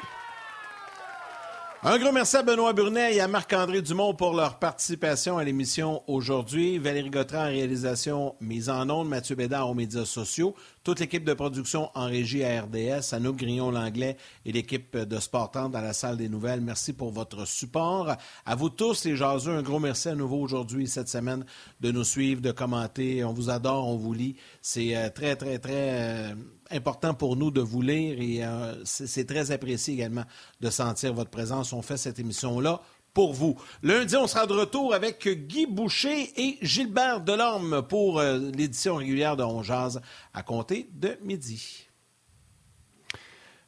Un 1.84 2.00
gros 2.00 2.12
merci 2.12 2.36
à 2.38 2.44
Benoît 2.44 2.74
Burnet 2.74 3.16
et 3.16 3.22
à 3.22 3.28
Marc-André 3.28 3.82
Dumont 3.82 4.14
pour 4.14 4.34
leur 4.34 4.60
participation 4.60 5.38
à 5.38 5.44
l'émission 5.44 6.04
aujourd'hui. 6.08 6.80
Valérie 6.80 7.10
Gautran 7.10 7.44
en 7.44 7.46
réalisation 7.46 8.36
mise 8.42 8.70
en 8.70 8.90
onde, 8.90 9.08
Mathieu 9.08 9.36
Bédard 9.36 9.70
aux 9.70 9.74
médias 9.74 10.06
sociaux, 10.06 10.56
toute 10.88 11.02
l'équipe 11.02 11.26
de 11.26 11.34
production 11.34 11.90
en 11.96 12.06
régie 12.06 12.46
à 12.46 12.62
RDS, 12.62 13.14
Anouk 13.14 13.36
Grillon-Langlais 13.36 14.16
et 14.46 14.54
l'équipe 14.54 14.96
de 14.96 15.20
Sport 15.20 15.52
dans 15.54 15.82
la 15.82 15.92
salle 15.92 16.16
des 16.16 16.30
nouvelles. 16.30 16.62
Merci 16.62 16.94
pour 16.94 17.12
votre 17.12 17.46
support. 17.46 18.16
À 18.46 18.56
vous 18.56 18.70
tous, 18.70 19.04
les 19.04 19.18
jaseux, 19.18 19.52
un 19.52 19.64
gros 19.64 19.80
merci 19.80 20.08
à 20.08 20.16
nouveau 20.16 20.38
aujourd'hui, 20.38 20.88
cette 20.88 21.10
semaine, 21.10 21.44
de 21.82 21.92
nous 21.92 22.06
suivre, 22.06 22.40
de 22.40 22.52
commenter. 22.52 23.26
On 23.26 23.34
vous 23.34 23.50
adore, 23.50 23.86
on 23.86 23.98
vous 23.98 24.14
lit. 24.14 24.38
C'est 24.62 24.96
euh, 24.96 25.10
très, 25.10 25.36
très, 25.36 25.60
très... 25.60 25.74
Euh, 25.76 26.36
important 26.72 27.14
pour 27.14 27.36
nous 27.36 27.52
de 27.52 27.62
vous 27.62 27.82
lire 27.82 28.20
et 28.20 28.44
euh, 28.44 28.74
c'est 28.84 29.26
très 29.26 29.52
apprécié 29.52 29.94
également 29.94 30.24
de 30.62 30.70
sentir 30.70 31.14
votre 31.14 31.30
présence. 31.30 31.74
On 31.74 31.82
fait 31.82 31.98
cette 31.98 32.20
émission-là 32.20 32.82
pour 33.18 33.34
vous. 33.34 33.60
Lundi, 33.82 34.16
on 34.16 34.28
sera 34.28 34.46
de 34.46 34.54
retour 34.54 34.94
avec 34.94 35.28
Guy 35.28 35.66
Boucher 35.66 36.30
et 36.40 36.60
Gilbert 36.62 37.22
Delorme 37.22 37.82
pour 37.82 38.20
euh, 38.20 38.38
l'édition 38.38 38.98
régulière 38.98 39.36
de 39.36 39.42
On 39.42 39.64
à 39.64 40.44
compter 40.44 40.88
de 40.94 41.18
midi. 41.24 41.88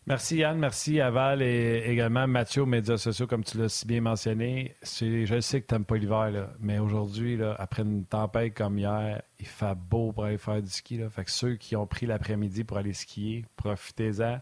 Merci 0.06 0.38
Yann, 0.38 0.60
merci 0.60 1.02
à 1.02 1.10
Val 1.10 1.41
et 1.41 1.84
également 1.88 2.28
Mathieu 2.28 2.62
aux 2.62 2.68
médias 2.68 2.97
sociaux, 2.97 3.26
comme 3.26 3.43
tu 3.43 3.58
l'as 3.58 3.70
si 3.70 3.88
bien 3.88 4.02
mentionné. 4.02 4.76
Je 4.84 5.39
sais 5.41 5.62
que 5.62 5.66
tu 5.66 5.74
n'aimes 5.74 5.86
pas 5.86 5.97
l'hiver, 5.97 6.50
mais 6.60 6.78
aujourd'hui, 6.78 7.39
après 7.58 7.82
une 7.82 8.06
tempête 8.06 8.54
comme 8.54 8.78
hier, 8.78 9.24
il 9.39 9.47
fait 9.47 9.76
beau 9.76 10.12
pour 10.12 10.26
aller 10.26 10.38
faire 10.38 10.62
du 10.62 10.70
ski. 10.70 10.97
Là. 10.97 11.10
Fait 11.10 11.26
que 11.26 11.32
ceux 11.32 11.56
qui 11.56 11.76
ont 11.76 11.88
pris 11.88 12.06
l'après-midi 12.06 12.66
pour 12.66 12.78
aller 12.78 12.93
skier, 12.93 13.45
profitez-en. 13.56 14.41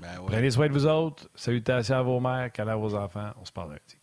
Ben 0.00 0.08
Prenez 0.26 0.50
soin 0.50 0.66
de 0.66 0.72
vous 0.72 0.86
autres. 0.86 1.28
Salutations 1.36 1.94
à 1.94 2.02
vos 2.02 2.18
mères, 2.18 2.50
câlins 2.50 2.72
à 2.72 2.76
vos 2.76 2.96
enfants. 2.96 3.30
On 3.40 3.44
se 3.44 3.52
parle 3.52 3.70
lundi. 3.70 3.96